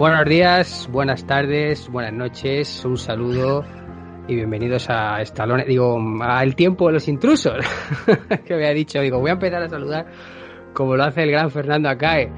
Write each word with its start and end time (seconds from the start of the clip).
Buenos 0.00 0.24
días, 0.24 0.88
buenas 0.90 1.26
tardes, 1.26 1.86
buenas 1.90 2.14
noches, 2.14 2.82
un 2.86 2.96
saludo 2.96 3.62
y 4.26 4.34
bienvenidos 4.34 4.88
a 4.88 5.20
Estalón, 5.20 5.62
digo, 5.68 6.00
al 6.22 6.56
tiempo 6.56 6.86
de 6.86 6.94
los 6.94 7.06
intrusos, 7.06 7.62
que 8.46 8.54
me 8.54 8.66
ha 8.66 8.72
dicho, 8.72 9.02
digo, 9.02 9.20
voy 9.20 9.28
a 9.28 9.34
empezar 9.34 9.62
a 9.62 9.68
saludar 9.68 10.06
como 10.72 10.96
lo 10.96 11.04
hace 11.04 11.24
el 11.24 11.32
gran 11.32 11.50
Fernando 11.50 11.90
Acae 11.90 12.32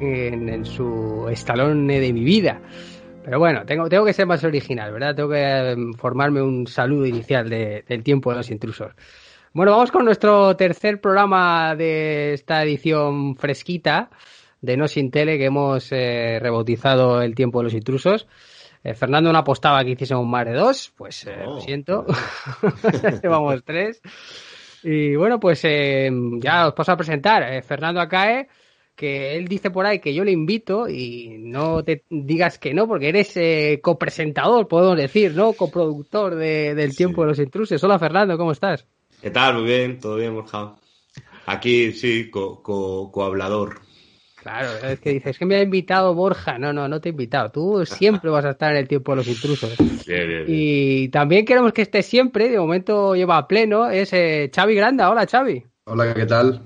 en, 0.00 0.64
su 0.64 1.28
estalón 1.30 1.86
de 1.86 2.12
mi 2.12 2.24
vida. 2.24 2.60
Pero 3.24 3.38
bueno, 3.38 3.64
tengo, 3.64 4.04
que 4.04 4.12
ser 4.12 4.26
más 4.26 4.42
original, 4.42 4.92
¿verdad? 4.92 5.14
Tengo 5.14 5.30
que 5.30 5.70
em, 5.70 5.92
formarme 5.92 6.42
un 6.42 6.66
saludo 6.66 7.06
inicial 7.06 7.48
del 7.48 8.02
tiempo 8.02 8.30
de 8.30 8.38
los 8.38 8.50
intrusos. 8.50 8.92
Bueno, 9.52 9.70
vamos 9.70 9.92
con 9.92 10.04
nuestro 10.04 10.56
tercer 10.56 11.00
programa 11.00 11.76
de 11.76 12.32
esta 12.32 12.64
edición 12.64 13.36
fresquita 13.36 14.10
de 14.60 14.76
No 14.76 14.88
Sin 14.88 15.10
Tele 15.10 15.38
que 15.38 15.46
hemos 15.46 15.90
eh, 15.92 16.38
rebautizado 16.40 17.22
El 17.22 17.34
tiempo 17.34 17.58
de 17.58 17.64
los 17.64 17.74
intrusos. 17.74 18.26
Eh, 18.84 18.94
Fernando 18.94 19.32
no 19.32 19.38
apostaba 19.38 19.84
que 19.84 19.90
hiciésemos 19.90 20.26
más 20.26 20.46
de 20.46 20.52
dos, 20.52 20.92
pues 20.96 21.26
eh, 21.26 21.36
lo 21.44 21.56
oh. 21.56 21.60
siento. 21.60 22.06
Llevamos 23.22 23.62
tres. 23.64 24.00
Y 24.82 25.16
bueno, 25.16 25.40
pues 25.40 25.62
ya 25.62 26.68
os 26.68 26.74
paso 26.74 26.92
a 26.92 26.96
presentar. 26.96 27.62
Fernando 27.64 28.00
Acae 28.00 28.48
que 28.98 29.36
él 29.36 29.46
dice 29.46 29.70
por 29.70 29.86
ahí 29.86 30.00
que 30.00 30.12
yo 30.12 30.24
le 30.24 30.32
invito 30.32 30.88
y 30.88 31.36
no 31.38 31.84
te 31.84 32.02
digas 32.10 32.58
que 32.58 32.74
no, 32.74 32.88
porque 32.88 33.08
eres 33.08 33.36
eh, 33.36 33.78
copresentador, 33.80 34.66
podemos 34.66 34.96
decir, 34.96 35.34
¿no? 35.34 35.52
Coproductor 35.52 36.34
de, 36.34 36.74
del 36.74 36.96
Tiempo 36.96 37.22
de 37.22 37.28
los 37.28 37.38
Intrusos. 37.38 37.82
Hola 37.84 38.00
Fernando, 38.00 38.36
¿cómo 38.36 38.50
estás? 38.50 38.84
¿Qué 39.22 39.30
tal? 39.30 39.54
Muy 39.54 39.64
bien, 39.64 40.00
todo 40.00 40.16
bien, 40.16 40.34
Borja. 40.34 40.74
Aquí 41.46 41.92
sí, 41.92 42.28
co-hablador. 42.28 43.87
Claro, 44.42 44.68
es 44.86 45.00
que 45.00 45.10
dices 45.10 45.38
que 45.38 45.46
me 45.46 45.56
ha 45.56 45.62
invitado 45.62 46.14
Borja. 46.14 46.58
No, 46.58 46.72
no, 46.72 46.88
no 46.88 47.00
te 47.00 47.08
he 47.08 47.12
invitado. 47.12 47.50
Tú 47.50 47.84
siempre 47.86 48.30
vas 48.30 48.44
a 48.44 48.50
estar 48.50 48.72
en 48.72 48.78
el 48.78 48.88
tiempo 48.88 49.12
de 49.12 49.16
los 49.16 49.28
intrusos. 49.28 49.76
Bien, 50.06 50.28
bien, 50.28 50.44
Y 50.46 51.08
también 51.08 51.44
queremos 51.44 51.72
que 51.72 51.82
estés 51.82 52.06
siempre, 52.06 52.48
de 52.48 52.58
momento 52.58 53.14
lleva 53.14 53.36
a 53.36 53.48
pleno, 53.48 53.88
es 53.88 54.12
eh, 54.12 54.50
Xavi 54.54 54.74
Granda. 54.74 55.10
Hola, 55.10 55.26
Xavi. 55.26 55.64
Hola, 55.84 56.12
¿qué 56.14 56.26
tal? 56.26 56.60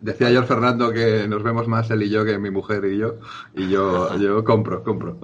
Decía 0.00 0.28
ayer 0.28 0.44
Fernando 0.44 0.92
que 0.92 1.26
nos 1.28 1.42
vemos 1.42 1.68
más 1.68 1.90
él 1.90 2.02
y 2.02 2.10
yo 2.10 2.24
que 2.24 2.38
mi 2.38 2.50
mujer 2.50 2.84
y 2.84 2.98
yo. 2.98 3.16
Y 3.54 3.68
yo, 3.68 4.16
yo 4.18 4.44
compro, 4.44 4.82
compro. 4.82 5.18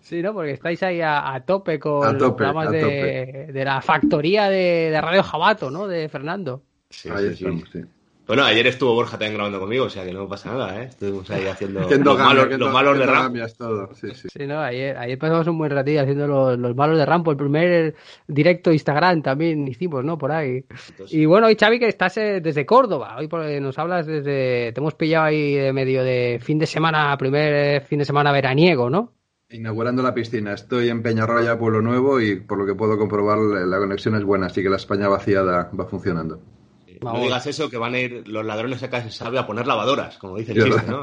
Sí, 0.00 0.22
¿no? 0.22 0.32
Porque 0.32 0.52
estáis 0.52 0.82
ahí 0.82 1.00
a, 1.00 1.40
tope 1.46 1.78
con 1.78 2.18
los 2.18 2.32
programas 2.32 2.70
de, 2.72 3.62
la 3.64 3.80
factoría 3.80 4.48
de, 4.48 4.98
Radio 5.00 5.22
Jabato, 5.22 5.70
¿no? 5.70 5.86
De 5.86 6.08
Fernando. 6.08 6.62
Sí, 6.88 7.08
ahí 7.08 7.36
sí, 7.36 7.46
sí. 7.72 7.84
Bueno, 8.30 8.44
ayer 8.44 8.64
estuvo 8.68 8.94
Borja 8.94 9.18
también 9.18 9.34
grabando 9.34 9.58
conmigo, 9.58 9.86
o 9.86 9.90
sea 9.90 10.04
que 10.04 10.12
no 10.12 10.28
pasa 10.28 10.52
nada, 10.52 10.80
¿eh? 10.80 10.84
Estuvimos 10.84 11.28
ahí 11.32 11.48
haciendo 11.48 11.80
los, 12.04 12.16
malos, 12.16 12.48
los 12.60 12.72
malos 12.72 12.96
de 12.96 13.04
Rampo. 13.04 13.40
Todo. 13.58 13.92
Sí, 13.96 14.06
sí. 14.14 14.28
sí, 14.32 14.46
no, 14.46 14.60
ayer, 14.60 14.96
ayer 14.96 15.18
pasamos 15.18 15.48
un 15.48 15.58
buen 15.58 15.72
ratillo 15.72 16.02
haciendo 16.02 16.28
los, 16.28 16.56
los, 16.56 16.76
malos 16.76 16.96
de 16.96 17.06
Rampo. 17.06 17.32
El 17.32 17.36
primer 17.36 17.96
directo 18.28 18.70
Instagram 18.70 19.22
también 19.22 19.66
hicimos, 19.66 20.04
¿no? 20.04 20.16
Por 20.16 20.30
ahí. 20.30 20.64
Y 21.08 21.24
bueno, 21.26 21.48
hoy 21.48 21.56
Xavi 21.58 21.80
que 21.80 21.88
estás 21.88 22.18
eh, 22.18 22.40
desde 22.40 22.64
Córdoba. 22.64 23.16
Hoy 23.18 23.28
nos 23.60 23.76
hablas 23.80 24.06
desde... 24.06 24.70
Te 24.72 24.78
hemos 24.78 24.94
pillado 24.94 25.24
ahí 25.24 25.54
de 25.54 25.72
medio 25.72 26.04
de 26.04 26.38
fin 26.40 26.60
de 26.60 26.66
semana, 26.66 27.16
primer 27.18 27.52
eh, 27.52 27.80
fin 27.80 27.98
de 27.98 28.04
semana 28.04 28.30
veraniego, 28.30 28.88
¿no? 28.88 29.12
Inaugurando 29.48 30.04
la 30.04 30.14
piscina. 30.14 30.52
Estoy 30.52 30.88
en 30.88 31.02
Peñarroya, 31.02 31.58
Pueblo 31.58 31.82
Nuevo, 31.82 32.20
y 32.20 32.36
por 32.36 32.58
lo 32.58 32.64
que 32.64 32.76
puedo 32.76 32.96
comprobar, 32.96 33.38
la 33.38 33.78
conexión 33.78 34.14
es 34.14 34.22
buena, 34.22 34.46
así 34.46 34.62
que 34.62 34.68
la 34.68 34.76
España 34.76 35.08
vaciada 35.08 35.68
va 35.76 35.86
funcionando. 35.86 36.40
No 37.02 37.20
digas 37.20 37.46
eso, 37.46 37.70
que 37.70 37.76
van 37.76 37.94
a 37.94 38.00
ir 38.00 38.28
los 38.28 38.44
ladrones 38.44 38.82
a 38.82 38.90
casa 38.90 39.10
sabe 39.10 39.38
a 39.38 39.46
poner 39.46 39.66
lavadoras, 39.66 40.18
como 40.18 40.36
dice 40.36 40.52
el 40.52 40.64
chiste, 40.64 40.90
¿no? 40.90 41.02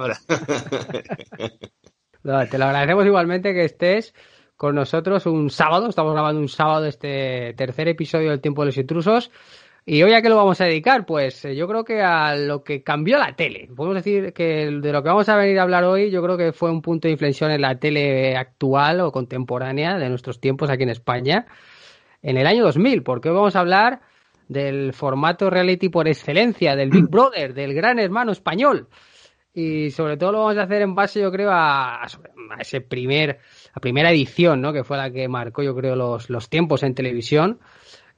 Te 2.49 2.57
lo 2.57 2.65
agradecemos 2.65 3.05
igualmente 3.05 3.53
que 3.53 3.63
estés 3.65 4.13
con 4.55 4.75
nosotros 4.75 5.25
un 5.25 5.49
sábado. 5.49 5.87
Estamos 5.87 6.13
grabando 6.13 6.41
un 6.41 6.49
sábado 6.49 6.85
este 6.85 7.53
tercer 7.55 7.87
episodio 7.87 8.31
del 8.31 8.41
Tiempo 8.41 8.61
de 8.63 8.67
los 8.67 8.77
Intrusos. 8.77 9.31
¿Y 9.85 10.03
hoy 10.03 10.13
a 10.13 10.21
qué 10.21 10.27
lo 10.27 10.35
vamos 10.35 10.59
a 10.59 10.65
dedicar? 10.65 11.05
Pues 11.05 11.45
eh, 11.45 11.55
yo 11.55 11.65
creo 11.65 11.85
que 11.85 12.01
a 12.01 12.35
lo 12.35 12.61
que 12.61 12.83
cambió 12.83 13.17
la 13.17 13.37
tele. 13.37 13.69
Podemos 13.73 13.95
decir 13.95 14.33
que 14.33 14.69
de 14.69 14.91
lo 14.91 15.01
que 15.01 15.07
vamos 15.07 15.29
a 15.29 15.37
venir 15.37 15.57
a 15.59 15.63
hablar 15.63 15.85
hoy, 15.85 16.11
yo 16.11 16.21
creo 16.21 16.35
que 16.35 16.51
fue 16.51 16.69
un 16.69 16.81
punto 16.81 17.07
de 17.07 17.13
inflexión 17.13 17.51
en 17.51 17.61
la 17.61 17.79
tele 17.79 18.35
actual 18.35 18.99
o 18.99 19.13
contemporánea 19.13 19.97
de 19.97 20.09
nuestros 20.09 20.41
tiempos 20.41 20.69
aquí 20.69 20.83
en 20.83 20.89
España 20.89 21.45
en 22.21 22.35
el 22.35 22.47
año 22.47 22.65
2000, 22.65 23.03
porque 23.03 23.29
hoy 23.29 23.35
vamos 23.35 23.55
a 23.55 23.61
hablar 23.61 24.01
del 24.47 24.93
formato 24.93 25.49
reality 25.49 25.89
por 25.89 26.07
excelencia, 26.07 26.75
del 26.75 26.89
Big 26.89 27.07
Brother, 27.09 27.53
del 27.53 27.73
gran 27.73 27.99
hermano 27.99 28.31
español. 28.31 28.87
Y 29.53 29.89
sobre 29.89 30.17
todo 30.17 30.33
lo 30.33 30.39
vamos 30.39 30.57
a 30.57 30.63
hacer 30.63 30.83
en 30.83 30.93
base, 30.93 31.19
yo 31.19 31.31
creo, 31.31 31.49
a, 31.51 32.05
ese 32.59 32.81
primer, 32.81 33.39
la 33.73 33.81
primera 33.81 34.11
edición, 34.11 34.61
¿no? 34.61 34.71
Que 34.71 34.83
fue 34.83 34.97
la 34.97 35.11
que 35.11 35.27
marcó, 35.27 35.63
yo 35.63 35.75
creo, 35.75 35.95
los, 35.95 36.29
los 36.29 36.49
tiempos 36.49 36.83
en 36.83 36.93
televisión. 36.93 37.59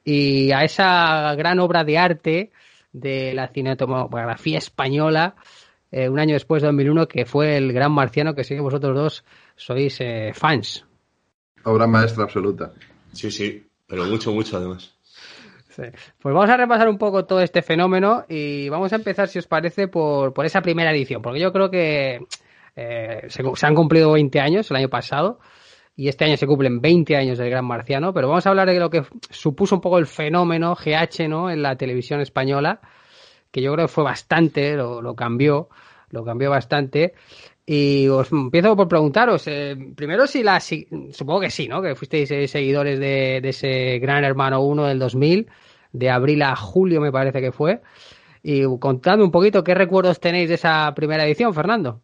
Y 0.04 0.52
a 0.52 0.64
esa 0.64 1.34
gran 1.36 1.60
obra 1.60 1.84
de 1.84 1.98
arte 1.98 2.52
de 2.92 3.34
la 3.34 3.48
cinematografía 3.48 4.58
española, 4.58 5.36
eh, 5.92 6.10
un 6.10 6.20
año 6.20 6.34
después 6.34 6.62
de 6.62 6.68
2001, 6.68 7.08
que 7.08 7.26
fue 7.26 7.58
el 7.58 7.72
Gran 7.74 7.92
Marciano, 7.92 8.36
que 8.36 8.44
sé 8.44 8.56
que 8.56 8.62
vosotros 8.62 8.96
dos 8.96 9.26
sois 9.56 9.98
eh, 10.02 10.32
fans. 10.34 10.86
Obra 11.64 11.88
maestra 11.88 12.24
absoluta. 12.24 12.74
Sí, 13.14 13.32
sí, 13.32 13.66
pero 13.88 14.06
mucho, 14.06 14.32
mucho 14.32 14.58
además. 14.58 14.94
Pues 15.80 16.36
vamos 16.36 16.50
a 16.50 16.58
repasar 16.58 16.90
un 16.90 16.98
poco 16.98 17.26
todo 17.26 17.42
este 17.42 17.62
fenómeno 17.62 18.26
y 18.28 18.70
vamos 18.70 18.92
a 18.92 18.98
empezar, 18.98 19.28
si 19.28 19.40
os 19.40 19.48
parece, 19.48 19.88
por, 19.88 20.34
esa 20.46 20.62
primera 20.62 20.92
edición, 20.92 21.22
porque 21.22 21.40
yo 21.40 21.54
creo 21.54 21.70
que 21.72 22.20
eh, 22.76 23.26
se, 23.28 23.66
han 23.66 23.76
cumplido 23.76 24.12
20 24.12 24.40
años 24.40 24.70
el 24.70 24.78
año 24.78 24.90
pasado 24.90 25.40
y 25.96 26.08
este 26.08 26.26
año 26.26 26.38
se 26.38 26.48
cumplen 26.48 26.82
20 26.82 27.16
años 27.16 27.38
del 27.38 27.50
Gran 27.50 27.66
Marciano, 27.66 28.14
pero 28.14 28.28
vamos 28.28 28.46
a 28.46 28.50
hablar 28.50 28.70
de 28.70 28.80
lo 28.80 28.90
que 28.90 29.04
supuso 29.30 29.76
un 29.76 29.82
poco 29.82 29.98
el 29.98 30.06
fenómeno 30.06 30.76
GH 30.76 31.28
¿no? 31.28 31.50
en 31.50 31.62
la 31.62 31.76
televisión 31.76 32.22
española, 32.22 32.82
que 33.52 33.62
yo 33.62 33.74
creo 33.74 33.88
que 33.88 33.94
fue 33.94 34.04
bastante, 34.04 34.76
lo, 34.76 35.16
cambió, 35.16 35.70
lo 36.10 36.24
cambió 36.24 36.50
bastante. 36.50 37.14
Y 37.66 38.08
os 38.08 38.32
empiezo 38.32 38.76
por 38.76 38.88
preguntaros, 38.88 39.44
eh, 39.48 39.76
primero 39.96 40.26
si 40.26 40.42
la, 40.42 40.60
supongo 40.60 41.42
que 41.42 41.52
sí, 41.52 41.68
¿no? 41.68 41.84
Que 41.84 41.94
fuisteis 41.94 42.32
eh, 42.32 42.48
seguidores 42.48 43.00
de, 43.00 43.42
de, 43.44 43.50
ese 43.50 44.00
Gran 44.00 44.24
Hermano 44.24 44.62
1 44.62 44.88
del 44.88 44.98
2000 44.98 45.48
de 45.92 46.10
abril 46.10 46.42
a 46.42 46.56
julio 46.56 47.02
me 47.02 47.12
parece 47.12 47.42
que 47.42 47.52
fue. 47.52 47.82
Y 48.42 48.64
contadme 48.80 49.24
un 49.24 49.32
poquito 49.32 49.64
qué 49.64 49.74
recuerdos 49.76 50.20
tenéis 50.20 50.50
de 50.50 50.56
esa 50.56 50.94
primera 50.96 51.26
edición, 51.26 51.54
Fernando. 51.54 52.02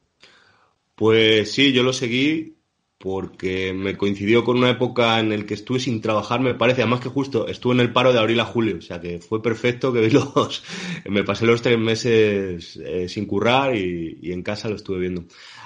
Pues 0.96 1.52
sí, 1.52 1.74
yo 1.74 1.84
lo 1.84 1.94
seguí 1.94 2.56
porque 2.98 3.74
me 3.74 3.98
coincidió 3.98 4.44
con 4.44 4.58
una 4.58 4.70
época 4.70 5.20
en 5.20 5.30
la 5.30 5.46
que 5.46 5.54
estuve 5.54 5.80
sin 5.80 6.02
trabajar, 6.02 6.40
me 6.40 6.56
parece, 6.56 6.82
además 6.82 7.02
que 7.02 7.10
justo 7.10 7.48
estuve 7.48 7.76
en 7.76 7.82
el 7.82 7.94
paro 7.94 8.14
de 8.14 8.20
abril 8.20 8.40
a 8.40 8.46
julio, 8.46 8.78
o 8.80 8.82
sea 8.82 9.00
que 9.00 9.20
fue 9.20 9.44
perfecto 9.44 9.94
que 9.94 10.10
los, 10.10 10.64
me 11.08 11.24
pasé 11.24 11.46
los 11.46 11.62
tres 11.62 11.78
meses 11.78 12.78
eh, 12.78 13.08
sin 13.10 13.26
currar 13.26 13.76
y, 13.76 14.18
y, 14.22 14.32
en 14.32 14.42
casa 14.44 14.70
lo 14.70 14.76
estuve 14.76 15.00
viendo. 15.00 15.26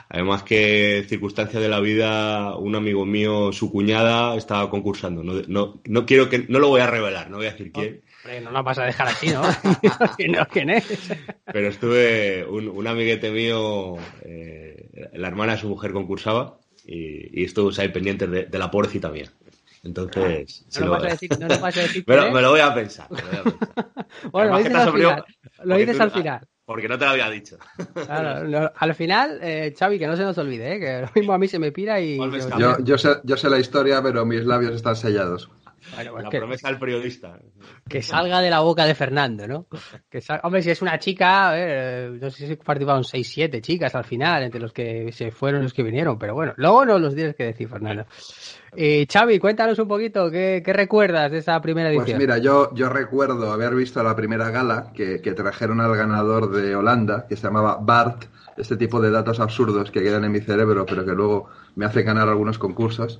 Además 0.10 0.42
que 0.44 1.06
circunstancia 1.07 1.60
de 1.60 1.69
la 1.69 1.80
vida, 1.80 2.57
un 2.57 2.75
amigo 2.75 3.06
mío, 3.06 3.54
su 3.54 3.72
cuñada, 3.72 4.36
estaba 4.36 4.69
concursando. 4.69 5.24
No, 5.24 5.42
no, 5.48 5.81
no 5.86 6.06
quiero 6.07 6.30
que, 6.30 6.45
no 6.50 6.57
lo 6.57 6.69
voy 6.69 6.81
a 6.81 6.88
revelar, 6.88 7.30
no 7.30 7.38
voy 7.38 7.45
a 7.45 7.51
decir 7.51 7.72
quién 7.72 8.01
no 8.42 8.51
la 8.51 8.62
vas 8.62 8.77
a 8.77 8.86
dejar 8.86 9.07
así, 9.07 9.30
¿no? 9.30 9.42
¿Quién 10.51 10.69
es? 10.69 10.86
Pero 11.45 11.68
estuve, 11.68 12.45
un, 12.45 12.68
un 12.68 12.88
amiguete 12.88 13.31
mío, 13.31 13.98
eh, 14.24 15.10
la 15.13 15.27
hermana 15.27 15.54
de 15.54 15.60
su 15.60 15.69
mujer 15.69 15.92
concursaba 15.92 16.60
y, 16.86 17.42
y 17.42 17.45
estuve 17.45 17.74
ahí 17.81 17.89
pendiente 17.89 18.27
de, 18.27 18.45
de 18.45 18.60
la 18.60 18.69
pobrecita 18.69 19.10
mía. 19.10 19.31
Entonces. 19.83 20.66
No, 20.80 20.88
lo, 20.88 20.92
vas 20.92 21.04
a 21.04 21.07
decir, 21.07 21.30
no 21.39 21.48
lo 21.48 21.60
vas 21.60 21.77
a 21.77 21.81
decir. 21.81 22.04
Pero 22.06 22.31
me 22.33 22.42
lo 22.42 22.51
voy 22.51 22.60
a 22.60 22.74
pensar. 22.74 23.07
Me 23.10 23.21
lo, 23.21 23.27
voy 23.30 23.38
a 23.39 23.44
pensar. 23.44 24.01
bueno, 24.31 24.51
lo 24.51 24.57
dices, 24.57 24.75
al 24.75 24.92
final, 24.94 25.25
lo 25.63 25.77
dices 25.77 26.00
al 26.00 26.12
final. 26.12 26.48
Porque 26.65 26.88
no 26.88 27.00
te 27.00 27.06
lo 27.06 27.12
había 27.12 27.30
dicho. 27.31 27.57
Claro, 27.94 28.72
al 28.75 28.94
final, 28.94 29.39
eh, 29.42 29.74
Xavi, 29.77 29.98
que 29.98 30.06
no 30.06 30.15
se 30.15 30.22
nos 30.22 30.38
olvide, 30.38 30.75
¿eh? 30.75 30.80
que 30.80 31.01
lo 31.01 31.10
mismo 31.15 31.33
a 31.33 31.39
mí 31.39 31.48
se 31.48 31.57
me 31.57 31.72
pira 31.72 32.00
y... 32.00 32.18
Yo, 32.60 32.77
yo, 32.83 32.98
sé, 33.00 33.10
yo 33.24 33.38
sé 33.38 33.50
la 33.50 33.57
historia, 33.57 34.04
pero 34.04 34.24
mis 34.24 34.45
labios 34.45 34.75
están 34.75 34.95
sellados. 34.95 35.50
Pues 35.95 36.23
la 36.23 36.29
promesa 36.29 36.67
del 36.69 36.79
periodista. 36.79 37.39
Que 37.87 38.01
salga 38.01 38.41
de 38.41 38.49
la 38.49 38.59
boca 38.59 38.85
de 38.85 38.95
Fernando, 38.95 39.47
¿no? 39.47 39.67
Que 40.09 40.21
Hombre, 40.43 40.61
si 40.61 40.71
es 40.71 40.81
una 40.81 40.99
chica, 40.99 41.51
no 42.09 42.29
sé 42.29 42.47
si 42.47 42.55
participaron 42.55 43.03
6, 43.03 43.27
7 43.27 43.61
chicas 43.61 43.95
al 43.95 44.05
final, 44.05 44.43
entre 44.43 44.59
los 44.59 44.73
que 44.73 45.11
se 45.11 45.31
fueron 45.31 45.61
y 45.61 45.63
los 45.63 45.73
que 45.73 45.83
vinieron, 45.83 46.17
pero 46.17 46.33
bueno, 46.33 46.53
luego 46.57 46.85
no 46.85 46.99
los 46.99 47.15
tienes 47.15 47.35
que 47.35 47.45
decir, 47.45 47.67
Fernando. 47.67 48.05
Y 48.75 49.07
Xavi, 49.11 49.39
cuéntanos 49.39 49.79
un 49.79 49.87
poquito, 49.87 50.29
¿qué, 50.29 50.61
recuerdas 50.65 51.31
de 51.31 51.39
esa 51.39 51.59
primera 51.61 51.89
pues 51.89 51.99
edición? 51.99 52.17
Pues 52.17 52.27
mira, 52.27 52.37
yo, 52.37 52.73
yo 52.75 52.89
recuerdo 52.89 53.51
haber 53.51 53.73
visto 53.75 54.01
la 54.03 54.15
primera 54.15 54.49
gala 54.51 54.91
que, 54.93 55.21
que 55.21 55.33
trajeron 55.33 55.81
al 55.81 55.95
ganador 55.95 56.51
de 56.51 56.75
Holanda, 56.75 57.25
que 57.27 57.35
se 57.35 57.43
llamaba 57.43 57.77
Bart, 57.81 58.25
este 58.57 58.77
tipo 58.77 58.99
de 58.99 59.09
datos 59.09 59.39
absurdos 59.39 59.89
que 59.89 60.01
quedan 60.01 60.25
en 60.25 60.31
mi 60.31 60.41
cerebro, 60.41 60.85
pero 60.85 61.05
que 61.05 61.13
luego 61.13 61.49
me 61.75 61.85
hacen 61.85 62.05
ganar 62.05 62.27
algunos 62.27 62.59
concursos 62.59 63.19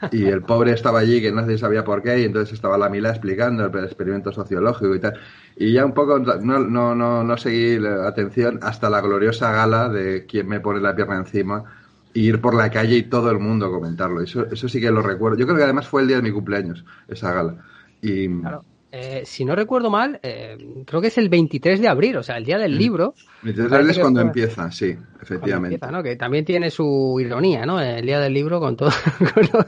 y 0.12 0.26
el 0.26 0.42
pobre 0.42 0.72
estaba 0.72 1.00
allí 1.00 1.20
que 1.20 1.32
no 1.32 1.44
se 1.46 1.58
sabía 1.58 1.84
por 1.84 2.02
qué 2.02 2.20
y 2.20 2.24
entonces 2.24 2.54
estaba 2.54 2.78
la 2.78 2.88
Mila 2.88 3.10
explicando 3.10 3.66
el 3.66 3.84
experimento 3.84 4.32
sociológico 4.32 4.94
y 4.94 5.00
tal. 5.00 5.14
Y 5.56 5.72
ya 5.72 5.84
un 5.84 5.94
poco 5.94 6.18
no, 6.18 6.58
no, 6.58 6.94
no, 6.94 7.24
no 7.24 7.36
seguí 7.36 7.78
la 7.78 8.08
atención 8.08 8.58
hasta 8.62 8.90
la 8.90 9.00
gloriosa 9.00 9.52
gala 9.52 9.88
de 9.88 10.26
quien 10.26 10.48
me 10.48 10.60
pone 10.60 10.80
la 10.80 10.94
pierna 10.94 11.16
encima 11.18 11.64
ir 12.14 12.40
por 12.40 12.54
la 12.54 12.70
calle 12.70 12.96
y 12.96 13.02
todo 13.04 13.30
el 13.30 13.38
mundo 13.38 13.70
comentarlo. 13.70 14.20
Eso, 14.22 14.46
eso 14.50 14.68
sí 14.68 14.80
que 14.80 14.90
lo 14.90 15.02
recuerdo. 15.02 15.38
Yo 15.38 15.46
creo 15.46 15.58
que 15.58 15.64
además 15.64 15.86
fue 15.88 16.02
el 16.02 16.08
día 16.08 16.16
de 16.16 16.22
mi 16.22 16.32
cumpleaños, 16.32 16.84
esa 17.08 17.32
gala. 17.32 17.56
Y, 18.00 18.28
Claro. 18.40 18.64
Eh, 18.92 19.22
si 19.24 19.44
no 19.44 19.54
recuerdo 19.54 19.88
mal, 19.90 20.18
eh, 20.22 20.58
creo 20.86 21.00
que 21.00 21.08
es 21.08 21.18
el 21.18 21.28
23 21.28 21.80
de 21.80 21.88
abril, 21.88 22.16
o 22.16 22.22
sea, 22.22 22.36
el 22.36 22.44
día 22.44 22.58
del 22.58 22.76
libro. 22.76 23.14
23 23.42 23.70
de 23.70 23.76
abril 23.76 23.90
es 23.90 23.98
cuando 23.98 24.20
empieza, 24.20 24.70
sí, 24.72 24.96
efectivamente. 25.22 25.74
empieza, 25.76 25.92
¿no? 25.92 26.02
Que 26.02 26.16
también 26.16 26.44
tiene 26.44 26.70
su 26.70 27.16
ironía, 27.20 27.64
¿no? 27.66 27.80
El 27.80 28.04
día 28.04 28.18
del 28.20 28.32
libro 28.34 28.58
con 28.60 28.76
todo. 28.76 28.90
con 29.34 29.42
lo- 29.52 29.60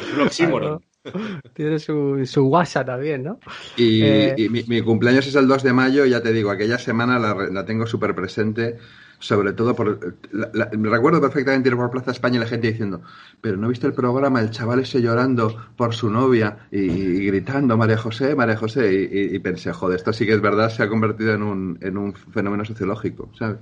Es 0.00 0.14
un 0.14 0.20
oxímoron. 0.22 0.82
tiene 1.54 1.78
su, 1.78 2.24
su 2.24 2.46
WhatsApp 2.46 2.86
también, 2.86 3.24
¿no? 3.24 3.38
Y, 3.76 4.02
Eh, 4.02 4.34
y 4.38 4.48
mi, 4.48 4.62
mi 4.64 4.80
cumpleaños 4.82 5.26
es 5.26 5.34
el 5.34 5.46
2 5.46 5.62
de 5.62 5.72
mayo, 5.72 6.06
ya 6.06 6.22
te 6.22 6.32
digo, 6.32 6.50
aquella 6.50 6.78
semana 6.78 7.18
la, 7.18 7.34
re- 7.34 7.52
la 7.52 7.64
tengo 7.66 7.86
súper 7.86 8.14
presente, 8.14 8.78
sobre 9.18 9.52
todo 9.52 9.74
por... 9.74 10.16
la- 10.32 10.50
la- 10.52 10.70
me 10.76 10.88
recuerdo 10.88 11.20
perfectamente 11.20 11.68
ir 11.68 11.76
por 11.76 11.90
Plaza 11.90 12.10
España 12.10 12.36
y 12.36 12.40
la 12.40 12.46
gente 12.46 12.68
diciendo, 12.70 13.02
pero 13.40 13.56
no 13.56 13.68
viste 13.68 13.86
el 13.86 13.92
programa, 13.94 14.40
el 14.40 14.50
chaval 14.50 14.80
ese 14.80 15.00
llorando 15.00 15.56
por 15.76 15.94
su 15.94 16.10
novia 16.10 16.68
y, 16.70 17.26
gritando, 17.26 17.76
María 17.76 17.96
José, 17.96 18.34
María 18.34 18.56
José, 18.56 18.92
y, 19.32 19.38
pensé, 19.38 19.72
joder, 19.72 19.96
esto 19.96 20.12
sí 20.12 20.26
que 20.26 20.32
es 20.34 20.40
verdad, 20.40 20.70
se 20.70 20.82
ha 20.82 20.88
convertido 20.88 21.34
en 21.34 21.42
un, 21.42 21.78
en 21.80 21.96
un 21.96 22.14
fenómeno 22.14 22.64
sociológico, 22.64 23.30
¿sabes? 23.38 23.58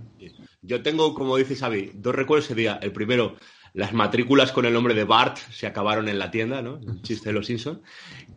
Yo 0.63 0.83
tengo, 0.83 1.15
como 1.15 1.37
dice 1.37 1.57
Xavi, 1.57 1.93
dos 1.95 2.15
recuerdos 2.15 2.47
ese 2.47 2.55
día. 2.55 2.79
El 2.81 2.93
primero, 2.93 3.35
las 3.75 3.93
matrículas 3.93 4.53
con 4.53 4.65
el 4.65 4.73
nombre 4.73 4.95
de 4.95 5.03
Bart 5.05 5.39
se 5.51 5.67
acabaron 5.67 6.09
en 6.09 6.19
la 6.21 6.31
tienda, 6.31 6.63
¿no? 6.63 6.79
Chiste 7.03 7.31
de 7.31 7.33
los 7.33 7.47
Simpsons. 7.47 7.81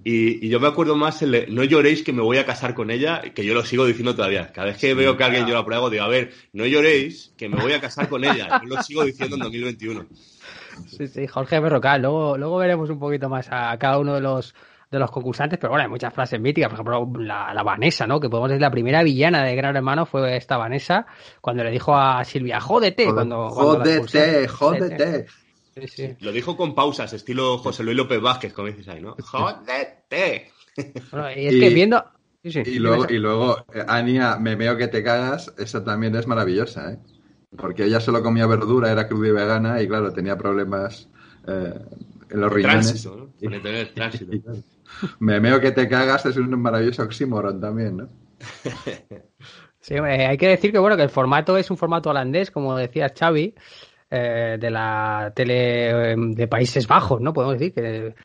Y, 0.07 0.45
y 0.45 0.49
yo 0.49 0.59
me 0.59 0.67
acuerdo 0.67 0.95
más 0.95 1.23
el 1.23 1.31
de, 1.31 1.47
no 1.47 1.63
lloréis 1.63 2.03
que 2.03 2.13
me 2.13 2.21
voy 2.21 2.37
a 2.37 2.45
casar 2.45 2.75
con 2.75 2.91
ella, 2.91 3.23
que 3.33 3.43
yo 3.43 3.55
lo 3.55 3.65
sigo 3.65 3.87
diciendo 3.87 4.15
todavía. 4.15 4.51
Cada 4.53 4.67
vez 4.67 4.77
que 4.77 4.93
veo 4.93 5.17
que 5.17 5.23
alguien 5.23 5.47
llora 5.47 5.63
por 5.63 5.73
algo, 5.73 5.89
digo, 5.89 6.03
a 6.03 6.07
ver, 6.07 6.31
no 6.53 6.63
lloréis 6.67 7.33
que 7.35 7.49
me 7.49 7.59
voy 7.59 7.73
a 7.73 7.81
casar 7.81 8.07
con 8.07 8.23
ella. 8.23 8.61
Yo 8.61 8.75
lo 8.75 8.83
sigo 8.83 9.03
diciendo 9.03 9.35
en 9.35 9.41
2021. 9.41 10.05
Sí, 10.87 11.07
sí, 11.07 11.25
Jorge 11.25 11.59
Berrocal. 11.59 12.03
Luego, 12.03 12.37
luego 12.37 12.57
veremos 12.57 12.87
un 12.91 12.99
poquito 12.99 13.29
más 13.29 13.47
a 13.49 13.75
cada 13.79 13.97
uno 13.97 14.13
de 14.13 14.21
los 14.21 14.53
de 14.91 14.99
los 14.99 15.09
concursantes, 15.09 15.57
pero 15.57 15.71
bueno, 15.71 15.83
hay 15.83 15.89
muchas 15.89 16.13
frases 16.13 16.39
míticas, 16.39 16.69
por 16.69 16.79
ejemplo, 16.79 17.23
la, 17.23 17.51
la 17.51 17.63
Vanessa, 17.63 18.05
¿no? 18.05 18.19
Que 18.19 18.29
podemos 18.29 18.49
decir 18.49 18.61
la 18.61 18.69
primera 18.69 19.01
villana 19.01 19.43
de 19.43 19.55
Gran 19.55 19.75
Hermano 19.75 20.05
fue 20.05 20.37
esta 20.37 20.57
Vanessa, 20.57 21.07
cuando 21.41 21.63
le 21.63 21.71
dijo 21.71 21.97
a 21.97 22.23
Silvia, 22.23 22.61
jódete, 22.61 23.11
cuando, 23.11 23.49
cuando 23.51 23.79
la 23.79 24.01
Jódete, 24.01 24.47
jódete. 24.47 25.25
Sí, 25.75 25.87
sí. 25.87 26.15
Lo 26.21 26.31
dijo 26.31 26.55
con 26.55 26.73
pausas, 26.73 27.11
estilo 27.13 27.57
José 27.57 27.83
Luis 27.83 27.97
López 27.97 28.21
Vázquez, 28.21 28.53
como 28.53 28.67
dices 28.69 28.87
ahí, 28.87 29.01
¿no? 29.01 29.15
¡Jódete! 29.21 30.51
Bueno, 31.11 31.31
y 31.31 31.47
es 31.47 31.53
Y- 31.55 31.59
que 31.59 31.69
viendo... 31.69 32.03
sí, 32.43 32.51
sí, 32.51 32.61
Y 32.65 32.79
luego, 32.79 33.05
y 33.09 33.17
luego 33.17 33.57
eh, 33.73 33.83
Ania, 33.87 34.37
me 34.37 34.55
veo 34.55 34.77
que 34.77 34.87
te 34.87 35.03
cagas, 35.03 35.53
esa 35.57 35.83
también 35.83 36.15
es 36.15 36.27
maravillosa, 36.27 36.93
¿eh? 36.93 36.99
Porque 37.57 37.85
ella 37.85 37.99
solo 37.99 38.21
comía 38.23 38.47
verdura, 38.47 38.91
era 38.91 39.07
cruda 39.07 39.27
y 39.27 39.31
vegana 39.31 39.81
y 39.81 39.87
claro, 39.87 40.11
tenía 40.13 40.37
problemas 40.37 41.09
eh, 41.47 41.73
en 42.29 42.41
los 42.41 42.51
riñones. 42.51 42.85
Tránsito, 42.87 43.15
¿no? 43.15 43.29
Suele 43.39 43.59
tener 43.59 43.93
tránsito. 43.93 44.31
Me 45.19 45.39
veo 45.39 45.59
que 45.59 45.71
te 45.71 45.87
cagas 45.89 46.25
es 46.25 46.37
un 46.37 46.49
maravilloso 46.61 47.03
oxímoron 47.03 47.59
también, 47.59 47.97
¿no? 47.97 48.09
Sí, 49.79 49.95
hay 49.95 50.37
que 50.37 50.47
decir 50.47 50.71
que 50.71 50.79
bueno 50.79 50.97
que 50.97 51.03
el 51.03 51.09
formato 51.09 51.57
es 51.57 51.69
un 51.69 51.77
formato 51.77 52.09
holandés, 52.09 52.49
como 52.51 52.75
decía 52.75 53.13
Xavi, 53.17 53.53
eh, 54.09 54.57
de 54.59 54.69
la 54.71 55.31
tele 55.35 56.11
eh, 56.13 56.15
de 56.17 56.47
Países 56.47 56.87
Bajos, 56.87 57.21
¿no? 57.21 57.33
Podemos 57.33 57.57
decir 57.59 57.73
que 57.73 58.15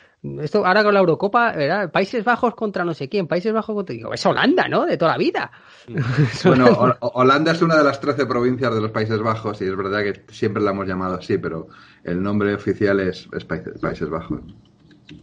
esto 0.43 0.67
ahora 0.67 0.85
con 0.85 0.93
la 0.93 1.01
Eurocopa, 1.01 1.53
¿verdad? 1.53 1.91
Países 1.91 2.23
Bajos 2.25 2.55
contra 2.55 2.85
no 2.85 2.93
sé 2.93 3.09
quién, 3.09 3.27
Países 3.27 3.53
Bajos 3.55 3.75
contra 3.75 3.95
digo, 3.95 4.13
es 4.13 4.25
Holanda, 4.27 4.69
¿no? 4.69 4.85
De 4.85 4.97
toda 4.99 5.13
la 5.13 5.19
vida. 5.19 5.51
Bueno, 6.45 6.67
Ho- 6.67 6.97
Ho- 7.01 7.13
Holanda 7.21 7.53
es 7.53 7.63
una 7.63 7.77
de 7.77 7.85
las 7.85 8.01
13 8.01 8.27
provincias 8.27 8.75
de 8.75 8.81
los 8.81 8.91
Países 8.91 9.19
Bajos 9.21 9.61
y 9.63 9.65
es 9.65 9.77
verdad 9.77 10.03
que 10.03 10.25
siempre 10.33 10.63
la 10.63 10.73
hemos 10.73 10.87
llamado 10.87 11.17
así, 11.17 11.39
pero 11.39 11.69
el 12.05 12.23
nombre 12.23 12.55
oficial 12.55 13.01
es, 13.01 13.29
es 13.33 13.45
Países, 13.45 13.79
Países 13.81 14.09
Bajos. 14.11 14.41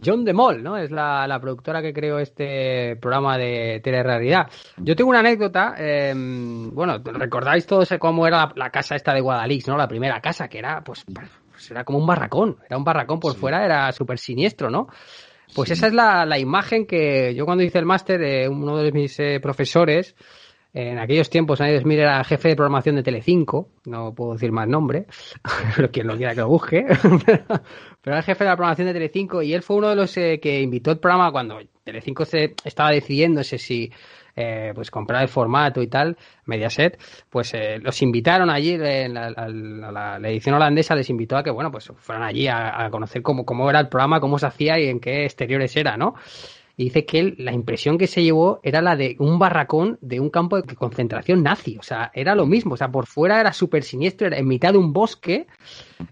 John 0.04 0.24
de 0.24 0.32
Mol, 0.32 0.62
¿no? 0.62 0.76
Es 0.76 0.90
la, 0.90 1.26
la 1.26 1.40
productora 1.40 1.82
que 1.82 1.92
creó 1.92 2.18
este 2.18 2.96
programa 2.96 3.38
de 3.38 3.80
telerrealidad. 3.82 4.48
Yo 4.78 4.94
tengo 4.94 5.10
una 5.10 5.20
anécdota, 5.20 5.74
eh, 5.78 6.12
bueno, 6.14 6.98
recordáis 6.98 7.66
todos 7.66 7.88
cómo 7.98 8.26
era 8.26 8.38
la, 8.38 8.52
la 8.56 8.70
casa 8.70 8.96
esta 8.96 9.14
de 9.14 9.20
Guadalix, 9.20 9.68
¿no? 9.68 9.76
La 9.76 9.88
primera 9.88 10.20
casa, 10.20 10.48
que 10.48 10.58
era, 10.58 10.82
pues, 10.82 11.04
pues 11.04 11.70
era 11.70 11.84
como 11.84 11.98
un 11.98 12.06
barracón, 12.06 12.58
era 12.66 12.76
un 12.76 12.84
barracón 12.84 13.18
por 13.18 13.34
fuera, 13.34 13.64
era 13.64 13.90
súper 13.92 14.18
siniestro, 14.18 14.70
¿no? 14.70 14.88
Pues 15.54 15.70
esa 15.70 15.86
es 15.86 15.94
la, 15.94 16.26
la 16.26 16.38
imagen 16.38 16.86
que 16.86 17.34
yo 17.34 17.44
cuando 17.44 17.64
hice 17.64 17.78
el 17.78 17.86
máster, 17.86 18.22
eh, 18.22 18.48
uno 18.48 18.76
de 18.76 18.92
mis 18.92 19.18
eh, 19.18 19.40
profesores, 19.40 20.14
en 20.74 20.98
aquellos 20.98 21.30
tiempos, 21.30 21.60
Aníbal 21.60 21.82
Smith 21.82 21.98
era 21.98 22.22
jefe 22.24 22.50
de 22.50 22.56
programación 22.56 22.96
de 22.96 23.02
Telecinco, 23.02 23.70
no 23.86 24.14
puedo 24.14 24.34
decir 24.34 24.52
más 24.52 24.68
nombre, 24.68 25.06
pero 25.76 25.90
quien 25.90 26.06
lo 26.06 26.16
quiera 26.16 26.34
que 26.34 26.40
lo 26.42 26.48
busque, 26.48 26.84
pero 28.08 28.16
era 28.16 28.20
el 28.20 28.24
jefe 28.24 28.44
de 28.44 28.48
la 28.48 28.56
programación 28.56 28.86
de 28.86 28.94
Telecinco 28.94 29.42
y 29.42 29.52
él 29.52 29.60
fue 29.62 29.76
uno 29.76 29.90
de 29.90 29.96
los 29.96 30.16
eh, 30.16 30.40
que 30.40 30.62
invitó 30.62 30.92
el 30.92 30.98
programa 30.98 31.30
cuando 31.30 31.58
Telecinco 31.84 32.24
se 32.24 32.54
estaba 32.64 32.90
decidiéndose 32.90 33.58
si 33.58 33.92
eh, 34.34 34.72
pues 34.74 34.90
comprar 34.90 35.20
el 35.20 35.28
formato 35.28 35.82
y 35.82 35.88
tal, 35.88 36.16
Mediaset, 36.46 36.98
pues 37.28 37.52
eh, 37.52 37.78
los 37.82 38.00
invitaron 38.00 38.48
allí, 38.48 38.78
en 38.80 39.12
la, 39.12 40.18
edición 40.22 40.54
holandesa 40.54 40.94
les 40.94 41.10
invitó 41.10 41.36
a 41.36 41.42
que, 41.42 41.50
bueno, 41.50 41.70
pues 41.70 41.92
fueran 41.98 42.24
allí 42.24 42.48
a, 42.48 42.82
a 42.82 42.88
conocer 42.88 43.20
cómo, 43.20 43.44
cómo 43.44 43.68
era 43.68 43.80
el 43.80 43.90
programa, 43.90 44.20
cómo 44.20 44.38
se 44.38 44.46
hacía 44.46 44.80
y 44.80 44.88
en 44.88 45.00
qué 45.00 45.24
exteriores 45.24 45.76
era, 45.76 45.98
¿no? 45.98 46.14
Y 46.78 46.84
dice 46.84 47.04
que 47.04 47.34
la 47.38 47.52
impresión 47.52 47.98
que 47.98 48.06
se 48.06 48.22
llevó 48.22 48.60
era 48.62 48.80
la 48.80 48.94
de 48.94 49.16
un 49.18 49.40
barracón 49.40 49.98
de 50.00 50.20
un 50.20 50.30
campo 50.30 50.62
de 50.62 50.76
concentración 50.76 51.42
nazi. 51.42 51.76
O 51.76 51.82
sea, 51.82 52.12
era 52.14 52.36
lo 52.36 52.46
mismo. 52.46 52.74
O 52.74 52.76
sea, 52.76 52.88
por 52.88 53.06
fuera 53.06 53.40
era 53.40 53.52
súper 53.52 53.82
siniestro, 53.82 54.28
era 54.28 54.38
en 54.38 54.46
mitad 54.46 54.70
de 54.70 54.78
un 54.78 54.92
bosque, 54.92 55.48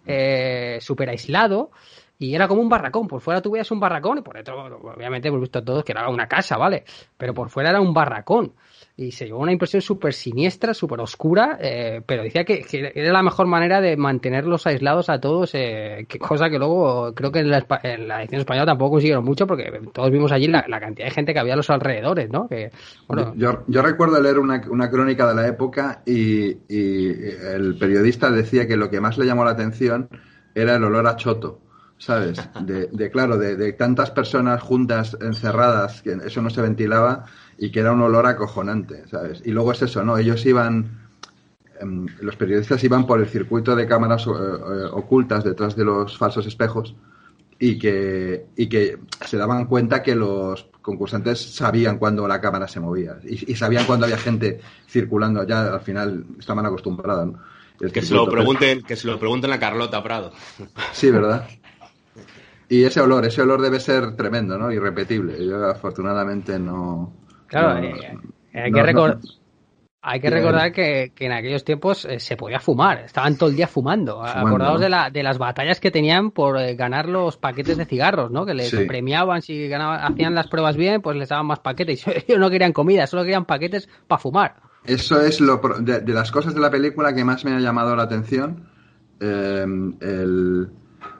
eh, 0.04 0.78
súper 0.80 1.10
aislado. 1.10 1.70
Y 2.18 2.34
era 2.34 2.48
como 2.48 2.62
un 2.62 2.68
barracón. 2.68 3.06
Por 3.06 3.20
fuera 3.20 3.40
tú 3.40 3.54
un 3.70 3.80
barracón 3.80 4.18
y 4.18 4.22
por 4.22 4.34
dentro, 4.34 4.60
obviamente, 4.92 5.28
hemos 5.28 5.40
visto 5.40 5.62
todos 5.62 5.84
que 5.84 5.92
era 5.92 6.08
una 6.08 6.26
casa, 6.26 6.56
¿vale? 6.56 6.82
Pero 7.16 7.32
por 7.32 7.48
fuera 7.48 7.70
era 7.70 7.80
un 7.80 7.94
barracón. 7.94 8.52
Y 8.98 9.12
se 9.12 9.26
llevó 9.26 9.40
una 9.40 9.52
impresión 9.52 9.82
súper 9.82 10.14
siniestra, 10.14 10.72
súper 10.72 11.00
oscura, 11.00 11.58
eh, 11.60 12.00
pero 12.06 12.22
decía 12.22 12.44
que, 12.44 12.62
que 12.62 12.92
era 12.94 13.12
la 13.12 13.22
mejor 13.22 13.46
manera 13.46 13.82
de 13.82 13.94
mantenerlos 13.94 14.66
aislados 14.66 15.10
a 15.10 15.20
todos, 15.20 15.50
eh, 15.52 16.06
que, 16.08 16.18
cosa 16.18 16.48
que 16.48 16.58
luego 16.58 17.12
creo 17.14 17.30
que 17.30 17.40
en 17.40 17.50
la, 17.50 17.66
en 17.82 18.08
la 18.08 18.22
edición 18.22 18.40
española 18.40 18.64
tampoco 18.64 18.92
consiguieron 18.92 19.22
mucho, 19.22 19.46
porque 19.46 19.70
todos 19.92 20.10
vimos 20.10 20.32
allí 20.32 20.46
la, 20.48 20.64
la 20.66 20.80
cantidad 20.80 21.08
de 21.08 21.10
gente 21.10 21.34
que 21.34 21.40
había 21.40 21.52
a 21.52 21.58
los 21.58 21.68
alrededores, 21.68 22.30
¿no? 22.30 22.48
Que, 22.48 22.70
bueno, 23.06 23.34
Yo, 23.36 23.64
yo 23.66 23.82
recuerdo 23.82 24.18
leer 24.18 24.38
una, 24.38 24.62
una 24.70 24.88
crónica 24.88 25.28
de 25.28 25.34
la 25.34 25.46
época 25.46 26.02
y, 26.06 26.56
y 26.66 27.08
el 27.52 27.76
periodista 27.78 28.30
decía 28.30 28.66
que 28.66 28.78
lo 28.78 28.88
que 28.88 29.02
más 29.02 29.18
le 29.18 29.26
llamó 29.26 29.44
la 29.44 29.50
atención 29.50 30.08
era 30.54 30.76
el 30.76 30.84
olor 30.84 31.06
a 31.06 31.16
choto, 31.16 31.60
¿sabes? 31.98 32.48
De, 32.64 32.88
de, 32.90 33.10
claro, 33.10 33.36
de, 33.36 33.56
de 33.56 33.74
tantas 33.74 34.10
personas 34.10 34.62
juntas, 34.62 35.18
encerradas, 35.20 36.00
que 36.00 36.16
eso 36.24 36.40
no 36.40 36.48
se 36.48 36.62
ventilaba 36.62 37.26
y 37.58 37.70
que 37.70 37.80
era 37.80 37.92
un 37.92 38.02
olor 38.02 38.26
acojonante, 38.26 39.06
¿sabes? 39.08 39.42
Y 39.44 39.50
luego 39.50 39.72
es 39.72 39.82
eso, 39.82 40.04
¿no? 40.04 40.18
Ellos 40.18 40.44
iban, 40.46 41.08
em, 41.80 42.06
los 42.20 42.36
periodistas 42.36 42.82
iban 42.84 43.06
por 43.06 43.20
el 43.20 43.26
circuito 43.26 43.74
de 43.74 43.86
cámaras 43.86 44.26
eh, 44.26 44.30
eh, 44.30 44.84
ocultas 44.92 45.44
detrás 45.44 45.74
de 45.76 45.84
los 45.84 46.16
falsos 46.18 46.46
espejos 46.46 46.94
y 47.58 47.78
que, 47.78 48.46
y 48.56 48.68
que 48.68 48.98
se 49.24 49.36
daban 49.38 49.64
cuenta 49.66 50.02
que 50.02 50.14
los 50.14 50.68
concursantes 50.82 51.40
sabían 51.54 51.98
cuándo 51.98 52.28
la 52.28 52.40
cámara 52.40 52.68
se 52.68 52.78
movía 52.80 53.16
y, 53.24 53.50
y 53.52 53.56
sabían 53.56 53.86
cuándo 53.86 54.04
había 54.06 54.18
gente 54.18 54.60
circulando, 54.88 55.42
ya 55.44 55.72
al 55.74 55.80
final 55.80 56.24
estaban 56.38 56.66
acostumbrados. 56.66 57.26
¿no? 57.32 57.38
El 57.80 57.92
Que 57.92 58.02
se 58.02 58.12
lo 58.14 58.20
circuito. 58.20 58.30
pregunten, 58.32 58.82
que 58.82 58.96
se 58.96 59.06
lo 59.06 59.18
pregunten 59.18 59.52
a 59.52 59.58
Carlota 59.58 60.02
Prado. 60.02 60.32
Sí, 60.92 61.10
¿verdad? 61.10 61.46
Y 62.68 62.84
ese 62.84 63.00
olor, 63.00 63.24
ese 63.24 63.42
olor 63.42 63.60
debe 63.62 63.80
ser 63.80 64.16
tremendo, 64.16 64.58
¿no? 64.58 64.72
Irrepetible. 64.72 65.44
Yo 65.46 65.66
afortunadamente 65.70 66.58
no... 66.58 67.12
Claro, 67.46 67.80
no- 67.80 67.86
eh, 67.86 68.18
hay 68.54 68.64
que 68.72 68.80
no- 68.80 68.82
recordar. 68.86 69.18
Hay 70.08 70.20
que 70.20 70.28
Dime, 70.28 70.38
recordar 70.40 70.62
dime. 70.66 70.72
que, 70.72 71.12
que 71.16 71.26
en 71.26 71.32
aquellos 71.32 71.64
tiempos 71.64 72.04
eh, 72.04 72.20
se 72.20 72.36
podía 72.36 72.60
fumar, 72.60 73.00
estaban 73.00 73.36
todo 73.36 73.48
el 73.50 73.56
día 73.56 73.66
fumando. 73.66 74.18
Fumando, 74.24 74.46
Acordaos 74.48 74.80
de, 74.80 74.88
la, 74.88 75.10
de 75.10 75.22
las 75.24 75.36
batallas 75.36 75.80
que 75.80 75.90
tenían 75.90 76.30
por 76.30 76.58
eh, 76.60 76.76
ganar 76.76 77.08
los 77.08 77.36
paquetes 77.36 77.76
de 77.76 77.86
cigarros, 77.86 78.30
¿no? 78.30 78.46
Que 78.46 78.54
les 78.54 78.70
Sí. 78.70 78.84
premiaban 78.86 79.42
si 79.42 79.66
ganaban, 79.66 80.00
hacían 80.12 80.32
las 80.36 80.46
pruebas 80.46 80.76
bien, 80.76 81.02
pues 81.02 81.16
les 81.16 81.28
daban 81.28 81.46
más 81.46 81.58
paquetes. 81.58 82.06
Y 82.06 82.10
ellos 82.28 82.38
no 82.38 82.50
querían 82.50 82.72
comida, 82.72 83.08
solo 83.08 83.22
querían 83.24 83.46
paquetes 83.46 83.88
para 84.06 84.20
fumar. 84.20 84.54
Eso 84.84 85.20
es 85.20 85.40
lo 85.40 85.60
pro- 85.60 85.80
de, 85.80 85.98
de 85.98 86.12
las 86.12 86.30
cosas 86.30 86.54
de 86.54 86.60
la 86.60 86.70
película 86.70 87.12
que 87.12 87.24
más 87.24 87.44
me 87.44 87.52
ha 87.52 87.58
llamado 87.58 87.96
la 87.96 88.04
atención. 88.04 88.68
eh, 89.18 89.64
el, 90.00 90.68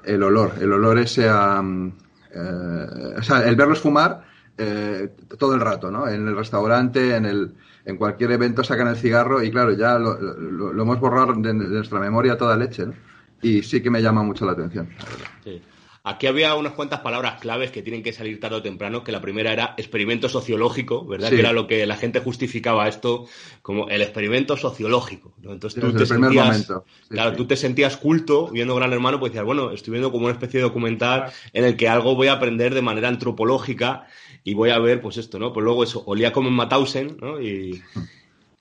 el 0.05 0.23
olor. 0.23 0.53
El 0.61 0.73
olor 0.73 0.99
ese 1.01 1.29
a. 1.29 1.61
mm, 1.61 1.93
eh, 2.37 3.15
o 3.19 3.23
sea, 3.23 3.41
el 3.41 3.57
verlos 3.57 3.81
fumar 3.81 4.23
eh, 4.59 5.09
todo 5.39 5.55
el 5.55 5.61
rato, 5.61 5.91
¿no? 5.91 6.09
En 6.09 6.27
el 6.29 6.37
restaurante, 6.37 7.17
en 7.17 7.27
el. 7.27 7.53
En 7.85 7.97
cualquier 7.99 8.33
evento 8.33 8.65
sacan 8.65 8.89
el 8.89 8.97
cigarro 8.97 9.45
y 9.45 9.51
claro, 9.53 9.71
ya 9.73 9.97
lo, 9.97 10.19
lo- 10.21 10.73
lo 10.73 10.83
hemos 10.83 10.99
borrado 10.99 11.35
de, 11.35 11.55
nuestra 11.55 12.01
memoria 12.01 12.37
toda 12.37 12.57
leche, 12.57 12.85
¿no? 12.87 12.95
Y 13.43 13.63
sí 13.63 13.81
que 13.81 13.91
me 13.91 14.03
llama 14.03 14.25
mucho 14.25 14.45
la 14.45 14.53
atención. 14.53 14.89
la 14.99 15.05
verdad. 15.05 15.27
Sí. 15.45 15.63
Aquí 16.03 16.29
había 16.29 16.55
unas 16.55 16.73
cuantas 16.73 17.01
palabras 17.01 17.41
claves 17.41 17.73
que 17.73 17.83
tienen 17.83 18.01
que 18.03 18.13
salir 18.13 18.39
tarde 18.41 18.57
o 18.57 18.63
temprano, 18.63 19.03
que 19.05 19.11
la 19.13 19.21
primera 19.21 19.53
era 19.53 19.75
experimento 19.77 20.29
sociológico, 20.29 21.05
¿verdad? 21.05 21.29
Sí. 21.31 21.35
Que 21.35 21.41
era 21.41 21.53
lo 21.53 21.67
que 21.67 21.85
la 21.85 21.97
gente 21.97 22.21
justificaba 22.21 22.87
esto 22.89 23.27
como 23.63 23.89
el 23.89 24.03
experimento 24.03 24.57
sociológico. 24.57 25.33
¿no? 25.43 25.53
Entonces 25.53 25.81
tú 25.81 25.87
Desde 25.93 25.99
te 25.99 26.03
el 26.05 26.09
primer 26.11 26.31
sentías, 26.31 26.47
momento. 26.47 26.85
Sí, 27.03 27.09
claro, 27.11 27.31
sí. 27.33 27.37
tú 27.37 27.47
te 27.47 27.57
sentías 27.57 27.97
culto 27.97 28.49
viendo 28.53 28.75
Gran 28.77 28.93
Hermano, 28.93 29.19
pues 29.19 29.33
decías, 29.33 29.45
bueno, 29.45 29.73
estoy 29.73 29.93
viendo 29.93 30.11
como 30.13 30.27
una 30.27 30.33
especie 30.35 30.59
de 30.59 30.65
documental 30.65 31.33
en 31.53 31.65
el 31.65 31.77
que 31.77 31.89
algo 31.89 32.15
voy 32.15 32.29
a 32.29 32.35
aprender 32.35 32.73
de 32.75 32.83
manera 32.83 33.09
antropológica 33.09 34.07
y 34.47 34.55
voy 34.55 34.71
a 34.71 34.79
ver, 34.79 35.01
pues 35.01 35.17
esto, 35.17 35.41
¿no? 35.41 35.53
Pues 35.53 35.65
luego 35.65 35.83
eso, 35.83 36.05
olía 36.07 36.33
como 36.33 36.49
en 36.49 36.55
Mauthausen, 36.55 37.17
¿no? 37.21 37.43
Y 37.43 37.83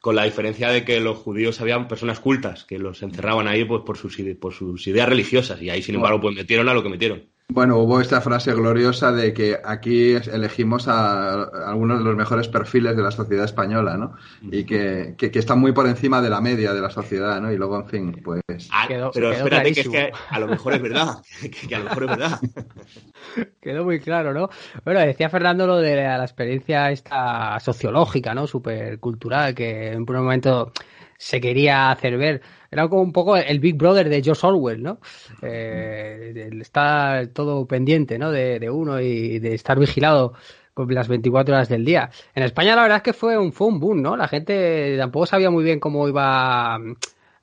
con 0.01 0.15
la 0.15 0.23
diferencia 0.23 0.71
de 0.71 0.83
que 0.83 0.99
los 0.99 1.19
judíos 1.19 1.61
habían 1.61 1.87
personas 1.87 2.19
cultas 2.19 2.63
que 2.63 2.79
los 2.79 3.03
encerraban 3.03 3.47
ahí 3.47 3.65
pues 3.65 3.83
por 3.85 3.95
sus, 3.95 4.17
por 4.39 4.51
sus 4.51 4.87
ideas 4.87 5.07
religiosas 5.07 5.61
y 5.61 5.69
ahí 5.69 5.83
sin 5.83 5.95
embargo 5.95 6.19
pues 6.19 6.35
metieron 6.35 6.69
a 6.69 6.73
lo 6.73 6.81
que 6.81 6.89
metieron. 6.89 7.25
Bueno, 7.47 7.77
hubo 7.77 8.01
esta 8.01 8.21
frase 8.21 8.53
gloriosa 8.53 9.11
de 9.11 9.31
que 9.31 9.59
aquí 9.63 10.13
elegimos 10.13 10.87
a, 10.87 11.43
a 11.43 11.69
algunos 11.69 11.99
de 11.99 12.03
los 12.05 12.15
mejores 12.15 12.47
perfiles 12.47 12.97
de 12.97 13.03
la 13.03 13.11
sociedad 13.11 13.45
española, 13.45 13.97
¿no? 13.97 14.15
Y 14.41 14.65
que, 14.65 15.13
que, 15.15 15.29
que 15.29 15.39
están 15.39 15.59
muy 15.59 15.71
por 15.71 15.85
encima 15.87 16.21
de 16.23 16.29
la 16.31 16.41
media 16.41 16.73
de 16.73 16.81
la 16.81 16.89
sociedad, 16.89 17.39
¿no? 17.39 17.51
Y 17.51 17.57
luego, 17.57 17.77
en 17.79 17.85
fin, 17.87 18.21
pues... 18.23 18.41
Ah, 18.71 18.87
Quedó- 18.87 19.11
pero 19.13 19.29
quedó 19.29 19.37
espérate 19.45 19.73
que 19.73 19.81
es 19.81 19.87
clarísimo. 19.87 19.93
que 19.93 20.11
a 20.35 20.39
lo 20.39 20.47
mejor 20.47 20.73
es 20.73 20.81
verdad, 20.81 21.17
que, 21.41 21.67
que 21.67 21.75
a 21.75 21.79
lo 21.79 21.85
mejor 21.85 22.03
es 22.05 22.09
verdad. 22.09 22.39
Quedó 23.61 23.83
muy 23.83 23.99
claro, 23.99 24.33
¿no? 24.33 24.49
Bueno, 24.83 24.99
decía 25.01 25.29
Fernando 25.29 25.67
lo 25.67 25.77
de 25.77 25.95
la, 25.97 26.17
la 26.17 26.23
experiencia 26.23 26.89
esta 26.91 27.59
sociológica, 27.59 28.33
¿no? 28.33 28.47
Súper 28.47 28.99
cultural, 28.99 29.53
que 29.53 29.91
en 29.91 29.99
un 29.99 30.05
primer 30.05 30.23
momento 30.23 30.71
se 31.17 31.39
quería 31.39 31.91
hacer 31.91 32.17
ver. 32.17 32.41
Era 32.75 32.89
como 32.89 33.01
un 33.01 33.13
poco 33.13 33.37
el 33.37 33.59
Big 33.61 33.75
Brother 33.75 34.09
de 34.09 34.21
George 34.21 34.45
Orwell, 34.45 34.83
¿no? 34.83 34.99
Eh, 35.41 36.49
estar 36.59 37.27
todo 37.27 37.65
pendiente, 37.65 38.19
¿no? 38.19 38.31
De, 38.31 38.59
de 38.59 38.69
uno 38.69 38.99
y 38.99 39.39
de 39.39 39.53
estar 39.53 39.79
vigilado 39.79 40.33
las 40.89 41.07
24 41.07 41.55
horas 41.55 41.69
del 41.69 41.85
día. 41.85 42.09
En 42.33 42.43
España 42.43 42.75
la 42.75 42.81
verdad 42.81 42.97
es 42.97 43.03
que 43.03 43.13
fue 43.13 43.37
un, 43.37 43.53
fue 43.53 43.67
un 43.67 43.79
boom, 43.79 44.01
¿no? 44.01 44.17
La 44.17 44.27
gente 44.27 44.97
tampoco 44.97 45.25
sabía 45.25 45.49
muy 45.49 45.63
bien 45.63 45.79
cómo 45.79 46.05
iba, 46.07 46.77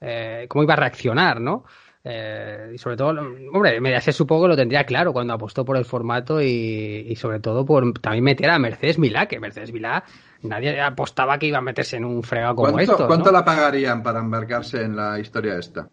eh, 0.00 0.44
cómo 0.48 0.64
iba 0.64 0.74
a 0.74 0.76
reaccionar, 0.76 1.40
¿no? 1.40 1.64
Eh, 2.04 2.72
y 2.74 2.78
sobre 2.78 2.96
todo, 2.96 3.10
hombre, 3.52 3.80
Mediaset 3.80 4.12
supongo 4.14 4.42
que 4.42 4.48
lo 4.48 4.56
tendría 4.56 4.84
claro 4.84 5.12
cuando 5.12 5.32
apostó 5.32 5.64
por 5.64 5.76
el 5.76 5.84
formato 5.84 6.42
y, 6.42 7.06
y 7.08 7.16
sobre 7.16 7.40
todo 7.40 7.64
por 7.64 7.90
también 8.00 8.24
meter 8.24 8.50
a 8.50 8.58
Mercedes 8.58 8.98
Milá, 8.98 9.26
que 9.26 9.40
Mercedes 9.40 9.72
Milá 9.72 10.04
nadie 10.42 10.80
apostaba 10.80 11.38
que 11.38 11.46
iba 11.46 11.58
a 11.58 11.62
meterse 11.62 11.96
en 11.96 12.04
un 12.04 12.22
fregado 12.22 12.56
como 12.56 12.72
¿Cuánto, 12.72 12.92
esto. 12.92 13.06
cuánto 13.06 13.26
¿no? 13.26 13.38
la 13.38 13.44
pagarían 13.44 14.02
para 14.02 14.20
embarcarse 14.20 14.82
en 14.82 14.96
la 14.96 15.18
historia 15.18 15.58
esta? 15.58 15.88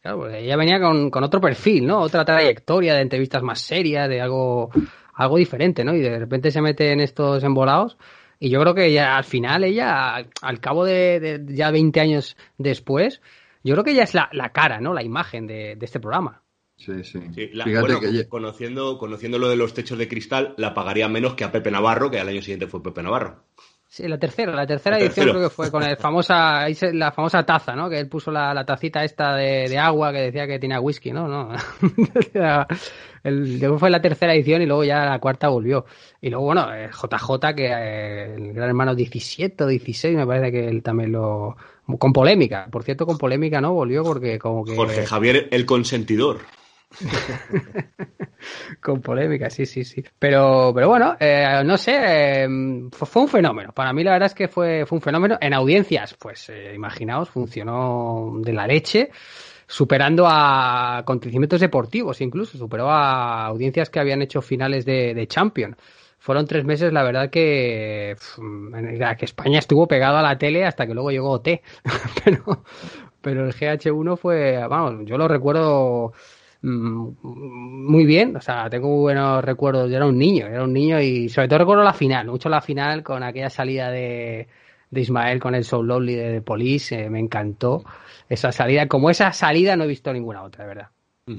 Claro, 0.00 0.18
porque 0.18 0.38
ella 0.38 0.56
venía 0.56 0.80
con, 0.80 1.10
con 1.10 1.24
otro 1.24 1.40
perfil, 1.40 1.86
¿no? 1.86 2.00
Otra 2.00 2.24
trayectoria 2.24 2.94
de 2.94 3.00
entrevistas 3.02 3.42
más 3.42 3.60
serias, 3.60 4.08
de 4.08 4.20
algo, 4.20 4.70
algo 5.14 5.36
diferente, 5.36 5.84
¿no? 5.84 5.94
Y 5.94 6.00
de 6.00 6.18
repente 6.18 6.50
se 6.50 6.60
mete 6.62 6.92
en 6.92 7.00
estos 7.00 7.42
embolados. 7.42 7.96
Y 8.38 8.50
yo 8.50 8.60
creo 8.60 8.74
que 8.74 8.92
ya 8.92 9.16
al 9.16 9.24
final 9.24 9.64
ella, 9.64 10.14
al 10.42 10.60
cabo 10.60 10.84
de, 10.84 11.18
de 11.18 11.54
ya 11.54 11.70
20 11.70 11.98
años 12.00 12.36
después, 12.58 13.20
yo 13.64 13.74
creo 13.74 13.82
que 13.82 13.92
ella 13.92 14.04
es 14.04 14.14
la, 14.14 14.28
la 14.32 14.50
cara, 14.52 14.80
¿no? 14.80 14.92
La 14.94 15.02
imagen 15.02 15.46
de, 15.46 15.74
de 15.74 15.84
este 15.86 15.98
programa. 15.98 16.42
Sí, 16.76 17.02
sí. 17.02 17.18
Sí, 17.34 17.48
la- 17.54 17.64
Fíjate 17.64 17.94
bueno, 17.94 18.00
que... 18.00 18.28
conociendo, 18.28 18.98
conociendo 18.98 19.38
lo 19.38 19.48
de 19.48 19.56
los 19.56 19.72
techos 19.74 19.96
de 19.98 20.06
cristal, 20.06 20.54
la 20.58 20.74
pagaría 20.74 21.08
menos 21.08 21.34
que 21.34 21.44
a 21.44 21.50
Pepe 21.50 21.70
Navarro, 21.70 22.10
que 22.10 22.20
al 22.20 22.28
año 22.28 22.42
siguiente 22.42 22.66
fue 22.68 22.82
Pepe 22.82 23.02
Navarro. 23.02 23.44
Sí, 23.96 24.06
la 24.06 24.18
tercera, 24.18 24.52
la 24.54 24.66
tercera 24.66 24.98
edición 24.98 25.30
creo 25.30 25.40
que 25.40 25.48
fue 25.48 25.70
con 25.70 25.82
el 25.82 25.96
famosa, 25.96 26.66
la 26.92 27.12
famosa 27.12 27.46
taza, 27.46 27.74
¿no? 27.74 27.88
Que 27.88 27.98
él 27.98 28.10
puso 28.10 28.30
la, 28.30 28.52
la 28.52 28.66
tacita 28.66 29.02
esta 29.02 29.34
de, 29.34 29.70
de 29.70 29.78
agua 29.78 30.12
que 30.12 30.18
decía 30.18 30.46
que 30.46 30.58
tenía 30.58 30.82
whisky, 30.82 31.12
¿no? 31.12 31.26
no. 31.26 31.48
el, 33.24 33.58
luego 33.58 33.78
fue 33.78 33.88
la 33.88 34.02
tercera 34.02 34.34
edición 34.34 34.60
y 34.60 34.66
luego 34.66 34.84
ya 34.84 35.06
la 35.06 35.18
cuarta 35.18 35.48
volvió. 35.48 35.86
Y 36.20 36.28
luego, 36.28 36.44
bueno, 36.44 36.74
eh, 36.74 36.90
JJ, 36.90 37.54
que 37.54 37.68
eh, 37.68 38.34
el 38.34 38.52
gran 38.52 38.68
hermano 38.68 38.94
17 38.94 39.64
o 39.64 39.66
16, 39.66 40.14
me 40.14 40.26
parece 40.26 40.52
que 40.52 40.68
él 40.68 40.82
también 40.82 41.12
lo... 41.12 41.56
Con 41.98 42.12
polémica, 42.12 42.68
por 42.70 42.82
cierto, 42.82 43.06
con 43.06 43.16
polémica, 43.16 43.62
¿no? 43.62 43.72
Volvió 43.72 44.02
porque 44.02 44.38
como 44.38 44.62
que... 44.62 44.76
Jorge 44.76 45.06
Javier, 45.06 45.48
el 45.52 45.64
consentidor. 45.64 46.40
Con 48.80 49.00
polémica, 49.00 49.50
sí, 49.50 49.66
sí, 49.66 49.84
sí. 49.84 50.04
Pero, 50.18 50.72
pero 50.74 50.88
bueno, 50.88 51.16
eh, 51.18 51.62
no 51.64 51.76
sé, 51.76 52.44
eh, 52.44 52.48
fue, 52.92 53.22
un 53.22 53.28
fenómeno. 53.28 53.72
Para 53.72 53.92
mí 53.92 54.02
la 54.04 54.12
verdad 54.12 54.26
es 54.26 54.34
que 54.34 54.48
fue, 54.48 54.84
un 54.88 55.00
fenómeno. 55.00 55.36
En 55.40 55.54
audiencias, 55.54 56.14
pues 56.14 56.48
eh, 56.48 56.72
imaginaos, 56.74 57.30
funcionó 57.30 58.32
de 58.40 58.52
la 58.52 58.66
leche, 58.66 59.10
superando 59.66 60.26
a 60.26 60.98
acontecimientos 60.98 61.60
deportivos 61.60 62.20
incluso, 62.20 62.56
superó 62.56 62.88
a 62.90 63.46
audiencias 63.46 63.90
que 63.90 64.00
habían 64.00 64.22
hecho 64.22 64.42
finales 64.42 64.84
de, 64.84 65.26
Champions. 65.28 65.76
Fueron 66.18 66.46
tres 66.46 66.64
meses, 66.64 66.92
la 66.92 67.04
verdad 67.04 67.30
que, 67.30 68.16
que 69.18 69.24
España 69.24 69.60
estuvo 69.60 69.86
pegado 69.86 70.16
a 70.16 70.22
la 70.22 70.38
tele 70.38 70.64
hasta 70.64 70.86
que 70.86 70.94
luego 70.94 71.10
llegó 71.10 71.30
OT. 71.30 71.48
pero, 72.24 72.64
pero 73.20 73.46
el 73.46 73.54
GH1 73.54 74.16
fue, 74.16 74.66
vamos, 74.66 75.04
yo 75.04 75.18
lo 75.18 75.28
recuerdo 75.28 76.12
muy 76.70 78.04
bien, 78.06 78.36
o 78.36 78.40
sea, 78.40 78.68
tengo 78.68 78.88
muy 78.88 79.00
buenos 79.00 79.44
recuerdos, 79.44 79.90
yo 79.90 79.96
era 79.96 80.06
un 80.06 80.18
niño, 80.18 80.46
era 80.46 80.64
un 80.64 80.72
niño 80.72 81.00
y 81.00 81.28
sobre 81.28 81.48
todo 81.48 81.60
recuerdo 81.60 81.84
la 81.84 81.92
final, 81.92 82.26
mucho 82.26 82.48
la 82.48 82.60
final 82.60 83.02
con 83.02 83.22
aquella 83.22 83.50
salida 83.50 83.90
de, 83.90 84.48
de 84.90 85.00
Ismael 85.00 85.38
con 85.38 85.54
el 85.54 85.64
Soul 85.64 85.86
Lovely 85.86 86.14
de, 86.14 86.30
de 86.32 86.42
Police, 86.42 87.04
eh, 87.04 87.10
me 87.10 87.20
encantó 87.20 87.84
esa 88.28 88.50
salida, 88.50 88.88
como 88.88 89.10
esa 89.10 89.32
salida 89.32 89.76
no 89.76 89.84
he 89.84 89.88
visto 89.88 90.12
ninguna 90.12 90.42
otra, 90.42 90.64
de 90.64 90.68
verdad. 90.68 90.88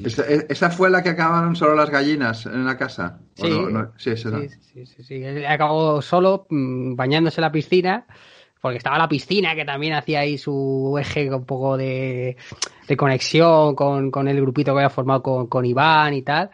¿Esa, 0.04 0.24
esa 0.28 0.70
fue 0.70 0.90
la 0.90 1.02
que 1.02 1.10
acabaron 1.10 1.56
solo 1.56 1.74
las 1.74 1.90
gallinas 1.90 2.46
en 2.46 2.66
la 2.66 2.78
casa? 2.78 3.20
¿O 3.40 3.46
Sí, 3.46 3.50
no? 3.50 3.70
No, 3.70 3.92
sí, 3.98 4.10
esa. 4.12 4.30
sí, 4.50 4.86
sí, 4.86 5.04
sí, 5.04 5.26
acabó 5.46 6.02
solo 6.02 6.46
mm, 6.50 6.96
bañándose 6.96 7.40
en 7.40 7.44
la 7.44 7.52
piscina, 7.52 8.06
porque 8.68 8.80
estaba 8.80 8.98
la 8.98 9.08
piscina 9.08 9.56
que 9.56 9.64
también 9.64 9.94
hacía 9.94 10.20
ahí 10.20 10.38
su 10.38 10.98
eje 11.00 11.34
un 11.34 11.46
poco 11.46 11.78
de, 11.78 12.36
de 12.86 12.98
conexión 12.98 13.76
con, 13.76 14.12
con 14.12 14.28
el 14.28 14.42
grupito 14.42 14.74
que 14.74 14.80
había 14.80 14.90
formado 14.90 15.24
con, 15.24 15.48
con 15.48 15.64
Iván 15.64 16.14
y 16.14 16.22
tal. 16.22 16.50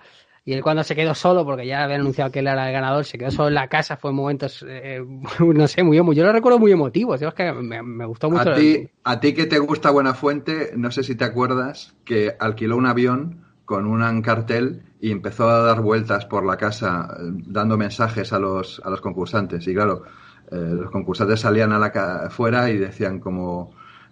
Y 0.46 0.53
él 0.53 0.62
cuando 0.62 0.84
se 0.84 0.96
quedó 0.96 1.15
solo, 1.15 1.43
porque 1.43 1.65
ya 1.65 1.84
había 1.84 1.96
anunciado 1.96 2.32
que 2.32 2.39
él 2.39 2.48
era 2.48 2.67
el 2.67 2.72
ganador, 2.72 3.03
se 3.03 3.17
quedó 3.17 3.32
solo 3.32 3.48
en 3.48 3.55
la 3.55 3.67
casa, 3.67 3.98
fue 3.98 4.12
en 4.12 4.17
momentos, 4.17 4.63
eh, 4.67 5.03
no 5.39 5.67
sé, 5.67 5.82
muy 5.82 5.98
Yo 5.98 6.24
lo 6.24 6.32
recuerdo 6.32 6.60
muy 6.60 6.72
emotivo, 6.72 7.15
es 7.15 7.34
que 7.34 7.51
me, 7.51 7.82
me 7.82 8.05
gustó 8.05 8.29
mucho. 8.29 8.51
A 8.51 8.53
ti, 8.53 8.88
a 9.03 9.20
ti 9.20 9.34
que 9.34 9.48
te 9.48 9.58
gusta 9.58 9.89
Buenafuente, 9.89 10.74
no 10.75 10.91
sé 10.91 11.01
si 11.01 11.15
te 11.15 11.25
acuerdas 11.25 11.96
que 12.05 12.36
alquiló 12.39 12.77
un 12.77 12.86
avión 12.86 13.43
con 13.65 13.88
un 13.88 14.22
cartel 14.22 14.84
y 15.01 15.10
empezó 15.10 15.50
a 15.50 15.63
dar 15.63 15.82
vueltas 15.82 16.27
por 16.27 16.46
la 16.46 16.58
casa 16.58 17.08
eh, 17.20 17.32
dando 17.48 17.75
mensajes 17.75 18.34
a 18.34 18.38
los, 18.38 18.79
a 18.86 18.91
los 18.91 19.01
concursantes. 19.01 19.67
Y 19.67 19.74
claro, 19.74 20.03
los 20.55 20.91
concursantes 20.91 21.39
salían 21.39 21.72
a 21.72 21.79
la 21.79 22.29
fuera 22.29 22.69
y 22.69 22.77
decían 22.77 23.19
como... 23.19 23.72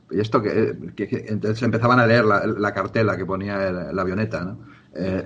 ¿Y 0.10 0.19
esto 0.19 0.41
que, 0.41 0.74
que- 0.95 1.07
que-?" 1.07 1.25
Entonces 1.29 1.62
empezaban 1.63 2.00
a 2.00 2.05
leer 2.07 2.25
la, 2.25 2.45
la 2.45 2.74
cartela 2.74 3.15
que 3.17 3.25
ponía 3.25 3.67
el- 3.67 3.95
la 3.95 4.01
avioneta, 4.01 4.43
¿no? 4.43 4.60
Eh, 4.93 5.25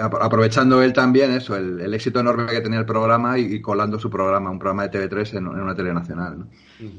apro- 0.00 0.18
aprovechando 0.20 0.82
él 0.82 0.92
también 0.92 1.30
eso, 1.30 1.54
el, 1.56 1.80
el 1.80 1.94
éxito 1.94 2.18
enorme 2.18 2.46
que 2.46 2.60
tenía 2.60 2.80
el 2.80 2.86
programa 2.86 3.38
y, 3.38 3.44
y 3.54 3.60
colando 3.60 4.00
su 4.00 4.10
programa, 4.10 4.50
un 4.50 4.58
programa 4.58 4.88
de 4.88 4.98
TV3 5.08 5.30
en, 5.34 5.46
en 5.46 5.46
una 5.60 5.76
tele 5.76 5.94
nacional, 5.94 6.40
¿no? 6.40 6.46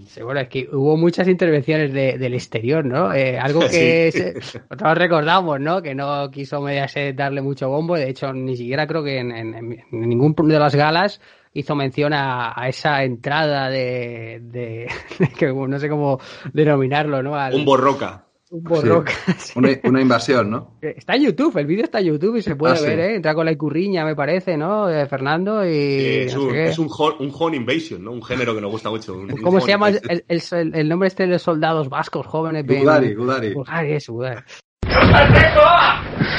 Sí, 0.08 0.22
bueno, 0.24 0.40
es 0.40 0.48
que 0.48 0.70
hubo 0.72 0.96
muchas 0.96 1.28
intervenciones 1.28 1.92
de- 1.92 2.18
del 2.18 2.34
exterior, 2.34 2.86
¿no? 2.86 3.14
Eh, 3.14 3.38
algo 3.38 3.60
que 3.60 4.10
Sí. 4.42 4.42
se- 4.42 4.60
todos 4.78 4.98
recordamos, 4.98 5.60
¿no? 5.60 5.82
Que 5.82 5.94
no 5.94 6.32
quiso 6.32 6.62
Mediaset 6.62 7.14
darle 7.16 7.42
mucho 7.42 7.68
bombo. 7.68 7.96
De 7.98 8.10
hecho, 8.10 8.32
ni 8.34 8.56
siquiera 8.56 8.88
creo 8.88 9.04
que 9.04 9.18
en, 9.20 9.32
en- 9.34 9.54
en 9.56 9.84
ningún 9.92 10.34
de 10.34 10.58
las 10.60 10.74
galas 10.76 11.20
hizo 11.60 11.76
mención 11.76 12.14
a, 12.14 12.54
a 12.60 12.68
esa 12.70 13.04
entrada 13.04 13.70
de, 13.70 14.40
de- 14.44 14.88
de 15.20 15.28
que 15.30 15.48
no 15.54 15.80
sé 15.80 15.90
cómo 15.90 16.20
denominarlo, 16.54 17.22
¿no? 17.24 17.36
Al- 17.36 17.56
Un 17.56 17.66
borroca. 17.66 18.26
un 18.50 18.64
borroca. 18.64 19.12
Sí. 19.38 19.54
Una, 19.60 19.70
una 19.84 20.02
invasión, 20.02 20.50
¿no? 20.50 20.78
Está 20.82 21.16
en 21.16 21.24
YouTube, 21.24 21.58
el 21.58 21.66
vídeo 21.66 21.84
está 21.84 22.00
en 22.00 22.06
YouTube 22.06 22.38
y 22.38 22.42
se 22.42 22.56
puede 22.56 22.74
Ah, 22.76 22.78
sí. 22.78 22.86
ver, 22.88 23.00
¿eh? 23.00 23.16
Entra 23.16 23.34
con 23.34 23.46
la 23.46 23.52
icurriña, 23.52 24.06
me 24.06 24.16
parece, 24.16 24.56
¿no? 24.56 24.88
De 24.88 25.06
Fernando 25.08 25.66
y... 25.66 25.70
Eh, 25.70 26.24
es, 26.26 26.36
no 26.36 26.44
un, 26.44 26.56
es 26.56 26.80
un, 26.80 26.88
home, 26.90 27.16
un 27.20 27.32
home 27.38 27.58
invasion, 27.58 28.04
¿no? 28.04 28.12
Un 28.12 28.24
género 28.24 28.56
que 28.56 28.62
nos 28.62 28.72
gusta 28.72 28.90
mucho. 28.90 29.14
un- 29.16 29.28
¿Cómo 29.42 29.60
se 29.60 29.68
llama 29.70 29.90
el, 29.90 30.24
el- 30.28 30.76
el 30.76 30.88
nombre 30.90 31.08
este 31.08 31.24
de 31.24 31.30
los 31.34 31.42
soldados 31.42 31.90
vascos 31.90 32.26
jóvenes? 32.26 32.66
ven- 32.66 32.80
Gudari, 32.82 33.14
Gudari. 33.16 33.54
Gudari, 33.54 33.92
eso, 33.94 34.14
Gudari. 34.14 34.42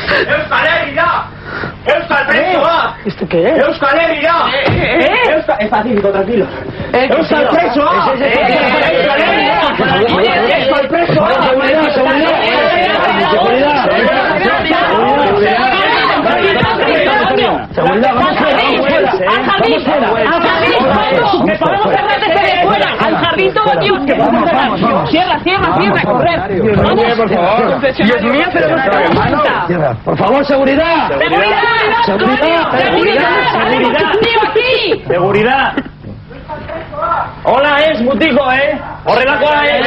Euskal 0.09 0.67
Herria! 0.67 1.25
Euskal 1.87 2.27
presoa! 2.27 2.97
Isto 3.05 3.29
que 3.29 3.43
es? 3.49 3.59
Euskal 3.59 3.99
Herria! 3.99 4.35
Euskal... 5.35 5.57
É 5.61 5.69
pacífico, 5.69 6.13
tranquilo. 6.13 6.47
Euskal 6.93 7.49
presoa! 7.49 7.95
Euskal 7.95 8.23
Herria! 9.21 9.61
Euskal 10.59 10.89
presoa! 10.89 11.43
Seguridad, 11.43 11.95
seguridad! 11.95 12.37
Seguridad! 13.31 13.85
Seguridad! 13.85 14.75
Seguridad! 15.25 15.78
Vamos 17.53 17.69
fuera, 17.75 18.13
vamos 18.15 18.37
fuera. 18.39 19.13
Vamos 19.13 19.85
fuera. 19.85 20.09
¡Que 20.09 20.83
Vamos, 20.89 21.59
podemos 21.59 21.83
fuera. 21.83 21.99
cerrar 21.99 22.21
desde 22.21 22.63
fuera! 22.67 22.89
¡Al 23.07 23.17
jardín 23.17 23.55
todo, 23.55 23.73
Dios! 23.81 23.99
¡Que 24.07 24.15
podemos 24.15 24.33
Vamos, 24.33 24.51
cerrar! 24.51 24.69
vamos, 24.69 24.81
vamos. 24.83 25.11
¡Cierra, 25.11 25.39
cierra, 25.41 25.65
cierra! 25.65 25.79
Mío, 25.79 25.93
por 27.17 27.31
favor. 27.31 27.81
Dios 27.81 28.23
mío, 28.23 28.45
pero 28.53 28.69
no 28.69 28.77
estamos 28.77 29.09
juntas. 29.31 29.67
Cierra. 29.67 29.95
Por 30.05 30.17
favor, 30.19 30.45
seguridad. 30.45 31.09
¡Seguridad! 31.09 31.39
Seguridad, 32.05 32.79
¡Seguridad! 32.79 34.13
seguridad. 35.07 35.73
Hola, 37.45 37.77
es 37.85 38.01
mutico, 38.03 38.51
eh? 38.53 38.79
Horrelakoa, 39.05 39.65
eh? 39.67 39.81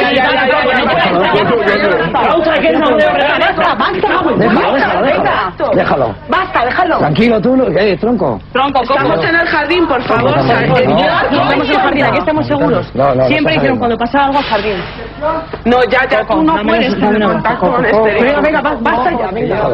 Gauza, 2.12 2.54
que 2.54 2.72
no 2.72 2.96
de 2.96 3.06
Basta, 3.06 3.74
basta, 3.74 5.70
Déjalo. 5.74 6.14
Basta, 6.28 6.64
déjalo. 6.64 6.98
Tranquilo, 6.98 7.40
tú, 7.40 7.56
¿qué, 7.76 7.96
tronco? 7.98 8.40
Tronco, 8.52 8.82
estamos 8.82 9.24
en 9.24 9.34
el 9.36 9.46
jardín, 9.46 9.86
por 9.86 10.02
favor. 10.02 10.30
Estamos 10.38 10.50
en 10.80 11.70
el 11.70 11.78
jardín, 11.78 12.04
aquí 12.04 12.18
estamos 12.18 12.46
seguros. 12.46 12.86
Siempre 13.26 13.56
nada. 13.56 13.78
cuando 13.78 13.96
pasaba 13.98 14.24
algo 14.26 14.38
al 14.38 14.44
jardín. 14.44 14.76
No, 15.64 15.84
ya, 15.84 16.08
ya, 16.08 16.24
tú 16.26 16.42
no 16.42 16.62
puedes 16.62 16.94
tener 16.98 17.22
contacto 17.22 17.70
con 17.72 17.84
este. 17.84 18.22
Venga, 18.22 18.40
venga, 18.40 18.60
ba- 18.60 18.78
basta 18.80 19.10
ya, 19.18 19.30
venga. 19.30 19.68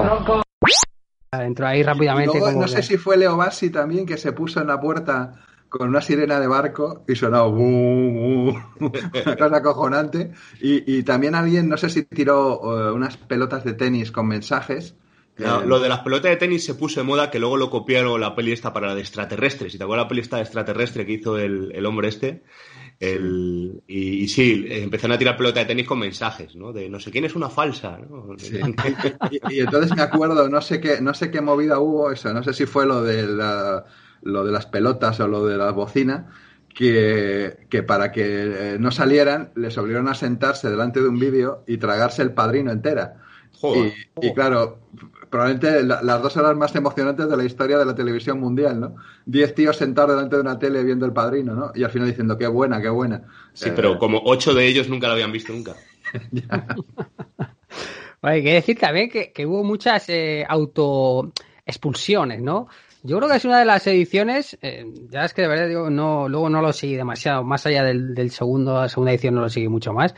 Entró 1.32 1.66
ahí 1.66 1.82
rápidamente. 1.82 2.32
luego, 2.38 2.46
como 2.46 2.60
no 2.62 2.66
que- 2.66 2.72
sé 2.72 2.82
si 2.82 2.96
fue 2.96 3.16
Leo 3.16 3.36
Bassi 3.36 3.70
también 3.70 4.06
que 4.06 4.16
se 4.16 4.32
puso 4.32 4.60
en 4.60 4.66
la 4.66 4.80
puerta 4.80 5.32
con 5.68 5.88
una 5.88 6.00
sirena 6.02 6.40
de 6.40 6.46
barco 6.46 7.04
y 7.08 7.16
sonaba 7.16 7.46
"bu, 7.48 7.56
bu", 7.62 8.58
una 9.26 9.36
cosa 9.36 9.56
acojonante. 9.56 10.32
Y, 10.60 10.98
y 10.98 11.02
también 11.04 11.34
alguien, 11.34 11.68
no 11.68 11.76
sé 11.76 11.88
si 11.90 12.04
tiró 12.04 12.88
eh, 12.90 12.92
unas 12.92 13.16
pelotas 13.16 13.64
de 13.64 13.74
tenis 13.74 14.12
con 14.12 14.28
mensajes. 14.28 14.96
No, 15.36 15.62
Eh, 15.62 15.64
lo 15.64 15.78
de 15.78 15.88
las 15.88 16.00
pelotas 16.00 16.30
de 16.32 16.36
tenis 16.36 16.64
se 16.64 16.74
puso 16.74 16.98
de 17.00 17.06
moda, 17.06 17.30
que 17.30 17.38
luego 17.38 17.56
lo 17.56 17.70
copiaron 17.70 18.20
la 18.20 18.34
peli 18.34 18.50
esta 18.52 18.72
para 18.72 18.88
la 18.88 18.94
de 18.96 19.02
extraterrestres. 19.02 19.70
Si 19.72 19.78
te 19.78 19.84
acuerdas 19.84 20.06
la 20.06 20.08
peli 20.08 20.20
esta 20.22 20.36
de 20.36 20.42
extraterrestre 20.42 21.06
que 21.06 21.12
hizo 21.12 21.38
el, 21.38 21.70
el 21.74 21.86
hombre 21.86 22.08
este. 22.08 22.42
El, 23.00 23.82
y, 23.88 24.24
y 24.24 24.28
sí, 24.28 24.66
empezaron 24.70 25.14
a 25.16 25.18
tirar 25.18 25.36
pelotas 25.36 25.64
de 25.64 25.68
tenis 25.68 25.86
con 25.86 25.98
mensajes, 26.00 26.56
¿no? 26.56 26.72
De 26.72 26.88
no 26.90 27.00
sé 27.00 27.10
quién 27.12 27.24
es 27.26 27.36
una 27.36 27.50
falsa, 27.50 27.98
¿no? 27.98 28.36
Sí. 28.38 28.58
Y, 29.30 29.56
y 29.56 29.60
entonces 29.60 29.92
me 29.94 30.02
acuerdo, 30.02 30.48
no 30.48 30.60
sé 30.60 30.80
qué, 30.80 31.00
no 31.00 31.12
sé 31.14 31.30
qué 31.30 31.40
movida 31.40 31.78
hubo 31.80 32.10
eso, 32.12 32.32
no 32.32 32.42
sé 32.42 32.52
si 32.54 32.66
fue 32.66 32.86
lo 32.86 33.02
de 33.02 33.24
la- 33.26 33.84
lo 34.22 34.44
de 34.44 34.52
las 34.52 34.66
pelotas 34.66 35.20
o 35.20 35.28
lo 35.28 35.46
de 35.46 35.56
la 35.56 35.70
bocina, 35.72 36.30
que, 36.74 37.66
que 37.70 37.82
para 37.82 38.12
que 38.12 38.74
eh, 38.74 38.76
no 38.78 38.90
salieran 38.90 39.50
les 39.56 39.76
obligaron 39.78 40.08
a 40.08 40.14
sentarse 40.14 40.70
delante 40.70 41.00
de 41.00 41.08
un 41.08 41.18
vídeo 41.18 41.64
y 41.66 41.78
tragarse 41.78 42.22
el 42.22 42.32
padrino 42.32 42.70
entera. 42.72 43.16
Joder. 43.60 43.92
Y, 44.20 44.26
y 44.28 44.32
claro, 44.34 44.80
probablemente 45.30 45.82
la- 45.82 46.02
las 46.02 46.22
dos 46.22 46.36
horas 46.36 46.56
más 46.56 46.74
emocionantes 46.74 47.28
de 47.28 47.36
la 47.36 47.44
historia 47.44 47.78
de 47.78 47.84
la 47.84 47.94
televisión 47.94 48.40
mundial, 48.40 48.80
¿no? 48.80 48.96
Diez 49.26 49.54
tíos 49.54 49.76
sentados 49.76 50.14
delante 50.14 50.36
de 50.36 50.42
una 50.42 50.58
tele 50.58 50.82
viendo 50.84 51.04
el 51.06 51.12
padrino, 51.12 51.54
¿no? 51.54 51.72
Y 51.74 51.84
al 51.84 51.90
final 51.90 52.08
diciendo, 52.08 52.38
qué 52.38 52.46
buena, 52.46 52.80
qué 52.80 52.88
buena. 52.88 53.22
Sí, 53.52 53.70
Eh, 53.70 53.72
pero 53.74 53.98
como 53.98 54.22
ocho 54.24 54.54
de 54.54 54.66
ellos 54.66 54.88
nunca 54.88 55.06
lo 55.08 55.14
habían 55.14 55.32
visto 55.32 55.52
nunca. 55.52 55.74
Hay 58.22 58.42
que 58.42 58.54
decir 58.54 58.78
también 58.78 59.10
que, 59.10 59.32
que 59.32 59.46
hubo 59.46 59.64
muchas 59.64 60.08
eh, 60.08 60.44
auto 60.48 61.32
expulsiones, 61.66 62.40
¿no? 62.42 62.68
Yo 63.08 63.16
creo 63.16 63.30
que 63.30 63.36
es 63.36 63.44
una 63.46 63.58
de 63.58 63.64
las 63.64 63.86
ediciones, 63.86 64.58
eh, 64.60 64.84
ya 65.08 65.24
es 65.24 65.32
que 65.32 65.40
de 65.40 65.48
verdad 65.48 65.66
digo, 65.66 65.88
no, 65.88 66.28
luego 66.28 66.50
no 66.50 66.60
lo 66.60 66.74
seguí 66.74 66.94
demasiado, 66.94 67.42
más 67.42 67.64
allá 67.64 67.82
del, 67.82 68.14
del 68.14 68.30
segundo, 68.30 68.86
segunda 68.86 69.12
edición 69.12 69.34
no 69.34 69.40
lo 69.40 69.48
seguí 69.48 69.66
mucho 69.66 69.94
más. 69.94 70.14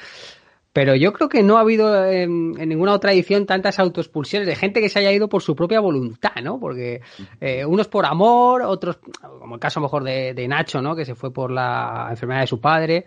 Pero 0.73 0.97
yo 0.97 1.13
creo 1.13 1.29
que 1.29 1.45
no 1.45 1.57
ha 1.57 1.61
habido 1.61 2.05
en, 2.05 2.55
en 2.59 2.69
ninguna 2.69 2.93
otra 2.93 3.13
edición 3.13 3.47
tantas 3.47 3.79
autoexpulsiones 3.79 4.49
de 4.49 4.57
gente 4.57 4.81
que 4.81 4.89
se 4.89 4.99
haya 4.99 5.13
ido 5.13 5.29
por 5.29 5.41
su 5.41 5.55
propia 5.55 5.79
voluntad, 5.79 6.35
¿no? 6.43 6.59
Porque 6.59 7.01
eh, 7.41 7.65
unos 7.65 7.87
por 7.87 8.07
amor, 8.07 8.63
otros, 8.63 8.99
como 9.21 9.55
el 9.55 9.61
caso 9.61 9.81
mejor 9.81 10.03
de, 10.03 10.35
de 10.35 10.49
Nacho, 10.49 10.83
¿no? 10.83 10.97
Que 10.97 11.05
se 11.05 11.15
fue 11.15 11.33
por 11.33 11.53
la 11.53 12.09
enfermedad 12.11 12.41
de 12.41 12.47
su 12.49 12.61
padre. 12.61 13.05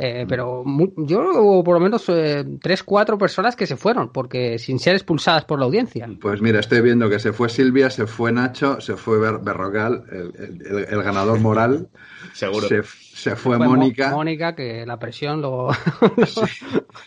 Eh, 0.00 0.26
pero 0.28 0.62
mu- 0.64 0.92
yo 0.96 1.20
hubo 1.42 1.64
por 1.64 1.74
lo 1.74 1.80
menos 1.80 2.04
eh, 2.08 2.44
tres, 2.62 2.84
cuatro 2.84 3.18
personas 3.18 3.56
que 3.56 3.66
se 3.66 3.76
fueron, 3.76 4.12
porque 4.12 4.56
sin 4.60 4.78
ser 4.78 4.94
expulsadas 4.94 5.44
por 5.44 5.58
la 5.58 5.64
audiencia. 5.64 6.08
Pues 6.20 6.40
mira, 6.40 6.60
estoy 6.60 6.82
viendo 6.82 7.10
que 7.10 7.18
se 7.18 7.32
fue 7.32 7.48
Silvia, 7.48 7.90
se 7.90 8.06
fue 8.06 8.30
Nacho, 8.30 8.80
se 8.80 8.96
fue 8.96 9.18
Ber- 9.18 9.40
Berrocal, 9.42 10.04
el, 10.12 10.32
el- 10.38 10.66
el- 10.66 10.86
el 10.88 11.02
ganador 11.02 11.40
moral. 11.40 11.88
Seguro. 12.32 12.68
Se, 12.68 12.82
se 12.84 13.34
fue 13.34 13.58
Mónica. 13.58 14.10
Mónica, 14.12 14.54
que 14.54 14.86
la 14.86 15.00
presión 15.00 15.40
lo... 15.42 15.70
Sí, 16.26 16.66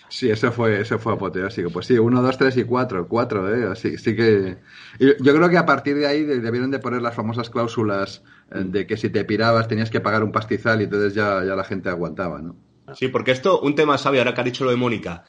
sí, 0.10 0.30
eso 0.30 0.51
fue, 0.51 0.82
eso 0.82 0.99
fue 0.99 1.13
apoteósico. 1.13 1.69
Pues 1.69 1.86
sí, 1.86 1.97
uno, 1.97 2.21
dos, 2.21 2.38
tres 2.38 2.58
y 2.58 2.65
cuatro. 2.65 3.08
Cuatro, 3.08 3.56
¿eh? 3.56 3.69
Así, 3.71 3.97
sí 3.97 4.15
que... 4.17 4.58
Yo 4.99 5.15
creo 5.36 5.47
que 5.49 5.58
a 5.58 5.65
partir 5.65 5.95
de 5.95 6.08
ahí 6.08 6.23
de- 6.25 6.41
debieron 6.41 6.71
de 6.71 6.80
poner 6.80 7.01
las 7.01 7.15
famosas 7.15 7.49
cláusulas 7.49 8.21
eh, 8.54 8.63
de 8.65 8.86
que 8.86 8.97
si 8.97 9.10
te 9.10 9.23
pirabas 9.23 9.69
tenías 9.69 9.89
que 9.89 10.01
pagar 10.01 10.23
un 10.25 10.34
pastizal 10.34 10.82
y 10.82 10.86
entonces 10.86 11.13
ya, 11.13 11.41
ya 11.45 11.56
la 11.56 11.63
gente 11.63 11.88
aguantaba, 11.88 12.41
¿no? 12.41 12.58
Sí, 12.96 13.08
porque 13.08 13.32
esto, 13.32 13.60
un 13.62 13.76
tema 13.76 13.98
sabio, 13.98 14.22
ahora 14.22 14.34
que 14.34 14.41
has 14.41 14.46
dicho 14.46 14.63
lo 14.65 14.72
de 14.72 14.78
Mónica, 14.78 15.24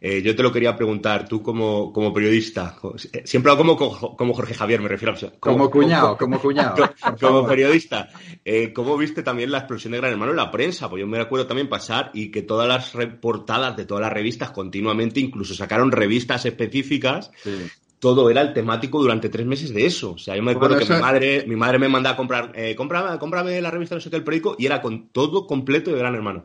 eh, 0.00 0.22
yo 0.22 0.36
te 0.36 0.44
lo 0.44 0.52
quería 0.52 0.76
preguntar, 0.76 1.28
tú 1.28 1.42
como, 1.42 1.92
como 1.92 2.12
periodista, 2.12 2.76
eh, 3.12 3.22
siempre 3.24 3.50
hablo 3.50 3.76
como, 3.76 4.16
como 4.16 4.32
Jorge 4.32 4.54
Javier, 4.54 4.80
me 4.80 4.88
refiero 4.88 5.12
a... 5.14 5.40
Como 5.40 5.68
cuñado, 5.70 6.16
como 6.16 6.38
cuñado. 6.40 6.76
como, 6.76 6.88
como 7.00 7.16
favor. 7.18 7.48
periodista, 7.48 8.08
eh, 8.44 8.72
¿cómo 8.72 8.96
viste 8.96 9.24
también 9.24 9.50
la 9.50 9.58
explosión 9.58 9.90
de 9.92 9.98
Gran 9.98 10.12
Hermano 10.12 10.30
en 10.30 10.36
la 10.36 10.52
prensa? 10.52 10.88
Pues 10.88 11.00
yo 11.00 11.06
me 11.08 11.18
acuerdo 11.18 11.48
también 11.48 11.68
pasar 11.68 12.12
y 12.14 12.30
que 12.30 12.42
todas 12.42 12.68
las 12.68 12.94
reportadas 12.94 13.76
de 13.76 13.86
todas 13.86 14.02
las 14.02 14.12
revistas 14.12 14.52
continuamente, 14.52 15.18
incluso 15.18 15.54
sacaron 15.54 15.90
revistas 15.90 16.46
específicas, 16.46 17.32
Sí. 17.42 17.56
todo 17.98 18.30
era 18.30 18.42
el 18.42 18.52
temático 18.52 19.00
durante 19.00 19.28
tres 19.28 19.46
meses 19.46 19.74
de 19.74 19.84
eso. 19.84 20.12
O 20.12 20.18
sea, 20.18 20.36
yo 20.36 20.42
me 20.42 20.54
Bueno, 20.54 20.66
acuerdo 20.76 20.86
que 20.86 20.94
mi 20.94 21.00
madre, 21.00 21.44
mi 21.48 21.56
madre 21.56 21.80
me 21.80 21.88
mandaba 21.88 22.14
a 22.14 22.16
comprar, 22.16 22.52
eh, 22.54 22.76
cómprame, 22.76 23.18
cómprame 23.18 23.60
la 23.60 23.72
revista 23.72 23.96
no 23.96 24.00
sé 24.00 24.10
qué, 24.10 24.16
el 24.16 24.22
periódico, 24.22 24.54
y 24.60 24.66
era 24.66 24.80
con 24.80 25.08
todo 25.08 25.48
completo 25.48 25.90
de 25.90 25.98
Gran 25.98 26.14
Hermano. 26.14 26.44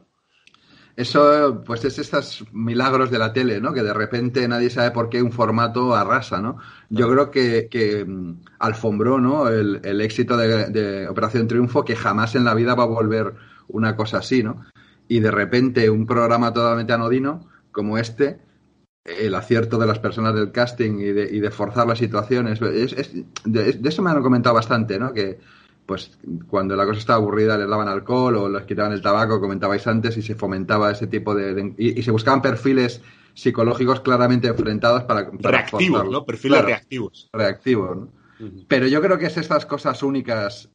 Eso, 0.96 1.64
pues 1.66 1.84
es 1.86 1.98
estos 1.98 2.46
milagros 2.52 3.10
de 3.10 3.18
la 3.18 3.34
tele, 3.34 3.60
¿no? 3.60 3.74
Que 3.74 3.82
de 3.82 3.94
repente 3.96 4.48
nadie 4.48 4.70
sabe 4.70 4.92
por 4.92 5.10
qué 5.10 5.24
un 5.24 5.32
formato 5.32 5.96
arrasa, 5.96 6.40
¿no? 6.40 6.58
Yo 6.90 7.10
creo 7.10 7.32
que, 7.32 7.68
que 7.68 8.06
mm, 8.06 8.42
alfombró, 8.60 9.20
¿no? 9.20 9.48
El, 9.50 9.82
el 9.84 10.02
éxito 10.02 10.38
de, 10.38 10.68
de 10.68 11.08
Operación 11.08 11.48
Triunfo, 11.48 11.84
que 11.84 11.96
jamás 11.96 12.36
en 12.36 12.44
la 12.44 12.54
vida 12.54 12.76
va 12.76 12.84
a 12.84 12.88
volver 12.88 13.34
una 13.70 13.96
cosa 13.96 14.20
así, 14.20 14.44
¿no? 14.44 14.66
Y 15.08 15.20
de 15.20 15.32
repente 15.32 15.90
un 15.90 16.06
programa 16.06 16.54
totalmente 16.54 16.94
anodino 16.94 17.48
como 17.72 17.98
este, 17.98 18.40
el 19.06 19.36
acierto 19.36 19.78
de 19.80 19.88
las 19.88 20.00
personas 20.00 20.36
del 20.36 20.52
casting 20.52 21.00
y 21.00 21.12
de, 21.12 21.24
y 21.36 21.40
de 21.40 21.52
forzar 21.52 21.88
las 21.88 22.00
situaciones, 22.00 22.62
es- 22.62 22.94
es- 22.94 23.14
de, 23.46 23.74
de 23.74 23.90
eso 23.90 24.02
me 24.02 24.12
han 24.12 24.22
comentado 24.24 24.56
bastante, 24.56 25.00
¿no? 25.00 25.14
Que 25.14 25.40
pues 25.86 26.18
cuando 26.48 26.76
la 26.76 26.86
cosa 26.86 27.00
estaba 27.00 27.18
aburrida 27.18 27.58
les 27.58 27.68
daban 27.68 27.88
alcohol 27.88 28.36
o 28.38 28.50
les 28.50 28.64
quitaban 28.64 28.94
el 28.94 29.02
tabaco, 29.02 29.40
comentabais 29.42 29.86
antes, 29.88 30.16
y 30.18 30.22
se 30.22 30.36
fomentaba 30.36 30.92
ese 30.92 31.08
tipo 31.08 31.36
de... 31.36 31.54
de- 31.54 31.74
y, 31.78 32.00
y 32.00 32.04
se 32.04 32.12
buscaban 32.12 32.42
perfiles 32.42 33.02
psicológicos 33.34 34.02
claramente 34.02 34.48
enfrentados 34.48 35.04
para... 35.04 35.30
para 35.32 35.58
Reactivos, 35.60 35.88
forzarlo. 36.00 36.12
¿no? 36.12 36.26
Perfiles 36.26 36.54
Claro, 36.58 36.68
reactivos. 36.68 37.30
reactivos, 37.34 37.98
¿no? 37.98 38.08
Pero 38.68 38.88
yo 38.88 39.02
creo 39.02 39.18
que 39.18 39.28
es 39.28 39.38
estas 39.38 39.66
cosas 39.66 40.04
únicas, 40.04 40.70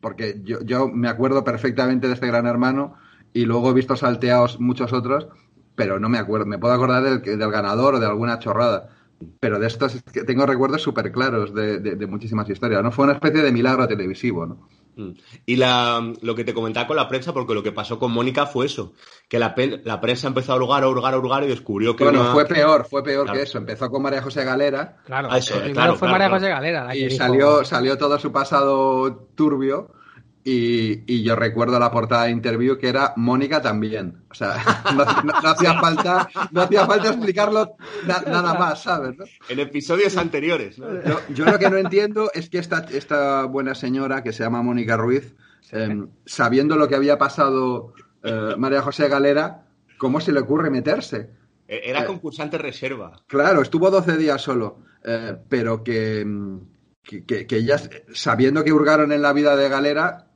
porque 0.00 0.40
yo, 0.44 0.60
yo 0.62 0.88
me 0.88 1.08
acuerdo 1.08 1.42
perfectamente 1.42 2.06
de 2.06 2.14
este 2.14 2.26
Gran 2.28 2.46
Hermano 2.46 2.94
y 3.32 3.44
luego 3.46 3.70
he 3.70 3.74
visto 3.74 3.96
salteados 3.96 4.60
muchos 4.60 4.92
otros, 4.92 5.26
pero 5.74 5.98
no 5.98 6.08
me 6.08 6.18
acuerdo. 6.18 6.46
Me 6.46 6.58
puedo 6.58 6.74
acordar 6.74 7.02
del, 7.02 7.22
del 7.22 7.50
ganador 7.50 7.94
o 7.96 8.00
de 8.00 8.06
alguna 8.06 8.38
chorrada. 8.38 8.90
Pero 9.38 9.58
de 9.58 9.66
estos 9.66 9.94
es 9.96 10.02
que 10.02 10.24
tengo 10.24 10.46
recuerdos 10.46 10.80
súper 10.82 11.12
claros 11.12 11.54
de, 11.54 11.78
de- 11.78 11.96
de 11.96 12.06
muchísimas 12.06 12.48
historias. 12.48 12.82
¿no? 12.82 12.90
Fue 12.90 13.04
una 13.04 13.14
especie 13.14 13.42
de 13.42 13.52
milagro 13.52 13.86
televisivo, 13.86 14.46
¿no? 14.46 14.68
Mm. 14.96 15.10
Y 15.46 15.56
la, 15.56 16.12
lo 16.22 16.34
que 16.34 16.42
te 16.44 16.52
comentaba 16.54 16.86
con 16.86 16.96
la 16.96 17.06
prensa, 17.08 17.32
porque 17.32 17.54
lo 17.54 17.62
que 17.62 17.70
pasó 17.72 17.98
con 17.98 18.12
Mónica 18.12 18.46
fue 18.46 18.66
eso, 18.66 18.92
que 19.28 19.38
la, 19.38 19.54
prensa 19.54 20.26
empezó 20.26 20.52
a 20.52 20.56
hurgar, 20.56 20.82
a 20.84 20.88
hurgar, 20.88 21.14
a 21.14 21.18
hurgar 21.18 21.44
y 21.44 21.48
descubrió 21.48 21.94
que 21.94 22.04
Bueno, 22.04 22.22
una- 22.22 22.32
fue 22.32 22.46
peor, 22.46 22.86
fue 22.88 23.02
peor 23.04 23.24
Claro. 23.24 23.38
que 23.38 23.44
eso. 23.44 23.58
Empezó 23.58 23.90
con 23.90 24.02
María 24.02 24.22
José 24.22 24.42
Galera 24.44 24.96
Claro, 25.04 25.28
Ah, 25.30 25.38
eso, 25.38 25.54
primero 25.54 25.74
claro, 25.74 25.92
fue 25.92 26.08
claro, 26.08 26.12
María 26.12 26.26
claro. 26.28 26.40
José 26.40 26.50
Galera. 26.50 26.84
la 26.84 26.92
que 26.92 26.98
y 26.98 27.04
dijo- 27.04 27.16
salió, 27.16 27.64
salió 27.64 27.98
todo 27.98 28.18
su 28.18 28.32
pasado 28.32 29.28
turbio. 29.34 29.92
Y, 30.42 31.02
y 31.06 31.22
yo 31.22 31.36
recuerdo 31.36 31.78
la 31.78 31.90
portada 31.90 32.24
de 32.24 32.30
interview 32.30 32.78
que 32.78 32.88
era 32.88 33.12
Mónica 33.16 33.60
también. 33.60 34.22
O 34.30 34.34
sea, 34.34 34.56
no, 34.96 35.04
no- 35.04 35.40
no 35.42 35.48
hacía 35.50 35.78
falta, 35.80 36.28
no 36.50 36.62
hacía 36.62 36.86
falta 36.86 37.08
explicarlo 37.08 37.76
na- 38.06 38.22
nada 38.26 38.54
más, 38.54 38.82
¿sabes? 38.82 39.18
no? 39.18 39.24
en 39.50 39.58
episodios 39.60 40.16
anteriores. 40.16 40.78
¿no? 40.78 40.86
Yo, 41.04 41.20
yo 41.34 41.44
lo 41.44 41.58
que 41.58 41.68
no 41.68 41.76
entiendo 41.76 42.30
es 42.32 42.48
que 42.48 42.58
esta, 42.58 42.86
esta 42.90 43.44
buena 43.44 43.74
señora 43.74 44.22
que 44.22 44.32
se 44.32 44.42
llama 44.42 44.62
Mónica 44.62 44.96
Ruiz, 44.96 45.34
eh, 45.72 46.04
sabiendo 46.24 46.76
lo 46.76 46.88
que 46.88 46.96
había 46.96 47.18
pasado 47.18 47.92
eh, 48.22 48.54
María 48.56 48.80
José 48.80 49.08
Galera, 49.08 49.66
¿cómo 49.98 50.20
se 50.20 50.32
le 50.32 50.40
ocurre 50.40 50.70
meterse? 50.70 51.30
Eh, 51.68 51.82
Era 51.84 52.02
Eh. 52.02 52.06
concursante 52.06 52.56
reserva. 52.56 53.12
Claro, 53.26 53.60
estuvo 53.60 53.90
12 53.90 54.16
días 54.16 54.40
solo, 54.40 54.78
eh, 55.04 55.36
pero 55.50 55.84
que, 55.84 56.24
mm, 56.24 56.58
que, 57.02 57.24
que- 57.26 57.46
que 57.46 57.62
ya 57.62 57.76
sabiendo 58.14 58.64
que 58.64 58.72
hurgaron 58.72 59.12
en 59.12 59.20
la 59.20 59.34
vida 59.34 59.54
de 59.54 59.68
Galera, 59.68 60.26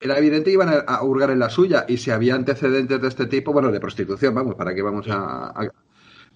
era 0.00 0.18
evidente 0.18 0.46
que 0.46 0.54
iban 0.54 0.68
a, 0.68 0.78
a 0.80 1.02
hurgar 1.04 1.30
en 1.30 1.38
la 1.40 1.50
suya. 1.50 1.84
Y 1.88 1.96
si 1.98 2.10
había 2.10 2.34
antecedentes 2.34 3.00
de 3.00 3.08
este 3.08 3.26
tipo, 3.26 3.52
bueno, 3.52 3.70
de 3.72 3.80
prostitución, 3.80 4.34
vamos, 4.34 4.54
¿para 4.54 4.74
qué 4.74 4.82
vamos 4.82 5.08
a...? 5.08 5.48
a- 5.50 5.68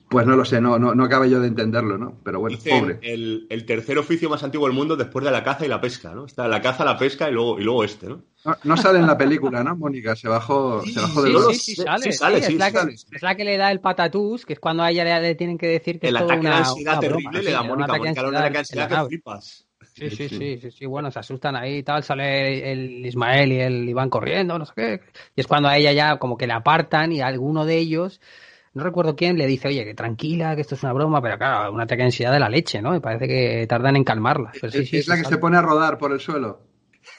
Pues 0.08 0.26
no 0.26 0.36
lo 0.36 0.44
sé, 0.44 0.60
no, 0.60 0.78
no, 0.78 0.94
no 0.94 1.04
acabe 1.04 1.30
yo 1.30 1.40
de 1.40 1.48
entenderlo, 1.48 1.96
¿no? 1.98 2.20
Pero 2.24 2.40
bueno, 2.40 2.58
Dicen 2.58 2.68
pobre. 2.68 3.00
el, 3.02 3.46
el 3.50 3.64
tercer 3.66 3.98
oficio 3.98 4.28
más 4.28 4.42
antiguo 4.44 4.66
del 4.66 4.76
mundo 4.76 4.94
después 4.96 5.24
de 5.24 5.30
la 5.30 5.42
caza 5.42 5.64
y 5.64 5.68
la 5.68 5.80
pesca, 5.80 6.14
¿no? 6.14 6.26
Está 6.26 6.46
la 6.48 6.60
caza, 6.60 6.84
la 6.84 6.98
pesca 6.98 7.28
y 7.30 7.32
luego, 7.32 7.58
y 7.58 7.64
luego 7.64 7.82
este, 7.84 8.08
¿no? 8.08 8.22
No, 8.44 8.56
no 8.64 8.76
sale 8.76 8.98
en 8.98 9.06
la 9.06 9.16
película, 9.16 9.62
¿no, 9.62 9.76
Mónica? 9.76 10.16
Se 10.16 10.28
bajó, 10.28 10.86
se 10.86 11.00
bajó 11.00 11.22
de 11.22 11.30
Sí, 11.30 11.34
los... 11.34 11.46
sí, 11.46 11.58
sí, 11.58 11.76
sale. 11.76 12.06
sí 12.10 12.12
sale, 12.12 12.38
sí, 12.38 12.42
sí, 12.42 12.52
es, 12.54 12.58
la 12.58 12.66
sí 12.66 12.72
que, 12.72 12.78
sale. 12.78 12.94
es 13.12 13.22
la 13.22 13.34
que 13.36 13.44
le 13.44 13.56
da 13.56 13.70
el 13.70 13.80
patatús, 13.80 14.44
que 14.44 14.54
es 14.54 14.60
cuando 14.60 14.82
a 14.82 14.90
ella 14.90 15.04
le, 15.04 15.20
le 15.28 15.34
tienen 15.34 15.56
que 15.58 15.66
decir 15.68 16.00
que 16.00 16.08
El 16.08 16.16
es 16.16 16.16
todo 16.16 16.28
ataque 16.28 16.48
de 16.48 16.48
una, 16.48 16.58
ansiedad 16.58 16.94
una 16.94 17.00
terrible 17.00 17.28
broma, 17.28 17.42
le 17.42 17.50
sí, 17.50 17.52
da 17.52 17.62
un 17.62 17.68
Mónica. 17.68 17.84
ataque 17.84 18.08
de 18.08 18.08
Mónica 18.08 18.22
le 18.22 18.26
da 18.26 18.30
un 18.30 18.36
ataque 18.36 18.52
de 18.54 18.58
ansiedad 18.58 18.88
que 18.88 18.98
flipas. 18.98 19.66
Sí, 19.94 20.10
sí, 20.10 20.28
sí, 20.28 20.58
sí, 20.58 20.70
sí, 20.70 20.86
bueno, 20.86 21.10
se 21.10 21.18
asustan 21.18 21.54
ahí 21.54 21.78
y 21.78 21.82
tal, 21.82 22.02
sale 22.02 22.72
el 22.72 23.04
Ismael 23.04 23.52
y 23.52 23.60
el 23.60 23.88
Iván 23.88 24.08
corriendo, 24.08 24.58
no 24.58 24.64
sé 24.64 24.72
qué. 24.74 25.00
Y 25.36 25.40
es 25.42 25.46
cuando 25.46 25.68
a 25.68 25.76
ella 25.76 25.92
ya 25.92 26.18
como 26.18 26.36
que 26.38 26.46
le 26.46 26.54
apartan 26.54 27.12
y 27.12 27.20
alguno 27.20 27.66
de 27.66 27.76
ellos, 27.76 28.20
no 28.72 28.84
recuerdo 28.84 29.14
quién, 29.16 29.36
le 29.36 29.46
dice, 29.46 29.68
oye, 29.68 29.84
que 29.84 29.94
tranquila, 29.94 30.54
que 30.56 30.62
esto 30.62 30.76
es 30.76 30.82
una 30.82 30.94
broma, 30.94 31.20
pero 31.20 31.36
claro, 31.38 31.72
un 31.72 31.80
ataque 31.80 31.98
de 32.02 32.06
ansiedad 32.06 32.32
de 32.32 32.40
la 32.40 32.48
leche, 32.48 32.80
¿no? 32.80 32.96
Y 32.96 33.00
parece 33.00 33.28
que 33.28 33.66
tardan 33.68 33.96
en 33.96 34.04
calmarla. 34.04 34.52
Pero 34.60 34.72
sí, 34.72 34.78
Es, 34.80 34.90
sí, 34.90 34.96
es 34.96 35.08
la 35.08 35.16
que 35.16 35.24
sale. 35.24 35.36
se 35.36 35.40
pone 35.40 35.58
a 35.58 35.62
rodar 35.62 35.98
por 35.98 36.12
el 36.12 36.20
suelo. 36.20 36.60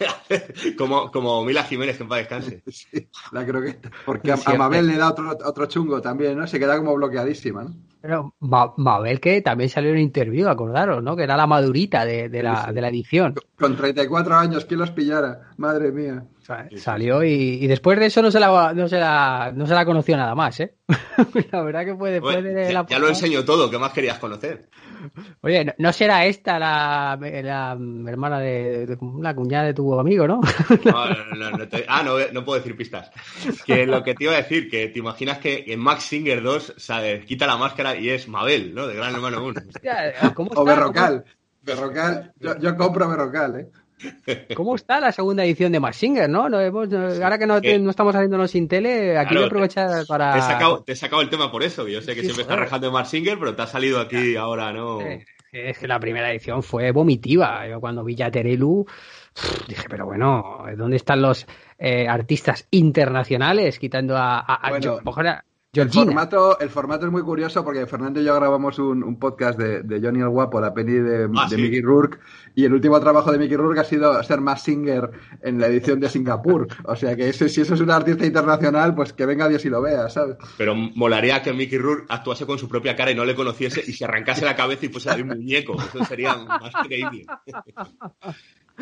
como, 0.77 1.11
como 1.11 1.43
Mila 1.45 1.63
Jiménez, 1.63 1.97
que 1.97 2.03
en 2.03 2.09
paz 2.09 2.19
descanse. 2.19 2.63
Sí, 2.71 3.07
la 3.31 3.45
croqueta. 3.45 3.89
Porque 4.05 4.31
a. 4.31 4.37
Mabel 4.57 4.87
le 4.87 4.97
da 4.97 5.09
otro, 5.09 5.31
otro 5.45 5.65
chungo 5.67 6.01
también, 6.01 6.37
¿no? 6.37 6.47
Se 6.47 6.59
queda 6.59 6.77
como 6.77 6.93
bloqueadísima, 6.95 7.63
¿no? 7.63 7.73
Pero 8.01 8.35
Ma- 8.41 8.73
Mabel 8.77 9.19
que 9.21 9.41
también 9.41 9.69
salió 9.69 9.91
en 9.91 9.95
un 9.95 10.01
interview, 10.01 10.49
acordaros, 10.49 11.01
¿no? 11.01 11.15
Que 11.15 11.23
era 11.23 11.37
la 11.37 11.47
madurita 11.47 12.03
de, 12.05 12.27
de 12.29 12.43
la, 12.43 12.55
Sí, 12.57 12.67
sí. 12.67 12.73
de 12.73 12.81
la 12.81 12.89
edición. 12.89 13.35
Con 13.57 13.77
34 13.77 14.35
años, 14.35 14.65
¿quién 14.65 14.79
los 14.81 14.91
pillara? 14.91 15.51
Madre 15.57 15.91
mía. 15.91 16.25
Salió 16.77 17.23
y, 17.23 17.59
y 17.63 17.67
después 17.67 17.99
de 17.99 18.07
eso 18.07 18.21
no 18.21 18.29
se 18.31 18.39
la 18.39 18.73
no 18.73 18.87
se 18.87 18.97
la 18.99 19.51
no 19.55 19.65
se 19.65 19.73
la 19.73 19.85
conoció 19.85 20.17
nada 20.17 20.35
más, 20.35 20.59
¿eh? 20.59 20.75
la 21.51 21.61
verdad 21.63 21.85
que 21.85 21.95
fue 21.95 22.11
después 22.11 22.35
Bueno, 22.41 22.49
de 22.59 22.65
ya, 22.67 22.73
la 22.73 22.85
ya 22.87 22.99
lo 22.99 23.07
enseño 23.07 23.43
todo, 23.45 23.69
¿qué 23.69 23.77
más 23.77 23.93
querías 23.93 24.19
conocer? 24.19 24.69
Oye, 25.41 25.65
¿no, 25.65 25.73
no 25.77 25.91
será 25.93 26.25
esta 26.25 26.57
la, 26.59 27.17
la 27.19 27.77
hermana 28.09 28.39
de, 28.39 28.85
de- 28.85 28.97
la 29.21 29.35
cuñada 29.35 29.65
de 29.65 29.73
tu 29.73 29.99
amigo, 29.99 30.27
no? 30.27 30.39
No, 30.85 31.05
no, 31.09 31.25
no, 31.35 31.51
no 31.57 31.67
te- 31.67 31.85
ah, 31.87 32.03
no, 32.03 32.15
no 32.31 32.43
puedo 32.45 32.59
decir 32.59 32.75
pistas. 32.77 33.11
Que 33.65 33.85
lo 33.85 34.03
que 34.03 34.13
te 34.15 34.23
iba 34.25 34.33
a 34.33 34.37
decir, 34.37 34.69
que 34.69 34.87
te 34.87 34.99
imaginas 34.99 35.39
que 35.39 35.65
en 35.67 35.79
Max 35.79 36.03
Singer 36.03 36.41
2 36.41 36.75
¿sabes? 36.77 37.25
quita 37.25 37.47
la 37.47 37.57
máscara 37.57 37.95
y 37.95 38.09
es 38.09 38.27
Mabel, 38.27 38.73
¿no? 38.73 38.87
De 38.87 38.95
Gran 38.95 39.13
Hermano 39.15 39.43
1. 39.45 39.61
Hostia, 39.67 40.13
¿Cómo 40.33 40.51
O 40.55 40.63
Berrocal. 40.63 41.23
Berrocal. 41.61 42.33
Yo, 42.39 42.57
yo 42.59 42.75
compro 42.77 43.07
Berrocal, 43.09 43.59
¿eh? 43.59 43.67
¿Cómo, 44.55 44.75
está 44.75 44.99
la 44.99 45.11
segunda 45.11 45.43
edición 45.45 45.71
de 45.71 45.79
Max 45.79 45.97
Singer, 45.97 46.29
no? 46.29 46.49
No 46.49 46.59
hemos- 46.59 46.89
no- 46.89 47.23
ahora 47.23 47.37
que 47.37 47.45
no, 47.47 47.61
te- 47.61 47.75
Eh, 47.75 47.79
no 47.79 47.89
estamos 47.89 48.15
haciéndonos 48.15 48.51
sin 48.51 48.67
tele, 48.67 49.17
aquí 49.17 49.29
Claro, 49.29 49.35
voy 49.35 49.43
a 49.43 49.47
aprovechar 49.47 50.05
para... 50.07 50.33
Te 50.33 50.39
he, 50.39 50.41
sacado, 50.41 50.83
te 50.83 50.91
he 50.93 50.95
sacado 50.95 51.21
el 51.21 51.29
tema 51.29 51.51
por 51.51 51.63
eso, 51.63 51.87
yo 51.87 52.01
sé 52.01 52.13
que 52.15 52.21
Sí, 52.21 52.25
siempre 52.27 52.43
joder. 52.43 52.57
estás 52.59 52.59
rajando 52.69 52.87
de 52.87 52.93
Max 52.93 53.09
Singer, 53.09 53.37
pero 53.39 53.55
te 53.55 53.61
ha 53.61 53.67
salido 53.67 53.99
aquí 53.99 54.35
ahora, 54.35 54.71
¿no? 54.73 54.99
Es 55.51 55.77
que 55.77 55.87
la 55.87 55.99
primera 55.99 56.31
edición 56.31 56.63
fue 56.63 56.91
vomitiva. 56.91 57.67
Yo 57.67 57.79
cuando 57.79 58.03
vi 58.03 58.15
ya 58.15 58.31
Terelu 58.31 58.85
pff, 59.33 59.67
dije, 59.67 59.87
pero 59.87 60.05
bueno, 60.07 60.65
¿dónde 60.75 60.95
están 60.97 61.21
los 61.21 61.45
eh, 61.77 62.07
artistas 62.07 62.67
internacionales 62.71 63.77
quitando 63.77 64.17
a, 64.17 64.39
a, 64.39 64.55
a 64.55 64.69
Bueno, 64.69 64.99
a 65.75 65.81
El 65.81 65.89
formato, 65.89 66.59
el 66.59 66.69
formato 66.69 67.05
es 67.07 67.11
muy 67.11 67.23
curioso 67.23 67.63
porque 67.63 67.87
Fernando 67.87 68.21
y 68.21 68.23
yo 68.25 68.35
grabamos 68.35 68.77
un, 68.77 69.03
un 69.03 69.17
podcast 69.17 69.57
de, 69.57 69.81
de 69.81 69.99
Johnny 69.99 70.19
el 70.19 70.29
Guapo, 70.29 70.61
la 70.61 70.71
peli 70.73 70.93
de, 70.93 71.27
Ah, 71.35 71.47
de 71.49 71.55
sí. 71.55 71.61
Mickey 71.61 71.81
Rourke, 71.81 72.19
y 72.53 72.65
el 72.65 72.73
último 72.73 72.99
trabajo 72.99 73.31
de 73.31 73.39
Mickey 73.39 73.57
Rourke 73.57 73.79
ha 73.79 73.83
sido 73.83 74.21
ser 74.21 74.39
más 74.39 74.61
singer 74.61 75.09
en 75.41 75.59
la 75.59 75.65
edición 75.67 75.99
de 75.99 76.09
Singapur. 76.09 76.67
O 76.85 76.95
sea 76.95 77.15
que 77.15 77.29
ese- 77.29 77.49
si 77.49 77.61
eso 77.61 77.73
es 77.73 77.79
un 77.81 77.89
artista 77.89 78.23
internacional, 78.25 78.93
pues 78.93 79.13
que 79.13 79.25
venga 79.25 79.49
Dios 79.49 79.65
y 79.65 79.69
lo 79.69 79.81
vea, 79.81 80.09
¿sabes? 80.09 80.37
Pero 80.59 80.75
molaría 80.75 81.41
que 81.41 81.53
Mickey 81.53 81.79
Rourke 81.79 82.05
actuase 82.09 82.45
con 82.45 82.59
su 82.59 82.67
propia 82.69 82.95
cara 82.95 83.09
y 83.11 83.15
no 83.15 83.25
le 83.25 83.33
conociese 83.33 83.81
y 83.85 83.93
se 83.93 84.05
arrancase 84.05 84.45
la 84.45 84.55
cabeza 84.55 84.85
y 84.85 84.89
fuese 84.89 85.09
ahí 85.09 85.21
un 85.21 85.29
muñeco. 85.29 85.75
Eso 85.81 86.05
sería 86.05 86.35
más 86.45 86.71
creíble. 86.85 87.25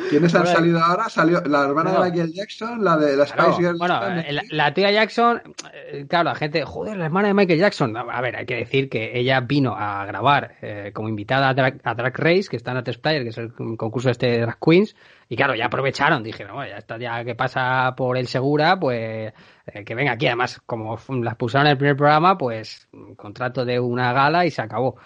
¿Quiénes 0.10 0.34
han 0.36 0.48
salido 0.48 0.80
ahora? 0.80 1.10
Salió 1.10 1.42
la 1.42 1.66
hermana 1.66 1.92
no. 1.92 2.02
de 2.04 2.10
Michael 2.12 2.34
Jackson, 2.34 2.84
la 2.84 2.96
de 2.98 3.18
la 3.18 3.26
Spice 3.26 3.36
Claro, 3.44 3.58
Girls. 3.58 3.78
bueno, 3.80 4.00
¿no? 4.00 4.20
eh, 4.22 4.32
la, 4.32 4.42
la 4.50 4.74
tía 4.74 4.90
Jackson, 4.92 5.42
eh, 5.74 6.06
claro, 6.08 6.26
la 6.30 6.36
gente, 6.36 6.64
joder, 6.64 6.96
la 6.98 7.06
hermana 7.06 7.28
de 7.28 7.34
Michael 7.34 7.60
Jackson. 7.60 7.96
A 7.98 8.22
ver, 8.22 8.38
hay 8.38 8.46
que 8.46 8.56
decir 8.56 8.90
que 8.90 9.18
ella 9.20 9.42
vino 9.42 9.76
a 9.76 10.06
grabar 10.06 10.56
eh, 10.62 10.92
como 10.94 11.10
invitada 11.10 11.50
a 11.50 11.54
Drag, 11.54 11.82
a 11.84 11.94
Drag 11.94 12.18
Race, 12.18 12.48
que 12.50 12.56
está 12.56 12.72
en 12.72 12.78
Atlas 12.78 12.98
Player, 13.00 13.24
que 13.24 13.30
es 13.30 13.38
el 13.38 13.54
concurso 13.54 14.10
este 14.10 14.28
de 14.28 14.40
Drag 14.42 14.58
Queens, 14.60 14.96
y 15.28 15.36
claro, 15.36 15.56
ya 15.56 15.66
aprovecharon, 15.66 16.24
dijeron, 16.24 16.56
"Bueno, 16.56 16.72
ya 16.72 16.78
está, 16.78 16.98
ya 16.98 17.24
que 17.26 17.36
pasa 17.36 17.94
por 17.96 18.18
el 18.18 18.28
Segura, 18.28 18.80
pues 18.80 19.34
eh, 19.68 19.84
que 19.84 19.96
venga 19.96 20.14
aquí. 20.14 20.28
Además, 20.28 20.62
como 20.66 20.98
las 21.22 21.36
pusieron 21.36 21.68
en 21.68 21.72
el 21.72 21.78
primer 21.78 21.96
programa, 21.98 22.38
pues 22.38 22.88
contrato 23.18 23.66
de 23.66 23.80
una 23.80 24.14
gala 24.14 24.46
y 24.46 24.52
se 24.52 24.62
acabó. 24.62 24.98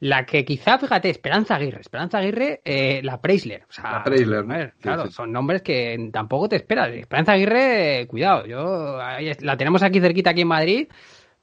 La 0.00 0.26
que 0.26 0.44
quizá, 0.44 0.78
fíjate, 0.78 1.08
Esperanza 1.10 1.54
Aguirre. 1.56 1.80
Esperanza 1.80 2.18
Aguirre, 2.18 2.60
eh, 2.64 3.00
la 3.02 3.20
Preisler. 3.20 3.64
O 3.68 3.72
sea, 3.72 3.92
La 3.92 4.04
Preisler, 4.04 4.44
¿no? 4.44 4.54
ver, 4.54 4.72
Sí, 4.76 4.82
claro, 4.82 5.06
sí. 5.06 5.12
son 5.12 5.32
nombres 5.32 5.62
que 5.62 6.10
tampoco 6.12 6.48
te 6.48 6.56
esperas. 6.56 6.90
Esperanza 6.90 7.32
Aguirre, 7.32 8.00
eh, 8.00 8.06
cuidado, 8.06 8.46
yo 8.46 8.98
la 9.40 9.56
tenemos 9.56 9.82
aquí 9.82 10.00
cerquita, 10.00 10.30
aquí 10.30 10.42
en 10.42 10.48
Madrid, 10.48 10.88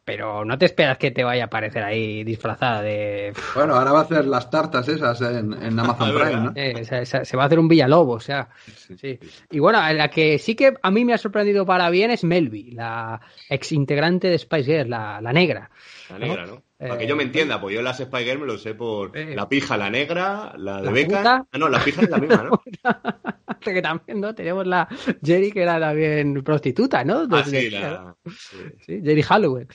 pero 0.05 0.43
no 0.43 0.57
te 0.57 0.65
esperas 0.65 0.97
que 0.97 1.11
te 1.11 1.23
vaya 1.23 1.43
a 1.43 1.45
aparecer 1.47 1.81
ahí 1.81 2.23
disfrazada 2.23 2.81
de... 2.81 3.33
Bueno, 3.55 3.75
ahora 3.75 3.93
va 3.93 3.99
a 3.99 4.03
hacer 4.03 4.25
las 4.25 4.49
tartas 4.49 4.87
esas 4.89 5.21
en, 5.21 5.53
en 5.53 5.79
Amazon 5.79 6.13
Prime. 6.19 6.41
¿no? 6.41 6.51
Eh, 6.55 6.83
se, 6.85 7.37
va 7.37 7.43
a 7.43 7.45
hacer 7.45 7.57
un 7.57 7.67
Villalobo, 7.69 8.13
o 8.13 8.19
sea. 8.19 8.49
Sí. 8.97 9.17
Y 9.49 9.59
bueno, 9.59 9.79
la 9.93 10.09
que 10.09 10.37
sí 10.39 10.55
que 10.55 10.73
a 10.81 10.91
mí 10.91 11.05
me 11.05 11.13
ha 11.13 11.17
sorprendido 11.17 11.65
para 11.65 11.89
bien 11.89 12.11
es 12.11 12.23
Melvi, 12.23 12.71
la 12.71 13.21
ex 13.49 13.71
integrante 13.71 14.27
de 14.27 14.37
Spice 14.37 14.65
Girls, 14.71 14.89
la, 14.89 15.21
la 15.21 15.31
negra. 15.31 15.71
La 16.09 16.19
negra, 16.19 16.45
¿no? 16.47 16.61
Para 16.77 16.95
Eh, 16.95 16.97
que 16.97 17.07
yo 17.07 17.15
me 17.15 17.23
entienda, 17.23 17.61
pues 17.61 17.75
yo 17.75 17.81
las 17.81 17.97
Spy 17.99 18.23
Girls 18.25 18.41
me 18.41 18.47
lo 18.47 18.57
sé 18.57 18.73
por 18.75 19.15
Eh. 19.17 19.35
la 19.35 19.47
pija, 19.47 19.77
la 19.77 19.89
negra, 19.89 20.53
la 20.57 20.77
de 20.77 20.83
La 20.85 20.91
Beca. 20.91 21.17
puta. 21.17 21.45
Ah, 21.51 21.57
no, 21.57 21.69
la 21.69 21.83
pija 21.83 22.01
es 22.01 22.09
la 22.09 22.17
misma, 22.17 22.43
¿no? 22.43 22.61
que 23.61 23.81
también, 23.81 24.19
¿no? 24.19 24.35
Tenemos 24.35 24.67
la 24.67 24.87
Jerry, 25.23 25.51
que 25.51 25.61
era 25.63 25.79
también 25.79 26.43
prostituta, 26.43 27.03
¿no? 27.05 27.25
Ah, 27.31 27.43
sí, 27.45 27.69
la, 27.69 28.15
sí. 28.25 28.57
sí, 28.85 29.01
Jerry 29.03 29.21
Halloween. 29.21 29.67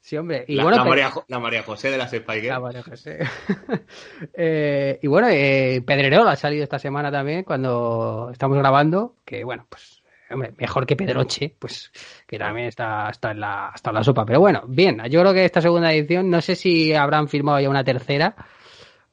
Sí, 0.00 0.16
hombre. 0.18 0.44
Y 0.48 0.54
la, 0.54 0.62
bueno, 0.64 0.76
la 0.78 0.82
pero- 0.84 0.90
María, 0.90 1.12
la 1.28 1.38
María 1.38 1.62
José 1.62 1.90
de 1.90 1.98
las 1.98 2.10
Spy 2.10 2.40
Girls. 2.40 2.60
María 2.60 2.82
José. 2.82 3.18
Eh, 4.34 4.98
y 5.02 5.06
bueno, 5.06 5.28
eh, 5.30 5.82
Pedrerol 5.86 6.28
ha 6.28 6.36
salido 6.36 6.62
esta 6.62 6.78
semana 6.78 7.10
también 7.10 7.42
cuando 7.44 8.30
estamos 8.32 8.58
grabando, 8.58 9.16
que 9.24 9.44
bueno, 9.44 9.66
pues 9.68 10.02
mejor 10.36 10.86
que 10.86 10.96
Pedroche, 10.96 11.54
pues 11.58 11.92
que 12.26 12.38
también 12.38 12.68
está, 12.68 13.08
está, 13.10 13.30
en 13.32 13.40
la, 13.40 13.72
está 13.74 13.90
en 13.90 13.94
la 13.94 14.04
sopa. 14.04 14.24
Pero 14.24 14.40
bueno, 14.40 14.64
bien, 14.66 15.02
yo 15.10 15.20
creo 15.20 15.32
que 15.32 15.44
esta 15.44 15.60
segunda 15.60 15.92
edición, 15.92 16.30
no 16.30 16.40
sé 16.40 16.56
si 16.56 16.94
habrán 16.94 17.28
firmado 17.28 17.60
ya 17.60 17.70
una 17.70 17.84
tercera, 17.84 18.34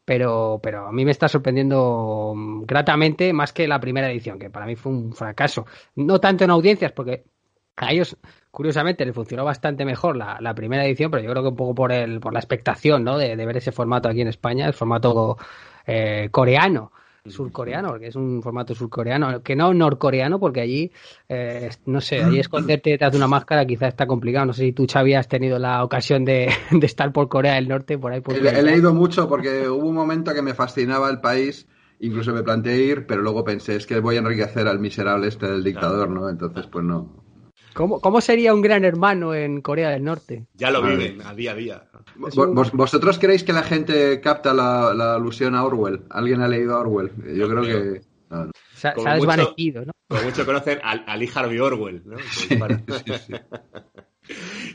pero, 0.05 0.59
pero 0.61 0.87
a 0.87 0.91
mí 0.91 1.05
me 1.05 1.11
está 1.11 1.27
sorprendiendo 1.27 2.33
mm, 2.35 2.63
gratamente 2.63 3.33
más 3.33 3.53
que 3.53 3.67
la 3.67 3.79
primera 3.79 4.11
edición, 4.11 4.39
que 4.39 4.49
para 4.49 4.65
mí 4.65 4.75
fue 4.75 4.91
un 4.91 5.13
fracaso. 5.13 5.65
No 5.95 6.19
tanto 6.19 6.43
en 6.43 6.49
audiencias, 6.51 6.91
porque 6.91 7.25
a 7.77 7.91
ellos, 7.91 8.17
curiosamente, 8.51 9.05
les 9.05 9.15
funcionó 9.15 9.45
bastante 9.45 9.85
mejor 9.85 10.15
la, 10.17 10.37
la 10.41 10.53
primera 10.53 10.85
edición, 10.85 11.11
pero 11.11 11.23
yo 11.23 11.31
creo 11.31 11.43
que 11.43 11.49
un 11.49 11.55
poco 11.55 11.75
por 11.75 11.91
el, 11.91 12.19
por 12.19 12.33
la 12.33 12.39
expectación, 12.39 13.03
¿no? 13.03 13.17
De, 13.17 13.35
de 13.35 13.45
ver 13.45 13.57
ese 13.57 13.71
formato 13.71 14.09
aquí 14.09 14.21
en 14.21 14.27
España, 14.27 14.67
el 14.67 14.73
formato 14.73 15.37
eh, 15.85 16.29
coreano, 16.31 16.91
surcoreano, 17.29 17.89
porque 17.89 18.07
es 18.07 18.15
un 18.15 18.41
formato 18.41 18.73
surcoreano, 18.73 19.43
que 19.43 19.55
no 19.55 19.73
norcoreano, 19.73 20.39
porque 20.39 20.61
allí, 20.61 20.91
eh, 21.29 21.69
no 21.85 22.01
sé, 22.01 22.23
allí 22.23 22.39
esconderte 22.39 22.89
detrás 22.89 23.11
de 23.11 23.17
una 23.17 23.27
máscara 23.27 23.65
quizás 23.65 23.89
está 23.89 24.07
complicado. 24.07 24.47
No 24.47 24.53
sé 24.53 24.63
si 24.63 24.71
tú, 24.71 24.87
Xavi, 24.91 25.13
has 25.13 25.27
tenido 25.27 25.59
la 25.59 25.83
ocasión 25.83 26.25
de, 26.25 26.49
de 26.71 26.85
estar 26.85 27.11
por 27.11 27.29
Corea 27.29 27.55
del 27.55 27.67
Norte, 27.67 27.97
por 27.97 28.11
ahí 28.11 28.21
por 28.21 28.35
He, 28.35 28.59
he 28.59 28.63
leído 28.63 28.93
mucho 28.93 29.27
porque 29.27 29.69
hubo 29.69 29.87
un 29.87 29.95
momento 29.95 30.33
que 30.33 30.41
me 30.41 30.53
fascinaba 30.53 31.09
el 31.09 31.21
país, 31.21 31.67
incluso 31.99 32.33
me 32.33 32.43
planteé 32.43 32.77
ir, 32.77 33.05
pero 33.05 33.21
luego 33.21 33.43
pensé, 33.43 33.75
es 33.75 33.85
que 33.85 33.99
voy 33.99 34.15
a 34.15 34.19
enriquecer 34.19 34.67
al 34.67 34.79
miserable 34.79 35.27
este 35.27 35.47
del 35.47 35.63
dictador, 35.63 36.09
¿no? 36.09 36.27
Entonces, 36.27 36.65
pues 36.67 36.83
no. 36.83 37.20
¿Cómo, 37.73 37.99
¿Cómo 38.01 38.21
sería 38.21 38.53
un 38.53 38.61
gran 38.61 38.83
hermano 38.85 39.33
en 39.33 39.61
Corea 39.61 39.89
del 39.89 40.03
Norte? 40.03 40.45
Ya 40.55 40.71
lo 40.71 40.81
Vale. 40.81 40.97
viven 40.97 41.21
a 41.25 41.33
día 41.33 41.51
a 41.51 41.55
día. 41.55 41.83
Vos- 42.15 42.71
¿Vosotros 42.73 43.17
creéis 43.19 43.43
que 43.43 43.53
la 43.53 43.63
gente 43.63 44.19
capta 44.21 44.53
la, 44.53 44.93
la 44.93 45.15
alusión 45.15 45.55
a 45.55 45.63
Orwell? 45.63 46.01
¿Alguien 46.09 46.41
ha 46.41 46.47
leído 46.47 46.75
a 46.75 46.79
Orwell? 46.81 47.11
Yo 47.35 47.47
No 47.47 47.61
creo 47.61 47.63
creo. 47.63 47.93
que... 47.93 48.01
no, 48.29 48.45
no. 48.45 48.51
Se, 48.75 48.87
ha- 48.87 49.13
desvanecido, 49.15 49.85
¿no? 49.85 49.91
Como 50.09 50.23
mucho 50.23 50.45
conocen 50.45 50.79
al, 50.83 51.03
a 51.07 51.15
Lee 51.15 51.29
Harvey 51.33 51.59
Orwell, 51.59 52.01
¿no? 52.05 52.17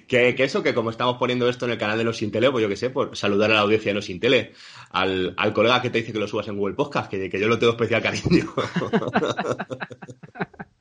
Que 0.09 0.35
eso, 0.39 0.63
que 0.63 0.75
como 0.75 0.91
estamos 0.91 1.17
poniendo 1.19 1.49
esto 1.49 1.65
en 1.67 1.73
el 1.73 1.79
canal 1.79 1.99
de 1.99 2.05
los 2.05 2.21
Intele, 2.23 2.51
pues 2.51 2.63
yo 2.63 2.69
que 2.69 2.77
sé, 2.77 2.91
por 2.91 3.17
saludar 3.17 3.51
a 3.51 3.55
la 3.55 3.61
audiencia 3.61 3.91
de 3.91 3.95
los 3.95 4.09
Intele, 4.11 4.53
al, 4.91 5.35
al 5.37 5.53
colega 5.53 5.81
que 5.83 5.91
te 5.91 5.99
dice 5.99 6.13
que 6.13 6.19
lo 6.19 6.29
subas 6.29 6.49
en 6.49 6.57
Google 6.59 6.75
Podcast, 6.75 7.11
que, 7.11 7.29
que 7.31 7.41
yo 7.41 7.49
lo 7.49 7.59
tengo 7.59 7.73
especial 7.73 8.03
cariño. 8.03 8.45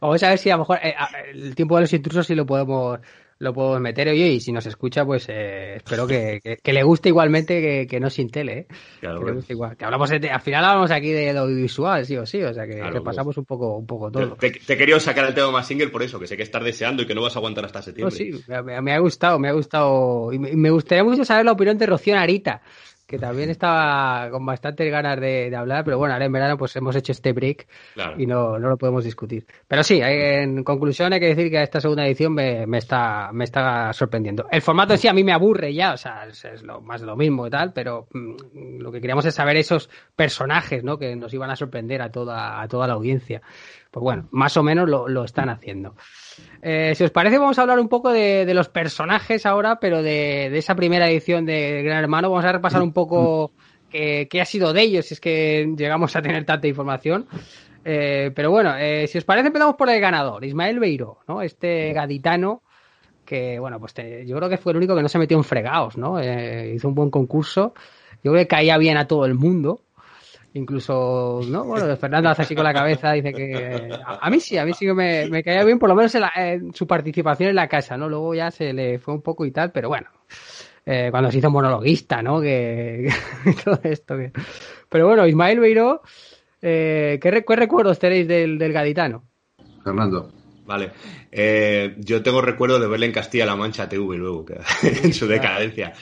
Vamos 0.00 0.22
a 0.22 0.28
ver 0.30 0.38
si 0.38 0.50
a 0.50 0.54
lo 0.54 0.60
mejor 0.60 0.78
eh, 0.82 0.94
el 1.32 1.54
tiempo 1.54 1.74
de 1.76 1.82
los 1.82 1.92
intrusos 1.92 2.26
si 2.26 2.34
lo 2.34 2.46
podemos 2.46 2.98
lo 3.38 3.52
puedo 3.52 3.78
meter. 3.80 4.08
Oye, 4.08 4.28
y 4.28 4.40
si 4.40 4.50
nos 4.50 4.64
escucha, 4.64 5.04
pues 5.04 5.26
eh, 5.28 5.76
espero 5.76 6.06
que, 6.06 6.40
que- 6.42 6.56
que 6.56 6.72
le 6.72 6.82
guste 6.82 7.10
igualmente 7.10 7.60
que, 7.60 7.86
que 7.86 8.00
no 8.00 8.08
sin 8.08 8.30
tele, 8.30 8.58
¿eh? 8.60 8.66
Claro, 9.00 9.16
que, 9.16 9.20
le 9.20 9.24
bueno. 9.24 9.34
guste 9.36 9.52
igual. 9.52 9.76
Que 9.76 9.84
hablamos 9.84 10.08
de- 10.08 10.30
al 10.30 10.40
final 10.40 10.64
hablamos 10.64 10.90
aquí 10.90 11.10
de 11.12 11.34
lo 11.34 11.40
audiovisual, 11.40 12.06
sí 12.06 12.16
o 12.16 12.24
sí, 12.24 12.42
o 12.42 12.54
sea 12.54 12.66
que 12.66 12.76
Claro, 12.76 12.92
repasamos 12.94 13.36
un 13.36 13.44
poco, 13.44 13.76
un 13.76 13.86
poco 13.86 14.10
todo. 14.10 14.36
Te, 14.36 14.50
te 14.52 14.72
he 14.72 14.76
querido 14.78 14.98
sacar 15.00 15.26
el 15.26 15.34
tema 15.34 15.50
más 15.50 15.66
single 15.66 15.88
por 15.88 16.02
eso, 16.02 16.18
que 16.18 16.26
sé 16.26 16.36
que 16.36 16.44
estás 16.44 16.64
deseando 16.64 17.02
y 17.02 17.06
que 17.06 17.14
no 17.14 17.20
vas 17.20 17.36
a 17.36 17.40
aguantar 17.40 17.66
hasta 17.66 17.80
No, 17.80 17.84
septiembre. 17.84 18.16
sí, 18.16 18.30
me, 18.82 18.92
ha 18.94 18.98
gustado, 19.00 19.38
me 19.38 19.48
ha 19.48 19.52
gustado. 19.52 20.32
Y 20.32 20.38
me, 20.38 20.52
me 20.56 20.70
gustaría 20.70 21.04
mucho 21.04 21.22
saber 21.26 21.44
la 21.44 21.52
opinión 21.52 21.76
de 21.76 21.84
Rocío 21.86 22.14
Narita, 22.14 22.62
que 23.06 23.18
también 23.18 23.50
estaba 23.50 24.28
con 24.30 24.44
bastantes 24.44 24.90
ganas 24.90 25.20
de, 25.20 25.48
de 25.50 25.56
hablar, 25.56 25.84
pero 25.84 25.98
bueno, 25.98 26.14
ahora 26.14 26.26
en 26.26 26.32
verano 26.32 26.56
pues 26.58 26.74
hemos 26.76 26.94
hecho 26.96 27.12
este 27.12 27.32
break 27.32 27.66
Claro. 27.94 28.14
y 28.20 28.26
no, 28.26 28.58
no 28.58 28.68
lo 28.68 28.76
podemos 28.76 29.04
discutir. 29.04 29.46
Pero 29.68 29.82
sí, 29.84 30.00
en 30.02 30.64
conclusión 30.64 31.12
hay 31.12 31.20
que 31.20 31.28
decir 31.34 31.50
que 31.50 31.62
esta 31.62 31.80
segunda 31.80 32.04
edición 32.06 32.34
me, 32.34 32.66
me 32.66 32.78
está, 32.78 33.30
me 33.32 33.44
está 33.44 33.92
sorprendiendo. 33.92 34.46
El 34.50 34.60
formato 34.62 34.92
en 34.94 34.98
sí 34.98 35.08
a 35.08 35.12
mí 35.12 35.22
me 35.22 35.32
aburre 35.32 35.72
ya, 35.72 35.92
o 35.92 35.96
sea, 35.96 36.26
es, 36.26 36.44
es 36.44 36.62
lo 36.62 36.80
más 36.80 37.00
de 37.00 37.06
lo 37.06 37.16
mismo 37.16 37.46
y 37.46 37.50
tal, 37.50 37.72
pero 37.72 38.08
mm, 38.12 38.78
lo 38.80 38.90
que 38.90 39.00
queríamos 39.00 39.24
es 39.26 39.34
saber 39.34 39.56
esos 39.56 39.88
personajes, 40.16 40.82
¿no? 40.82 40.98
Que 40.98 41.14
nos 41.16 41.32
iban 41.32 41.50
a 41.50 41.56
sorprender 41.56 42.02
a 42.02 42.10
toda, 42.10 42.60
a 42.60 42.68
toda 42.68 42.86
la 42.86 42.94
audiencia. 42.94 43.40
Pues 43.90 44.02
bueno, 44.02 44.28
más 44.32 44.56
o 44.56 44.62
menos 44.62 44.88
lo, 44.88 45.08
lo 45.08 45.24
están 45.24 45.48
haciendo. 45.48 45.94
Eh, 46.62 46.94
si 46.94 47.04
os 47.04 47.10
parece, 47.10 47.38
vamos 47.38 47.58
a 47.58 47.62
hablar 47.62 47.78
un 47.78 47.88
poco 47.88 48.10
de, 48.10 48.52
los 48.54 48.68
personajes 48.68 49.46
ahora, 49.46 49.78
pero 49.80 50.02
de, 50.02 50.56
esa 50.56 50.74
primera 50.74 51.08
edición 51.08 51.44
de 51.46 51.82
Gran 51.82 52.02
Hermano. 52.02 52.30
Vamos 52.30 52.44
a 52.44 52.52
repasar 52.52 52.82
un 52.82 52.92
poco 52.92 53.52
qué, 53.90 54.26
qué 54.30 54.40
ha 54.40 54.44
sido 54.44 54.72
de 54.72 54.82
ellos, 54.82 55.06
si 55.06 55.14
es 55.14 55.20
que 55.20 55.72
llegamos 55.76 56.16
a 56.16 56.22
tener 56.22 56.44
tanta 56.44 56.66
información. 56.66 57.26
Eh, 57.84 58.32
pero 58.34 58.50
bueno, 58.50 58.74
eh, 58.76 59.06
si 59.06 59.18
os 59.18 59.24
parece, 59.24 59.46
empezamos 59.46 59.76
por 59.76 59.88
el 59.88 60.00
ganador, 60.00 60.44
Ismael 60.44 60.80
Beiro, 60.80 61.20
¿no? 61.28 61.40
Este 61.40 61.92
gaditano 61.92 62.62
que, 63.24 63.60
bueno, 63.60 63.78
pues 63.78 63.94
te- 63.94 64.26
yo 64.26 64.36
creo 64.36 64.48
que 64.48 64.56
fue 64.56 64.72
el 64.72 64.78
único 64.78 64.96
que 64.96 65.02
no 65.02 65.08
se 65.08 65.18
metió 65.18 65.36
en 65.36 65.44
fregados, 65.44 65.96
¿no? 65.96 66.18
Eh, 66.18 66.72
hizo 66.74 66.88
un 66.88 66.94
buen 66.94 67.10
concurso. 67.10 67.74
Yo 68.24 68.32
creo 68.32 68.42
que 68.42 68.48
caía 68.48 68.76
bien 68.78 68.96
a 68.96 69.06
todo 69.06 69.24
el 69.24 69.34
mundo. 69.34 69.82
Incluso, 70.56 71.40
¿no? 71.48 71.64
Bueno, 71.64 71.94
Fernando 71.98 72.30
hace 72.30 72.40
así 72.42 72.54
con 72.54 72.64
la 72.64 72.72
cabeza, 72.72 73.12
dice 73.12 73.32
que... 73.34 73.90
A, 73.92 74.26
a 74.26 74.30
mí 74.30 74.40
sí, 74.40 74.56
a 74.56 74.64
mí 74.64 74.72
sí 74.72 74.86
que 74.86 74.94
me, 74.94 75.28
me 75.28 75.42
caía 75.44 75.62
bien, 75.64 75.78
por 75.78 75.90
lo 75.90 75.94
menos 75.94 76.14
en, 76.14 76.22
la- 76.22 76.32
en 76.34 76.72
su 76.72 76.86
participación 76.86 77.50
en 77.50 77.56
la 77.56 77.68
casa, 77.68 77.98
¿no? 77.98 78.08
Luego 78.08 78.34
ya 78.34 78.50
se 78.50 78.72
le 78.72 78.98
fue 78.98 79.12
un 79.12 79.20
poco 79.20 79.44
y 79.44 79.50
tal, 79.50 79.70
pero 79.70 79.88
bueno. 79.88 80.06
Eh, 80.86 81.08
cuando 81.10 81.30
se 81.30 81.38
hizo 81.38 81.50
monologuista, 81.50 82.22
¿no? 82.22 82.40
Que, 82.40 83.06
que 83.44 83.52
todo 83.62 83.78
esto. 83.82 84.16
que- 84.16 84.32
Pero 84.88 85.06
bueno, 85.08 85.26
Ismael 85.26 85.60
Beiró, 85.60 86.00
eh, 86.62 87.18
¿qué, 87.20 87.30
re- 87.30 87.44
qué 87.44 87.56
recuerdos 87.56 87.98
tenéis 87.98 88.26
del, 88.26 88.56
del 88.56 88.72
gaditano? 88.72 89.24
Fernando. 89.84 90.32
Vale. 90.64 90.90
Eh, 91.30 91.96
yo 91.98 92.22
tengo 92.22 92.40
recuerdo 92.40 92.80
de 92.80 92.88
verle 92.88 93.06
en 93.06 93.12
Castilla-La 93.12 93.56
Mancha 93.56 93.88
TV 93.90 94.16
luego, 94.16 94.46
que- 94.46 94.58
en 95.04 95.12
su 95.12 95.26
decadencia. 95.26 95.92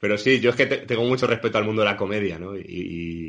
Pero 0.00 0.16
sí, 0.18 0.40
yo 0.40 0.50
es 0.50 0.56
que 0.56 0.66
te- 0.66 0.78
tengo 0.78 1.04
mucho 1.04 1.26
respeto 1.26 1.58
al 1.58 1.64
mundo 1.64 1.82
de 1.82 1.88
la 1.88 1.96
comedia, 1.96 2.38
¿no? 2.38 2.56
Y, 2.56 2.62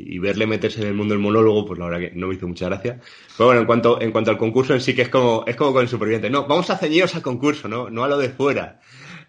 y- 0.08 0.18
verle 0.18 0.46
meterse 0.46 0.80
en 0.80 0.86
el 0.88 0.94
mundo 0.94 1.14
del 1.14 1.20
monólogo, 1.22 1.66
pues 1.66 1.78
la 1.78 1.86
verdad 1.86 2.00
que 2.00 2.12
no 2.16 2.28
me 2.28 2.34
hizo 2.36 2.46
mucha 2.48 2.66
gracia. 2.66 3.00
Pero 3.36 3.46
bueno, 3.46 3.60
en 3.60 3.66
cuanto, 3.66 4.00
en 4.00 4.12
cuanto 4.12 4.30
al 4.30 4.38
concurso 4.38 4.72
en 4.72 4.80
sí, 4.80 4.94
que 4.94 5.02
es 5.02 5.08
como, 5.08 5.44
es 5.46 5.56
como 5.56 5.72
con 5.72 5.82
el 5.82 5.88
superviviente. 5.88 6.30
No, 6.30 6.46
vamos 6.46 6.70
a 6.70 6.78
ceñiros 6.78 7.14
al 7.16 7.22
concurso, 7.22 7.68
¿no? 7.68 7.90
No 7.90 8.04
a 8.04 8.08
lo 8.08 8.18
de 8.18 8.28
fuera. 8.30 8.80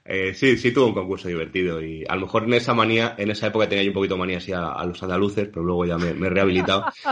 Eh, 0.05 0.33
sí, 0.33 0.57
sí 0.57 0.73
tuvo 0.73 0.87
un 0.87 0.93
concurso 0.93 1.29
divertido 1.29 1.81
y 1.81 2.03
a 2.09 2.15
lo 2.15 2.21
mejor 2.23 2.43
en 2.43 2.53
esa 2.55 2.73
manía, 2.73 3.15
en 3.17 3.31
esa 3.31 3.47
época 3.47 3.69
tenía 3.69 3.85
yo 3.85 3.91
un 3.91 3.93
poquito 3.93 4.17
manía 4.17 4.37
así 4.37 4.51
a, 4.51 4.67
a 4.73 4.85
los 4.85 5.01
andaluces, 5.01 5.47
pero 5.47 5.63
luego 5.63 5.85
ya 5.85 5.97
me, 5.97 6.13
me 6.13 6.27
he 6.27 6.29
rehabilitado. 6.29 6.85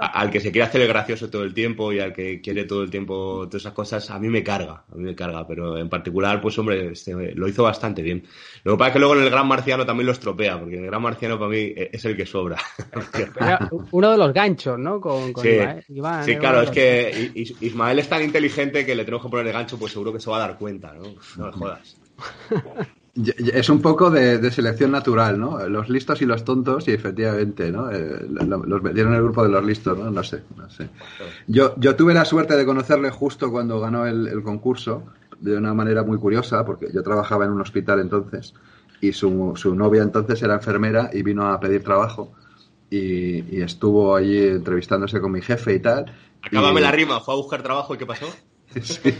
A- 0.00 0.20
al 0.20 0.30
que 0.30 0.40
se 0.40 0.50
quiere 0.52 0.66
hacer 0.66 0.80
el 0.80 0.88
gracioso 0.88 1.30
todo 1.30 1.44
el 1.44 1.54
tiempo 1.54 1.92
y 1.92 2.00
al 2.00 2.12
que 2.12 2.40
quiere 2.40 2.64
todo 2.64 2.82
el 2.82 2.90
tiempo 2.90 3.46
todas 3.48 3.62
esas 3.62 3.72
cosas, 3.72 4.10
a 4.10 4.18
mí 4.18 4.28
me 4.28 4.42
carga, 4.42 4.84
a 4.90 4.94
mí 4.96 5.02
me 5.04 5.14
carga, 5.14 5.46
pero 5.46 5.76
en 5.78 5.88
particular, 5.88 6.40
pues 6.40 6.58
hombre, 6.58 6.92
este, 6.92 7.12
lo 7.34 7.48
hizo 7.48 7.62
bastante 7.64 8.02
bien. 8.02 8.24
Lo 8.64 8.72
que 8.72 8.78
pasa 8.78 8.88
es 8.88 8.92
que 8.94 8.98
luego 9.00 9.14
en 9.16 9.22
el 9.22 9.30
Gran 9.30 9.46
Marciano 9.46 9.86
también 9.86 10.06
lo 10.06 10.12
estropea, 10.12 10.58
porque 10.58 10.74
en 10.76 10.84
el 10.84 10.90
Gran 10.90 11.02
Marciano 11.02 11.38
para 11.38 11.50
mí 11.50 11.56
eh, 11.58 11.90
es 11.92 12.04
el 12.04 12.16
que 12.16 12.26
sobra. 12.26 12.58
Era 13.40 13.68
uno 13.92 14.10
de 14.12 14.18
los 14.18 14.32
ganchos, 14.32 14.78
¿no? 14.78 15.00
Con, 15.00 15.32
con 15.32 15.44
Sí, 15.44 15.50
Iván- 15.50 15.84
Iván, 15.88 16.24
sí 16.24 16.36
claro, 16.36 16.62
es 16.62 16.70
que 16.70 17.32
Is- 17.34 17.56
Ismael 17.60 17.98
es 18.00 18.08
tan 18.08 18.22
inteligente 18.22 18.84
que 18.86 18.94
le 18.94 19.04
tenemos 19.04 19.24
que 19.24 19.30
poner 19.30 19.46
de 19.46 19.52
gancho, 19.52 19.78
pues 19.78 19.92
seguro 19.92 20.12
que 20.12 20.20
se 20.20 20.30
va 20.30 20.36
a 20.36 20.40
dar 20.48 20.58
cuenta, 20.58 20.92
¿no? 20.94 21.14
No 21.36 21.46
me 21.46 21.52
jodas. 21.58 21.96
Es 23.52 23.68
un 23.68 23.82
poco 23.82 24.10
de, 24.10 24.38
de 24.38 24.50
selección 24.52 24.92
natural, 24.92 25.40
¿no? 25.40 25.66
Los 25.68 25.88
listos 25.88 26.22
y 26.22 26.26
los 26.26 26.44
tontos, 26.44 26.86
y 26.86 26.92
efectivamente, 26.92 27.72
¿no? 27.72 27.90
Eh, 27.90 28.26
lo- 28.28 28.64
los 28.64 28.82
metieron 28.82 29.12
en 29.12 29.18
el 29.18 29.24
grupo 29.24 29.42
de 29.42 29.48
los 29.48 29.64
listos, 29.64 29.98
¿no? 29.98 30.08
No 30.10 30.22
sé, 30.22 30.42
no 30.56 30.70
sé. 30.70 30.88
Yo, 31.48 31.74
yo 31.78 31.96
tuve 31.96 32.14
la 32.14 32.24
suerte 32.24 32.56
de 32.56 32.64
conocerle 32.64 33.10
justo 33.10 33.50
cuando 33.50 33.80
ganó 33.80 34.06
el, 34.06 34.28
el 34.28 34.42
concurso, 34.44 35.02
de 35.40 35.56
una 35.56 35.74
manera 35.74 36.04
muy 36.04 36.18
curiosa, 36.18 36.64
porque 36.64 36.88
yo 36.94 37.02
trabajaba 37.02 37.44
en 37.44 37.50
un 37.52 37.60
hospital 37.60 37.98
entonces, 38.00 38.54
y 39.00 39.12
su, 39.12 39.52
su 39.56 39.74
novia 39.74 40.02
entonces 40.02 40.40
era 40.42 40.54
enfermera 40.54 41.10
y 41.12 41.22
vino 41.22 41.48
a 41.48 41.58
pedir 41.58 41.82
trabajo, 41.82 42.32
y, 42.88 43.56
y 43.56 43.62
estuvo 43.62 44.14
allí 44.14 44.46
entrevistándose 44.46 45.20
con 45.20 45.32
mi 45.32 45.42
jefe 45.42 45.74
y 45.74 45.80
tal. 45.80 46.06
Acábame 46.42 46.80
y- 46.80 46.84
la 46.84 46.92
rima, 46.92 47.18
fue 47.20 47.34
a 47.34 47.36
buscar 47.36 47.62
trabajo 47.64 47.96
y 47.96 47.98
¿qué 47.98 48.06
pasó? 48.06 48.26
Sí. 48.82 49.00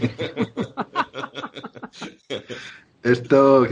Esto, 3.01 3.65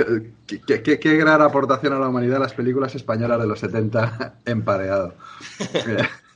qué, 0.47 0.81
qué- 0.83 0.99
qué 0.99 1.17
gran 1.17 1.41
aportación 1.41 1.93
a 1.93 1.99
la 1.99 2.07
humanidad 2.09 2.39
las 2.39 2.53
películas 2.53 2.95
españolas 2.95 3.39
de 3.41 3.47
los 3.47 3.59
70 3.59 4.39
empareado. 4.45 5.15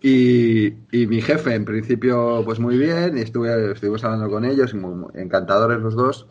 Y, 0.00 0.66
y 0.90 1.06
mi 1.06 1.20
jefe, 1.22 1.54
en 1.54 1.64
principio, 1.64 2.42
pues 2.44 2.58
muy 2.58 2.76
bien, 2.76 3.16
y 3.18 3.20
estuve, 3.20 3.72
estuvimos 3.72 4.02
hablando 4.04 4.28
con 4.30 4.44
ellos, 4.44 4.74
muy- 4.74 4.94
muy 4.94 5.10
encantadores 5.14 5.78
los 5.80 5.94
dos, 5.94 6.26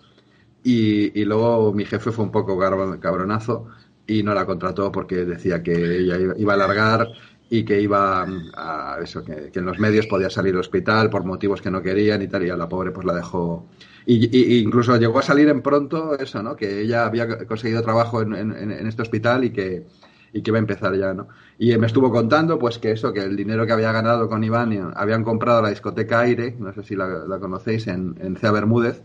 y, 0.64 1.20
y 1.20 1.26
luego 1.26 1.74
mi 1.74 1.86
jefe 1.86 2.12
fue 2.12 2.26
un 2.26 2.32
poco 2.32 2.58
cabronazo 3.00 3.68
y 4.08 4.24
no 4.24 4.34
la 4.34 4.46
contrató 4.46 4.92
porque 4.92 5.26
decía 5.26 5.64
que 5.64 5.74
ella 6.00 6.18
iba- 6.38 6.54
a 6.54 6.58
largar 6.58 7.08
y 7.50 7.66
que 7.66 7.82
iba 7.82 8.26
a 8.56 9.00
eso, 9.04 9.24
que, 9.26 9.52
que 9.52 9.60
en 9.60 9.66
los 9.66 9.80
medios 9.80 10.08
podía 10.08 10.30
salir 10.30 10.54
al 10.56 10.62
hospital 10.62 11.10
por 11.10 11.26
motivos 11.26 11.62
que 11.62 11.72
no 11.72 11.82
querían 11.82 12.22
y 12.22 12.28
tal, 12.28 12.46
y 12.46 12.50
a 12.50 12.58
la 12.58 12.70
pobre 12.70 12.92
pues 12.92 13.06
la 13.06 13.14
dejó. 13.16 13.68
Y, 14.06 14.36
y- 14.36 14.60
incluso 14.60 14.98
llegó 14.98 15.20
a 15.20 15.24
salir 15.24 15.48
en 15.50 15.62
pronto 15.62 16.18
eso, 16.18 16.42
¿no? 16.42 16.56
Que 16.56 16.82
ella 16.82 17.06
había 17.06 17.46
conseguido 17.46 17.82
trabajo 17.84 18.22
en, 18.22 18.34
en- 18.36 18.88
este 18.88 19.02
hospital 19.04 19.44
y 19.44 19.52
que, 19.52 19.86
y 20.34 20.42
que 20.42 20.50
iba 20.50 20.58
a 20.58 20.60
empezar 20.60 20.96
ya, 20.96 21.14
¿no? 21.14 21.28
Y 21.60 21.78
me 21.78 21.86
estuvo 21.88 22.12
contando, 22.12 22.58
pues, 22.58 22.80
que 22.80 22.92
eso, 22.92 23.14
que 23.14 23.22
el 23.22 23.36
dinero 23.36 23.66
que 23.66 23.74
había 23.74 23.92
ganado 23.92 24.28
con 24.28 24.44
Iván, 24.44 24.94
habían 24.96 25.24
comprado 25.24 25.62
la 25.62 25.70
discoteca 25.70 26.22
Aire, 26.22 26.56
no 26.60 26.74
sé 26.74 26.84
si 26.84 26.96
la, 26.96 27.08
conocéis, 27.40 27.88
en, 27.88 28.16
en 28.20 28.36
Cea 28.38 28.52
Bermúdez, 28.52 29.02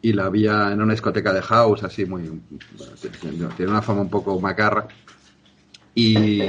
y 0.00 0.14
la 0.14 0.24
había 0.26 0.72
en 0.72 0.80
una 0.80 0.92
discoteca 0.94 1.32
de 1.32 1.42
house, 1.42 1.84
así 1.84 2.06
muy... 2.06 2.22
bueno, 2.22 3.48
tiene 3.56 3.70
una 3.70 3.82
fama 3.82 4.00
un 4.00 4.10
poco 4.10 4.40
macarra. 4.40 4.86
Y, 5.94 6.42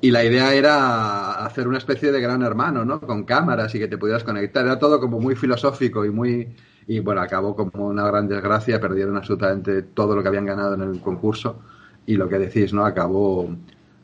y 0.00 0.10
la 0.10 0.24
idea 0.24 0.54
era 0.54 1.44
hacer 1.44 1.66
una 1.68 1.78
especie 1.78 2.12
de 2.12 2.20
gran 2.20 2.42
hermano, 2.42 2.84
¿no? 2.84 3.00
Con 3.00 3.24
cámaras 3.24 3.74
y 3.74 3.78
que 3.78 3.88
te 3.88 3.98
pudieras 3.98 4.24
conectar. 4.24 4.64
Era 4.64 4.78
todo 4.78 5.00
como 5.00 5.18
muy 5.20 5.34
filosófico 5.34 6.04
y 6.04 6.10
muy... 6.10 6.48
Y 6.86 7.00
bueno, 7.00 7.20
acabó 7.20 7.54
como 7.56 7.86
una 7.88 8.06
gran 8.06 8.28
desgracia, 8.28 8.80
perdieron 8.80 9.16
absolutamente 9.16 9.82
todo 9.82 10.14
lo 10.16 10.22
que 10.22 10.28
habían 10.28 10.46
ganado 10.46 10.74
en 10.74 10.82
el 10.82 11.00
concurso. 11.00 11.60
Y 12.06 12.16
lo 12.16 12.28
que 12.28 12.38
decís, 12.38 12.72
¿no? 12.72 12.84
Acabó, 12.84 13.48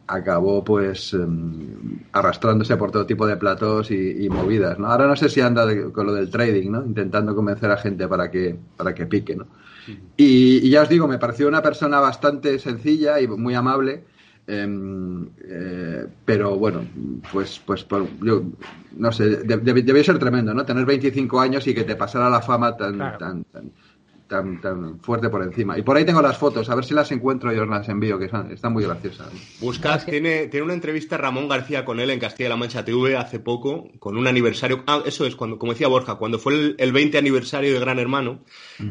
acabó 0.06 0.62
pues 0.62 1.12
em, 1.14 1.98
arrastrándose 2.12 2.76
por 2.76 2.92
todo 2.92 3.06
tipo 3.06 3.26
de 3.26 3.36
platos 3.36 3.90
y, 3.90 4.24
y 4.24 4.28
movidas, 4.30 4.78
¿no? 4.78 4.86
Ahora 4.88 5.06
no 5.08 5.16
sé 5.16 5.28
si 5.28 5.40
anda 5.40 5.66
de- 5.66 5.90
con 5.92 6.06
lo 6.06 6.12
del 6.14 6.30
trading, 6.30 6.70
¿no? 6.70 6.84
Intentando 6.84 7.34
convencer 7.34 7.70
a 7.70 7.76
gente 7.78 8.06
para 8.08 8.30
que, 8.30 8.56
para 8.76 8.94
que 8.94 9.06
pique, 9.06 9.34
¿no? 9.36 9.48
Y, 10.16 10.58
y 10.66 10.70
ya 10.70 10.82
os 10.82 10.88
digo, 10.88 11.06
me 11.08 11.18
pareció 11.18 11.48
una 11.48 11.62
persona 11.62 12.00
bastante 12.00 12.58
sencilla 12.58 13.20
y 13.20 13.28
muy 13.28 13.54
amable. 13.54 14.06
Em, 14.46 15.26
eh, 15.48 16.06
pero 16.24 16.56
bueno, 16.56 16.86
pues, 17.32 17.60
pues 17.64 17.84
por- 17.84 18.08
yo 18.24 18.44
no 18.96 19.10
sé, 19.12 19.28
de- 19.44 19.56
de- 19.58 19.82
debió 19.82 20.04
ser 20.04 20.18
tremendo, 20.18 20.54
¿no? 20.54 20.64
Tener 20.64 20.84
25 20.86 21.40
años 21.40 21.66
y 21.66 21.74
que 21.74 21.84
te 21.84 21.96
pasara 21.96 22.30
la 22.30 22.40
fama 22.40 22.76
tan, 22.76 22.94
Claro. 22.94 23.18
tan, 23.18 23.44
tan, 23.44 23.72
tan, 24.28 24.60
tan 24.60 25.00
fuerte 25.00 25.28
por 25.28 25.42
encima. 25.42 25.78
Y 25.78 25.82
por 25.82 25.96
ahí 25.96 26.04
tengo 26.04 26.20
las 26.22 26.36
fotos, 26.36 26.68
a 26.68 26.74
ver 26.74 26.84
si 26.84 26.94
las 26.94 27.10
encuentro 27.12 27.52
y 27.54 27.58
os 27.58 27.68
las 27.68 27.88
envío, 27.88 28.18
que 28.18 28.24
están 28.52 28.72
muy 28.72 28.82
graciosas. 28.84 29.28
Buscad, 29.60 30.04
tiene, 30.04 30.46
tiene 30.48 30.64
una 30.64 30.74
entrevista 30.74 31.16
Ramón 31.16 31.48
García 31.48 31.84
con 31.84 32.00
él 32.00 32.10
en 32.10 32.18
Castilla-La 32.18 32.56
Mancha 32.56 32.84
TV 32.84 33.16
hace 33.16 33.38
poco, 33.38 33.88
con 34.00 34.16
un 34.16 34.26
aniversario. 34.26 34.82
Ah, 34.88 35.02
eso 35.06 35.26
es, 35.26 35.36
cuando, 35.36 35.58
como 35.58 35.72
decía 35.72 35.86
Borja, 35.88 36.16
cuando 36.16 36.38
fue 36.40 36.54
el, 36.54 36.74
el 36.78 36.92
20 36.92 37.18
aniversario 37.18 37.72
de 37.72 37.78
Gran 37.80 37.98
Hermano, 38.00 38.40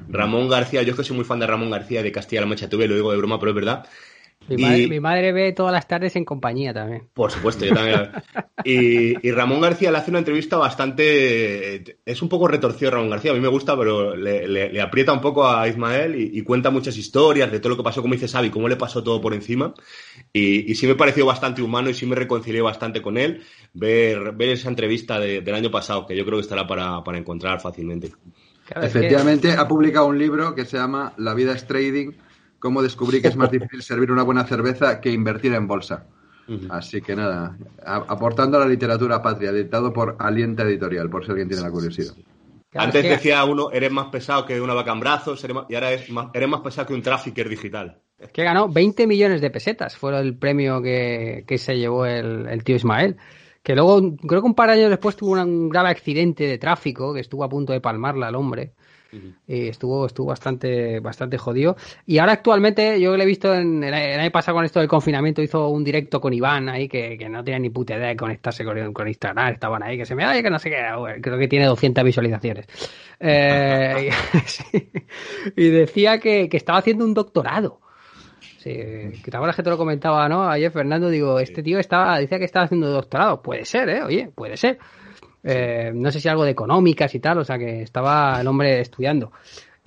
Ramón 0.10 0.48
García, 0.48 0.84
yo 0.84 0.92
es 0.92 0.98
que 0.98 1.04
soy 1.04 1.16
muy 1.18 1.26
fan 1.26 1.40
de 1.40 1.48
Ramón 1.48 1.70
García 1.70 2.02
de 2.02 2.12
Castilla-La 2.14 2.48
Mancha 2.48 2.70
TV, 2.70 2.88
lo 2.88 2.96
digo 2.96 3.12
de 3.12 3.18
broma, 3.18 3.38
pero 3.40 3.52
es 3.52 3.56
verdad. 3.56 3.86
Mi, 4.48 4.56
Y- 4.56 4.58
madre, 4.60 4.88
mi 4.88 5.00
madre 5.00 5.32
ve 5.32 5.52
todas 5.54 5.72
las 5.74 5.88
tardes 5.88 6.16
en 6.16 6.24
compañía 6.26 6.74
también. 6.74 7.04
Por 7.14 7.32
supuesto, 7.32 7.66
yo 7.66 7.74
también. 7.74 8.10
Y, 8.68 9.28
y 9.28 9.32
Ramón 9.32 9.62
García 9.62 9.92
le 9.92 10.00
hace 10.00 10.10
una 10.10 10.18
entrevista 10.20 10.58
bastante. 10.58 11.98
Es 12.06 12.22
un 12.24 12.30
poco 12.30 12.48
retorcido 12.48 12.90
Ramón 12.92 13.10
García, 13.12 13.30
a 13.32 13.34
mí 13.36 13.40
me 13.40 13.48
gusta, 13.48 13.78
pero 13.78 14.16
le, 14.16 14.48
le- 14.48 14.72
le 14.72 14.82
aprieta 14.82 15.14
un 15.14 15.22
poco 15.22 15.48
a 15.48 15.68
Ismael 15.68 16.16
y, 16.16 16.40
y 16.40 16.42
cuenta 16.42 16.72
muchas 16.72 16.98
historias 16.98 17.52
de 17.52 17.60
todo 17.60 17.72
lo 17.72 17.78
que 17.78 17.84
pasó, 17.84 18.02
como 18.02 18.14
dice 18.16 18.28
Xavi, 18.28 18.50
cómo 18.50 18.68
le 18.68 18.76
pasó 18.76 19.04
todo 19.04 19.22
por 19.22 19.34
encima. 19.36 19.74
Y, 20.34 20.72
y 20.72 20.76
sí 20.76 20.88
me 20.88 20.96
pareció 20.96 21.26
bastante 21.26 21.62
humano 21.62 21.90
y 21.90 21.94
sí 21.94 22.06
me 22.08 22.16
reconcilié 22.16 22.62
bastante 22.62 23.02
con 23.04 23.18
él 23.18 23.44
ver, 23.74 24.32
ver 24.32 24.50
esa 24.50 24.70
entrevista 24.70 25.20
de- 25.20 25.42
del 25.42 25.54
año 25.56 25.70
pasado, 25.70 26.06
que 26.08 26.16
yo 26.16 26.26
creo 26.26 26.38
que 26.38 26.44
estará 26.44 26.66
para, 26.66 27.04
para 27.04 27.18
encontrar 27.20 27.60
fácilmente. 27.62 28.14
Claro, 28.68 28.88
es 28.88 28.94
que- 28.94 29.00
Efectivamente, 29.00 29.52
ha 29.52 29.68
publicado 29.68 30.08
un 30.08 30.18
libro 30.18 30.56
que 30.56 30.66
se 30.66 30.78
llama 30.78 31.14
La 31.18 31.36
vida 31.36 31.54
es 31.54 31.68
trading, 31.68 32.14
cómo 32.66 32.82
descubrí 32.82 33.22
que 33.22 33.28
es 33.28 33.36
más 33.36 33.52
difícil 33.52 33.84
servir 33.84 34.12
una 34.12 34.24
buena 34.24 34.44
cerveza 34.44 35.00
que 35.00 35.12
invertir 35.12 35.54
en 35.54 35.68
bolsa. 35.68 36.08
Así 36.70 37.00
que 37.02 37.16
nada, 37.16 37.56
aportando 37.86 38.58
a 38.58 38.62
la 38.62 38.66
literatura 38.68 39.22
patria, 39.22 39.52
editado 39.52 39.94
por 39.94 40.16
Alienta 40.20 40.64
Editorial, 40.64 41.10
por 41.12 41.24
si 41.24 41.30
alguien 41.32 41.48
tiene 41.48 41.62
la 41.64 41.70
curiosidad. 41.72 42.14
Antes 42.74 43.04
decía 43.04 43.44
uno, 43.46 43.70
eres 43.72 43.92
más 43.92 44.08
pesado 44.08 44.46
que 44.46 44.60
una 44.60 44.74
vaca 44.74 44.92
en 44.92 45.00
brazos, 45.00 45.44
eres 45.44 45.56
más- 45.56 45.66
y 45.70 45.76
ahora 45.76 45.94
es 45.94 46.10
más- 46.10 46.28
eres 46.34 46.50
más 46.50 46.62
pesado 46.62 46.88
que 46.88 46.94
un 46.96 47.02
trafficker 47.04 47.48
digital. 47.50 48.00
que 48.34 48.44
ganó 48.44 48.68
20 48.70 49.06
millones 49.08 49.42
de 49.42 49.50
pesetas, 49.52 49.96
fue 49.98 50.18
el 50.20 50.38
premio 50.38 50.82
que, 50.82 51.44
que 51.48 51.58
se 51.60 51.78
llevó 51.78 52.06
el, 52.06 52.48
el 52.48 52.64
tío 52.64 52.76
Ismael. 52.78 53.18
Que 53.62 53.76
luego, 53.76 54.16
creo 54.18 54.42
que 54.42 54.48
un 54.48 54.56
par 54.56 54.70
de 54.70 54.76
años 54.78 54.90
después 54.90 55.16
tuvo 55.16 55.34
un 55.34 55.70
grave 55.70 55.90
accidente 55.90 56.46
de 56.46 56.58
tráfico, 56.58 57.14
que 57.14 57.20
estuvo 57.22 57.44
a 57.44 57.50
punto 57.50 57.74
de 57.74 57.82
palmarla 57.82 58.28
al 58.28 58.36
hombre. 58.36 58.74
Y 59.48 59.68
estuvo, 59.68 60.06
estuvo 60.06 60.28
bastante, 60.28 61.00
bastante 61.00 61.38
jodido. 61.38 61.76
Y 62.06 62.18
ahora 62.18 62.34
actualmente, 62.34 63.00
yo 63.00 63.16
le 63.16 63.24
he 63.24 63.28
visto 63.28 63.54
en 63.54 63.84
el, 63.84 63.94
el 63.94 64.20
año 64.20 64.32
pasado 64.32 64.58
con 64.58 64.66
esto 64.66 64.80
del 64.80 64.88
confinamiento, 64.88 65.42
hizo 65.42 65.70
un 65.70 65.84
directo 65.84 66.20
con 66.20 66.34
Iván 66.34 66.70
ahí, 66.70 66.88
que, 66.88 67.18
que 67.18 67.30
no 67.30 67.44
tenía 67.44 67.60
ni 67.60 67.70
puta 67.70 67.96
idea 67.96 68.08
de 68.08 68.16
conectarse 68.16 68.64
con, 68.64 68.94
con 68.94 69.08
Instagram, 69.08 69.54
estaban 69.54 69.84
ahí, 69.84 69.98
que 69.98 70.06
se 70.06 70.16
me 70.16 70.24
da 70.24 70.42
que 70.42 70.50
no 70.50 70.60
sé 70.60 70.70
qué, 70.70 70.78
creo 71.22 71.38
que 71.38 71.48
tiene 71.48 71.66
200 71.66 72.04
visualizaciones. 72.04 72.66
Eh, 73.20 74.10
sí. 74.46 74.92
y 75.56 75.70
decía 75.70 76.20
que, 76.20 76.50
que 76.50 76.58
estaba 76.58 76.80
haciendo 76.80 77.06
un 77.06 77.14
doctorado. 77.14 77.82
Sí, 78.58 78.72
que 78.72 79.30
te 79.30 79.38
acuerdas 79.38 79.56
que 79.56 79.62
te 79.62 79.70
lo 79.70 79.78
comentaba, 79.78 80.28
¿no? 80.28 80.50
Ayer 80.50 80.72
Fernando, 80.72 81.10
digo, 81.10 81.40
este 81.40 81.62
tío 81.62 81.78
estaba, 81.78 82.18
decía 82.18 82.40
que 82.40 82.46
estaba 82.46 82.66
haciendo 82.66 82.90
doctorado. 82.90 83.44
Puede 83.44 83.64
ser, 83.64 83.90
¿eh? 83.90 84.02
Oye, 84.02 84.32
puede 84.34 84.58
ser. 84.58 84.80
Eh, 85.48 85.92
no 85.94 86.12
sé 86.12 86.20
si 86.20 86.28
algo 86.28 86.44
de 86.44 86.52
económicas 86.52 87.14
y 87.14 87.20
tal, 87.20 87.38
o 87.38 87.44
sea 87.46 87.58
que 87.60 87.84
estaba 87.84 88.42
el 88.42 88.48
hombre 88.48 88.82
estudiando. 88.82 89.32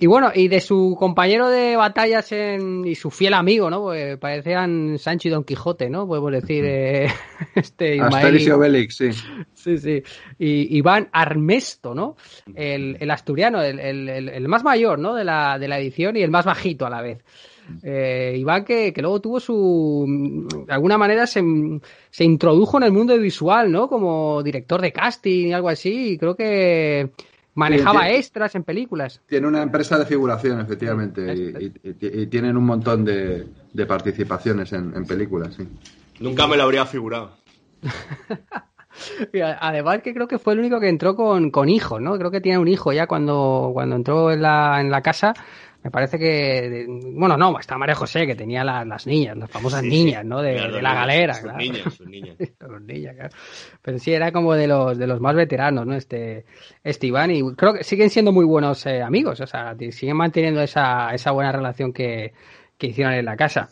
Y 0.01 0.07
bueno, 0.07 0.31
y 0.33 0.47
de 0.47 0.61
su 0.61 0.95
compañero 0.97 1.49
de 1.49 1.75
batallas 1.75 2.31
en, 2.31 2.85
y 2.85 2.95
su 2.95 3.11
fiel 3.11 3.33
amigo, 3.33 3.69
¿no? 3.69 3.81
Pues 3.81 4.17
parecían 4.17 4.97
Sancho 4.97 5.27
y 5.27 5.31
Don 5.31 5.43
Quijote, 5.43 5.89
¿no? 5.89 6.07
Podemos 6.07 6.31
decir, 6.31 6.63
eh, 6.65 7.07
este 7.55 7.97
Ismael 7.97 8.39
y- 8.47 8.51
Obelix, 8.51 8.95
sí. 8.95 9.09
Sí, 9.53 9.77
sí. 9.77 10.01
Y 10.39 10.77
Iván 10.77 11.09
Armesto, 11.11 11.93
¿no? 11.93 12.15
El, 12.55 12.95
el 13.01 13.11
asturiano, 13.11 13.61
el, 13.61 13.77
el- 13.81 14.07
el- 14.07 14.29
el 14.29 14.47
más 14.47 14.63
mayor, 14.63 14.99
¿no? 14.99 15.13
De 15.15 15.25
la, 15.25 15.59
de 15.59 15.67
la 15.67 15.77
edición 15.79 16.15
y 16.15 16.21
el 16.21 16.31
más 16.31 16.45
bajito 16.45 16.85
a 16.85 16.89
la 16.89 17.01
vez. 17.01 17.21
Eh, 17.83 18.35
Iván 18.37 18.65
que, 18.65 18.91
que 18.93 19.01
luego 19.01 19.19
tuvo 19.21 19.39
su... 19.39 20.05
De 20.67 20.73
alguna 20.73 20.97
manera 20.97 21.25
se, 21.27 21.41
se 22.09 22.23
introdujo 22.23 22.77
en 22.77 22.83
el 22.83 22.91
mundo 22.91 23.17
visual, 23.17 23.71
¿no? 23.71 23.87
Como 23.87 24.41
director 24.43 24.81
de 24.81 24.91
casting 24.91 25.47
y 25.47 25.53
algo 25.53 25.69
así. 25.69 26.11
Y 26.13 26.17
creo 26.17 26.35
que 26.35 27.09
manejaba 27.55 28.09
extras 28.11 28.55
en 28.55 28.63
películas. 28.63 29.21
Tiene 29.27 29.47
una 29.47 29.61
empresa 29.61 29.97
de 29.99 30.05
figuración, 30.05 30.59
efectivamente, 30.61 31.33
y, 31.33 31.65
y- 31.89 31.95
y- 31.99 32.21
y 32.21 32.27
tienen 32.27 32.55
un 32.57 32.65
montón 32.65 33.03
de, 33.05 33.47
de 33.73 33.85
participaciones 33.85 34.71
en, 34.73 34.93
en 34.95 35.05
películas, 35.05 35.55
sí. 35.55 35.63
Nunca 36.19 36.47
me 36.47 36.57
lo 36.57 36.63
habría 36.63 36.85
figurado. 36.85 37.31
Además 39.61 40.01
que 40.01 40.13
creo 40.13 40.27
que 40.27 40.39
fue 40.39 40.53
el 40.53 40.59
único 40.59 40.79
que 40.79 40.89
entró 40.89 41.15
con, 41.15 41.51
con 41.51 41.69
hijos, 41.69 42.01
¿no? 42.01 42.17
Creo 42.17 42.31
que 42.31 42.41
tiene 42.41 42.57
un 42.57 42.67
hijo 42.67 42.91
ya 42.91 43.07
cuando, 43.07 43.69
cuando 43.73 43.95
entró 43.95 44.31
en 44.31 44.41
la, 44.41 44.81
en 44.81 44.91
la 44.91 45.01
casa. 45.01 45.33
Me 45.81 45.91
parece 45.91 46.19
que, 46.19 46.85
bueno, 47.13 47.37
no, 47.37 47.57
está 47.57 47.77
María 47.77 47.95
José, 47.95 48.27
que 48.27 48.35
tenía 48.35 48.65
la- 48.65 48.83
las 48.83 49.07
niñas, 49.07 49.37
las 49.37 49.49
famosas 49.49 49.81
Sí, 49.81 49.87
niñas. 49.89 50.25
¿no? 50.25 50.41
De, 50.41 50.55
Claro, 50.55 50.75
de 50.75 50.81
la 50.81 50.93
galera, 50.93 51.33
sus 51.35 51.43
claro. 51.43 51.57
niñas, 51.57 51.93
sus 51.93 52.07
niñas. 52.07 52.35
Los 52.59 52.81
niñas, 52.85 53.15
claro. 53.15 53.35
Pero 53.81 53.97
sí, 53.99 54.11
era 54.13 54.31
como 54.33 54.53
de 54.55 54.67
los, 54.67 54.97
de 54.97 55.07
los 55.07 55.21
más 55.21 55.35
veteranos, 55.35 55.85
¿no? 55.87 55.95
Este, 55.95 56.43
este 56.83 57.07
Iván, 57.07 57.31
y 57.31 57.41
creo 57.55 57.73
que 57.73 57.83
siguen 57.85 58.09
siendo 58.09 58.31
muy 58.33 58.43
buenos 58.45 58.85
eh, 58.87 59.01
amigos, 59.01 59.39
o 59.39 59.47
sea, 59.47 59.73
siguen 59.91 60.17
manteniendo 60.17 60.61
esa, 60.61 61.13
esa 61.13 61.31
buena 61.31 61.53
relación 61.53 61.93
que, 61.93 62.33
que 62.77 62.87
hicieron 62.87 63.13
en 63.13 63.23
la 63.25 63.37
casa. 63.37 63.69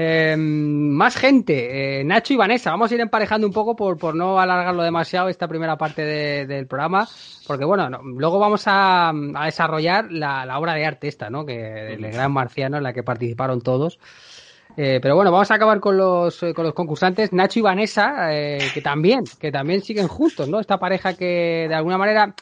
Eh, 0.00 0.36
más 0.36 1.16
gente, 1.16 2.00
eh, 2.00 2.04
Nacho 2.04 2.32
y 2.32 2.36
Vanessa, 2.36 2.70
vamos 2.70 2.88
a 2.90 2.94
ir 2.94 3.00
emparejando 3.00 3.48
un 3.48 3.52
poco 3.52 3.74
por, 3.74 3.98
por 3.98 4.14
no 4.14 4.38
alargarlo 4.38 4.84
demasiado 4.84 5.28
esta 5.28 5.48
primera 5.48 5.76
parte 5.76 6.02
de- 6.04 6.46
del 6.46 6.68
programa, 6.68 7.08
porque 7.48 7.64
bueno, 7.64 7.90
no, 7.90 7.98
luego 8.04 8.38
vamos 8.38 8.62
a, 8.66 9.08
a 9.08 9.44
desarrollar 9.46 10.12
la, 10.12 10.46
la 10.46 10.56
obra 10.60 10.74
de 10.74 10.86
arte 10.86 11.08
esta, 11.08 11.30
¿no? 11.30 11.44
Que 11.44 11.94
el 11.94 12.12
gran 12.12 12.30
marciano 12.30 12.76
en 12.76 12.84
la 12.84 12.92
que 12.92 13.02
participaron 13.02 13.60
todos. 13.60 13.98
Eh, 14.76 15.00
pero 15.02 15.16
bueno, 15.16 15.32
vamos 15.32 15.50
a 15.50 15.54
acabar 15.54 15.80
con 15.80 15.96
los, 15.96 16.40
eh, 16.44 16.54
con 16.54 16.64
los 16.64 16.74
concursantes, 16.74 17.32
Nacho 17.32 17.58
y 17.58 17.62
Vanessa, 17.62 18.32
eh, 18.32 18.58
que 18.72 18.80
también, 18.80 19.24
que 19.40 19.50
también 19.50 19.80
siguen 19.82 20.06
juntos, 20.06 20.48
¿no? 20.48 20.60
Esta 20.60 20.78
pareja 20.78 21.14
que 21.14 21.66
de 21.68 21.74
alguna 21.74 21.98
manera 21.98 22.34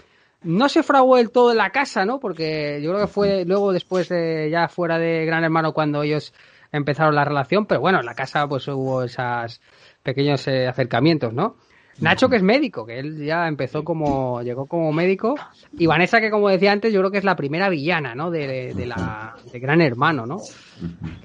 no 0.42 0.68
se 0.68 0.82
fraguó 0.82 1.16
del 1.16 1.30
todo 1.30 1.52
en 1.52 1.56
la 1.56 1.70
casa, 1.70 2.04
¿no? 2.04 2.20
Porque 2.20 2.80
yo 2.82 2.90
creo 2.90 3.06
que 3.06 3.10
fue 3.10 3.44
luego 3.46 3.72
después 3.72 4.10
de 4.10 4.50
ya 4.50 4.68
fuera 4.68 4.98
de 4.98 5.24
Gran 5.24 5.42
Hermano 5.44 5.72
cuando 5.72 6.02
ellos 6.02 6.34
empezaron 6.72 7.14
la 7.14 7.24
relación, 7.24 7.66
pero 7.66 7.80
bueno, 7.80 8.00
en 8.00 8.06
la 8.06 8.14
casa 8.14 8.46
pues 8.48 8.66
hubo 8.68 9.02
esos 9.02 9.60
pequeños 10.02 10.46
eh, 10.48 10.66
acercamientos, 10.66 11.32
¿no? 11.32 11.56
Nacho 11.98 12.28
que 12.28 12.36
es 12.36 12.42
médico, 12.42 12.84
que 12.84 12.98
él 12.98 13.24
ya 13.24 13.48
empezó 13.48 13.82
como, 13.82 14.42
llegó 14.42 14.66
como 14.66 14.92
médico, 14.92 15.34
y 15.78 15.86
Vanessa 15.86 16.20
que 16.20 16.30
como 16.30 16.50
decía 16.50 16.72
antes, 16.72 16.92
yo 16.92 17.00
creo 17.00 17.10
que 17.10 17.18
es 17.18 17.24
la 17.24 17.36
primera 17.36 17.70
villana, 17.70 18.14
¿no? 18.14 18.30
De, 18.30 18.74
de 18.74 18.86
la, 18.86 19.34
de 19.50 19.58
Gran 19.58 19.80
Hermano, 19.80 20.26
¿no? 20.26 20.36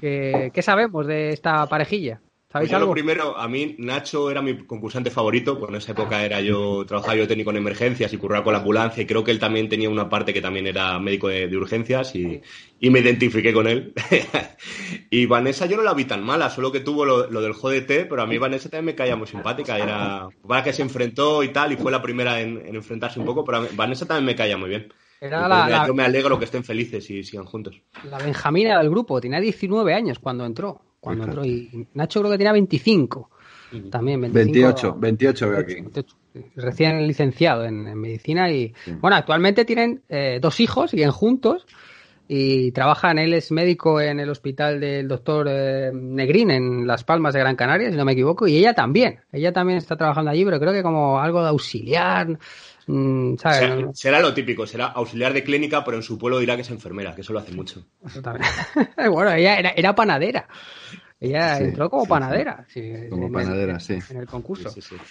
¿Qué, 0.00 0.50
qué 0.52 0.62
sabemos 0.62 1.06
de 1.06 1.30
esta 1.30 1.66
parejilla? 1.66 2.20
¿Sabéis 2.52 2.68
Pues 2.68 2.70
yo 2.70 2.76
lo 2.78 2.82
algo? 2.84 2.92
primero, 2.92 3.36
a 3.38 3.48
mí 3.48 3.76
Nacho 3.78 4.30
era 4.30 4.42
mi 4.42 4.58
concursante 4.66 5.10
favorito, 5.10 5.58
pues 5.58 5.70
en 5.70 5.76
esa 5.76 5.92
época 5.92 6.22
era 6.24 6.40
yo, 6.42 6.84
trabajaba 6.86 7.16
yo 7.16 7.26
técnico 7.26 7.50
en 7.50 7.56
emergencias 7.56 8.12
y 8.12 8.18
curraba 8.18 8.44
con 8.44 8.52
la 8.52 8.58
ambulancia 8.58 9.02
y 9.02 9.06
creo 9.06 9.24
que 9.24 9.30
él 9.30 9.38
también 9.38 9.68
tenía 9.70 9.88
una 9.88 10.08
parte 10.10 10.34
que 10.34 10.42
también 10.42 10.66
era 10.66 10.98
médico 10.98 11.28
de, 11.28 11.48
de 11.48 11.56
urgencias 11.56 12.14
y, 12.14 12.42
y 12.78 12.90
me 12.90 13.00
identifiqué 13.00 13.52
con 13.54 13.66
él. 13.66 13.94
y 15.10 15.26
Vanessa 15.26 15.66
yo 15.66 15.76
no 15.76 15.82
la 15.82 15.94
vi 15.94 16.04
tan 16.04 16.22
mala, 16.22 16.50
solo 16.50 16.70
que 16.70 16.80
tuvo 16.80 17.04
lo, 17.04 17.30
lo 17.30 17.40
del 17.40 17.54
JDT, 17.54 18.06
pero 18.08 18.22
a 18.22 18.26
mí 18.26 18.36
Vanessa 18.38 18.68
también 18.68 18.84
me 18.86 18.94
caía 18.94 19.16
muy 19.16 19.26
simpática, 19.26 19.78
era 19.78 20.28
para 20.46 20.62
que 20.62 20.72
se 20.72 20.82
enfrentó 20.82 21.42
y 21.42 21.48
tal 21.48 21.72
y 21.72 21.76
fue 21.76 21.90
la 21.90 22.02
primera 22.02 22.40
en, 22.40 22.58
en 22.66 22.74
enfrentarse 22.76 23.18
un 23.18 23.26
poco, 23.26 23.44
pero 23.44 23.58
a 23.58 23.60
mí- 23.62 23.68
Vanessa 23.74 24.06
también 24.06 24.26
me 24.26 24.36
caía 24.36 24.56
muy 24.56 24.68
bien. 24.68 24.92
Era 25.20 25.48
la- 25.48 25.68
la- 25.68 25.86
Yo 25.86 25.94
me 25.94 26.02
alegro 26.02 26.38
que 26.38 26.44
estén 26.44 26.64
felices 26.64 27.08
y 27.08 27.22
sigan 27.24 27.46
juntos. 27.46 27.80
La 28.10 28.18
Benjamina 28.18 28.78
del 28.78 28.90
grupo, 28.90 29.20
tenía 29.20 29.40
19 29.40 29.94
años 29.94 30.18
cuando 30.18 30.44
entró. 30.44 30.80
Cuando 31.02 31.24
entró 31.24 31.44
y 31.44 31.88
Nacho 31.94 32.20
creo 32.20 32.30
que 32.30 32.38
tenía 32.38 32.52
25. 32.52 33.28
También 33.90 34.20
25, 34.20 34.94
28, 34.94 34.96
28 35.00 35.50
veo 35.50 35.58
aquí. 35.58 35.74
28, 35.74 36.16
recién 36.54 37.04
licenciado 37.08 37.64
en, 37.64 37.88
en 37.88 37.98
medicina 37.98 38.48
y 38.52 38.72
bueno, 39.00 39.16
actualmente 39.16 39.64
tienen 39.64 40.02
eh, 40.08 40.38
dos 40.40 40.60
hijos, 40.60 40.92
siguen 40.92 41.10
juntos 41.10 41.66
y 42.28 42.70
trabajan, 42.70 43.18
él 43.18 43.34
es 43.34 43.50
médico 43.50 44.00
en 44.00 44.20
el 44.20 44.30
hospital 44.30 44.78
del 44.78 45.08
doctor 45.08 45.48
eh, 45.50 45.90
Negrín 45.92 46.52
en 46.52 46.86
Las 46.86 47.02
Palmas 47.02 47.34
de 47.34 47.40
Gran 47.40 47.56
Canaria, 47.56 47.90
si 47.90 47.96
no 47.96 48.04
me 48.04 48.12
equivoco, 48.12 48.46
y 48.46 48.56
ella 48.56 48.74
también, 48.74 49.20
ella 49.32 49.52
también 49.52 49.78
está 49.78 49.96
trabajando 49.96 50.30
allí, 50.30 50.44
pero 50.44 50.60
creo 50.60 50.72
que 50.72 50.84
como 50.84 51.18
algo 51.18 51.42
de 51.42 51.48
auxiliar, 51.48 52.38
mm, 52.86 53.36
¿sabes? 53.36 53.98
Será, 53.98 54.20
lo 54.20 54.34
típico, 54.34 54.66
será 54.66 54.86
auxiliar 54.86 55.32
de 55.32 55.44
clínica, 55.44 55.84
pero 55.84 55.96
en 55.96 56.02
su 56.02 56.18
pueblo 56.18 56.38
dirá 56.38 56.56
que 56.56 56.62
es 56.62 56.70
enfermera, 56.70 57.14
que 57.14 57.20
eso 57.22 57.32
lo 57.32 57.38
hace 57.38 57.52
mucho. 57.52 57.84
Bueno, 59.10 59.32
ella 59.32 59.58
era, 59.58 59.70
era 59.70 59.94
panadera. 59.94 60.48
Ella 61.20 61.56
Sí, 61.58 61.64
entró 61.64 61.88
como 61.88 62.04
sí, 62.04 62.08
panadera. 62.08 62.66
sí, 62.68 62.92
Como 63.08 63.26
en 63.26 63.32
panadera, 63.32 63.74
el, 63.74 63.80
sí. 63.80 63.98
En 64.10 64.16
el 64.16 64.26
concurso. 64.26 64.70
Sí, 64.70 64.80
sí, 64.80 64.96
sí. 64.98 65.02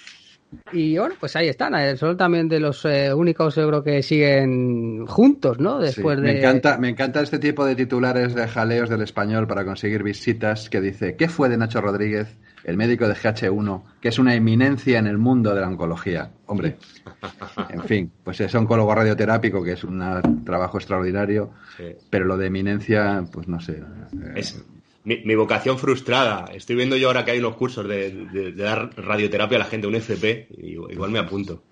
Y 0.74 0.98
bueno, 0.98 1.16
pues 1.18 1.34
ahí 1.38 1.48
están. 1.48 1.98
Son 1.98 2.18
también 2.18 2.50
de 2.50 2.60
los 2.60 2.84
eh, 2.84 3.14
únicos, 3.14 3.56
yo 3.56 3.68
creo 3.70 3.82
que 3.82 4.04
siguen 4.04 5.06
juntos, 5.08 5.60
¿no? 5.60 5.80
Sí, 5.80 5.86
Después 5.86 6.18
de. 6.20 6.24
me, 6.24 6.40
encanta, 6.40 6.78
me 6.78 6.90
encanta 6.90 7.22
este 7.22 7.40
tipo 7.40 7.66
de 7.66 7.76
titulares 7.76 8.36
de 8.36 8.46
jaleos 8.50 8.90
del 8.90 9.02
español 9.02 9.48
para 9.48 9.64
conseguir 9.64 10.04
visitas 10.04 10.70
que 10.70 10.82
dice, 10.82 11.16
¿qué 11.16 11.30
fue 11.30 11.48
de 11.48 11.56
Nacho 11.56 11.80
Rodríguez, 11.80 12.38
el 12.64 12.78
médico 12.78 13.08
de 13.08 13.16
GH1, 13.16 13.84
que 14.02 14.10
es 14.10 14.20
una 14.20 14.36
eminencia 14.36 15.00
en 15.00 15.08
el 15.08 15.18
mundo 15.18 15.54
de 15.56 15.62
la 15.62 15.68
oncología? 15.68 16.32
Hombre, 16.46 16.78
en 17.70 17.84
fin, 17.84 18.12
pues 18.24 18.40
es 18.42 18.54
oncólogo 18.56 18.94
radioterápico, 18.96 19.64
que 19.64 19.74
es 19.74 19.84
un 19.84 20.44
trabajo 20.46 20.78
extraordinario, 20.78 21.52
Sí. 21.78 21.86
pero 22.10 22.26
lo 22.26 22.38
de 22.38 22.48
eminencia, 22.48 23.24
pues 23.32 23.48
no 23.48 23.60
sé. 23.60 23.74
eh, 23.74 24.34
Es 24.36 24.64
mi, 25.04 25.18
mi 25.26 25.36
vocación 25.36 25.80
frustrada. 25.80 26.46
Estoy 26.54 26.76
viendo 26.76 26.96
yo 26.98 27.08
ahora 27.08 27.26
que 27.26 27.32
hay 27.32 27.40
unos 27.40 27.56
cursos 27.56 27.88
de, 27.88 28.12
de- 28.32 28.52
de 28.52 28.64
dar 28.64 28.92
radioterapia 28.98 29.58
a 29.58 29.60
la 29.60 29.66
gente, 29.66 29.88
un 29.88 29.96
FP, 29.96 30.48
y 30.58 30.72
igual 30.74 31.12
me 31.12 31.20
apunto. 31.20 31.64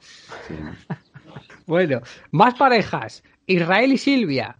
sí. 0.47 0.55
Bueno, 1.65 2.01
más 2.31 2.55
parejas. 2.55 3.23
Israel 3.45 3.93
y 3.93 3.97
Silvia. 3.99 4.57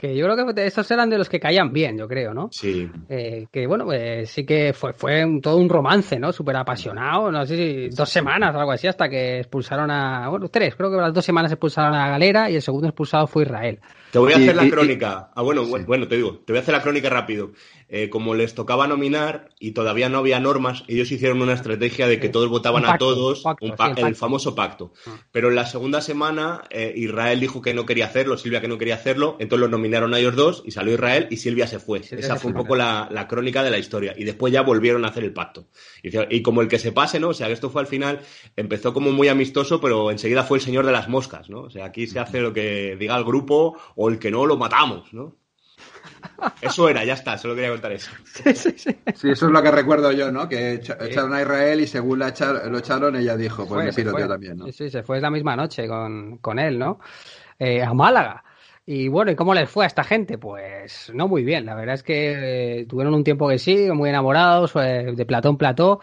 Que 0.00 0.16
yo 0.16 0.26
creo 0.26 0.54
que 0.54 0.64
estos 0.66 0.90
eran 0.90 1.10
de 1.10 1.18
los 1.18 1.28
que 1.28 1.38
caían 1.38 1.74
bien, 1.74 1.98
yo 1.98 2.08
creo, 2.08 2.32
¿no? 2.32 2.48
Sí. 2.50 2.88
Eh, 3.10 3.46
que 3.52 3.66
bueno, 3.66 3.84
pues 3.84 4.30
sí 4.30 4.46
que 4.46 4.72
fue, 4.72 4.94
fue 4.94 5.22
un- 5.22 5.42
todo 5.42 5.58
un 5.58 5.68
romance, 5.68 6.18
¿no? 6.18 6.32
Súper 6.32 6.56
apasionado, 6.56 7.30
no 7.30 7.44
sé 7.44 7.56
si 7.56 7.88
dos 7.94 8.08
semanas 8.08 8.54
o 8.54 8.58
algo 8.60 8.72
así, 8.72 8.86
hasta 8.86 9.10
que 9.10 9.40
expulsaron 9.40 9.90
a, 9.90 10.28
bueno, 10.30 10.48
tres, 10.48 10.74
creo 10.74 10.90
que 10.90 10.96
las 10.96 11.12
dos 11.12 11.24
semanas 11.24 11.52
expulsaron 11.52 11.94
a 11.94 12.08
Galera 12.08 12.48
y 12.50 12.54
el 12.54 12.62
segundo 12.62 12.88
expulsado 12.88 13.26
fue 13.26 13.42
Israel. 13.42 13.78
Te 14.10 14.18
voy 14.18 14.32
a 14.32 14.38
Y- 14.38 14.42
hacer 14.44 14.56
la 14.56 14.64
y- 14.64 14.68
y- 14.68 14.70
crónica. 14.70 15.30
Ah, 15.36 15.42
bueno, 15.42 15.64
Sí. 15.64 15.70
bueno, 15.70 15.86
bueno, 15.86 16.08
te 16.08 16.16
digo, 16.16 16.38
te 16.46 16.52
voy 16.54 16.58
a 16.58 16.62
hacer 16.62 16.74
la 16.74 16.80
crónica 16.82 17.10
rápido. 17.10 17.50
Eh, 17.92 18.08
como 18.08 18.36
les 18.36 18.54
tocaba 18.54 18.86
nominar 18.86 19.48
y 19.58 19.72
todavía 19.72 20.08
no 20.08 20.18
había 20.18 20.38
normas, 20.38 20.84
ellos 20.86 21.10
hicieron 21.10 21.42
una 21.42 21.54
estrategia 21.54 22.06
de 22.06 22.20
que 22.20 22.28
Sí. 22.28 22.32
todos 22.32 22.48
votaban 22.48 22.82
pacto, 22.84 22.94
a 22.94 22.98
todos, 22.98 23.38
un 23.38 23.42
pacto, 23.42 23.64
un 23.66 23.72
pa- 23.76 23.94
sí, 23.96 24.00
el 24.02 24.14
famoso 24.14 24.54
pacto. 24.54 24.92
Ah. 25.06 25.18
Pero 25.32 25.48
en 25.48 25.56
la 25.56 25.66
segunda 25.66 26.00
semana 26.00 26.62
eh, 26.70 26.92
Israel 26.96 27.40
dijo 27.40 27.60
que 27.60 27.74
no 27.74 27.86
quería 27.86 28.06
hacerlo, 28.06 28.38
Silvia 28.38 28.60
que 28.60 28.68
no 28.68 28.78
quería 28.78 28.94
hacerlo, 28.94 29.36
entonces 29.40 29.62
los 29.62 29.70
nominaron 29.70 30.14
a 30.14 30.20
ellos 30.20 30.36
dos 30.36 30.62
y 30.64 30.70
salió 30.70 30.94
Israel 30.94 31.26
y 31.30 31.38
Silvia 31.38 31.66
se 31.66 31.80
fue. 31.80 31.98
Esa 31.98 32.36
fue 32.36 32.52
un 32.52 32.56
poco 32.56 32.76
la, 32.76 33.08
la 33.10 33.26
crónica 33.26 33.64
de 33.64 33.70
la 33.72 33.78
historia. 33.78 34.14
Y 34.16 34.22
después 34.22 34.52
ya 34.52 34.62
volvieron 34.62 35.04
a 35.04 35.08
hacer 35.08 35.24
el 35.24 35.32
pacto. 35.32 35.66
Y, 36.04 36.10
y 36.36 36.42
como 36.42 36.62
el 36.62 36.68
que 36.68 36.78
se 36.78 36.92
pase, 36.92 37.18
¿no? 37.18 37.30
O 37.30 37.34
sea, 37.34 37.48
que 37.48 37.54
esto 37.54 37.70
fue 37.70 37.80
al 37.80 37.88
final, 37.88 38.20
empezó 38.54 38.94
como 38.94 39.10
muy 39.10 39.26
amistoso, 39.26 39.80
pero 39.80 40.12
enseguida 40.12 40.44
fue 40.44 40.58
el 40.58 40.62
señor 40.64 40.86
de 40.86 40.92
las 40.92 41.08
moscas, 41.08 41.50
¿no? 41.50 41.62
O 41.62 41.70
sea, 41.70 41.86
aquí 41.86 42.06
se 42.06 42.20
hace 42.20 42.40
lo 42.40 42.52
que 42.52 42.96
diga 43.00 43.16
el 43.16 43.24
grupo 43.24 43.76
o 43.96 44.08
el 44.08 44.20
que 44.20 44.30
no, 44.30 44.46
lo 44.46 44.56
matamos, 44.56 45.12
¿no? 45.12 45.34
Eso 46.62 46.88
era, 46.88 47.04
ya 47.04 47.14
está, 47.14 47.36
solo 47.38 47.54
quería 47.54 47.70
contar 47.70 47.92
eso. 47.92 48.10
Sí, 48.24 48.54
sí, 48.54 48.70
sí. 48.76 48.96
Sí, 49.14 49.30
eso 49.30 49.46
es 49.46 49.52
lo 49.52 49.62
que 49.62 49.70
recuerdo 49.70 50.12
yo, 50.12 50.30
¿no? 50.32 50.48
Que 50.48 50.74
echa- 50.74 50.96
echaron 51.00 51.34
a 51.34 51.42
Israel 51.42 51.80
y 51.80 51.86
según 51.86 52.18
la 52.18 52.28
echar- 52.28 52.64
lo 52.70 52.78
echaron, 52.78 53.16
ella 53.16 53.36
dijo, 53.36 53.58
pues 53.66 53.68
Fue, 53.68 53.84
me 53.84 53.92
piro 53.92 54.18
yo 54.18 54.28
también, 54.28 54.56
¿no? 54.56 54.66
Sí, 54.66 54.72
sí, 54.72 54.90
se 54.90 55.02
fue 55.02 55.20
la 55.20 55.30
misma 55.30 55.56
noche 55.56 55.86
con, 55.88 56.38
con 56.38 56.58
él, 56.58 56.78
¿no? 56.78 57.00
Eh, 57.58 57.82
a 57.82 57.92
Málaga. 57.94 58.44
Y 58.86 59.08
bueno, 59.08 59.30
¿y 59.30 59.36
cómo 59.36 59.54
les 59.54 59.68
fue 59.70 59.84
a 59.84 59.86
esta 59.86 60.02
gente? 60.02 60.38
Pues 60.38 61.12
no 61.14 61.28
muy 61.28 61.44
bien. 61.44 61.64
La 61.66 61.74
verdad 61.74 61.94
es 61.94 62.02
que 62.02 62.80
eh, 62.80 62.86
tuvieron 62.86 63.14
un 63.14 63.22
tiempo 63.22 63.48
que 63.48 63.58
sí, 63.58 63.88
muy 63.92 64.08
enamorados, 64.10 64.72
eh, 64.76 65.12
de 65.14 65.26
platón 65.26 65.56
plató. 65.58 66.00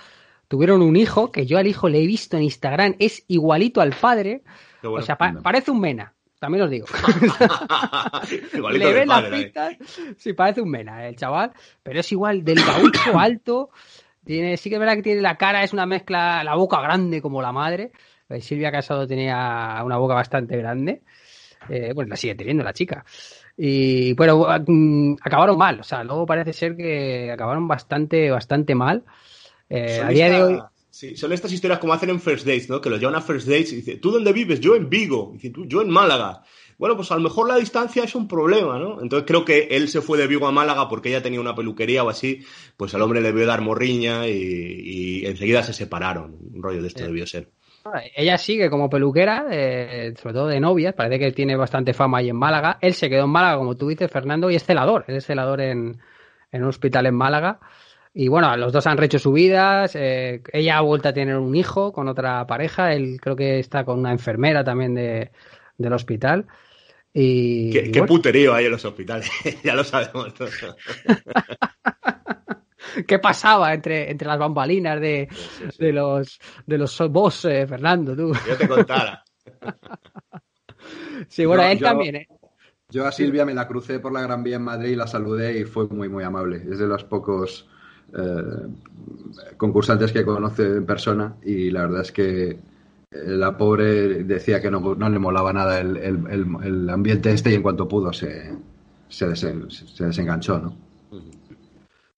Tuvieron 0.47 0.82
un 0.82 0.95
hijo, 0.95 1.32
que 1.32 1.45
yo 1.45 1.57
al 1.57 1.68
hijo 1.68 1.89
le 1.89 2.01
he 2.01 2.07
visto 2.07 2.38
en 2.38 2.43
Instagram, 2.43 2.95
es 2.99 3.26
igualito 3.28 3.82
al 3.82 3.91
padre. 3.93 4.43
Bueno. 4.82 4.97
o 4.99 5.01
sea, 5.01 5.18
pa- 5.18 5.34
parece 5.41 5.72
un 5.72 5.82
mena, 5.82 6.13
también 6.40 6.64
os 6.64 6.70
digo. 6.70 6.86
Le 8.72 8.94
ven 8.94 9.08
las 9.08 9.26
¿eh? 9.26 9.30
pistas, 9.32 9.78
sí, 10.18 10.34
parece 10.34 10.62
un 10.62 10.70
mena 10.70 11.08
el 11.08 11.16
chaval, 11.16 11.52
pero 11.84 12.00
es 12.00 12.12
igual 12.12 12.44
del 12.44 12.64
gaucho 12.64 13.18
alto. 13.20 13.70
Tiene, 14.24 14.58
sí 14.58 14.70
que 14.70 14.76
es 14.76 14.80
verdad 14.80 14.96
que 14.96 15.04
tiene 15.04 15.22
la 15.22 15.38
cara, 15.38 15.64
es 15.64 15.72
una 15.72 15.86
mezcla, 15.86 16.44
la 16.44 16.56
boca 16.56 16.82
grande 16.82 17.22
como 17.22 17.42
la 17.42 17.52
madre. 17.52 17.92
Eh, 18.30 18.42
Silvia 18.42 18.72
Casado 18.72 19.08
tenía 19.08 19.82
una 19.84 19.98
boca 19.98 20.16
bastante 20.16 20.58
grande. 20.58 21.02
Eh, 21.70 21.92
bueno, 21.94 22.10
la 22.10 22.16
sigue 22.18 22.36
teniendo 22.36 22.64
la 22.64 22.74
chica. 22.74 23.06
Y 23.56 24.14
bueno, 24.14 24.46
mm, 24.68 25.16
acabaron 25.22 25.58
mal. 25.58 25.80
O 25.80 25.84
sea, 25.84 26.04
luego 26.04 26.26
parece 26.26 26.54
ser 26.54 26.76
que 26.76 27.32
acabaron 27.32 27.68
bastante, 27.68 28.30
bastante 28.30 28.76
mal. 28.76 29.04
Eh, 29.70 30.02
a 30.04 30.10
día 30.10 30.30
de 30.30 30.44
hoy. 30.44 30.60
Sí, 30.98 31.16
son 31.16 31.32
estas 31.32 31.52
historias 31.52 31.80
como 31.80 31.93
hacen 31.93 32.10
en 32.10 32.20
First 32.20 32.45
Dates, 32.45 32.70
¿no? 32.70 32.82
Que 32.82 32.89
los 32.89 33.00
llevan 33.00 33.16
a 33.16 33.22
First 33.22 33.48
Dates 33.48 33.72
y 33.74 33.78
dicen, 33.78 34.02
¿tú 34.02 34.12
dónde 34.12 34.34
vives? 34.34 34.60
Yo 34.60 34.76
en 34.76 34.89
Vigo. 34.89 35.30
Y 35.34 35.38
dice, 35.38 35.50
"Tú, 35.52 35.66
yo 35.66 35.82
en 35.82 35.89
Málaga. 35.89 36.43
Bueno, 36.78 36.95
pues 36.95 37.12
a 37.12 37.16
lo 37.16 37.22
mejor 37.22 37.48
la 37.48 37.56
distancia 37.58 38.04
es 38.04 38.14
un 38.16 38.28
problema, 38.28 38.78
¿no? 38.78 39.02
Entonces 39.02 39.26
creo 39.28 39.45
que 39.45 39.68
él 39.72 39.88
se 39.89 40.02
fue 40.02 40.18
de 40.18 40.28
Vigo 40.28 40.48
a 40.48 40.52
Málaga 40.52 40.88
porque 40.89 41.10
ella 41.10 41.24
tenía 41.24 41.39
una 41.41 41.56
peluquería 41.56 42.04
o 42.04 42.10
así, 42.10 42.43
pues 42.76 42.93
al 42.93 43.02
hombre 43.02 43.22
le 43.22 43.32
debió 43.32 43.45
dar 43.48 43.62
morriña 43.62 44.28
y, 44.28 44.32
y 44.34 45.26
enseguida 45.26 45.64
se 45.64 45.74
separaron. 45.74 46.38
Un 46.54 46.62
rollo 46.62 46.82
de 46.82 46.88
esto 46.88 47.04
debió 47.04 47.26
ser. 47.26 47.50
Ella 48.16 48.38
sigue 48.38 48.70
como 48.70 48.89
peluquera, 48.89 49.45
eh, 49.50 50.14
sobre 50.22 50.34
todo 50.34 50.48
de 50.48 50.60
novias, 50.60 50.93
parece 50.93 51.20
que 51.20 51.32
tiene 51.32 51.56
bastante 51.56 51.93
fama 51.93 52.20
ahí 52.20 52.30
en 52.30 52.36
Málaga. 52.36 52.78
Él 52.82 52.93
se 52.93 53.10
quedó 53.10 53.26
en 53.26 53.30
Málaga, 53.30 53.58
como 53.58 53.76
tú 53.78 53.88
dices, 53.88 54.12
Fernando, 54.12 54.50
y 54.50 54.56
es 54.56 54.64
celador, 54.64 55.06
él 55.08 55.16
es 55.16 55.26
celador 55.26 55.62
en, 55.62 56.00
en 56.52 56.64
un 56.64 56.70
hospital 56.70 57.06
en 57.06 57.16
Málaga. 57.16 57.60
Y 58.20 58.30
bueno, 58.30 58.57
los 58.57 58.74
dos 58.74 58.88
han 58.88 58.97
rehecho 58.97 59.20
su 59.20 59.32
vida, 59.32 59.86
eh, 59.93 60.41
ella 60.51 60.80
ha 60.80 60.82
vuelto 60.82 61.07
a 61.09 61.13
tener 61.13 61.38
un 61.38 61.55
hijo 61.55 61.93
con 61.93 62.07
otra 62.07 62.47
pareja, 62.47 62.91
él 62.93 63.20
creo 63.22 63.36
que 63.36 63.59
está 63.59 63.86
con 63.86 63.99
una 63.99 64.11
enfermera 64.11 64.63
también 64.63 64.95
de, 64.95 65.30
del 65.78 65.93
hospital. 65.93 66.47
Y, 67.13 67.70
Qué, 67.72 67.80
y 67.86 67.91
qué 67.91 67.99
bueno, 67.99 68.15
puterío 68.15 68.55
hay 68.55 68.65
en 68.65 68.72
los 68.72 68.84
hospitales, 68.86 69.30
ya 69.63 69.76
lo 69.76 69.84
sabemos 69.84 70.34
todos. 70.34 70.51
¿qué 73.07 73.20
pasaba 73.20 73.72
entre, 73.72 74.09
entre 74.09 74.28
las 74.28 74.39
bambalinas 74.39 74.99
de, 74.99 75.28
de 75.78 75.93
los 75.93 76.39
de 76.65 76.78
los 76.80 76.97
boss, 77.11 77.45
eh, 77.45 77.68
Fernando? 77.68 78.15
Tú? 78.15 78.34
Yo 78.47 78.57
te 78.57 78.68
contara. 78.68 79.24
Sí, 81.30 81.45
bueno, 81.45 81.63
Yo- 81.63 81.70
él 81.70 81.80
yo- 81.80 81.86
también, 81.86 82.15
¿eh? 82.15 82.28
Yo 82.89 83.05
a 83.05 83.11
Silvia 83.11 83.45
me 83.45 83.53
la 83.53 83.68
crucé 83.68 83.99
por 83.99 84.11
la 84.13 84.22
Gran 84.22 84.43
Vía 84.43 84.55
en 84.55 84.63
Madrid 84.63 84.91
y 84.91 84.95
la 84.95 85.05
saludé 85.07 85.59
y 85.59 85.65
fue 85.65 85.88
muy, 85.88 86.07
muy 86.09 86.24
amable. 86.24 86.57
Es 86.72 86.80
de 86.80 86.88
los 86.88 87.03
pocos 87.03 87.68
concursantes 89.58 90.12
que 90.12 90.26
conoce 90.26 90.64
en 90.64 90.86
persona 90.86 91.36
y 91.43 91.70
la 91.72 91.82
verdad 91.82 92.01
es 92.01 92.12
que 92.12 92.49
eh, 92.49 92.58
la 93.12 93.58
pobre 93.58 94.24
decía 94.24 94.62
que 94.62 94.72
no, 94.72 94.95
no 94.95 95.10
le 95.10 95.20
molaba 95.20 95.53
nada 95.53 95.80
el, 95.80 95.97
el- 95.97 96.89
ambiente 96.89 97.32
este 97.32 97.51
y 97.51 97.55
en 97.55 97.62
cuanto 97.62 97.88
pudo 97.88 98.12
se, 98.14 98.51
se 99.10 99.28
desenganchó, 99.28 100.60
¿no? 100.60 100.74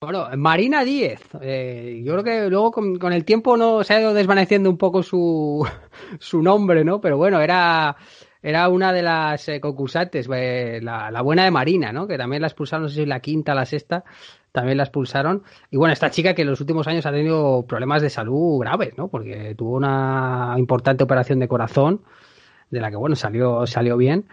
Bueno, 0.01 0.27
Marina 0.37 0.85
Díez. 0.85 1.19
eh, 1.41 2.01
yo 2.05 2.13
creo 2.13 2.23
que 2.23 2.49
luego 2.49 2.71
con, 2.71 2.97
con 2.97 3.11
el 3.11 3.25
tiempo 3.25 3.57
no 3.57 3.83
se 3.83 3.93
ha 3.93 3.99
ido 3.99 4.13
desvaneciendo 4.13 4.69
un 4.69 4.77
poco 4.77 5.03
su, 5.03 5.67
su 6.19 6.41
nombre, 6.41 6.85
¿no? 6.85 7.01
Pero 7.01 7.17
bueno, 7.17 7.41
era, 7.41 7.97
era 8.41 8.69
una 8.69 8.93
de 8.93 9.01
las 9.01 9.47
eh, 9.49 9.59
concursantes, 9.59 10.29
eh, 10.33 10.79
la, 10.81 11.11
la 11.11 11.21
buena 11.21 11.43
de 11.43 11.51
Marina, 11.51 11.91
¿no? 11.91 12.07
Que 12.07 12.17
también 12.17 12.41
la 12.41 12.47
expulsaron, 12.47 12.83
no 12.83 12.89
sé 12.89 12.95
si 12.95 13.05
la 13.05 13.19
quinta 13.19 13.53
la 13.53 13.65
sexta, 13.65 14.03
también 14.51 14.77
la 14.77 14.83
expulsaron. 14.83 15.43
Y 15.71 15.77
bueno, 15.77 15.93
esta 15.93 16.09
chica 16.09 16.33
que 16.33 16.43
en 16.43 16.49
los 16.49 16.61
últimos 16.61 16.87
años 16.87 17.05
ha 17.05 17.11
tenido 17.11 17.65
problemas 17.67 18.01
de 18.01 18.09
salud 18.09 18.59
graves, 18.59 18.97
¿no? 18.97 19.07
Porque 19.09 19.55
tuvo 19.55 19.75
una 19.75 20.55
importante 20.57 21.03
operación 21.03 21.39
de 21.39 21.47
corazón, 21.47 22.01
de 22.69 22.79
la 22.79 22.89
que, 22.89 22.97
bueno, 22.97 23.15
salió, 23.15 23.65
salió 23.67 23.97
bien 23.97 24.25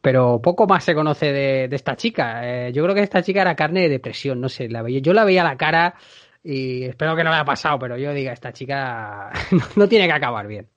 pero 0.00 0.40
poco 0.40 0.66
más 0.66 0.84
se 0.84 0.94
conoce 0.94 1.32
de, 1.32 1.68
de 1.68 1.76
esta 1.76 1.96
chica. 1.96 2.40
Eh, 2.44 2.72
yo 2.72 2.82
creo 2.84 2.94
que 2.94 3.02
esta 3.02 3.22
chica 3.22 3.42
era 3.42 3.56
carne 3.56 3.82
de 3.82 3.88
depresión, 3.88 4.40
no 4.40 4.48
sé, 4.48 4.68
la 4.68 4.82
veía, 4.82 5.00
yo 5.00 5.12
la 5.12 5.24
veía 5.24 5.42
la 5.42 5.56
cara 5.56 5.94
y 6.42 6.84
espero 6.84 7.16
que 7.16 7.24
no 7.24 7.30
me 7.30 7.36
haya 7.36 7.44
pasado, 7.44 7.78
pero 7.78 7.96
yo 7.96 8.12
diga, 8.12 8.32
esta 8.32 8.52
chica 8.52 9.30
no 9.76 9.88
tiene 9.88 10.06
que 10.06 10.12
acabar 10.12 10.46
bien. 10.46 10.68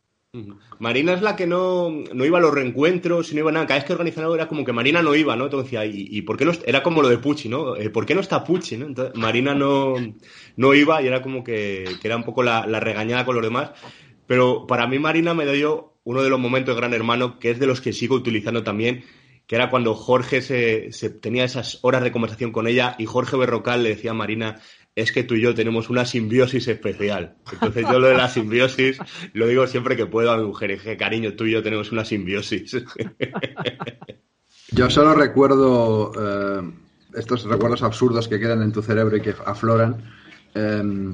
Marina 0.80 1.12
es 1.12 1.22
la 1.22 1.36
que 1.36 1.46
no, 1.46 1.90
no 1.90 2.24
iba 2.24 2.38
a 2.38 2.42
los 2.42 2.54
reencuentros 2.54 3.30
y 3.32 3.36
no 3.36 3.42
iba 3.42 3.50
a 3.50 3.54
nada. 3.54 3.68
Cada 3.68 3.80
vez 3.80 3.86
que 3.86 3.92
organizaban 3.92 4.34
era 4.34 4.48
como 4.48 4.64
que 4.64 4.72
Marina 4.72 5.02
no 5.02 5.14
iba, 5.14 5.36
¿no? 5.36 5.44
Entonces 5.46 5.70
decía, 5.70 5.86
¿y, 5.86 6.08
y 6.10 6.22
por 6.22 6.38
qué 6.38 6.46
no? 6.46 6.54
Era 6.66 6.82
como 6.82 7.02
lo 7.02 7.10
de 7.10 7.18
Pucci, 7.18 7.50
¿no? 7.50 7.76
Eh, 7.76 7.90
¿Por 7.90 8.06
qué 8.06 8.16
no 8.16 8.22
está 8.22 8.42
Pucci, 8.46 8.78
no? 8.78 8.86
Entonces 8.86 9.14
Marina 9.16 9.54
no, 9.54 9.96
no 10.56 10.74
iba 10.74 11.02
y 11.02 11.08
era 11.08 11.22
como 11.22 11.44
que, 11.44 11.84
que 12.02 12.08
era 12.08 12.16
un 12.16 12.24
poco 12.24 12.44
la, 12.44 12.66
la 12.66 12.80
regañada 12.80 13.26
con 13.26 13.36
los 13.36 13.44
demás. 13.44 13.72
Pero 14.26 14.66
para 14.68 14.88
mí 14.88 15.00
Marina 15.00 15.34
me 15.34 15.46
dio 15.52 15.96
uno 16.06 16.24
de 16.24 16.30
los 16.30 16.40
momentos 16.40 16.76
de 16.76 16.80
Gran 16.80 16.94
Hermano, 16.94 17.38
que 17.38 17.52
es 17.52 17.60
de 17.60 17.68
los 17.68 17.82
que 17.82 17.92
sigo 17.92 18.16
utilizando 18.16 18.64
también, 18.64 19.04
que 19.48 19.56
era 19.56 19.70
cuando 19.70 19.96
Jorge 19.96 20.42
se, 20.42 20.94
se 20.94 21.10
tenía 21.10 21.44
esas 21.44 21.80
horas 21.82 22.04
de 22.04 22.12
conversación 22.14 22.54
con 22.54 22.68
ella 22.68 22.96
y 22.98 23.06
Jorge 23.06 23.36
Berrocal 23.36 23.84
le 23.84 23.90
decía 23.90 24.12
a 24.12 24.14
Marina, 24.14 24.62
es 24.96 25.12
que 25.12 25.24
tú 25.24 25.36
y 25.36 25.42
yo 25.42 25.56
tenemos 25.56 25.90
una 25.90 26.06
simbiosis 26.06 26.68
especial. 26.68 27.36
Entonces 27.52 27.86
yo 27.90 28.00
lo 28.00 28.08
de 28.08 28.16
la 28.18 28.28
simbiosis 28.30 28.98
lo 29.34 29.48
digo 29.48 29.66
siempre 29.68 29.96
que 29.96 30.06
puedo 30.06 30.32
a 30.32 30.38
mi 30.38 30.44
mujer, 30.46 30.78
cariño, 30.98 31.34
tú 31.34 31.46
y 31.46 31.52
yo 31.52 31.64
tenemos 31.64 31.92
una 31.92 32.04
simbiosis. 32.06 32.76
Yo 34.74 34.90
solo 34.90 35.14
recuerdo 35.14 36.14
eh, 36.18 36.72
estos 37.16 37.44
recuerdos 37.44 37.84
absurdos 37.84 38.30
que 38.30 38.40
quedan 38.40 38.62
en 38.64 38.72
tu 38.72 38.82
cerebro 38.82 39.18
y 39.18 39.22
que 39.22 39.34
afloran. 39.46 40.02
eh, 40.56 41.14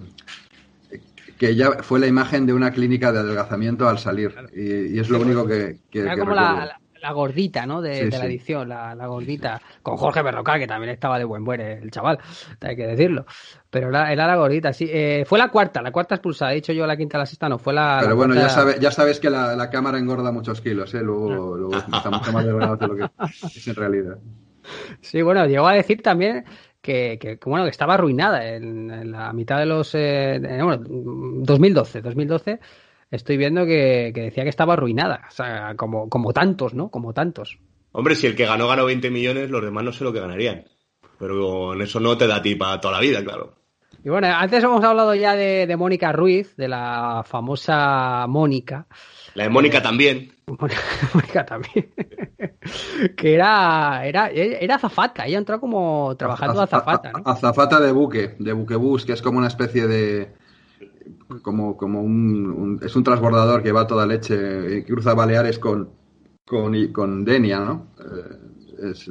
que 1.39 1.55
ya 1.55 1.83
fue 1.83 1.99
la 1.99 2.07
imagen 2.07 2.45
de 2.47 2.53
una 2.53 2.71
clínica 2.71 3.11
de 3.11 3.19
adelgazamiento 3.19 3.87
al 3.87 3.99
salir. 3.99 4.33
Y, 4.55 4.95
y 4.95 4.99
es 4.99 5.09
lo 5.09 5.19
único 5.19 5.47
que, 5.47 5.77
que- 5.91 6.01
como 6.03 6.09
recuerdo. 6.15 6.35
la, 6.35 6.65
la- 6.65 6.79
la 7.07 7.13
gordita, 7.13 7.65
¿no? 7.65 7.81
De, 7.81 7.95
Sí, 7.95 8.03
de 8.05 8.09
la 8.11 8.17
sí. 8.19 8.25
edición, 8.25 8.69
la, 8.69 8.93
la 8.95 9.07
gordita, 9.07 9.61
con 9.81 9.95
Jorge 9.97 10.21
Berrocal, 10.21 10.59
que 10.59 10.67
también 10.67 10.91
estaba 10.93 11.17
de 11.17 11.23
buen 11.25 11.43
buen 11.45 11.61
el 11.61 11.89
chaval, 11.89 12.19
hay 12.61 12.75
que 12.75 12.85
decirlo. 12.87 13.25
Pero 13.69 13.89
era, 13.89 14.11
era 14.11 14.27
la 14.27 14.35
gordita, 14.35 14.73
sí. 14.73 14.87
Eh, 14.91 15.23
fue 15.25 15.39
la 15.39 15.49
cuarta, 15.49 15.81
la 15.81 15.91
cuarta 15.91 16.15
expulsada. 16.15 16.51
He 16.51 16.55
dicho 16.55 16.73
yo 16.73 16.85
la 16.85 16.97
quinta, 16.97 17.17
la 17.17 17.25
sexta, 17.25 17.47
no, 17.49 17.57
fue 17.59 17.73
la. 17.73 17.97
Pero 18.01 18.09
la 18.09 18.15
bueno, 18.15 18.35
ya, 18.35 18.49
sabe- 18.49 18.77
ya 18.79 18.91
sabes 18.91 19.19
que 19.19 19.29
la, 19.29 19.55
la 19.55 19.69
cámara 19.69 19.97
engorda 19.99 20.31
muchos 20.31 20.59
kilos, 20.61 20.93
¿eh? 20.93 21.01
Luego, 21.01 21.55
luego 21.55 21.77
está 21.77 22.09
mucho 22.09 22.31
más 22.31 22.45
delgado 22.45 22.75
de 22.77 22.87
lo 22.87 22.95
que 22.95 23.09
es 23.55 23.67
en 23.67 23.75
realidad. 23.75 24.17
Sí, 25.01 25.21
bueno, 25.21 25.45
llegó 25.45 25.67
a 25.67 25.73
decir 25.73 26.01
también 26.01 26.43
que, 26.81 27.17
que- 27.21 27.37
que, 27.39 27.49
bueno, 27.49 27.63
que 27.65 27.71
estaba 27.71 27.93
arruinada 27.93 28.45
en, 28.47 28.91
en 28.91 29.11
la 29.11 29.31
mitad 29.33 29.59
de 29.59 29.65
los... 29.65 29.91
eh, 29.95 30.39
bueno, 30.61 30.83
2012, 30.85 32.01
2012, 32.01 32.59
estoy 33.11 33.37
viendo 33.37 33.65
que, 33.65 34.11
que 34.13 34.21
decía 34.21 34.43
que 34.43 34.49
estaba 34.49 34.73
arruinada, 34.73 35.25
o 35.27 35.31
sea, 35.31 35.75
como, 35.75 36.09
como 36.09 36.33
tantos, 36.33 36.73
¿no? 36.73 36.89
Como 36.89 37.13
tantos. 37.13 37.59
Hombre, 37.91 38.15
si 38.15 38.27
el 38.27 38.35
que 38.35 38.45
ganó 38.45 38.67
ganó 38.67 38.85
20 38.85 39.09
millones, 39.09 39.49
los 39.49 39.63
demás 39.63 39.83
no 39.83 39.91
sé 39.91 40.03
lo 40.03 40.13
que 40.13 40.19
ganarían. 40.19 40.65
Pero 41.19 41.73
en 41.73 41.81
eso 41.81 41.99
no 41.99 42.17
te 42.17 42.27
da 42.27 42.35
a 42.37 42.41
ti 42.41 42.55
para 42.55 42.79
toda 42.79 42.95
la 42.95 42.99
vida, 42.99 43.23
claro. 43.23 43.55
Y 44.03 44.09
bueno, 44.09 44.27
antes 44.27 44.63
hemos 44.63 44.83
hablado 44.83 45.15
ya 45.15 45.35
de, 45.35 45.65
de 45.65 45.75
Mónica 45.77 46.11
Ruiz, 46.11 46.55
de 46.55 46.67
la 46.67 47.23
famosa 47.25 48.25
Mónica. 48.27 48.85
La 49.33 49.43
de 49.45 49.49
Mónica 49.49 49.81
también. 49.81 50.31
Mónica 50.47 51.45
también. 51.45 51.91
que 53.17 53.33
era, 53.33 54.05
era, 54.05 54.29
era 54.29 54.75
azafata, 54.75 55.25
ella 55.25 55.39
entró 55.39 55.59
como 55.59 56.15
trabajando 56.17 56.61
azafata, 56.61 57.11
¿no? 57.11 57.23
a- 57.25 57.31
Azafata 57.31 57.79
de 57.79 57.91
buque, 57.91 58.35
de 58.37 58.53
buquebús, 58.53 59.05
que 59.05 59.13
es 59.13 59.21
como 59.21 59.39
una 59.39 59.47
especie 59.47 59.87
de. 59.87 60.33
Como, 61.41 61.75
como 61.77 62.01
un, 62.01 62.45
un- 62.49 62.79
Es 62.83 62.95
un 62.95 63.03
transbordador 63.03 63.61
que 63.63 63.71
va 63.71 63.81
a 63.81 63.87
toda 63.87 64.05
leche 64.05 64.77
y 64.77 64.83
cruza 64.83 65.13
Baleares 65.13 65.59
con, 65.59 65.89
con, 66.45 66.91
con 66.93 67.23
Denia, 67.25 67.59
¿no? 67.59 67.87
Eh, 67.99 68.89
es 68.91 69.09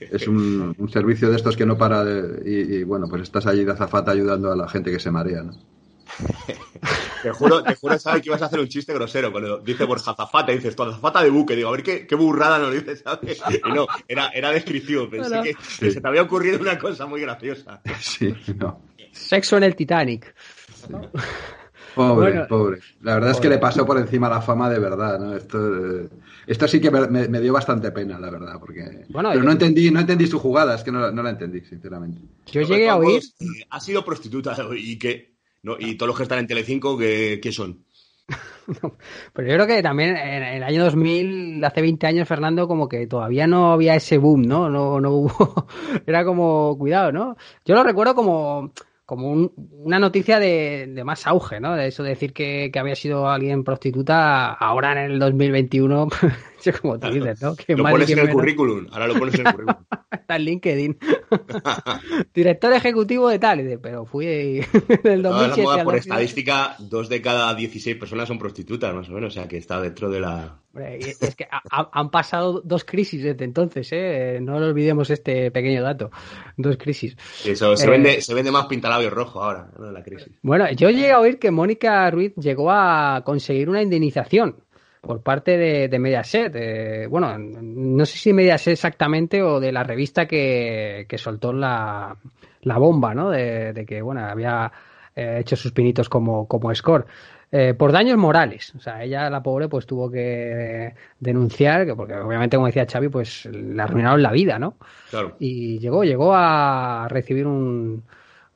es 0.00 0.28
un, 0.28 0.74
un 0.78 0.88
servicio 0.88 1.28
de 1.28 1.36
estos 1.36 1.56
que 1.56 1.66
no 1.66 1.76
para 1.76 2.04
de. 2.04 2.48
Y, 2.48 2.76
y, 2.76 2.84
bueno, 2.84 3.06
pues 3.10 3.22
estás 3.22 3.46
allí 3.46 3.64
de 3.64 3.72
azafata 3.72 4.12
ayudando 4.12 4.52
a 4.52 4.56
la 4.56 4.68
gente 4.68 4.92
que 4.92 5.00
se 5.00 5.10
marea, 5.10 5.42
¿no? 5.42 5.52
Te 7.22 7.30
juro, 7.32 7.62
te 7.64 7.74
juro, 7.74 7.98
sabes 7.98 8.22
que 8.22 8.28
ibas 8.28 8.40
a 8.42 8.46
hacer 8.46 8.60
un 8.60 8.68
chiste 8.68 8.94
grosero. 8.94 9.32
Cuando 9.32 9.58
dice 9.58 9.84
Borja 9.84 10.12
azafata, 10.12 10.52
dices 10.52 10.76
tu 10.76 10.84
azafata 10.84 11.20
de 11.22 11.30
buque. 11.30 11.56
Digo, 11.56 11.68
a 11.68 11.72
ver 11.72 11.82
qué, 11.82 12.06
qué 12.06 12.14
burrada 12.14 12.58
nos 12.60 12.72
dices, 12.72 13.00
¿sabes? 13.04 13.42
Y 13.64 13.72
no, 13.74 13.86
era, 14.06 14.28
era 14.28 14.50
descriptivo. 14.52 15.10
Pensé 15.10 15.28
Bueno. 15.30 15.42
que, 15.42 15.54
que 15.80 15.90
se 15.90 16.00
te 16.00 16.06
había 16.08 16.22
ocurrido 16.22 16.60
una 16.60 16.78
cosa 16.78 17.06
muy 17.06 17.20
graciosa. 17.20 17.80
Sí, 18.00 18.32
no. 18.56 18.80
Sexo 19.10 19.56
en 19.56 19.64
el 19.64 19.74
Titanic. 19.74 20.32
Pobre, 21.94 22.30
Bueno. 22.30 22.46
pobre. 22.48 22.78
La 23.02 23.14
verdad 23.14 23.30
es 23.32 23.40
que 23.40 23.48
le 23.48 23.58
pasó 23.58 23.84
por 23.84 23.98
encima 23.98 24.28
la 24.28 24.40
fama 24.40 24.70
de 24.70 24.78
verdad, 24.78 25.18
¿no? 25.18 25.34
Esto, 25.34 25.58
eh, 26.02 26.08
esto 26.46 26.68
sí 26.68 26.80
que 26.80 26.90
me, 26.92 27.40
dio 27.40 27.52
bastante 27.52 27.90
pena, 27.90 28.18
la 28.20 28.30
verdad, 28.30 28.54
porque... 28.60 29.04
Bueno, 29.08 29.30
Pero 29.30 29.40
yo- 29.40 29.46
no 29.46 29.52
entendí, 29.52 29.90
no 29.90 29.98
entendí 29.98 30.26
su 30.28 30.38
jugada, 30.38 30.76
es 30.76 30.84
que 30.84 30.92
no, 30.92 31.00
la- 31.00 31.10
no 31.10 31.22
la 31.24 31.30
entendí, 31.30 31.60
sinceramente. 31.62 32.20
Yo 32.52 32.60
llegué 32.62 32.88
a 32.88 32.96
oír, 32.96 33.20
eh, 33.40 33.46
Ha 33.70 33.80
sido 33.80 34.04
prostituta 34.04 34.54
y 34.76 34.96
que. 34.98 35.34
No, 35.62 35.76
y 35.78 35.96
todos 35.96 36.08
los 36.08 36.16
que 36.16 36.22
están 36.22 36.38
en 36.38 36.46
Telecinco, 36.46 36.96
¿qué, 36.96 37.40
qué 37.42 37.50
son? 37.50 37.82
pero 39.32 39.48
yo 39.48 39.54
creo 39.54 39.66
que 39.66 39.82
también 39.82 40.16
en 40.16 40.42
el 40.42 40.62
año 40.62 40.84
2000, 40.84 41.64
hace 41.64 41.80
20 41.80 42.06
años, 42.06 42.28
Fernando, 42.28 42.68
como 42.68 42.88
que 42.88 43.06
todavía 43.06 43.46
no 43.46 43.72
había 43.72 43.94
ese 43.96 44.18
boom, 44.18 44.42
¿no? 44.42 44.68
No, 44.70 45.00
no 45.00 45.10
hubo, 45.12 45.66
era 46.06 46.24
como, 46.24 46.76
cuidado, 46.78 47.10
¿no? 47.10 47.36
Yo 47.64 47.74
lo 47.74 47.82
recuerdo 47.82 48.14
como, 48.14 48.72
como 49.08 49.30
un- 49.30 49.52
una 49.56 49.98
noticia 49.98 50.38
de, 50.38 50.86
de 50.88 51.02
más 51.04 51.26
auge, 51.26 51.60
¿no? 51.60 51.74
De 51.74 51.86
eso 51.88 52.02
de 52.02 52.10
decir 52.10 52.34
que, 52.34 52.68
que 52.70 52.78
había 52.78 52.94
sido 52.94 53.28
alguien 53.30 53.64
prostituta, 53.64 54.52
ahora 54.52 54.92
en 54.92 54.98
el 55.12 55.18
2021, 55.18 56.08
como 56.80 56.98
tú 56.98 57.10
dices, 57.10 57.40
¿no? 57.42 57.54
Que 57.56 57.74
Lo 57.76 57.84
pones 57.84 58.08
en 58.10 58.18
el 58.18 58.24
menos 58.26 58.34
currículum. 58.40 58.86
Ahora 58.92 59.06
lo 59.06 59.14
pones 59.18 59.34
en 59.34 59.46
el 59.46 59.52
currículum. 59.52 59.84
está 60.12 60.36
en 60.36 60.42
LinkedIn. 60.42 60.98
Director 62.34 62.72
ejecutivo 62.72 63.28
de 63.28 63.38
tal, 63.38 63.78
pero 63.82 64.04
fui 64.04 64.26
del 65.04 65.22
Todas 65.22 65.48
las 65.48 65.56
2007 65.56 65.62
modas 65.62 65.78
al 65.78 65.84
por 65.84 65.94
2008. 65.94 65.96
estadística, 65.96 66.76
dos 66.78 67.08
de 67.08 67.22
cada 67.22 67.54
16 67.54 67.96
personas 67.96 68.28
son 68.28 68.38
prostitutas, 68.38 68.94
más 68.94 69.08
o 69.08 69.12
menos. 69.12 69.28
O 69.32 69.34
sea, 69.34 69.48
que 69.48 69.56
está 69.56 69.80
dentro 69.80 70.10
de 70.10 70.20
la. 70.20 70.58
Hombre, 70.74 70.98
Es 71.00 71.34
que 71.34 71.44
ha- 71.50 71.62
ha- 71.70 71.90
han 71.92 72.10
pasado 72.10 72.60
dos 72.64 72.84
crisis 72.84 73.22
desde 73.22 73.44
entonces, 73.44 73.88
¿eh? 73.92 74.38
No 74.40 74.58
lo 74.60 74.66
olvidemos 74.66 75.10
este 75.10 75.50
pequeño 75.50 75.82
dato. 75.82 76.10
Dos 76.56 76.76
crisis. 76.76 77.16
Eso, 77.44 77.76
se, 77.76 77.86
Eh. 77.86 77.90
vende, 77.90 78.20
se 78.20 78.34
vende 78.34 78.50
más 78.50 78.66
pintalabios 78.66 79.12
rojo 79.12 79.42
ahora, 79.42 79.70
¿no? 79.78 79.90
La 79.90 80.02
crisis. 80.02 80.30
Bueno, 80.42 80.70
yo 80.72 80.90
llegué 80.90 81.12
a 81.12 81.20
oír 81.20 81.38
que 81.38 81.50
Mónica 81.50 82.10
Ruiz 82.10 82.34
llegó 82.36 82.70
a 82.70 83.22
conseguir 83.24 83.68
una 83.70 83.82
indemnización 83.82 84.56
por 85.00 85.22
parte 85.22 85.56
de, 85.56 85.88
de 85.88 85.98
Mediaset. 85.98 86.54
eh, 86.56 87.06
bueno, 87.08 87.36
no 87.38 88.04
sé 88.06 88.18
si 88.18 88.32
Mediaset 88.32 88.72
exactamente 88.72 89.42
o 89.42 89.60
de 89.60 89.72
la 89.72 89.84
revista 89.84 90.26
que, 90.26 91.06
que 91.08 91.18
soltó 91.18 91.52
la, 91.52 92.16
la 92.62 92.78
bomba, 92.78 93.14
¿no? 93.14 93.30
De, 93.30 93.72
de 93.72 93.86
que, 93.86 94.02
bueno, 94.02 94.24
había 94.24 94.70
eh, 95.14 95.38
hecho 95.40 95.56
sus 95.56 95.72
pinitos 95.72 96.08
como, 96.08 96.46
como 96.46 96.74
score. 96.74 97.06
Eh, 97.50 97.72
por 97.72 97.92
daños 97.92 98.18
morales. 98.18 98.74
O 98.76 98.80
sea, 98.80 99.02
ella, 99.02 99.30
la 99.30 99.42
pobre, 99.42 99.68
pues 99.68 99.86
tuvo 99.86 100.10
que 100.10 100.92
denunciar, 101.18 101.86
que 101.86 101.94
porque 101.94 102.14
obviamente, 102.14 102.56
como 102.58 102.66
decía 102.66 102.86
Xavi, 102.86 103.08
pues 103.08 103.46
le 103.46 103.80
arruinaron 103.80 104.22
la 104.22 104.32
vida, 104.32 104.58
¿no? 104.58 104.76
Claro. 105.08 105.34
y 105.38 105.78
llegó, 105.78 106.04
llegó 106.04 106.34
a 106.34 107.06
recibir 107.08 107.46
un, 107.46 108.04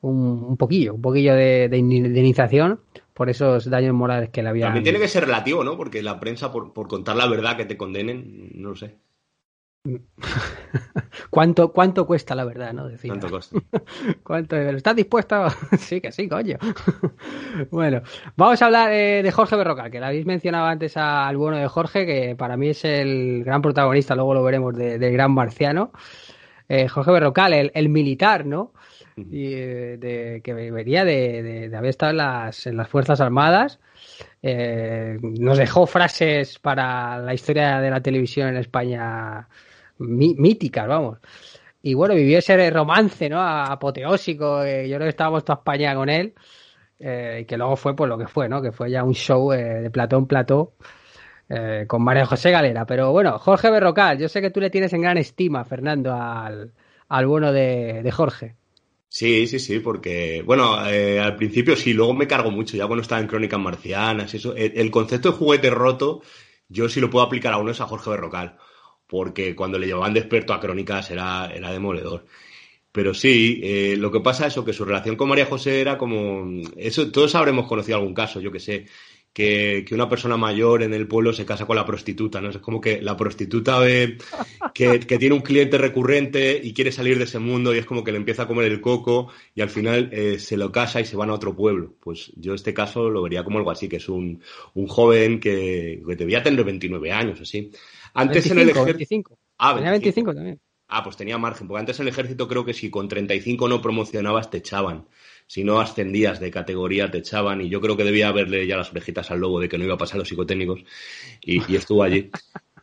un, 0.01 0.45
un 0.47 0.57
poquillo, 0.57 0.93
un 0.93 1.01
poquillo 1.01 1.33
de, 1.33 1.69
de 1.69 1.77
indemnización 1.77 2.81
por 3.13 3.29
esos 3.29 3.69
daños 3.69 3.93
morales 3.93 4.29
que 4.29 4.41
le 4.43 4.49
habían. 4.49 4.67
También 4.67 4.83
tiene 4.83 4.99
que 4.99 5.07
ser 5.07 5.25
relativo, 5.25 5.63
¿no? 5.63 5.77
Porque 5.77 6.01
la 6.01 6.19
prensa, 6.19 6.51
por, 6.51 6.73
por 6.73 6.87
contar 6.87 7.15
la 7.15 7.27
verdad 7.27 7.55
que 7.57 7.65
te 7.65 7.77
condenen, 7.77 8.51
no 8.55 8.69
lo 8.69 8.75
sé. 8.75 8.95
¿Cuánto, 11.29 11.73
¿Cuánto 11.73 12.05
cuesta 12.07 12.35
la 12.35 12.45
verdad, 12.45 12.73
no? 12.73 12.89
Tanto 12.89 13.29
costa. 13.29 13.57
¿Cuánto? 14.23 14.55
¿Estás 14.57 14.95
dispuesto? 14.95 15.45
sí, 15.77 15.99
que 15.99 16.11
sí, 16.11 16.27
coño. 16.29 16.57
bueno, 17.71 18.01
vamos 18.35 18.61
a 18.61 18.65
hablar 18.65 18.91
eh, 18.93 19.21
de 19.23 19.31
Jorge 19.31 19.55
Berrocal, 19.55 19.91
que 19.91 19.99
lo 19.99 20.05
habéis 20.05 20.25
mencionado 20.25 20.67
antes 20.67 20.95
al 20.97 21.35
bueno 21.37 21.57
de 21.57 21.67
Jorge, 21.67 22.05
que 22.05 22.35
para 22.37 22.55
mí 22.57 22.69
es 22.69 22.85
el 22.85 23.43
gran 23.43 23.61
protagonista, 23.61 24.15
luego 24.15 24.33
lo 24.33 24.43
veremos, 24.43 24.75
de- 24.75 24.97
del 24.97 25.13
gran 25.13 25.31
marciano. 25.31 25.91
Eh, 26.69 26.87
Jorge 26.87 27.11
Berrocal, 27.11 27.53
el, 27.53 27.71
el 27.75 27.89
militar, 27.89 28.45
¿no? 28.45 28.71
Y, 29.15 29.53
eh, 29.53 29.97
de, 29.99 30.41
que 30.43 30.53
venía 30.53 31.05
de, 31.05 31.43
de- 31.43 31.69
de 31.69 31.77
haber 31.77 31.89
estado 31.91 32.11
en 32.11 32.17
las, 32.17 32.65
las 32.67 32.87
Fuerzas 32.89 33.21
Armadas. 33.21 33.79
Eh, 34.41 35.17
nos 35.21 35.57
dejó 35.57 35.85
frases 35.85 36.59
para 36.59 37.19
la 37.19 37.33
historia 37.33 37.79
de 37.79 37.89
la 37.89 38.01
televisión 38.01 38.49
en 38.49 38.57
España 38.57 39.47
mí- 39.99 40.35
míticas, 40.37 40.87
vamos. 40.87 41.19
Y 41.81 41.93
bueno, 41.95 42.15
vivió 42.15 42.39
ese 42.39 42.69
romance, 42.69 43.29
¿no? 43.29 43.41
Apoteósico, 43.41 44.63
eh, 44.63 44.87
yo 44.87 44.95
creo 44.95 45.05
que 45.05 45.09
estábamos 45.09 45.43
toda 45.45 45.59
España 45.59 45.93
con 45.95 46.09
él, 46.09 46.33
eh, 46.99 47.45
que 47.47 47.57
luego 47.57 47.75
fue 47.75 47.95
pues 47.95 48.07
lo 48.09 48.17
que 48.17 48.27
fue, 48.27 48.47
¿no? 48.49 48.61
Que 48.61 48.71
fue 48.71 48.89
ya 48.89 49.03
un 49.03 49.13
show 49.13 49.51
de 49.51 49.89
plató 49.91 50.17
en 50.17 50.25
plató 50.27 50.73
eh, 51.49 51.85
con 51.87 52.01
María 52.03 52.25
José 52.25 52.51
Galera. 52.51 52.85
Pero 52.85 53.11
bueno, 53.11 53.37
Jorge 53.37 53.69
Berrocal, 53.69 54.17
yo 54.17 54.29
sé 54.29 54.41
que 54.41 54.49
tú 54.51 54.59
le 54.61 54.69
tienes 54.69 54.93
en 54.93 55.01
gran 55.01 55.17
estima, 55.17 55.65
Fernando, 55.65 56.13
al, 56.13 56.71
al 57.09 57.27
bueno 57.27 57.51
de, 57.51 58.01
de 58.01 58.11
Jorge. 58.11 58.55
Sí, 59.15 59.45
sí, 59.45 59.59
sí, 59.59 59.79
porque, 59.79 60.41
bueno, 60.43 60.87
eh, 60.89 61.19
al 61.19 61.35
principio 61.35 61.75
sí, 61.75 61.93
luego 61.93 62.15
me 62.15 62.25
cargo 62.27 62.49
mucho, 62.49 62.75
ya 62.75 62.87
cuando 62.87 63.03
estaba 63.03 63.21
en 63.21 63.27
Crónicas 63.27 63.59
Marcianas, 63.59 64.33
eso. 64.33 64.55
El, 64.55 64.89
concepto 64.89 65.31
de 65.31 65.37
juguete 65.37 65.69
roto, 65.69 66.23
yo 66.67 66.89
sí 66.89 66.99
lo 66.99 67.11
puedo 67.11 67.23
aplicar 67.23 67.53
a 67.53 67.59
uno 67.59 67.69
es 67.71 67.79
a 67.79 67.85
Jorge 67.85 68.09
Berrocal, 68.09 68.57
porque 69.05 69.55
cuando 69.55 69.77
le 69.77 69.85
llevaban 69.85 70.15
de 70.15 70.27
a 70.49 70.59
Crónicas 70.59 71.11
era, 71.11 71.51
era 71.53 71.71
demoledor. 71.71 72.25
Pero 72.91 73.13
sí, 73.13 73.61
eh, 73.63 73.95
lo 73.97 74.11
que 74.11 74.21
pasa 74.21 74.47
es 74.47 74.55
que 74.65 74.73
su 74.73 74.85
relación 74.85 75.15
con 75.15 75.29
María 75.29 75.45
José 75.45 75.81
era 75.81 75.97
como. 75.99 76.63
Eso, 76.77 77.11
todos 77.11 77.35
habremos 77.35 77.67
conocido 77.67 77.99
algún 77.99 78.15
caso, 78.15 78.41
yo 78.41 78.51
que 78.51 78.59
sé, 78.59 78.87
que, 79.33 79.83
que 79.87 79.95
una 79.95 80.07
persona 80.07 80.37
mayor 80.37 80.83
en 80.83 80.93
el 80.93 81.07
pueblo 81.07 81.33
se 81.33 81.45
casa 81.45 81.65
con 81.65 81.75
la 81.75 81.85
prostituta, 81.85 82.39
¿no? 82.39 82.49
Es 82.49 82.59
como 82.59 82.79
que 82.79 83.01
la 83.01 83.17
prostituta 83.17 83.79
ve 83.79 84.17
que, 84.73 84.99
que 84.99 85.17
tiene 85.17 85.35
un 85.35 85.41
cliente 85.41 85.79
recurrente 85.79 86.59
y 86.63 86.73
quiere 86.73 86.91
salir 86.91 87.17
de 87.17 87.23
ese 87.23 87.39
mundo 87.39 87.73
y 87.73 87.79
es 87.79 87.85
como 87.85 88.03
que 88.03 88.11
le 88.11 88.19
empieza 88.19 88.43
a 88.43 88.47
comer 88.47 88.71
el 88.71 88.79
coco 88.79 89.29
y 89.55 89.61
al 89.61 89.69
final 89.69 90.09
eh, 90.13 90.37
se 90.37 90.55
lo 90.55 90.71
casa 90.71 91.01
y 91.01 91.05
se 91.05 91.17
van 91.17 91.31
a 91.31 91.33
otro 91.33 91.55
pueblo. 91.55 91.95
Pues 91.99 92.31
yo 92.35 92.53
este 92.53 92.73
caso 92.73 93.09
lo 93.09 93.23
vería 93.23 93.43
como 93.43 93.57
algo 93.57 93.71
así, 93.71 93.89
que 93.89 93.97
es 93.97 94.07
un, 94.07 94.41
un 94.75 94.87
joven 94.87 95.39
que, 95.39 96.03
que 96.07 96.15
debía 96.15 96.43
tener 96.43 96.63
29 96.63 97.11
años, 97.11 97.41
así. 97.41 97.71
Antes 98.13 98.45
en 98.45 98.59
el 98.59 98.65
25, 98.65 98.83
ejército. 98.83 98.97
25. 98.97 99.39
Ah, 99.57 99.75
Tenía 99.75 99.91
25 99.91 100.35
también. 100.35 100.59
Ah, 100.87 101.03
pues 101.03 101.17
tenía 101.17 101.39
margen, 101.39 101.67
porque 101.67 101.79
antes 101.79 101.99
en 101.99 102.03
el 102.03 102.13
ejército 102.13 102.47
creo 102.47 102.63
que 102.65 102.73
si 102.75 102.91
con 102.91 103.07
35 103.07 103.67
no 103.67 103.81
promocionabas 103.81 104.51
te 104.51 104.59
echaban. 104.59 105.07
Si 105.53 105.63
no 105.63 105.79
ascendías 105.79 106.39
de 106.39 106.49
categoría 106.49 107.11
te 107.11 107.19
echaban 107.19 107.61
y 107.61 107.69
yo 107.69 107.79
creo 107.79 107.95
que 107.95 108.03
debía 108.03 108.29
haberle 108.29 108.65
ya 108.65 108.75
las 108.75 108.89
orejitas 108.89 109.29
al 109.29 109.39
lobo 109.39 109.59
de 109.59 109.69
que 109.69 109.77
no 109.77 109.83
iba 109.83 109.93
a 109.93 109.99
pasar 109.99 110.17
los 110.17 110.27
psicotécnicos 110.27 110.81
y, 111.43 111.75
estuvo 111.75 112.01
allí. 112.01 112.31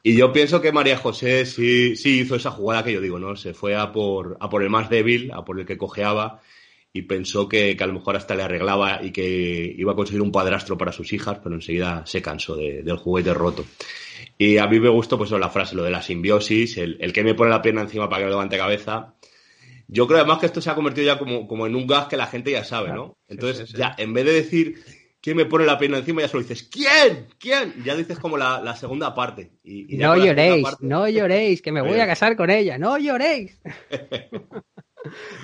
Y 0.05 0.15
yo 0.15 0.33
pienso 0.33 0.61
que 0.61 0.71
María 0.71 0.97
José 0.97 1.47
sí, 1.47 1.97
sí 1.97 2.21
hizo 2.21 2.37
esa 2.37 2.53
jugada 2.53 2.85
que 2.85 2.93
yo 2.93 3.01
digo, 3.01 3.19
¿no? 3.19 3.35
Se 3.35 3.55
fue 3.55 3.75
a 3.75 3.91
por, 3.91 4.37
a 4.39 4.49
por 4.49 4.63
el 4.63 4.71
más 4.71 4.89
débil, 4.89 5.33
a 5.33 5.45
por 5.45 5.59
el 5.59 5.67
que 5.67 5.77
cojeaba 5.77 6.43
y 6.93 7.03
pensó 7.03 7.49
que, 7.49 7.77
que 7.77 7.83
a 7.83 7.89
lo 7.89 7.95
mejor 7.95 8.15
hasta 8.15 8.37
le 8.37 8.45
arreglaba 8.45 9.01
y 9.03 9.11
que 9.11 9.75
iba 9.77 9.91
a 9.91 9.97
conseguir 9.97 10.23
un 10.23 10.31
padrastro 10.31 10.79
para 10.79 10.93
sus 10.93 11.13
hijas, 11.13 11.41
pero 11.43 11.57
enseguida 11.57 12.05
se 12.07 12.23
cansó 12.23 12.55
de- 12.55 12.85
del 12.85 12.99
juguete 12.99 13.35
roto. 13.35 13.65
Y 14.39 14.59
a 14.59 14.69
mí 14.69 14.79
me 14.79 14.91
gustó 14.91 15.19
pues 15.19 15.33
la 15.33 15.51
frase, 15.51 15.75
lo 15.75 15.83
de 15.83 15.91
la 15.91 16.03
simbiosis, 16.03 16.77
el, 16.79 16.99
el 17.01 17.13
que 17.13 17.25
me 17.25 17.35
pone 17.35 17.51
la 17.51 17.63
pierna 17.63 17.81
encima 17.83 18.09
para 18.09 18.21
que 18.21 18.27
me 18.27 18.31
levante 18.31 18.57
cabeza. 18.57 19.15
Yo 19.93 20.07
creo 20.07 20.19
además 20.21 20.39
que 20.39 20.47
esto 20.47 20.61
se 20.61 20.71
ha 20.71 20.75
convertido 20.75 21.07
ya 21.07 21.19
como, 21.19 21.47
como 21.49 21.67
en 21.67 21.75
un 21.75 21.87
gas 21.87 22.07
que 22.07 22.17
la 22.17 22.27
gente 22.27 22.51
ya 22.53 22.65
sabe, 22.65 22.93
¿no? 22.93 23.17
Entonces, 23.29 23.69
sí, 23.69 23.73
sí. 23.75 23.79
ya 23.79 23.95
en 23.99 24.13
vez 24.15 24.25
de 24.25 24.33
decir 24.33 24.77
quién 25.21 25.37
me 25.37 25.45
pone 25.47 25.67
la 25.67 25.79
pierna 25.79 25.99
encima, 25.99 26.21
ya 26.23 26.29
solo 26.29 26.43
dices 26.43 26.63
¿quién? 26.63 27.27
¿quién? 27.39 27.75
Ya 27.85 27.97
dices 27.97 28.19
como 28.19 28.37
la, 28.39 28.61
la 28.61 28.77
segunda 28.77 29.15
parte. 29.15 29.51
Y, 29.65 29.95
y 29.95 29.99
No 29.99 30.17
lloréis, 30.17 30.63
parte- 30.63 30.87
no 30.87 31.09
lloréis, 31.09 31.61
que 31.61 31.73
me 31.73 31.81
voy 31.83 31.99
a 31.99 32.07
casar 32.07 32.37
con 32.37 32.51
ella, 32.51 32.79
no 32.79 32.99
lloréis. 32.99 33.61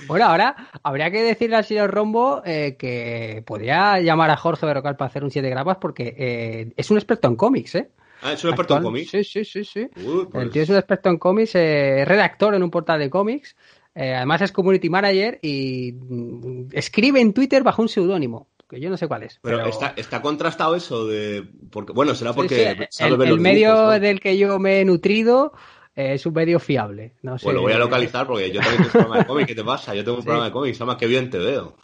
bueno, 0.07 0.27
ahora 0.27 0.55
habría 0.83 1.11
que 1.11 1.23
decirle 1.23 1.57
al 1.57 1.65
señor 1.65 1.91
Rombo 1.91 2.43
eh, 2.45 2.77
que 2.79 3.43
podría 3.47 3.99
llamar 4.01 4.31
a 4.31 4.37
Jorge 4.37 4.67
Berrocal 4.67 4.97
para 4.97 5.09
hacer 5.09 5.25
un 5.25 5.31
7 5.31 5.49
grapas 5.51 5.79
porque 5.81 6.15
eh, 6.17 6.73
es 6.77 6.91
un 6.91 6.99
experto 6.99 7.29
en 7.29 7.37
cómics, 7.37 7.75
¿eh? 7.75 7.91
Ah, 8.23 8.33
¿es 8.33 8.43
un 8.45 8.51
experto 8.51 8.77
en 8.77 8.83
cómics? 8.83 9.11
Sí, 9.11 9.25
sí, 9.25 9.45
sí, 9.45 9.65
sí. 9.65 9.89
Uy, 9.97 10.27
pues- 10.31 10.45
El 10.45 10.51
tío 10.51 10.63
es 10.63 10.69
un 10.71 10.77
experto 10.77 11.11
en 11.11 11.19
cómics, 11.19 11.55
eh, 11.55 12.03
es 12.03 12.09
redactor 12.09 12.55
en 12.55 12.63
un 12.63 12.71
portal 12.71 12.99
de 12.99 13.11
cómics. 13.11 13.57
Eh, 13.97 14.15
además 14.15 14.43
es 14.43 14.53
community 14.53 14.91
manager 14.91 15.39
y 15.41 15.93
mm, 15.93 16.69
escribe 16.73 17.19
en 17.21 17.33
Twitter 17.33 17.63
bajo 17.63 17.81
un 17.81 17.89
seudónimo, 17.89 18.47
que 18.69 18.79
yo 18.79 18.91
no 18.91 18.99
sé 18.99 19.09
cuál 19.09 19.23
es. 19.23 19.41
Pero, 19.43 19.65
Está, 19.65 19.95
está 19.97 20.21
contrastado 20.21 20.77
eso 20.77 21.07
de... 21.07 21.49
Porque, 21.71 21.95
bueno, 21.95 22.15
será 22.15 22.35
porque... 22.35 22.89
sí, 22.91 23.05
el, 23.05 23.17
medio 23.41 23.69
dibujos, 23.69 23.95
¿no? 23.95 24.01
del 24.01 24.21
que 24.21 24.37
yo 24.37 24.59
me 24.59 24.81
he 24.81 24.85
nutrido 24.85 25.55
eh, 25.97 26.15
es 26.15 26.27
un 26.27 26.35
medio 26.35 26.61
fiable. 26.61 27.15
No 27.23 27.39
sé. 27.39 27.45
Pues 27.45 27.55
lo 27.57 27.63
voy 27.63 27.73
a 27.73 27.79
localizar 27.79 28.27
porque 28.27 28.51
yo 28.53 28.61
también 28.61 28.77
tengo 28.83 28.87
un 28.87 28.93
programa 28.93 29.19
de 29.19 29.27
cómic. 29.27 29.47
¿Qué 29.47 29.55
te 29.55 29.65
pasa? 29.65 29.95
Yo 29.95 30.05
tengo 30.05 30.19
un 30.19 30.23
Sí. 30.23 30.27
programa 30.27 30.47
de 30.47 30.53
cómics. 30.53 30.81
Además, 30.81 30.97
que 30.97 31.07
bien 31.07 31.31
te 31.31 31.39
veo. 31.39 31.77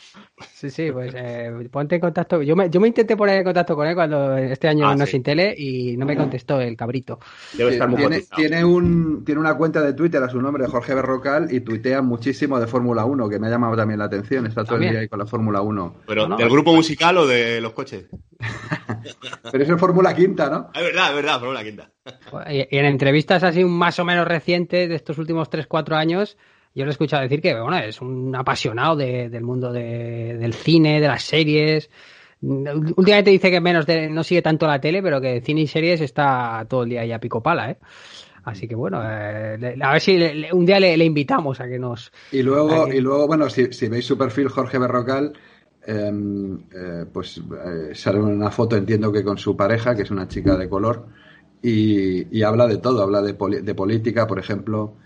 Sí, 0.54 0.70
sí, 0.70 0.90
pues 0.92 1.12
eh, 1.16 1.50
ponte 1.70 1.94
en 1.96 2.00
contacto. 2.00 2.42
Yo 2.42 2.54
me, 2.56 2.68
yo 2.70 2.80
me 2.80 2.88
intenté 2.88 3.16
poner 3.16 3.38
en 3.38 3.44
contacto 3.44 3.74
con 3.74 3.86
él 3.86 3.94
cuando 3.94 4.36
este 4.36 4.68
año 4.68 4.88
Ah, 4.88 4.94
no 4.96 5.06
sí. 5.06 5.12
sin 5.12 5.22
tele 5.22 5.54
y 5.56 5.96
no 5.96 6.04
me 6.06 6.16
contestó 6.16 6.60
el 6.60 6.76
cabrito. 6.76 7.18
Debe 7.54 7.72
estar 7.72 7.88
muy 7.88 7.98
tiene, 7.98 8.22
tiene, 8.36 8.64
un, 8.64 9.24
tiene 9.24 9.40
una 9.40 9.54
cuenta 9.56 9.80
de 9.82 9.92
Twitter 9.94 10.22
a 10.22 10.28
su 10.28 10.40
nombre, 10.40 10.66
Jorge 10.66 10.94
Berrocal, 10.94 11.48
y 11.52 11.60
tuitea 11.60 12.02
muchísimo 12.02 12.58
de 12.60 12.66
Fórmula 12.66 13.04
1, 13.04 13.28
que 13.28 13.38
me 13.38 13.46
ha 13.46 13.50
llamado 13.50 13.76
también 13.76 13.98
la 13.98 14.06
atención. 14.06 14.46
Está 14.46 14.64
todo 14.64 14.76
el 14.76 14.90
día 14.90 15.00
ahí 15.00 15.08
con 15.08 15.18
la 15.20 15.26
Fórmula 15.26 15.60
1. 15.62 15.94
Pero, 16.06 16.22
No, 16.22 16.28
no. 16.30 16.36
¿del 16.36 16.48
grupo 16.50 16.74
musical 16.74 17.16
o 17.18 17.26
de 17.26 17.60
los 17.60 17.72
coches? 17.72 18.06
Pero 19.50 19.64
es 19.64 19.70
en 19.70 19.78
Fórmula 19.78 20.14
Quinta, 20.14 20.48
¿no? 20.50 20.70
Ah, 20.74 20.80
Es 20.80 20.82
verdad, 20.84 21.08
es 21.10 21.14
verdad, 21.16 21.36
pero 21.40 21.52
la 21.52 21.62
quinta. 21.64 21.90
Y, 22.50 22.66
en 22.76 22.84
entrevistas 22.84 23.42
así 23.44 23.64
más 23.64 23.98
o 23.98 24.04
menos 24.04 24.26
recientes 24.26 24.88
de 24.88 24.94
estos 24.94 25.18
últimos 25.18 25.48
3-4 25.50 25.94
años, 25.94 26.36
yo 26.74 26.84
lo 26.84 26.90
he 26.90 26.92
escuchado 26.92 27.22
decir 27.22 27.40
que 27.40 27.54
bueno, 27.60 27.78
es 27.78 28.00
un 28.00 28.34
apasionado 28.34 28.96
de- 28.96 29.28
del 29.28 29.42
mundo 29.44 29.72
de- 29.72 30.36
del 30.38 30.54
cine, 30.54 31.00
de 31.00 31.08
las 31.08 31.22
series. 31.22 31.90
Últimamente 32.40 33.30
dice 33.30 33.50
que 33.50 33.60
menos 33.60 33.86
de, 33.86 34.08
no 34.10 34.24
sigue 34.24 34.42
tanto 34.42 34.66
la 34.66 34.80
tele, 34.80 35.00
pero 35.02 35.20
que 35.20 35.40
cine 35.42 35.60
y 35.62 35.66
series 35.68 36.00
está 36.00 36.66
todo 36.68 36.82
el 36.82 36.88
día 36.90 37.02
ahí 37.02 37.12
a 37.12 37.20
pico 37.20 37.40
pala, 37.42 37.70
¿eh? 37.70 37.76
Así 38.44 38.66
que 38.66 38.74
bueno, 38.74 39.00
eh, 39.04 39.76
a 39.80 39.92
ver 39.92 40.00
si 40.00 40.16
le- 40.18 40.34
le- 40.34 40.52
un 40.52 40.66
día 40.66 40.80
le, 40.80 40.96
le 40.96 41.04
invitamos 41.04 41.60
a 41.60 41.68
que 41.68 41.78
nos... 41.78 42.10
Y 42.32 42.42
luego, 42.42 42.88
y 42.92 43.00
luego 43.00 43.28
bueno, 43.28 43.48
si, 43.48 43.72
si 43.72 43.86
veis 43.88 44.04
su 44.04 44.18
perfil, 44.18 44.48
Jorge 44.48 44.78
Berrocal, 44.78 45.32
em, 45.86 46.56
eh, 46.74 47.04
pues 47.12 47.38
eh, 47.38 47.94
sale 47.94 48.18
una 48.18 48.50
foto, 48.50 48.76
entiendo 48.76 49.12
que 49.12 49.22
con 49.22 49.38
su 49.38 49.56
pareja, 49.56 49.94
que 49.94 50.02
es 50.02 50.10
una 50.10 50.26
chica 50.26 50.56
de 50.56 50.68
color, 50.68 51.06
y, 51.62 52.36
y 52.36 52.42
habla 52.42 52.66
de 52.66 52.78
todo, 52.78 53.02
habla 53.02 53.22
de, 53.22 53.34
poli- 53.34 53.60
de 53.62 53.74
política, 53.74 54.26
por 54.26 54.38
ejemplo, 54.38 54.96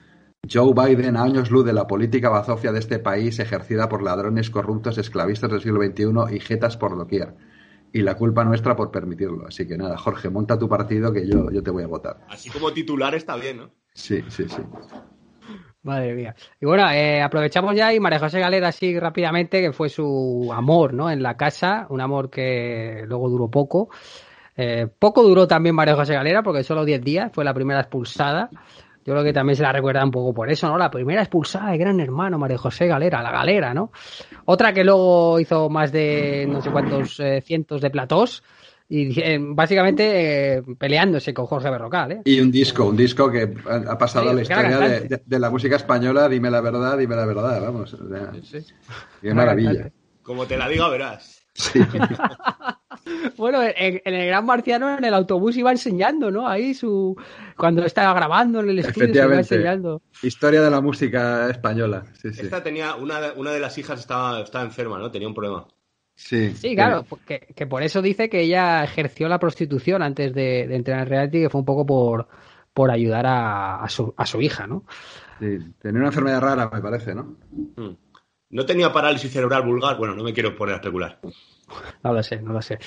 Joe 0.50 0.72
Biden, 0.74 1.16
a 1.16 1.22
años 1.24 1.50
luz 1.50 1.64
de 1.64 1.72
la 1.72 1.86
política 1.86 2.28
bazofia 2.30 2.72
de 2.72 2.78
este 2.78 2.98
país, 2.98 3.38
ejercida 3.38 3.88
por 3.88 4.02
ladrones 4.02 4.50
corruptos, 4.50 4.98
esclavistas 4.98 5.50
del 5.50 5.61
siglo 5.61 5.78
XXI 5.80 6.30
y 6.30 6.40
jetas 6.40 6.76
por 6.76 6.96
doquier. 6.96 7.34
Y 7.92 8.02
la 8.02 8.16
culpa 8.16 8.44
nuestra 8.44 8.76
por 8.76 8.90
permitirlo. 8.90 9.46
Así 9.46 9.66
que 9.66 9.76
nada, 9.78 9.96
Jorge, 9.96 10.28
monta 10.30 10.59
tu 10.59 10.68
partido 10.68 11.12
que 11.12 11.26
yo, 11.26 11.50
yo 11.50 11.62
te 11.62 11.70
voy 11.70 11.84
a 11.84 11.86
votar. 11.86 12.18
Así 12.28 12.50
como 12.50 12.72
titular 12.72 13.14
está 13.14 13.36
bien, 13.36 13.57
¿no? 13.59 13.70
Sí, 13.94 14.22
sí, 14.28 14.48
sí. 14.48 14.62
Madre 15.82 16.14
mía. 16.14 16.34
Y 16.61 16.66
bueno, 16.66 16.90
eh, 16.90 17.22
aprovechamos 17.22 17.74
ya 17.76 17.94
y 17.94 18.00
María 18.00 18.18
José 18.18 18.40
Galera 18.40 18.68
así 18.68 18.98
rápidamente, 18.98 19.61
que 19.61 19.72
fue 19.72 19.88
su 19.88 20.50
amor, 20.52 20.92
¿no? 20.92 21.09
En 21.11 21.22
la 21.22 21.36
casa, 21.36 21.86
un 21.90 22.00
amor 22.00 22.28
que 22.28 23.04
luego 23.07 23.28
duró 23.28 23.48
poco. 23.48 23.88
Eh, 24.57 24.86
poco 24.98 25.22
duró 25.22 25.46
también 25.46 25.74
María 25.74 25.94
José 25.96 26.14
Galera, 26.14 26.42
porque 26.42 26.62
solo 26.64 26.84
10 26.84 27.02
días, 27.02 27.30
fue 27.32 27.44
la 27.44 27.52
primera 27.54 27.80
expulsada. 27.80 28.48
Yo 29.04 29.12
creo 29.12 29.22
que 29.22 29.32
también 29.32 29.54
se 29.57 29.62
la 29.62 29.70
recuerda 29.72 30.04
un 30.04 30.11
poco 30.11 30.34
por 30.34 30.50
eso, 30.50 30.66
¿no? 30.68 30.76
La 30.78 30.90
primera 30.90 31.22
expulsada 31.22 31.70
de 31.70 31.78
Gran 31.78 32.00
Hermano, 32.00 32.38
María 32.38 32.59
José 32.59 32.86
Galera, 32.88 33.22
la 33.22 33.30
galera, 33.30 33.72
¿no? 33.72 33.92
Otra 34.46 34.72
que 34.72 34.82
luego 34.82 35.38
hizo 35.38 35.68
más 35.68 35.92
de 35.92 36.46
no 36.48 36.61
sé 36.61 36.70
cuántos 36.70 37.20
eh, 37.20 37.40
cientos 37.44 37.80
de 37.80 37.90
platós 37.90 38.42
y 38.88 39.20
eh, 39.20 39.38
básicamente 39.40 40.54
eh, 40.59 40.62
peleándose 40.78 41.32
con 41.34 41.46
Jorge 41.46 41.70
Berrocal, 41.70 42.12
¿eh? 42.12 42.20
Y 42.24 42.40
un 42.40 42.50
disco, 42.50 42.86
un 42.86 42.96
disco 42.96 43.30
que 43.30 43.54
ha 43.68 43.92
ha 43.92 43.98
pasado 43.98 44.24
Sí, 44.24 44.30
a 44.30 44.34
la 44.34 44.42
historia 44.42 44.62
de, 44.64 44.70
cantante. 44.78 45.09
de- 45.16 45.22
de 45.24 45.38
la 45.38 45.50
música 45.50 45.76
española, 45.76 46.28
dime 46.28 46.50
la 46.50 46.61
verdad, 46.61 46.98
dime 46.98 47.14
la 47.14 47.26
verdad, 47.26 47.61
vamos. 47.62 47.94
o 47.94 48.09
sea, 48.09 48.32
Qué 48.32 48.62
Gran 49.22 49.36
maravilla. 49.36 49.90
Como 50.22 50.46
te 50.46 50.57
la 50.57 50.68
diga, 50.68 50.88
verás. 50.88 51.46
Sí. 51.54 51.78
Bueno, 53.36 53.62
en, 53.62 54.00
en 54.04 54.14
el 54.14 54.26
Gran 54.26 54.44
Marciano 54.46 54.98
en 54.98 55.04
el 55.04 55.14
autobús 55.14 55.57
iba 55.57 55.70
enseñando, 55.70 56.30
¿no? 56.30 56.48
Ahí 56.48 56.74
su 56.74 57.16
cuando 57.57 57.84
estaba 57.84 58.12
grabando 58.14 58.61
en 58.61 58.70
el 58.70 58.78
estudio 58.80 59.14
se 59.14 59.24
iba 59.24 59.36
enseñando. 59.36 60.02
Historia 60.22 60.62
de 60.62 60.70
la 60.70 60.80
música 60.80 61.48
española. 61.50 62.04
Sí, 62.14 62.32
sí. 62.32 62.40
Esta 62.42 62.62
tenía, 62.62 62.94
una 62.96 63.20
de, 63.20 63.30
una 63.38 63.52
de 63.52 63.61
las 63.61 63.78
hijas 63.78 64.00
estaba, 64.00 64.40
estaba 64.40 64.64
enferma, 64.64 64.98
¿no? 64.98 65.11
Tenía 65.11 65.28
un 65.28 65.34
problema. 65.34 65.66
Sí, 66.14 66.52
Sí, 66.57 66.74
claro, 66.74 67.04
que, 67.26 67.40
que 67.54 67.66
por 67.66 67.82
eso 67.82 68.00
dice 68.00 68.30
que 68.30 68.40
ella 68.40 68.82
ejerció 68.82 69.28
la 69.28 69.38
prostitución 69.38 70.02
antes 70.02 70.32
de, 70.32 70.66
de 70.66 70.74
entrar 70.74 71.00
en 71.00 71.07
reality, 71.09 71.42
que 71.42 71.50
fue 71.50 71.61
un 71.61 71.66
poco 71.66 71.84
por, 71.84 72.26
por 72.72 72.90
ayudar 72.90 73.26
a, 73.26 73.82
a 73.82 73.88
su, 73.88 74.14
a 74.16 74.24
su 74.24 74.40
hija, 74.40 74.66
¿no? 74.66 74.84
Sí, 75.38 75.59
Tenía 75.78 75.98
una 75.98 76.09
enfermedad 76.09 76.40
rara, 76.40 76.70
me 76.72 76.80
parece, 76.80 77.14
¿no? 77.14 77.36
Hmm. 77.76 77.96
No 78.48 78.64
tenía 78.64 78.92
parálisis 78.92 79.30
cerebral 79.30 79.62
vulgar. 79.64 79.98
Bueno, 79.98 80.14
no 80.14 80.22
me 80.24 80.32
quiero 80.32 80.57
poner 80.57 80.74
a 80.74 80.78
especular. 80.78 81.20
No 82.02 82.12
lo 82.12 82.22
sé, 82.22 82.40
no 82.40 82.52
lo 82.52 82.62
sé. 82.62 82.78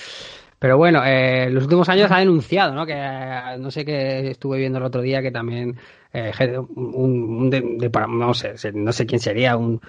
Pero 0.60 0.78
bueno, 0.78 1.02
eh, 1.06 1.50
los 1.50 1.64
últimos 1.64 1.88
años 1.88 2.12
ha 2.12 2.20
denunciado, 2.20 2.74
¿no? 2.74 2.86
Que 2.86 2.94
eh, 2.96 3.58
no 3.58 3.72
sé 3.72 3.86
qué 3.86 4.30
estuve 4.32 4.58
viendo 4.58 4.78
el 4.78 4.84
otro 4.84 5.02
día 5.02 5.22
que 5.22 5.32
también 5.32 5.78
eh, 6.12 6.32
no 6.76 8.34
sé, 8.34 8.54
no 8.74 8.92
sé 8.92 9.06
quién 9.06 9.22
sería, 9.22 9.56
un, 9.56 9.80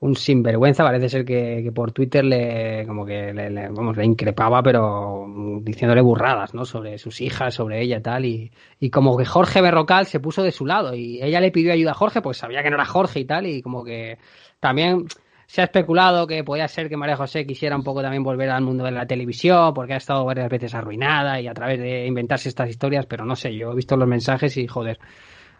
un 0.00 0.16
sinvergüenza, 0.16 0.82
parece 0.82 1.08
ser 1.10 1.24
que, 1.24 1.60
que 1.62 1.72
por 1.72 1.92
Twitter 1.92 2.24
le 2.24 2.86
como 2.86 3.04
que 3.04 3.34
le, 3.34 3.68
vamos, 3.68 3.96
le 3.96 4.04
increpaba, 4.04 4.62
pero 4.62 5.26
diciéndole 5.60 6.00
burradas, 6.00 6.54
¿no? 6.54 6.64
Sobre 6.64 6.96
sus 6.98 7.20
hijas, 7.20 7.54
sobre 7.54 7.82
ella 7.82 8.02
tal, 8.02 8.24
y, 8.24 8.50
y 8.80 8.90
como 8.90 9.16
que 9.16 9.26
Jorge 9.26 9.60
Berrocal 9.60 10.06
se 10.06 10.20
puso 10.20 10.42
de 10.42 10.52
su 10.52 10.64
lado 10.64 10.94
y 10.94 11.22
ella 11.22 11.40
le 11.40 11.50
pidió 11.50 11.72
ayuda 11.72 11.90
a 11.90 11.94
Jorge, 11.94 12.22
pues 12.22 12.38
sabía 12.38 12.62
que 12.62 12.70
no 12.70 12.76
era 12.76 12.86
Jorge 12.86 13.20
y 13.20 13.24
tal, 13.26 13.46
y 13.46 13.60
como 13.60 13.84
que 13.84 14.18
también 14.60 15.06
se 15.54 15.60
ha 15.60 15.66
especulado 15.66 16.26
que 16.26 16.42
podía 16.42 16.66
ser 16.66 16.88
que 16.88 16.96
María 16.96 17.16
José 17.16 17.46
quisiera 17.46 17.76
un 17.76 17.84
poco 17.84 18.02
también 18.02 18.24
volver 18.24 18.50
al 18.50 18.64
mundo 18.64 18.82
de 18.82 18.90
la 18.90 19.06
televisión, 19.06 19.72
porque 19.72 19.92
ha 19.92 19.98
estado 19.98 20.24
varias 20.24 20.48
veces 20.48 20.74
arruinada 20.74 21.40
y 21.40 21.46
a 21.46 21.54
través 21.54 21.78
de 21.78 22.06
inventarse 22.06 22.48
estas 22.48 22.68
historias, 22.68 23.06
pero 23.06 23.24
no 23.24 23.36
sé, 23.36 23.54
yo 23.54 23.70
he 23.70 23.76
visto 23.76 23.96
los 23.96 24.08
mensajes 24.08 24.56
y 24.56 24.66
joder, 24.66 24.98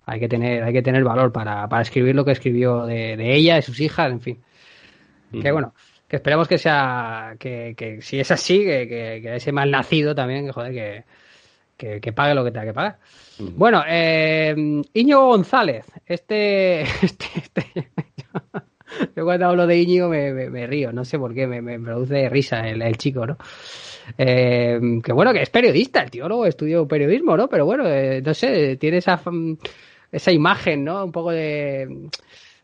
hay 0.04 0.18
que 0.18 0.26
tener, 0.26 0.64
hay 0.64 0.72
que 0.72 0.82
tener 0.82 1.04
valor 1.04 1.30
para, 1.30 1.68
para 1.68 1.82
escribir 1.82 2.16
lo 2.16 2.24
que 2.24 2.32
escribió 2.32 2.86
de, 2.86 3.16
de 3.16 3.36
ella, 3.36 3.54
de 3.54 3.62
sus 3.62 3.78
hijas, 3.78 4.10
en 4.10 4.20
fin. 4.20 4.42
Que 5.40 5.52
bueno, 5.52 5.74
que 6.08 6.16
esperemos 6.16 6.48
que 6.48 6.58
sea, 6.58 7.36
que, 7.38 7.76
que 7.76 8.02
si 8.02 8.18
es 8.18 8.32
así, 8.32 8.64
que, 8.64 8.88
que, 8.88 9.20
que 9.22 9.36
ese 9.36 9.52
mal 9.52 9.70
nacido 9.70 10.12
también, 10.12 10.46
que 10.46 10.52
joder, 10.52 10.72
que, 10.72 11.04
que, 11.76 12.00
que 12.00 12.12
pague 12.12 12.34
lo 12.34 12.42
que 12.42 12.50
tenga 12.50 12.66
que 12.66 12.74
pagar. 12.74 12.98
Bueno, 13.38 13.84
eh, 13.86 14.56
González, 14.92 15.86
este, 16.04 16.82
este, 17.02 17.26
este 17.36 17.90
yo 19.16 19.24
cuando 19.24 19.46
hablo 19.46 19.66
de 19.66 19.78
Íñigo 19.80 20.08
me, 20.08 20.32
me- 20.32 20.50
me 20.50 20.66
río, 20.66 20.92
no 20.92 21.04
sé 21.04 21.18
por 21.18 21.34
qué, 21.34 21.46
me, 21.46 21.60
me 21.62 21.78
produce 21.80 22.28
risa 22.28 22.68
el, 22.68 22.82
el 22.82 22.96
chico, 22.96 23.26
¿no? 23.26 23.36
Eh, 24.18 24.78
que 25.02 25.12
bueno, 25.12 25.32
que 25.32 25.42
es 25.42 25.50
periodista, 25.50 26.02
el 26.02 26.10
tío 26.10 26.28
luego 26.28 26.46
estudió 26.46 26.86
periodismo, 26.86 27.36
¿no? 27.36 27.48
Pero 27.48 27.64
bueno, 27.66 27.84
eh, 27.86 28.22
no 28.24 28.34
sé, 28.34 28.76
tiene 28.76 28.98
esa, 28.98 29.20
esa 30.12 30.32
imagen, 30.32 30.84
¿no? 30.84 31.04
Un 31.04 31.12
poco 31.12 31.30
de... 31.30 32.08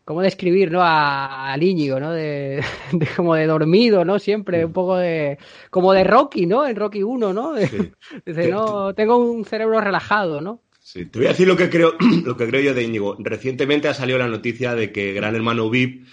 ¿Cómo 0.03 0.21
describir, 0.21 0.71
no? 0.71 0.81
A, 0.81 1.53
al 1.53 1.61
Íñigo, 1.63 1.99
¿no? 1.99 2.11
De, 2.11 2.61
de 2.91 3.07
como 3.15 3.35
de 3.35 3.45
dormido, 3.45 4.03
¿no? 4.03 4.19
Siempre, 4.19 4.65
un 4.65 4.73
poco 4.73 4.97
de... 4.97 5.37
Como 5.69 5.93
de 5.93 6.03
Rocky, 6.03 6.45
¿no? 6.47 6.65
En 6.67 6.75
Rocky 6.75 7.03
1, 7.03 7.33
¿no? 7.33 7.55
Sí. 7.57 7.91
Dice, 8.25 8.47
no, 8.47 8.93
tengo 8.95 9.17
un 9.17 9.45
cerebro 9.45 9.79
relajado, 9.79 10.41
¿no? 10.41 10.61
Sí, 10.93 11.05
te 11.05 11.19
voy 11.19 11.27
a 11.27 11.29
decir 11.29 11.47
lo 11.47 11.55
que 11.55 11.69
creo, 11.69 11.95
lo 12.25 12.35
que 12.35 12.47
creo 12.47 12.61
yo 12.61 12.73
de 12.73 12.83
Íñigo. 12.83 13.15
Recientemente 13.17 13.87
ha 13.87 13.93
salido 13.93 14.17
la 14.17 14.27
noticia 14.27 14.75
de 14.75 14.91
que 14.91 15.13
Gran 15.13 15.35
Hermano 15.35 15.69
VIP 15.69 16.05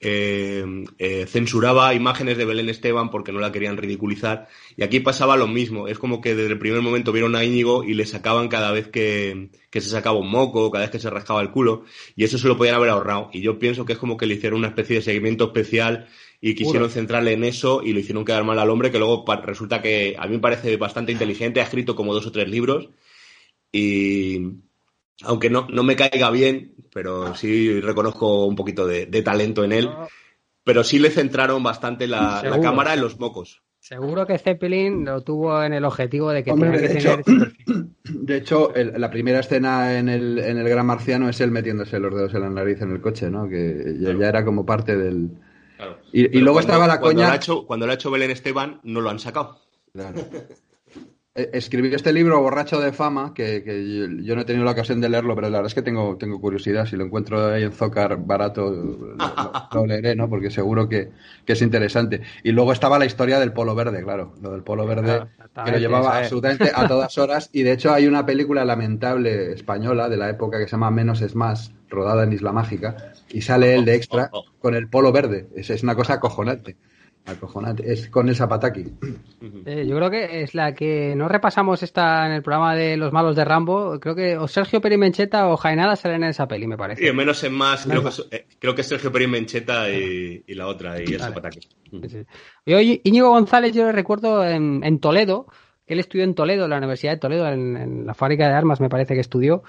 eh, 0.00 0.64
eh, 0.98 1.26
censuraba 1.28 1.94
imágenes 1.94 2.36
de 2.36 2.44
Belén 2.44 2.68
Esteban 2.68 3.12
porque 3.12 3.30
no 3.30 3.38
la 3.38 3.52
querían 3.52 3.76
ridiculizar. 3.76 4.48
Y 4.76 4.82
aquí 4.82 4.98
pasaba 4.98 5.36
lo 5.36 5.46
mismo. 5.46 5.86
Es 5.86 6.00
como 6.00 6.20
que 6.20 6.34
desde 6.34 6.50
el 6.50 6.58
primer 6.58 6.82
momento 6.82 7.12
vieron 7.12 7.36
a 7.36 7.44
Íñigo 7.44 7.84
y 7.84 7.94
le 7.94 8.06
sacaban 8.06 8.48
cada 8.48 8.72
vez 8.72 8.88
que, 8.88 9.50
que 9.70 9.80
se 9.80 9.88
sacaba 9.88 10.18
un 10.18 10.28
moco, 10.28 10.68
cada 10.72 10.82
vez 10.82 10.90
que 10.90 10.98
se 10.98 11.10
rascaba 11.10 11.40
el 11.40 11.52
culo. 11.52 11.84
Y 12.16 12.24
eso 12.24 12.36
se 12.36 12.48
lo 12.48 12.56
podían 12.56 12.74
haber 12.74 12.90
ahorrado. 12.90 13.30
Y 13.32 13.40
yo 13.40 13.60
pienso 13.60 13.84
que 13.84 13.92
es 13.92 14.00
como 14.00 14.16
que 14.16 14.26
le 14.26 14.34
hicieron 14.34 14.58
una 14.58 14.68
especie 14.68 14.96
de 14.96 15.02
seguimiento 15.02 15.44
especial 15.44 16.08
y 16.40 16.56
quisieron 16.56 16.90
centrarle 16.90 17.34
en 17.34 17.44
eso 17.44 17.82
y 17.84 17.92
lo 17.92 18.00
hicieron 18.00 18.24
quedar 18.24 18.42
mal 18.42 18.58
al 18.58 18.68
hombre, 18.68 18.90
que 18.90 18.98
luego 18.98 19.24
resulta 19.44 19.80
que 19.80 20.16
a 20.18 20.26
mí 20.26 20.32
me 20.32 20.40
parece 20.40 20.76
bastante 20.76 21.12
inteligente, 21.12 21.60
ha 21.60 21.64
escrito 21.64 21.94
como 21.94 22.12
dos 22.12 22.26
o 22.26 22.32
tres 22.32 22.48
libros 22.48 22.88
y 23.78 24.52
aunque 25.22 25.50
no, 25.50 25.66
no 25.70 25.82
me 25.82 25.96
caiga 25.96 26.30
bien, 26.30 26.74
pero 26.92 27.34
sí 27.34 27.80
reconozco 27.80 28.46
un 28.46 28.56
poquito 28.56 28.86
de, 28.86 29.06
de 29.06 29.22
talento 29.22 29.64
en 29.64 29.72
él, 29.72 29.90
pero 30.64 30.84
sí 30.84 30.98
le 30.98 31.10
centraron 31.10 31.62
bastante 31.62 32.06
la, 32.06 32.42
cámara 32.62 32.94
en 32.94 33.00
los 33.00 33.18
mocos. 33.18 33.62
Seguro 33.80 34.26
que 34.26 34.38
Zeppelin 34.38 35.04
lo 35.04 35.20
tuvo 35.22 35.62
en 35.62 35.74
el 35.74 35.84
objetivo 35.84 36.30
de 36.30 36.42
que 36.42 36.52
Hombre, 36.52 36.70
tenía 36.78 36.88
que 36.88 36.94
de 36.94 37.22
tener 37.22 37.52
hecho-. 37.66 37.84
De 38.04 38.36
hecho, 38.36 38.74
el- 38.74 38.98
la 38.98 39.10
primera 39.10 39.40
escena 39.40 39.98
en 39.98 40.08
el, 40.08 40.38
en 40.38 40.56
el 40.58 40.68
Gran 40.68 40.86
Marciano 40.86 41.28
es 41.28 41.40
él 41.40 41.50
metiéndose 41.50 41.98
los 41.98 42.14
dedos 42.14 42.32
en 42.34 42.40
la 42.42 42.50
nariz 42.50 42.80
en 42.80 42.92
el 42.92 43.00
coche, 43.02 43.28
¿no? 43.30 43.46
Que 43.48 43.96
ya, 43.98 44.14
ya 44.16 44.28
era 44.28 44.44
como 44.44 44.64
parte 44.64 44.96
del... 44.96 45.30
Y- 46.12 46.28
luego 46.38 46.54
cuando- 46.54 46.60
estaba 46.60 46.86
la 46.86 47.00
cuando 47.00 47.20
coña- 47.20 47.26
lo 47.28 47.32
ha 47.32 47.36
hecho- 47.36 47.66
cuando 47.66 47.86
lo 47.86 47.92
ha 47.92 47.94
hecho 47.96 48.10
Belén 48.10 48.30
Esteban, 48.30 48.80
no 48.84 49.00
lo 49.02 49.10
han 49.10 49.18
sacado. 49.18 49.60
Claro. 49.92 50.20
Eh, 51.34 51.50
escribí 51.52 51.92
este 51.94 52.12
libro, 52.12 52.40
Borracho 52.40 52.80
de 52.80 52.92
Fama, 52.92 53.32
que, 53.34 53.62
que 53.64 54.22
yo, 54.24 54.34
no 54.36 54.42
he 54.42 54.44
tenido 54.44 54.64
la 54.64 54.70
ocasión 54.72 55.00
de 55.00 55.08
leerlo, 55.08 55.34
pero 55.34 55.48
la 55.50 55.58
verdad 55.58 55.66
es 55.68 55.74
que 55.74 55.82
tengo, 55.82 56.16
tengo 56.16 56.40
curiosidad. 56.40 56.86
Si 56.86 56.96
lo 56.96 57.04
encuentro 57.04 57.46
ahí 57.52 57.62
en 57.64 57.72
Zócar 57.72 58.16
barato, 58.24 58.70
lo, 58.70 59.36
lo- 59.36 59.58
lo 59.70 59.86
leeré, 59.86 60.14
¿no? 60.16 60.28
Porque 60.28 60.50
seguro 60.50 60.88
que, 60.88 61.10
que 61.44 61.52
es 61.54 61.62
interesante. 61.62 62.22
Y 62.42 62.52
luego 62.52 62.72
estaba 62.72 62.98
la 62.98 63.06
historia 63.06 63.38
del 63.40 63.52
polo 63.52 63.74
verde, 63.74 64.02
claro. 64.02 64.34
Lo 64.40 64.52
del 64.52 64.62
polo 64.62 64.86
verde, 64.86 65.02
Claro, 65.02 65.30
que 65.62 65.70
lo 65.72 65.78
llevaba 65.78 66.16
absolutamente 66.18 66.70
a 66.74 66.86
todas 66.86 67.18
horas. 67.18 67.50
Y 67.52 67.62
de 67.62 67.72
hecho 67.72 67.92
hay 67.92 68.06
una 68.06 68.24
película 68.26 68.64
lamentable 68.64 69.52
española 69.52 70.08
de 70.08 70.16
la 70.16 70.30
época 70.30 70.58
que 70.58 70.64
se 70.66 70.72
llama 70.72 70.90
Menos 70.90 71.20
es 71.22 71.34
Más, 71.34 71.72
rodada 71.88 72.24
en 72.24 72.32
Isla 72.32 72.52
Mágica, 72.52 72.96
y 73.28 73.42
sale 73.42 73.74
él 73.74 73.84
de 73.84 73.94
extra 73.96 74.30
con 74.60 74.74
el 74.74 74.88
polo 74.88 75.12
verde. 75.12 75.48
Es, 75.54 75.70
es 75.70 75.82
una 75.82 75.94
cosa 75.96 76.14
acojonante. 76.14 76.76
Acojonante. 77.26 77.90
Es 77.90 78.08
con 78.10 78.28
el 78.28 78.36
Zapataki. 78.36 78.84
Eh, 79.64 79.86
yo 79.86 79.96
creo 79.96 80.10
que 80.10 80.42
es 80.42 80.54
la 80.54 80.74
que 80.74 81.14
no 81.16 81.26
repasamos 81.26 81.82
esta 81.82 82.26
en 82.26 82.32
el 82.32 82.42
programa 82.42 82.74
de 82.74 82.96
los 82.98 83.12
malos 83.12 83.34
de 83.34 83.44
Rambo. 83.44 83.98
Creo 83.98 84.14
que 84.14 84.36
o 84.36 84.46
Sergio 84.46 84.80
Perimencheta 84.80 85.48
o 85.48 85.56
Jaenada 85.56 85.96
salen 85.96 86.22
en 86.24 86.30
esa 86.30 86.46
peli, 86.46 86.66
me 86.66 86.74
Sí, 86.74 86.78
parece. 86.78 87.12
menos 87.14 87.42
en 87.44 87.54
más, 87.54 87.86
creo 87.86 88.02
que, 88.02 88.08
es- 88.10 88.28
eh, 88.30 88.46
creo 88.58 88.74
que 88.74 88.82
es 88.82 88.86
Sergio 88.88 89.10
Perín 89.10 89.30
Mencheta 89.30 89.88
y, 89.90 90.44
y 90.46 90.54
la 90.54 90.66
otra, 90.66 91.00
y 91.00 91.14
el 91.14 91.20
Zapataki. 91.20 91.60
Sí, 91.60 92.08
sí. 92.08 92.18
Yo, 92.66 92.78
Íñigo 92.80 93.30
González, 93.30 93.72
yo 93.72 93.86
le 93.86 93.92
recuerdo 93.92 94.44
en, 94.44 94.82
en 94.84 94.98
Toledo. 95.00 95.46
Él 95.86 96.00
estudió 96.00 96.24
en 96.24 96.34
Toledo, 96.34 96.64
en 96.64 96.70
la 96.70 96.78
Universidad 96.78 97.12
de 97.12 97.18
Toledo, 97.18 97.48
en, 97.48 97.76
en 97.76 98.06
la 98.06 98.14
fábrica 98.14 98.48
de 98.48 98.54
armas, 98.54 98.80
me 98.80 98.88
parece 98.90 99.14
que 99.14 99.20
estudió. 99.20 99.62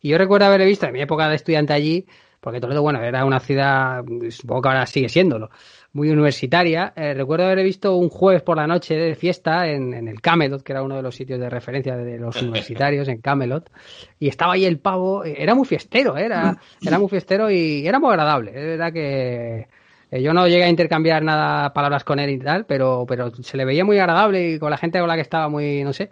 Y 0.00 0.10
yo 0.10 0.18
recuerdo 0.18 0.46
haberle 0.46 0.66
visto 0.66 0.86
en 0.86 0.92
mi 0.92 1.00
época 1.00 1.28
de 1.28 1.36
estudiante 1.36 1.72
allí, 1.72 2.06
porque 2.40 2.60
Toledo, 2.60 2.82
bueno, 2.82 3.02
era 3.02 3.24
una 3.24 3.40
ciudad, 3.40 4.04
supongo 4.30 4.62
que 4.62 4.68
ahora 4.68 4.86
sigue 4.86 5.08
siéndolo, 5.08 5.50
muy 5.92 6.10
universitaria. 6.10 6.92
Eh, 6.96 7.14
recuerdo 7.14 7.46
haberle 7.46 7.64
visto 7.64 7.96
un 7.96 8.08
jueves 8.08 8.42
por 8.42 8.56
la 8.56 8.66
noche 8.66 8.94
de 8.94 9.14
fiesta 9.14 9.68
en, 9.68 9.94
en 9.94 10.08
el 10.08 10.20
Camelot, 10.20 10.62
que 10.62 10.72
era 10.72 10.82
uno 10.82 10.96
de 10.96 11.02
los 11.02 11.14
sitios 11.14 11.40
de 11.40 11.48
referencia 11.48 11.96
de 11.96 12.18
los 12.18 12.36
universitarios, 12.42 13.08
en 13.08 13.20
Camelot. 13.20 13.70
Y 14.18 14.28
estaba 14.28 14.54
ahí 14.54 14.64
el 14.64 14.78
pavo, 14.78 15.24
eh, 15.24 15.36
era 15.38 15.54
muy 15.54 15.66
fiestero, 15.66 16.16
eh, 16.16 16.26
era, 16.26 16.56
era 16.80 16.98
muy 16.98 17.08
fiestero 17.08 17.50
y 17.50 17.86
era 17.86 17.98
muy 17.98 18.10
agradable. 18.10 18.50
Es 18.50 18.78
verdad 18.78 18.92
que 18.92 19.68
yo 20.10 20.32
no 20.32 20.46
llegué 20.46 20.64
a 20.64 20.70
intercambiar 20.70 21.22
nada, 21.22 21.72
palabras 21.72 22.04
con 22.04 22.18
él 22.18 22.30
y 22.30 22.38
tal, 22.38 22.64
pero, 22.64 23.04
pero 23.06 23.34
se 23.42 23.56
le 23.56 23.64
veía 23.64 23.84
muy 23.84 23.98
agradable 23.98 24.52
y 24.52 24.58
con 24.58 24.70
la 24.70 24.78
gente 24.78 24.98
con 24.98 25.08
la 25.08 25.16
que 25.16 25.22
estaba 25.22 25.48
muy, 25.48 25.84
no 25.84 25.92
sé, 25.92 26.10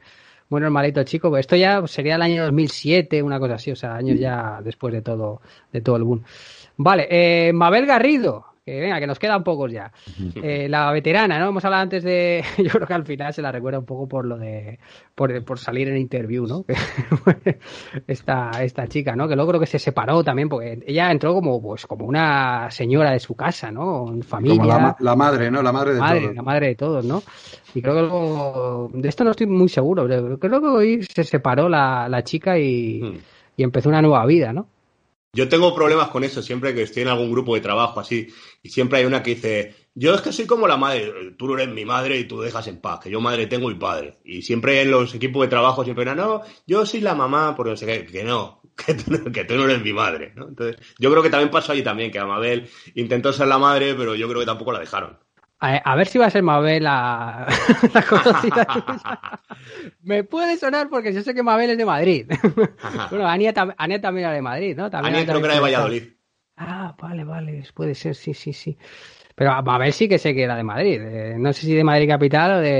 muy 0.49 0.61
normalito 0.61 1.01
el 1.01 1.07
chico. 1.07 1.31
Pues 1.31 1.41
esto 1.41 1.57
ya 1.57 1.87
sería 1.87 2.17
el 2.17 2.23
año 2.23 2.45
2007, 2.45 3.23
una 3.23 3.39
cosa 3.39 3.55
así, 3.55 3.71
o 3.71 3.77
sea, 3.77 3.95
años 3.95 4.19
ya 4.19 4.61
después 4.63 4.93
de 4.93 5.03
todo, 5.03 5.41
de 5.73 5.81
todo 5.81 5.97
el 5.97 6.05
boom. 6.05 6.25
Vale, 6.77 7.09
eh, 7.11 7.53
Mabel 7.55 7.87
Garrido, 7.87 8.45
que 8.67 8.81
venga, 8.81 8.99
que 8.99 9.07
nos 9.07 9.21
quedan 9.21 9.45
pocos 9.45 9.71
ya. 9.71 9.93
Eh, 10.43 10.69
la 10.69 10.91
veterana, 10.91 11.39
¿no? 11.39 11.51
Hemos 11.51 11.65
hablado 11.65 11.85
antes 11.85 12.03
de. 12.03 12.43
Yo 12.59 12.71
creo 12.71 12.87
que 12.89 12.95
al 12.95 13.07
final 13.07 13.33
se 13.33 13.41
la 13.41 13.53
recuerda 13.53 13.79
un 13.79 13.85
poco 13.85 14.09
por 14.09 14.27
lo 14.27 14.37
de. 14.37 14.81
por, 15.15 15.45
por 15.45 15.61
salir 15.61 15.87
en 15.89 15.97
interview, 15.99 16.49
¿no? 16.49 16.65
esta, 18.09 18.51
esta 18.65 18.89
chica, 18.89 19.15
¿no? 19.15 19.29
Que 19.29 19.37
luego 19.37 19.51
creo 19.51 19.61
que 19.61 19.67
se 19.67 19.79
separó 19.79 20.25
también, 20.25 20.49
porque 20.49 20.81
ella 20.85 21.13
entró 21.13 21.33
como, 21.33 21.63
pues, 21.63 21.87
como 21.87 22.07
una 22.07 22.69
señora 22.73 23.13
de 23.13 23.21
su 23.21 23.37
casa, 23.37 23.71
¿no? 23.71 24.13
Familia. 24.27 24.57
Como 24.57 24.69
la, 24.69 24.97
la 24.99 25.15
madre, 25.17 25.49
¿no? 25.51 25.63
La 25.63 25.73
madre 25.73 25.95
de 25.95 26.01
madre, 26.01 26.21
todos. 26.23 26.35
la 26.35 26.43
madre 26.43 26.67
de 26.67 26.75
todos, 26.75 27.05
¿no? 27.05 27.23
Y 27.73 27.81
creo 27.83 27.95
que 27.95 28.01
luego, 28.01 28.91
de 28.93 29.09
esto 29.09 29.23
no 29.23 29.31
estoy 29.31 29.47
muy 29.47 29.69
seguro, 29.69 30.07
pero 30.09 30.39
creo 30.41 30.61
que 30.61 30.67
hoy 30.67 31.03
se 31.05 31.23
separó 31.23 31.69
la, 31.69 32.09
la 32.09 32.25
chica 32.25 32.59
y, 32.59 33.01
Hmm. 33.01 33.19
y 33.57 33.63
empezó 33.63 33.89
una 33.91 34.03
nueva 34.03 34.27
vida, 34.27 34.53
¿no? 34.53 34.69
Yo 35.37 35.49
tengo 35.49 35.75
problemas 35.75 36.09
con 36.09 36.25
eso 36.25 36.43
siempre 36.43 36.75
que 36.75 36.83
estoy 36.83 37.03
en 37.03 37.09
algún 37.09 37.31
grupo 37.31 37.55
de 37.55 37.61
trabajo 37.61 38.01
así 38.01 38.29
y 38.63 38.69
siempre 38.71 38.99
hay 38.99 39.05
una 39.05 39.23
que 39.23 39.35
dice, 39.35 39.75
yo 39.95 40.15
es 40.15 40.21
que 40.23 40.33
soy 40.33 40.47
como 40.47 40.67
la 40.67 40.77
madre, 40.77 41.33
tú 41.39 41.53
eres 41.55 41.69
mi 41.69 41.85
madre 41.85 42.19
y 42.19 42.25
tú 42.25 42.41
dejas 42.41 42.67
en 42.69 42.81
paz, 42.81 43.01
que 43.01 43.11
yo 43.11 43.21
madre 43.21 43.47
tengo 43.47 43.71
y 43.71 43.75
padre. 43.75 44.19
Y 44.25 44.43
siempre 44.43 44.81
en 44.83 44.91
los 44.91 45.15
equipos 45.15 45.43
de 45.43 45.49
trabajo 45.49 45.85
siempre 45.85 46.05
no, 46.15 46.43
yo 46.67 46.85
soy 46.87 47.01
la 47.01 47.15
mamá, 47.15 47.55
porque 47.55 47.71
no 47.71 47.77
sé 47.77 47.87
qué, 47.87 48.07
que 48.07 48.25
no, 48.25 48.63
que 48.87 48.95
tú, 48.95 49.11
no- 49.13 49.33
que 49.33 49.45
tú 49.45 49.55
no 49.57 49.65
eres 49.65 49.83
mi 49.83 49.93
madre. 49.93 50.33
¿no? 50.37 50.49
Entonces, 50.49 50.77
yo 50.99 51.11
creo 51.11 51.23
que 51.23 51.31
también 51.31 51.51
pasó 51.51 51.73
allí 51.73 51.83
también, 51.83 52.11
que 52.11 52.19
Amabel 52.19 52.69
intentó 52.95 53.33
ser 53.33 53.49
la 53.49 53.59
madre, 53.59 53.95
pero 53.95 54.15
yo 54.15 54.29
creo 54.29 54.41
que 54.41 54.47
tampoco 54.47 54.73
la 54.73 54.81
dejaron. 54.81 55.19
A, 55.59 55.77
a 55.77 55.97
ver 55.97 56.07
si 56.07 56.19
va 56.19 56.27
a 56.27 56.31
ser 56.31 56.43
Mabel 56.43 56.85
la, 56.85 57.47
la 57.95 58.03
conocida. 58.03 58.67
Me 60.03 60.23
puede 60.25 60.57
sonar 60.59 60.89
porque 60.91 61.13
yo 61.15 61.23
sé 61.23 61.35
que 61.35 61.43
Mabel 61.43 61.71
es 61.71 61.79
de 61.79 61.85
Madrid. 61.87 62.31
bueno, 63.11 63.27
Ania, 63.27 63.55
tam- 63.55 63.75
Ania 63.79 64.01
también 64.01 64.27
era 64.27 64.35
de 64.35 64.43
Madrid, 64.43 64.77
¿no? 64.77 64.91
También 64.91 65.15
Ania 65.15 65.27
creo 65.27 65.41
que 65.41 65.47
era 65.47 65.55
de 65.55 65.61
Valladolid. 65.61 66.03
Ah, 66.59 66.95
vale, 67.01 67.25
vale, 67.25 67.65
puede 67.75 67.95
ser, 67.95 68.15
sí, 68.15 68.35
sí, 68.35 68.53
sí. 68.53 68.77
Pero 69.35 69.63
Mabel 69.63 69.93
sí 69.93 70.09
que 70.09 70.19
sé 70.19 70.35
que 70.35 70.43
era 70.45 70.57
de 70.57 70.63
Madrid. 70.63 71.01
eh, 71.03 71.35
no 71.39 71.53
sé 71.53 71.63
si 71.67 71.75
de 71.75 71.85
Madrid 71.85 72.09
capital 72.09 72.53
o 72.53 72.61
de, 72.61 72.71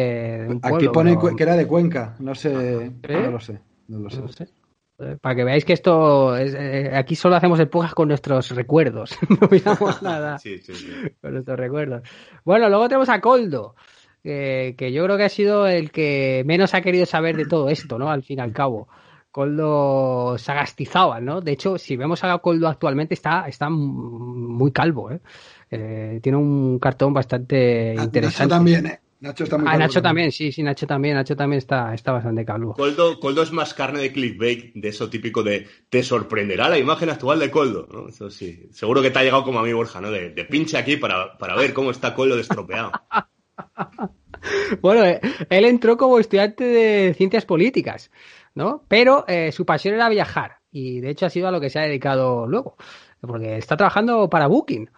de 0.45 0.49
un 0.49 0.61
Aquí 0.63 0.89
pone 0.89 1.17
pero- 1.17 1.37
que 1.37 1.43
era 1.43 1.57
de 1.57 1.67
Cuenca. 1.67 2.15
No 2.19 2.35
sé. 2.35 2.87
¿Eh? 3.03 3.21
No 3.23 3.31
lo 3.33 3.41
sé. 3.41 3.59
No 3.89 3.99
lo 4.01 4.11
sé. 4.11 4.21
No 4.21 4.29
sé. 4.29 4.49
Para 5.21 5.35
que 5.35 5.45
veáis 5.45 5.65
que 5.65 5.75
esto 5.75 6.37
es, 6.37 6.55
eh, 6.55 6.91
aquí 6.95 7.17
solo 7.17 7.37
hacemos 7.37 7.61
el 7.61 7.69
podcast 7.69 7.95
con 7.95 8.09
nuestros 8.09 8.51
recuerdos. 8.53 9.17
no 9.41 9.49
miramos 9.51 10.03
nada 10.03 10.39
Sí, 10.39 10.59
sí, 10.59 10.75
sí. 10.75 10.89
con 11.21 11.33
nuestros 11.35 11.59
recuerdos. 11.59 12.03
Bueno, 12.45 12.69
luego 12.69 12.89
tenemos 12.89 13.09
a 13.11 13.21
Coldo, 13.21 13.75
que, 14.23 14.75
que 14.79 14.93
yo 14.93 15.05
creo 15.05 15.17
que 15.19 15.25
ha 15.25 15.29
sido 15.29 15.67
el 15.67 15.91
que 15.91 16.43
menos 16.47 16.73
ha 16.75 16.81
querido 16.81 17.05
saber 17.07 17.37
de 17.37 17.45
todo 17.47 17.69
esto, 17.69 17.99
¿no? 17.99 18.11
Al 18.11 18.23
fin 18.23 18.39
y 18.39 18.43
al 18.43 18.53
cabo. 18.53 18.89
Coldo 19.31 20.39
Sagastizábal, 20.39 21.23
¿no? 21.23 21.43
De 21.43 21.53
hecho, 21.53 21.77
si 21.77 21.95
vemos 21.97 22.25
a 22.25 22.39
Coldo 22.39 22.69
actualmente, 22.69 23.13
está, 23.13 23.47
está 23.49 23.69
muy 23.69 24.73
calvo, 24.73 25.11
¿eh? 25.11 25.21
Eh, 25.71 26.21
tiene 26.23 26.39
un 26.39 26.79
cartón 26.79 27.13
bastante 27.13 27.91
Ah, 27.91 27.95
Nacho 27.97 28.05
interesante. 28.07 28.55
también, 28.55 28.87
¿eh? 28.87 29.01
Nacho 29.21 29.45
está 29.45 29.57
muy 29.59 29.67
Ah, 29.69 29.79
Nacho 29.79 30.03
también, 30.03 30.31
sí, 30.31 30.53
sí, 30.53 30.63
Nacho 30.63 30.87
también, 30.87 31.15
Nacho 31.15 31.37
también 31.37 31.59
está, 31.59 31.95
está 31.95 32.13
bastante 32.13 32.45
calvo. 32.45 32.75
Coldo, 32.75 33.19
Coldo 33.19 33.43
es 33.43 33.53
más 33.53 33.75
carne 33.75 34.01
de 34.01 34.13
clickbait, 34.13 34.75
de 34.75 34.89
eso 34.89 35.09
típico 35.09 35.43
de 35.43 35.67
te 35.89 36.03
sorprenderá 36.03 36.69
la 36.69 36.79
imagen 36.79 37.11
actual 37.11 37.39
de 37.39 37.51
Coldo, 37.51 37.89
¿no? 37.91 38.09
Eso 38.09 38.31
sí. 38.31 38.69
Seguro 38.73 39.03
que 39.03 39.11
te 39.11 39.19
ha 39.19 39.23
llegado 39.23 39.45
como 39.45 39.61
a 39.61 39.63
mí, 39.63 39.73
Borja, 39.73 40.01
¿no? 40.01 40.11
De, 40.11 40.31
de 40.31 40.45
pinche 40.45 40.77
aquí 40.77 40.97
para, 40.97 41.37
para 41.39 41.57
ver 41.57 41.73
cómo 41.73 41.91
está 41.91 42.15
Coldo 42.15 42.37
destropeado. 42.37 42.93
Bueno, 44.81 45.05
eh, 45.05 45.21
él 45.51 45.65
entró 45.65 45.97
como 45.97 46.19
estudiante 46.19 46.65
de 46.65 47.15
ciencias 47.15 47.45
políticas, 47.45 48.11
¿no? 48.55 48.85
Pero 48.89 49.25
eh, 49.29 49.53
su 49.53 49.67
pasión 49.67 49.95
era 49.95 50.09
viajar 50.09 50.59
y 50.71 51.01
de 51.01 51.11
hecho 51.11 51.27
ha 51.27 51.31
sido 51.31 51.49
a 51.49 51.51
lo 51.51 51.61
que 51.61 51.71
se 51.71 51.79
ha 51.79 51.83
dedicado 51.83 52.47
luego, 52.47 52.77
porque 53.21 53.57
está 53.57 53.77
trabajando 53.77 54.29
para 54.29 54.47
Booking. 54.47 54.91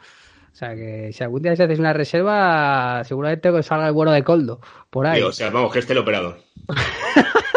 O 0.52 0.56
sea 0.58 0.74
que 0.74 1.10
si 1.12 1.22
algún 1.22 1.42
día 1.42 1.54
se 1.54 1.62
haces 1.64 1.78
una 1.78 1.92
reserva, 1.92 3.02
seguramente 3.04 3.52
que 3.52 3.62
salga 3.62 3.86
el 3.86 3.92
bueno 3.94 4.10
de 4.12 4.24
Coldo 4.24 4.60
por 4.90 5.06
ahí. 5.06 5.18
Sí, 5.20 5.24
o 5.26 5.32
sea, 5.32 5.50
vamos, 5.50 5.72
que 5.72 5.78
esté 5.78 5.92
el 5.92 6.00
operador. 6.00 6.38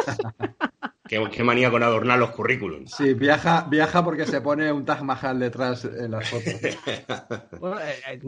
qué, 1.07 1.21
qué 1.31 1.43
manía 1.43 1.69
con 1.71 1.83
adornar 1.83 2.19
los 2.19 2.31
currículums. 2.31 2.91
Sí, 2.91 3.13
viaja, 3.13 3.65
viaja 3.69 4.03
porque 4.03 4.25
se 4.25 4.39
pone 4.41 4.71
un 4.71 4.85
Taj 4.85 5.01
Mahal 5.01 5.39
detrás 5.39 5.85
en 5.85 6.11
las 6.11 6.29
fotos. 6.29 6.53
Bueno, 7.59 7.77
eh, 7.79 7.93
eh, 8.13 8.19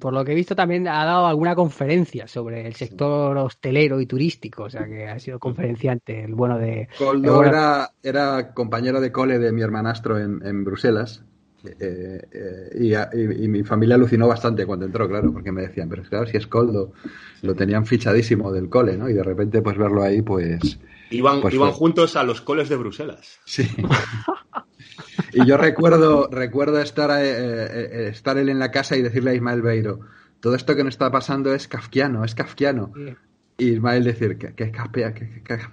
por 0.00 0.12
lo 0.12 0.24
que 0.24 0.32
he 0.32 0.34
visto 0.34 0.54
también 0.54 0.86
ha 0.86 1.04
dado 1.04 1.26
alguna 1.26 1.54
conferencia 1.54 2.26
sobre 2.26 2.66
el 2.66 2.74
sector 2.74 3.36
hostelero 3.38 4.00
y 4.00 4.06
turístico, 4.06 4.64
o 4.64 4.70
sea 4.70 4.86
que 4.86 5.06
ha 5.08 5.18
sido 5.18 5.38
conferenciante 5.38 6.24
el 6.24 6.34
bueno 6.34 6.58
de... 6.58 6.88
Coldo 6.98 7.28
el 7.28 7.34
bueno- 7.36 7.48
era, 7.50 7.90
era 8.02 8.52
compañero 8.52 9.00
de 9.00 9.10
cole 9.12 9.38
de 9.38 9.52
mi 9.52 9.62
hermanastro 9.62 10.18
en, 10.18 10.44
en 10.44 10.64
Bruselas. 10.64 11.24
Eh, 11.64 12.22
eh, 12.32 12.78
y, 12.80 12.94
a- 12.94 13.08
y- 13.12 13.44
y 13.44 13.48
mi 13.48 13.62
familia 13.62 13.94
alucinó 13.94 14.26
bastante 14.28 14.66
cuando 14.66 14.86
entró, 14.86 15.08
claro, 15.08 15.32
porque 15.32 15.52
me 15.52 15.62
decían, 15.62 15.88
pero 15.88 16.02
claro, 16.02 16.26
si 16.26 16.36
es 16.36 16.46
Coldo, 16.46 16.92
lo 17.42 17.54
tenían 17.54 17.86
fichadísimo 17.86 18.50
del 18.52 18.68
cole, 18.68 18.96
¿no? 18.96 19.08
Y 19.08 19.12
de 19.14 19.22
repente, 19.22 19.62
pues 19.62 19.76
verlo 19.78 20.02
ahí, 20.02 20.22
pues 20.22 20.78
Iban, 21.10 21.40
Pues 21.42 21.54
iban 21.54 21.68
fue. 21.70 21.78
juntos 21.78 22.16
a 22.16 22.22
los 22.24 22.40
coles 22.40 22.68
de 22.70 22.76
Bruselas. 22.76 23.38
sí. 23.44 23.68
y 25.32 25.46
yo 25.46 25.56
recuerdo, 25.56 26.28
recuerdo 26.30 26.80
estar, 26.80 27.10
eh, 27.22 27.30
eh, 27.30 27.88
eh, 27.92 28.08
estar 28.08 28.38
él 28.38 28.48
en 28.48 28.58
la 28.58 28.70
casa 28.70 28.96
y 28.96 29.02
decirle 29.02 29.30
a 29.30 29.34
Ismael 29.34 29.62
Beiro, 29.62 30.00
todo 30.40 30.54
esto 30.54 30.74
que 30.74 30.84
nos 30.84 30.94
está 30.94 31.10
pasando 31.10 31.54
es 31.54 31.68
kafkiano, 31.68 32.24
es 32.24 32.34
kafkiano. 32.34 32.92
Y 33.58 33.72
Ismael 33.74 34.04
decir 34.04 34.38
que- 34.38 34.54
que 34.54 34.64
es 34.64 34.72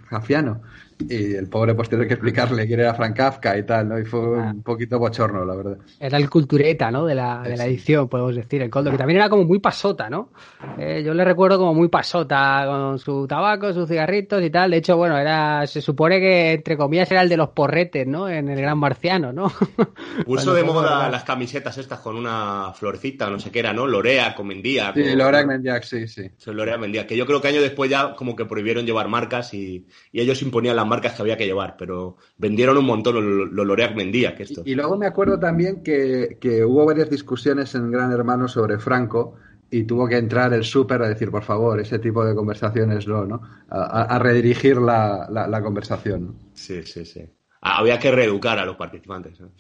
kafkiano. 0.10 0.62
Y 1.08 1.34
el 1.34 1.48
pobre 1.48 1.76
pues 1.76 1.88
tiene 1.88 2.06
que 2.06 2.16
explicarle 2.16 2.68
quién 2.68 2.82
era 2.82 2.94
Frank 2.94 3.16
Kafka 3.16 3.58
y 3.58 3.64
tal, 3.64 3.88
¿no? 3.88 3.98
Y 3.98 4.04
fue 4.04 4.20
un 4.20 4.62
poquito 4.64 5.00
bochorno, 5.00 5.46
la 5.46 5.56
verdad. 5.56 5.78
Era 5.98 6.18
el 6.18 6.30
cultureta, 6.30 6.92
¿no? 6.92 7.06
De 7.06 7.16
la, 7.16 7.42
de 7.42 7.56
la 7.56 7.66
edición, 7.66 8.10
podemos 8.10 8.36
decir, 8.36 8.62
el 8.62 8.70
Coldo, 8.70 8.92
que 8.92 8.98
también 8.98 9.18
era 9.18 9.30
como 9.30 9.46
muy 9.46 9.60
pasota, 9.60 10.10
¿no? 10.10 10.30
Eh, 10.78 11.02
yo 11.06 11.14
le 11.14 11.24
recuerdo 11.24 11.58
como 11.58 11.74
muy 11.74 11.88
pasota, 11.88 12.66
con 12.68 13.00
su 13.00 13.26
tabaco, 13.28 13.72
sus 13.74 13.88
cigarritos 13.88 14.44
y 14.44 14.50
tal. 14.50 14.72
De 14.72 14.78
hecho, 14.78 14.98
bueno, 14.98 15.18
era, 15.18 15.66
se 15.68 15.82
supone 15.82 16.20
que, 16.20 16.52
entre 16.52 16.76
comillas, 16.76 17.10
era 17.10 17.22
el 17.22 17.30
de 17.30 17.38
los 17.38 17.50
porretes, 17.50 18.06
¿no? 18.06 18.28
En 18.28 18.50
el 18.50 18.60
Gran 18.60 18.78
Marciano, 18.78 19.32
¿no? 19.32 19.50
Puso 20.26 20.54
de 20.54 20.64
moda 20.64 20.82
verdad. 20.82 21.12
las 21.12 21.24
camisetas 21.24 21.78
estas 21.78 22.00
con 22.00 22.18
una 22.18 22.74
florecita, 22.74 23.30
no 23.30 23.40
sé 23.40 23.52
qué 23.52 23.60
era, 23.60 23.72
¿no? 23.72 23.88
Lorea, 23.88 24.36
Comendía. 24.36 24.92
Sí, 24.94 25.16
Laura 25.16 25.46
Mendiak, 25.46 25.84
sí, 25.84 26.10
sí. 26.10 26.30
Lorea 26.46 26.78
Mendía, 26.78 27.08
que 27.08 27.16
yo 27.16 27.26
creo 27.26 27.40
que 27.40 27.48
años 27.48 27.64
después 27.64 27.90
ya 27.90 28.16
como 28.16 28.36
que 28.36 28.44
prohibieron 28.44 28.86
llevar 28.86 29.08
marcas 29.08 29.54
y, 29.54 29.86
y 30.12 30.20
ellos 30.20 30.42
imponían 30.42 30.76
las 30.76 30.89
marcas 30.90 31.14
que 31.14 31.22
había 31.22 31.38
que 31.38 31.46
llevar, 31.46 31.76
pero 31.78 32.18
vendieron 32.38 32.78
un 32.78 32.86
montón 32.86 33.16
los 33.16 33.52
los 33.52 33.66
Lorea 33.66 33.92
Mendía, 33.92 34.36
que 34.36 34.44
esto. 34.44 34.64
Y 34.66 34.76
luego 34.76 34.98
me 34.98 35.06
acuerdo 35.06 35.40
también 35.40 35.84
que, 35.84 36.38
que 36.42 36.66
hubo 36.66 36.86
varias 36.86 37.10
discusiones 37.10 37.74
en 37.76 37.92
Gran 37.92 38.12
Hermano 38.12 38.48
sobre 38.48 38.78
Franco 38.80 39.36
y 39.72 39.84
tuvo 39.84 40.08
que 40.08 40.18
entrar 40.18 40.52
el 40.54 40.64
súper 40.64 41.02
a 41.04 41.08
decir, 41.10 41.30
por 41.30 41.44
favor, 41.44 41.80
ese 41.80 42.00
tipo 42.00 42.26
de 42.26 42.34
conversaciones 42.36 43.08
no, 43.08 43.24
¿no? 43.26 43.42
A, 43.70 44.02
a- 44.16 44.20
redirigir 44.20 44.78
la, 44.78 45.28
la- 45.30 45.48
la 45.48 45.62
conversación. 45.62 46.36
Sí, 46.54 46.82
sí, 46.84 47.06
sí. 47.06 47.22
Ah, 47.62 47.78
Había 47.80 48.00
que 48.00 48.10
reeducar 48.12 48.58
a 48.58 48.66
los 48.66 48.76
participantes. 48.78 49.40
¿no? 49.40 49.52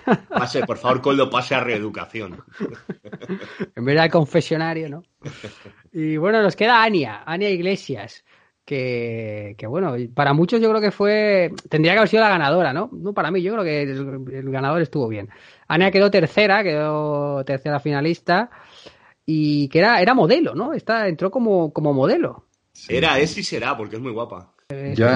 Pase, 0.30 0.64
por 0.64 0.78
favor, 0.78 1.02
Coldo, 1.02 1.28
pase 1.28 1.54
a 1.54 1.60
reeducación. 1.60 2.42
En 3.76 3.84
vez 3.84 4.00
del 4.00 4.10
confesionario, 4.10 4.88
¿no? 4.88 5.02
Y 5.92 6.16
bueno, 6.16 6.40
nos 6.40 6.54
queda 6.54 6.82
Ania, 6.84 7.24
Ania 7.26 7.50
Iglesias, 7.50 8.24
que, 8.64 9.54
que 9.58 9.66
bueno, 9.66 9.94
para 10.14 10.32
muchos 10.32 10.60
yo 10.60 10.68
creo 10.70 10.80
que 10.80 10.90
fue, 10.90 11.52
tendría 11.68 11.92
que 11.92 11.98
haber 11.98 12.08
sido 12.08 12.22
la 12.22 12.28
ganadora, 12.28 12.72
¿no? 12.72 12.90
No 12.92 13.12
para 13.12 13.30
mí, 13.30 13.42
yo 13.42 13.52
creo 13.52 13.64
que 13.64 13.82
el, 13.82 14.24
el 14.32 14.50
ganador 14.50 14.80
estuvo 14.82 15.08
bien. 15.08 15.28
Ania 15.68 15.90
quedó 15.90 16.10
tercera, 16.10 16.62
quedó 16.62 17.44
tercera 17.44 17.80
finalista 17.80 18.50
y 19.26 19.68
que 19.68 19.78
era, 19.78 20.00
era 20.00 20.14
modelo, 20.14 20.54
¿no? 20.54 20.72
Esta 20.72 21.08
entró 21.08 21.30
como, 21.30 21.72
como 21.72 21.92
modelo. 21.92 22.46
Era, 22.88 23.18
es 23.18 23.36
y 23.36 23.42
será, 23.42 23.76
porque 23.76 23.96
es 23.96 24.02
muy 24.02 24.12
guapa. 24.12 24.52
Yo, 24.94 25.08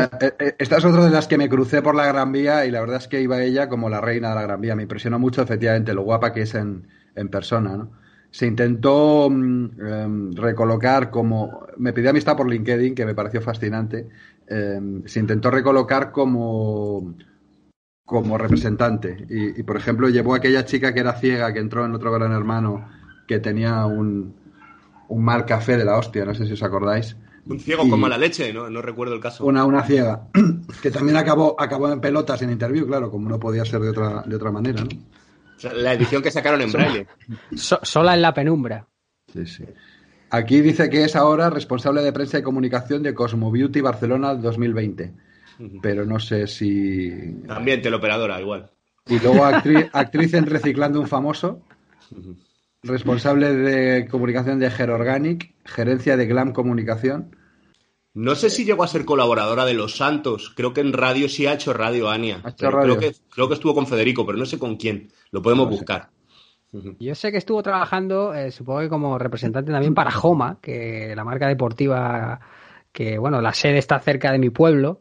esta 0.58 0.76
es 0.78 0.84
otra 0.84 1.04
de 1.04 1.10
las 1.10 1.28
que 1.28 1.38
me 1.38 1.48
crucé 1.48 1.80
por 1.80 1.94
la 1.94 2.06
Gran 2.06 2.32
Vía 2.32 2.66
y 2.66 2.72
la 2.72 2.80
verdad 2.80 2.96
es 2.96 3.06
que 3.06 3.20
iba 3.20 3.40
ella 3.40 3.68
como 3.68 3.88
la 3.88 4.00
reina 4.00 4.30
de 4.30 4.34
la 4.34 4.42
Gran 4.42 4.60
Vía. 4.60 4.74
Me 4.74 4.82
impresionó 4.82 5.18
mucho, 5.18 5.42
efectivamente, 5.42 5.94
lo 5.94 6.02
guapa 6.02 6.32
que 6.32 6.42
es 6.42 6.54
en, 6.54 6.88
en 7.14 7.28
persona, 7.28 7.76
¿no? 7.76 7.92
Se 8.34 8.46
intentó 8.48 9.26
em, 9.26 10.32
recolocar 10.34 11.08
como... 11.08 11.66
Me 11.76 11.92
pidió 11.92 12.10
amistad 12.10 12.36
por 12.36 12.50
LinkedIn, 12.50 12.92
que 12.92 13.06
me 13.06 13.14
pareció 13.14 13.40
fascinante. 13.40 14.08
em, 14.48 15.04
se 15.06 15.20
intentó 15.20 15.52
recolocar 15.52 16.10
como 16.10 17.14
como 18.04 18.36
representante. 18.36 19.24
Y, 19.30 19.60
y, 19.60 19.62
por 19.62 19.76
ejemplo, 19.76 20.08
llevó 20.08 20.34
a 20.34 20.38
aquella 20.38 20.64
chica 20.64 20.92
que 20.92 21.00
era 21.00 21.12
ciega, 21.14 21.52
que 21.52 21.60
entró 21.60 21.84
en 21.86 21.94
otro 21.94 22.10
gran 22.12 22.32
hermano, 22.32 22.88
que 23.28 23.38
tenía 23.38 23.86
un, 23.86 24.34
un 25.08 25.24
mal 25.24 25.46
café 25.46 25.76
de 25.76 25.84
la 25.84 25.96
hostia, 25.96 26.24
no 26.24 26.34
sé 26.34 26.44
si 26.44 26.54
os 26.54 26.62
acordáis. 26.64 27.16
Un 27.46 27.60
ciego 27.60 27.84
Y- 27.86 27.90
con 27.90 28.00
mala 28.00 28.18
leche, 28.18 28.52
no, 28.52 28.68
no 28.68 28.82
recuerdo 28.82 29.14
el 29.14 29.20
caso. 29.20 29.46
Una, 29.46 29.64
una 29.64 29.84
ciega, 29.84 30.26
que 30.82 30.90
también 30.90 31.16
acabó, 31.16 31.54
acabó 31.58 31.90
en 31.92 32.00
pelotas 32.00 32.42
en 32.42 32.50
interview, 32.50 32.84
claro, 32.86 33.10
como 33.12 33.28
no 33.28 33.38
podía 33.38 33.64
ser 33.64 33.80
de 33.80 33.90
otra, 33.90 34.22
de 34.26 34.34
otra 34.36 34.50
manera, 34.50 34.82
¿no? 34.82 34.88
La 35.74 35.92
edición 35.92 36.22
que 36.22 36.30
sacaron 36.30 36.60
en 36.62 36.72
braille. 36.72 37.06
So- 37.56 37.80
sola 37.82 38.14
en 38.14 38.22
la 38.22 38.34
penumbra. 38.34 38.86
Sí, 39.32 39.46
sí. 39.46 39.64
Aquí 40.30 40.60
dice 40.60 40.90
que 40.90 41.04
es 41.04 41.14
ahora 41.16 41.48
responsable 41.50 42.02
de 42.02 42.12
prensa 42.12 42.38
y 42.38 42.42
comunicación 42.42 43.02
de 43.02 43.14
Cosmo 43.14 43.50
Beauty 43.50 43.80
Barcelona 43.80 44.34
2020. 44.34 45.12
Pero 45.80 46.04
no 46.04 46.18
sé 46.18 46.46
si. 46.48 47.10
También 47.46 47.80
teleoperadora, 47.80 48.40
igual. 48.40 48.70
Y 49.06 49.20
luego 49.20 49.44
actriz, 49.44 49.86
actriz 49.92 50.34
en 50.34 50.46
Reciclando 50.46 51.00
un 51.00 51.06
Famoso. 51.06 51.62
Responsable 52.82 53.54
de 53.54 54.06
comunicación 54.08 54.58
de 54.58 54.70
Ger 54.70 54.90
Organic. 54.90 55.54
Gerencia 55.64 56.16
de 56.16 56.26
Glam 56.26 56.52
Comunicación. 56.52 57.36
No 58.14 58.34
sé 58.36 58.48
si 58.48 58.64
llegó 58.64 58.84
a 58.84 58.88
ser 58.88 59.04
colaboradora 59.04 59.64
de 59.64 59.74
Los 59.74 59.96
Santos. 59.96 60.52
Creo 60.56 60.72
que 60.72 60.80
en 60.80 60.92
radio 60.92 61.28
sí 61.28 61.46
ha 61.46 61.54
hecho 61.54 61.72
radio, 61.72 62.08
Ania. 62.10 62.40
Ha 62.44 62.50
hecho 62.50 62.56
Pero 62.66 62.70
radio. 62.78 62.96
Creo, 62.96 63.10
que, 63.12 63.16
creo 63.30 63.48
que 63.48 63.54
estuvo 63.54 63.74
con 63.74 63.86
Federico, 63.86 64.24
pero 64.24 64.38
no 64.38 64.46
sé 64.46 64.58
con 64.58 64.76
quién. 64.76 65.08
Lo 65.32 65.42
podemos 65.42 65.66
No 65.66 65.72
sé. 65.72 65.76
buscar. 65.78 66.10
Yo 66.98 67.14
sé 67.14 67.30
que 67.30 67.38
estuvo 67.38 67.62
trabajando, 67.62 68.34
eh, 68.34 68.50
supongo 68.50 68.80
que 68.80 68.88
como 68.88 69.16
representante 69.16 69.70
también 69.70 69.94
para 69.94 70.10
Homa, 70.18 70.58
que 70.60 71.12
la 71.14 71.22
marca 71.24 71.46
deportiva, 71.46 72.40
que 72.92 73.16
bueno, 73.18 73.40
la 73.40 73.52
sede 73.52 73.78
está 73.78 74.00
cerca 74.00 74.32
de 74.32 74.38
mi 74.38 74.50
pueblo. 74.50 75.00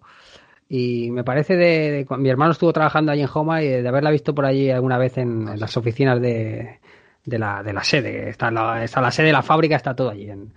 Y 0.69 1.09
me 1.11 1.23
parece 1.23 1.55
de, 1.55 2.05
mi 2.17 2.29
hermano 2.29 2.51
estuvo 2.51 2.73
trabajando 2.73 3.11
allí 3.11 3.21
en 3.21 3.29
Homa 3.31 3.63
y 3.63 3.67
de 3.69 3.87
haberla 3.87 4.11
visto 4.11 4.33
por 4.35 4.45
allí 4.45 4.69
alguna 4.71 4.97
vez 4.99 5.17
en, 5.17 5.47
en 5.47 5.59
las 5.59 5.75
oficinas 5.77 6.19
de, 6.21 6.79
de 7.25 7.39
la, 7.39 7.63
de 7.63 7.73
la 7.73 7.83
sede. 7.83 8.29
Está 8.29 8.49
la, 8.51 8.83
está 8.83 9.01
la 9.01 9.11
sede 9.11 9.27
de 9.27 9.33
la 9.33 9.43
fábrica, 9.43 9.75
está 9.75 9.95
todo 9.95 10.09
allí 10.11 10.29
en, 10.29 10.53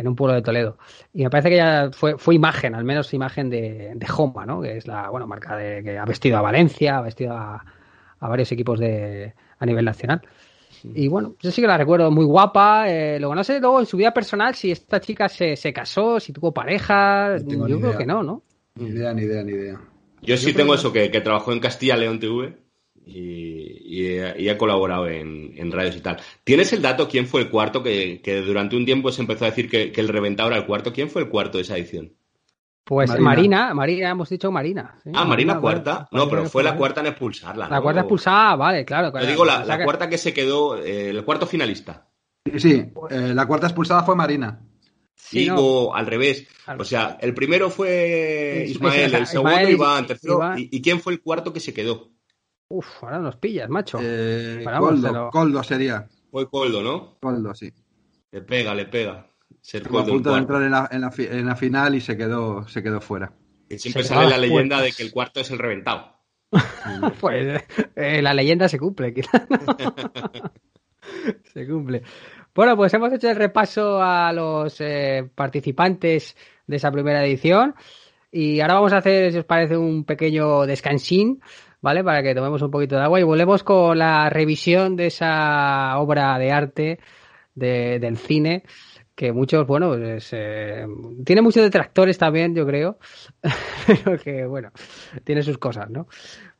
en 0.00 0.08
un 0.08 0.16
pueblo 0.16 0.34
de 0.34 0.42
Toledo. 0.42 0.78
Y 1.14 1.22
me 1.22 1.30
parece 1.30 1.50
que 1.50 1.56
ya 1.56 1.90
fue, 1.92 2.18
fue 2.18 2.34
imagen, 2.34 2.74
al 2.74 2.84
menos 2.84 3.12
imagen 3.14 3.50
de, 3.50 3.92
de 3.94 4.06
Homa, 4.16 4.44
¿no? 4.46 4.60
Que 4.60 4.78
es 4.78 4.86
la 4.86 5.08
bueno, 5.10 5.26
marca 5.26 5.56
de, 5.56 5.82
que 5.84 5.98
ha 5.98 6.04
vestido 6.04 6.38
a 6.38 6.42
Valencia, 6.42 6.98
ha 6.98 7.02
vestido 7.02 7.32
a, 7.34 7.64
a 8.18 8.28
varios 8.28 8.50
equipos 8.52 8.78
de, 8.80 9.34
a 9.58 9.66
nivel 9.66 9.84
nacional. 9.84 10.20
Y 10.94 11.08
bueno, 11.08 11.34
yo 11.40 11.50
sí 11.50 11.60
que 11.60 11.66
la 11.68 11.76
recuerdo 11.76 12.10
muy 12.10 12.24
guapa. 12.24 12.88
Eh, 12.88 13.18
luego 13.20 13.34
no 13.34 13.44
sé 13.44 13.60
luego 13.60 13.80
en 13.80 13.86
su 13.86 13.96
vida 13.98 14.12
personal 14.14 14.54
si 14.54 14.70
esta 14.70 15.00
chica 15.00 15.28
se, 15.28 15.54
se 15.56 15.72
casó, 15.72 16.18
si 16.18 16.32
tuvo 16.32 16.52
pareja. 16.52 17.36
No 17.44 17.68
yo 17.68 17.76
ni 17.76 17.80
creo 17.80 17.90
idea. 17.90 17.98
que 17.98 18.06
no, 18.06 18.22
¿no? 18.22 18.42
Ni 18.76 18.86
idea, 18.88 19.12
ni 19.12 19.22
idea, 19.22 19.42
ni 19.42 19.52
idea. 19.52 19.80
Yo 20.22 20.36
sí 20.36 20.44
creo 20.52 20.56
tengo 20.56 20.72
que- 20.72 20.78
eso, 20.78 20.92
que, 20.92 21.10
que 21.10 21.20
trabajó 21.20 21.52
en 21.52 21.60
Castilla 21.60 21.96
León 21.96 22.18
TV 22.18 22.56
y, 23.04 24.02
y, 24.02 24.20
y 24.38 24.48
ha 24.48 24.58
colaborado 24.58 25.08
en, 25.08 25.52
en 25.56 25.72
radios 25.72 25.96
y 25.96 26.00
tal. 26.00 26.18
¿Tienes 26.44 26.72
el 26.72 26.82
dato 26.82 27.08
quién 27.08 27.26
fue 27.26 27.42
el 27.42 27.50
cuarto? 27.50 27.82
Que, 27.82 28.20
que 28.22 28.40
durante 28.42 28.76
un 28.76 28.84
tiempo 28.84 29.10
se 29.12 29.22
empezó 29.22 29.44
a 29.44 29.48
decir 29.50 29.68
que, 29.68 29.90
que 29.92 30.00
el 30.00 30.08
reventado 30.08 30.48
era 30.50 30.58
el 30.58 30.66
cuarto. 30.66 30.92
¿Quién 30.92 31.10
fue 31.10 31.22
el 31.22 31.28
cuarto 31.28 31.58
de 31.58 31.62
esa 31.62 31.76
edición? 31.76 32.12
Pues 32.84 33.08
Marina. 33.10 33.24
Marina, 33.24 33.74
Marina, 33.74 34.10
hemos 34.10 34.28
dicho 34.28 34.50
Marina. 34.50 34.98
sí, 35.04 35.10
Ah, 35.14 35.24
Marina 35.24 35.60
cuarta. 35.60 35.92
Marina 35.92 36.08
No, 36.12 36.28
pero 36.28 36.46
fue 36.46 36.62
la 36.62 36.76
cuarta 36.76 37.00
en 37.00 37.06
expulsarla. 37.08 37.68
La 37.68 37.80
cuarta 37.80 38.00
expulsada, 38.00 38.56
vale, 38.56 38.84
claro. 38.84 39.08
Yo 39.08 39.12
claro. 39.12 39.26
digo 39.26 39.44
la, 39.44 39.78
que- 39.78 39.84
cuarta 39.84 40.08
que 40.08 40.18
se 40.18 40.32
quedó, 40.34 40.76
eh, 40.76 41.10
el 41.10 41.24
cuarto 41.24 41.46
finalista. 41.46 42.08
Sí, 42.56 42.84
eh, 43.10 43.32
la 43.34 43.46
cuarta 43.46 43.66
expulsada 43.66 44.02
fue 44.02 44.16
Marina. 44.16 44.60
Sí, 45.14 45.46
no. 45.46 45.94
Al 45.94 46.06
revés. 46.06 46.48
O 46.78 46.84
sea, 46.84 47.16
el 47.20 47.34
primero 47.34 47.70
fue 47.70 48.62
Is- 48.64 48.72
Ismael, 48.72 49.00
el 49.14 49.22
Ismael, 49.22 49.26
segundo 49.26 49.68
Iván, 49.70 50.06
tercero. 50.06 50.34
Iván. 50.36 50.58
¿Y, 50.58 50.68
y 50.72 50.82
quién 50.82 51.00
fue 51.00 51.12
el 51.12 51.20
cuarto 51.20 51.52
que 51.52 51.60
se 51.60 51.72
quedó? 51.74 52.10
Uf, 52.70 53.02
ahora 53.04 53.18
nos 53.18 53.36
pillas, 53.36 53.68
macho. 53.68 53.98
Eh, 54.00 54.62
Paramos, 54.64 54.90
Coldo, 54.90 55.08
pero- 55.08 55.30
Coldo 55.30 55.62
sería. 55.62 56.08
Fue 56.30 56.48
Coldo, 56.48 56.82
¿no? 56.82 57.18
Coldo, 57.20 57.54
sí. 57.54 57.72
Le 58.30 58.42
pega, 58.42 58.74
le 58.74 58.86
pega. 58.86 59.26
Ser 59.60 59.86
a 59.86 59.88
Coldo 59.88 60.06
el 60.06 60.12
punto 60.14 60.32
de 60.32 60.38
entrar 60.38 60.62
en 60.62 60.70
la, 60.70 60.88
en 60.90 61.00
la 61.00 61.10
fi- 61.10 61.26
en 61.30 61.46
la 61.46 61.56
final 61.56 61.94
y 61.96 62.00
se 62.00 62.16
quedó, 62.16 62.66
se 62.68 62.82
quedó 62.82 63.00
fuera. 63.00 63.32
Que 63.68 63.78
siempre 63.78 64.02
Se 64.04 64.10
sale 64.10 64.28
la 64.30 64.36
a 64.36 64.38
leyenda 64.38 64.80
de 64.80 64.92
que 64.92 65.02
el 65.02 65.12
cuarto 65.12 65.40
es 65.40 65.50
el 65.50 65.58
reventado. 65.58 66.16
Pues 67.20 67.62
eh, 67.96 68.22
la 68.22 68.34
leyenda 68.34 68.68
se 68.68 68.78
cumple, 68.78 69.12
quizás. 69.14 69.42
se 71.52 71.66
cumple. 71.66 72.02
Bueno, 72.54 72.76
pues 72.76 72.92
hemos 72.94 73.12
hecho 73.12 73.30
el 73.30 73.36
repaso 73.36 74.00
a 74.02 74.32
los 74.32 74.80
eh, 74.80 75.28
participantes 75.34 76.36
de 76.66 76.76
esa 76.76 76.90
primera 76.90 77.24
edición. 77.24 77.74
Y 78.32 78.60
ahora 78.60 78.74
vamos 78.74 78.92
a 78.92 78.98
hacer, 78.98 79.32
si 79.32 79.38
os 79.38 79.44
parece, 79.44 79.76
un 79.76 80.04
pequeño 80.04 80.66
descansín, 80.66 81.40
¿vale? 81.80 82.02
Para 82.04 82.22
que 82.22 82.34
tomemos 82.34 82.62
un 82.62 82.70
poquito 82.70 82.96
de 82.96 83.02
agua 83.02 83.20
y 83.20 83.24
volvemos 83.24 83.62
con 83.62 83.98
la 83.98 84.28
revisión 84.30 84.96
de 84.96 85.06
esa 85.06 85.98
obra 85.98 86.38
de 86.38 86.52
arte 86.52 86.98
de- 87.54 87.98
del 87.98 88.16
cine 88.16 88.64
que 89.14 89.32
muchos, 89.32 89.66
bueno, 89.66 89.90
pues, 89.90 90.30
eh, 90.32 90.86
tiene 91.26 91.42
muchos 91.42 91.62
detractores 91.62 92.16
también, 92.16 92.54
yo 92.54 92.66
creo, 92.66 92.98
pero 93.86 94.18
que, 94.18 94.46
bueno, 94.46 94.70
tiene 95.24 95.42
sus 95.42 95.58
cosas, 95.58 95.90
¿no? 95.90 96.06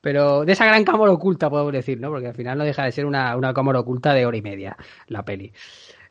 Pero 0.03 0.45
de 0.45 0.53
esa 0.53 0.67
gran 0.67 0.85
cámara 0.85 1.11
oculta, 1.13 1.49
podemos 1.49 1.73
decir, 1.73 1.99
¿no? 1.99 2.11
Porque 2.11 2.27
al 2.29 2.35
final 2.35 2.59
no 2.59 2.65
deja 2.65 2.85
de 2.85 2.93
ser 2.93 3.07
una, 3.07 3.35
una 3.37 3.55
cámara 3.55 3.81
oculta 3.81 4.13
de 4.13 4.27
hora 4.27 4.37
y 4.37 4.43
media, 4.43 4.77
la 5.07 5.23
peli. 5.25 5.53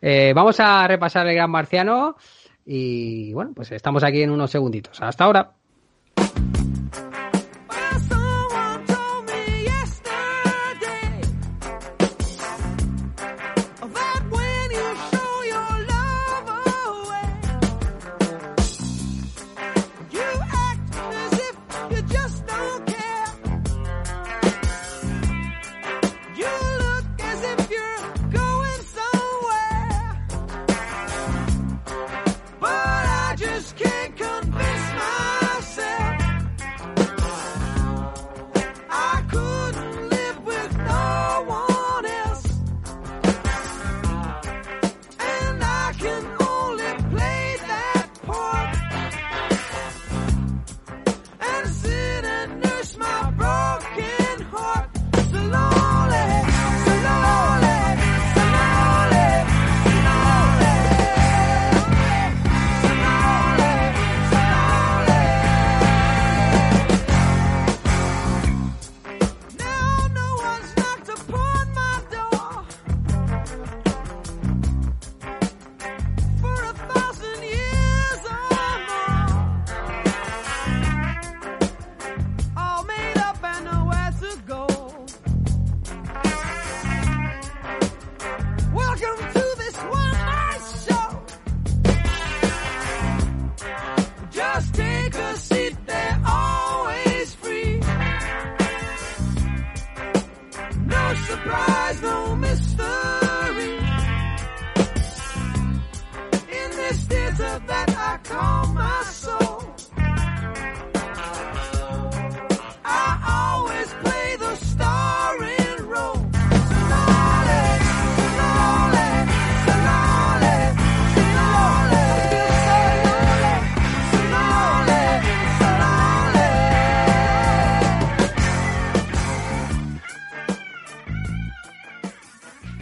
Eh, 0.01 0.31
vamos 0.35 0.59
a 0.59 0.87
repasar 0.87 1.27
el 1.27 1.35
Gran 1.35 1.51
Marciano 1.51 2.15
y, 2.65 3.31
bueno, 3.33 3.51
pues 3.55 3.71
estamos 3.71 4.03
aquí 4.03 4.23
en 4.23 4.31
unos 4.31 4.49
segunditos. 4.49 4.99
Hasta 5.01 5.25
ahora. 5.25 5.51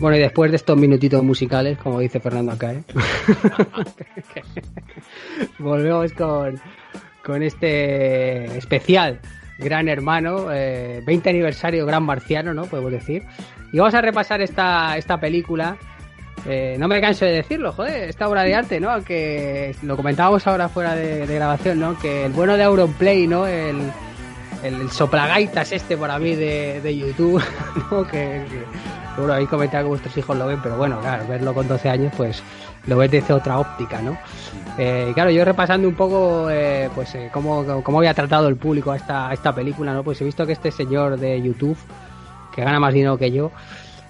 Bueno, 0.07 0.19
y 0.19 0.21
después 0.21 0.51
de 0.51 0.55
estos 0.55 0.77
minutitos 0.77 1.21
musicales, 1.21 1.77
como 1.79 1.99
dice 1.99 2.21
Fernando 2.21 2.53
acá, 2.53 2.71
¿eh? 2.71 2.81
volvemos 5.59 6.13
con, 6.13 6.57
con 7.25 7.43
este 7.43 8.57
especial 8.57 9.19
Gran 9.59 9.89
Hermano, 9.89 10.49
eh, 10.49 11.03
20 11.05 11.29
aniversario 11.29 11.85
Gran 11.85 12.03
Marciano, 12.03 12.53
¿no? 12.53 12.67
Podemos 12.67 12.93
decir. 12.93 13.23
Y 13.73 13.79
vamos 13.79 13.95
a 13.95 13.99
repasar 13.99 14.41
esta, 14.41 14.95
esta 14.95 15.19
película. 15.19 15.75
Eh, 16.45 16.77
no 16.79 16.87
me 16.87 17.01
canso 17.01 17.25
de 17.25 17.33
decirlo, 17.33 17.73
joder, 17.73 18.07
esta 18.07 18.29
obra 18.29 18.43
de 18.43 18.55
arte, 18.55 18.79
¿no? 18.79 19.03
Que 19.03 19.75
lo 19.83 19.97
comentábamos 19.97 20.47
ahora 20.47 20.69
fuera 20.69 20.95
de, 20.95 21.27
de 21.27 21.35
grabación, 21.35 21.81
¿no? 21.81 21.99
Que 21.99 22.27
el 22.27 22.31
bueno 22.31 22.55
de 22.55 22.63
Auronplay, 22.63 23.27
¿no? 23.27 23.45
El, 23.45 23.75
el, 24.63 24.73
el 24.73 24.89
soplagaitas 24.89 25.73
este 25.73 25.97
para 25.97 26.17
mí 26.17 26.33
de, 26.33 26.79
de 26.79 26.97
YouTube, 26.97 27.43
¿no? 27.91 28.07
Que, 28.07 28.45
que 28.49 28.96
seguro 29.17 29.33
habéis 29.33 29.49
comentado 29.49 29.83
que 29.85 29.89
vuestros 29.89 30.15
hijos 30.17 30.37
lo 30.37 30.45
ven, 30.47 30.59
pero 30.61 30.77
bueno, 30.77 30.99
claro, 31.01 31.25
verlo 31.27 31.53
con 31.53 31.67
12 31.67 31.89
años, 31.89 32.13
pues 32.15 32.41
lo 32.85 32.97
ves 32.97 33.09
desde 33.11 33.33
otra 33.33 33.57
óptica, 33.59 33.99
¿no? 34.01 34.17
Eh, 34.77 35.11
claro, 35.15 35.31
yo 35.31 35.43
repasando 35.43 35.87
un 35.87 35.95
poco, 35.95 36.49
eh, 36.51 36.89
pues, 36.93 37.15
eh, 37.15 37.29
cómo, 37.33 37.65
cómo 37.83 37.97
había 37.97 38.13
tratado 38.13 38.47
el 38.47 38.57
público 38.57 38.91
a 38.91 38.95
esta, 38.95 39.27
a 39.29 39.33
esta 39.33 39.53
película, 39.55 39.91
¿no? 39.93 40.03
Pues 40.03 40.21
he 40.21 40.23
visto 40.23 40.45
que 40.45 40.51
este 40.53 40.71
señor 40.71 41.17
de 41.17 41.41
YouTube, 41.41 41.77
que 42.55 42.63
gana 42.63 42.79
más 42.79 42.93
dinero 42.93 43.17
que 43.17 43.31
yo, 43.31 43.51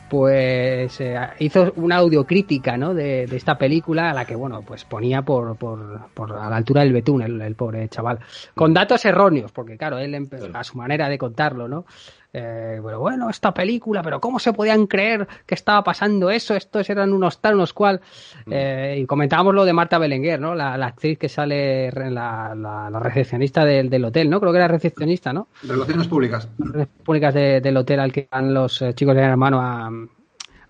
pues 0.09 1.01
eh, 1.01 1.17
hizo 1.39 1.73
una 1.75 1.97
audiocrítica 1.97 2.77
¿no? 2.77 2.93
de, 2.93 3.27
de 3.27 3.35
esta 3.35 3.57
película 3.57 4.09
a 4.09 4.13
la 4.13 4.23
que 4.23 4.35
bueno 4.35 4.61
pues 4.61 4.85
ponía 4.85 5.21
por, 5.21 5.57
por, 5.57 6.07
por 6.13 6.31
a 6.31 6.49
la 6.49 6.55
altura 6.55 6.83
del 6.83 6.93
betún 6.93 7.21
el, 7.23 7.41
el 7.41 7.55
pobre 7.55 7.89
chaval 7.89 8.19
con 8.55 8.73
datos 8.73 9.03
erróneos 9.03 9.51
porque 9.51 9.77
claro 9.77 9.97
él 9.97 10.13
empe- 10.13 10.49
a 10.55 10.63
su 10.63 10.77
manera 10.77 11.09
de 11.09 11.17
contarlo 11.17 11.67
no 11.67 11.85
eh, 12.33 12.77
bueno, 12.81 12.99
bueno, 12.99 13.29
esta 13.29 13.53
película, 13.53 14.03
pero 14.03 14.19
¿cómo 14.19 14.37
se 14.39 14.53
podían 14.53 14.85
creer 14.85 15.27
que 15.45 15.55
estaba 15.55 15.83
pasando 15.83 16.29
eso? 16.29 16.55
Estos 16.55 16.89
eran 16.89 17.13
unos 17.13 17.41
tal, 17.41 17.55
unos 17.55 17.73
cual. 17.73 18.01
Eh, 18.49 18.99
y 19.01 19.05
comentábamos 19.05 19.55
lo 19.55 19.65
de 19.65 19.73
Marta 19.73 19.97
Belenguer, 19.97 20.39
¿no? 20.39 20.53
La, 20.53 20.77
la 20.77 20.87
actriz 20.87 21.17
que 21.17 21.29
sale, 21.29 21.89
la, 21.91 22.53
la, 22.55 22.89
la 22.89 22.99
recepcionista 22.99 23.65
del, 23.65 23.89
del 23.89 24.05
hotel, 24.05 24.29
¿no? 24.29 24.39
Creo 24.39 24.51
que 24.51 24.57
era 24.59 24.67
recepcionista, 24.67 25.33
¿no? 25.33 25.47
Relaciones 25.63 26.07
públicas. 26.07 26.47
Relaciones 26.59 26.87
públicas 27.03 27.33
de- 27.33 27.61
del 27.61 27.77
hotel 27.77 27.99
al 28.01 28.11
que 28.11 28.27
van 28.31 28.53
los 28.53 28.81
eh, 28.81 28.93
chicos 28.93 29.15
de 29.15 29.21
Hermano 29.21 29.61
a, 29.61 29.89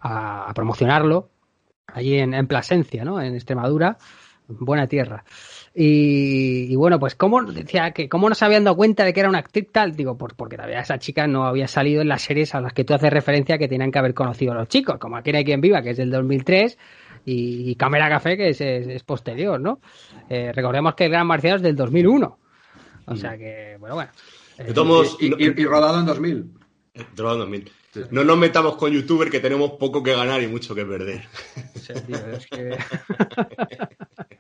a, 0.01 0.49
a 0.49 0.53
promocionarlo, 0.53 1.29
allí 1.87 2.17
en, 2.19 2.33
en 2.33 2.47
Plasencia, 2.47 3.03
¿no? 3.03 3.19
En 3.19 3.33
Extremadura, 3.33 3.97
buena 4.47 4.87
tierra. 4.87 5.23
Y, 5.79 6.71
y 6.71 6.75
bueno, 6.75 6.99
pues 6.99 7.13
cómo 7.13 7.43
decía 7.43 7.91
que 7.91 8.09
cómo 8.09 8.27
no 8.29 8.33
se 8.33 8.43
habían 8.43 8.63
dado 8.63 8.75
cuenta 8.75 9.05
de 9.05 9.13
que 9.13 9.19
era 9.19 9.29
una 9.29 9.37
actriz 9.37 9.67
tal, 9.71 9.95
digo, 9.95 10.17
por, 10.17 10.35
porque 10.35 10.55
todavía 10.55 10.79
esa 10.79 10.97
chica 10.97 11.27
no 11.27 11.45
había 11.45 11.67
salido 11.67 12.01
en 12.01 12.07
las 12.07 12.23
series 12.23 12.55
a 12.55 12.61
las 12.61 12.73
que 12.73 12.83
tú 12.83 12.95
haces 12.95 13.13
referencia 13.13 13.59
que 13.59 13.67
tenían 13.67 13.91
que 13.91 13.99
haber 13.99 14.15
conocido 14.15 14.55
los 14.55 14.67
chicos, 14.69 14.97
como 14.97 15.17
Aquí 15.17 15.31
no 15.31 15.37
hay 15.37 15.45
quien 15.45 15.61
viva, 15.61 15.83
que 15.83 15.91
es 15.91 15.97
del 15.97 16.09
2003, 16.09 16.79
y, 17.25 17.69
y 17.69 17.75
Cámara 17.75 18.09
Café, 18.09 18.35
que 18.37 18.49
es, 18.49 18.59
es- 18.61 18.87
es 18.87 19.03
posterior, 19.03 19.59
¿no? 19.61 19.79
Eh, 20.29 20.51
recordemos 20.51 20.95
que 20.95 21.05
el 21.05 21.11
Gran 21.11 21.27
Marciano 21.27 21.57
es 21.57 21.61
del 21.61 21.75
2001. 21.75 22.39
O 23.05 23.15
sea 23.15 23.37
que, 23.37 23.77
bueno, 23.79 23.93
bueno. 23.95 24.11
Eh, 24.57 24.73
Y, 25.19 25.29
no- 25.29 25.37
y- 25.37 25.61
y 25.61 25.65
rodado 25.65 25.99
en 25.99 26.07
2000. 26.07 26.51
Droga 27.15 27.35
2000. 27.35 27.71
No 28.09 28.23
nos 28.23 28.37
metamos 28.37 28.77
con 28.77 28.91
youtuber 28.91 29.29
que 29.29 29.39
tenemos 29.39 29.73
poco 29.73 30.01
que 30.01 30.15
ganar 30.15 30.41
y 30.41 30.47
mucho 30.47 30.73
que 30.73 30.85
perder. 30.85 31.23
Sí, 31.75 31.93
tío, 32.07 32.17
es 32.31 32.47
que- 32.47 32.77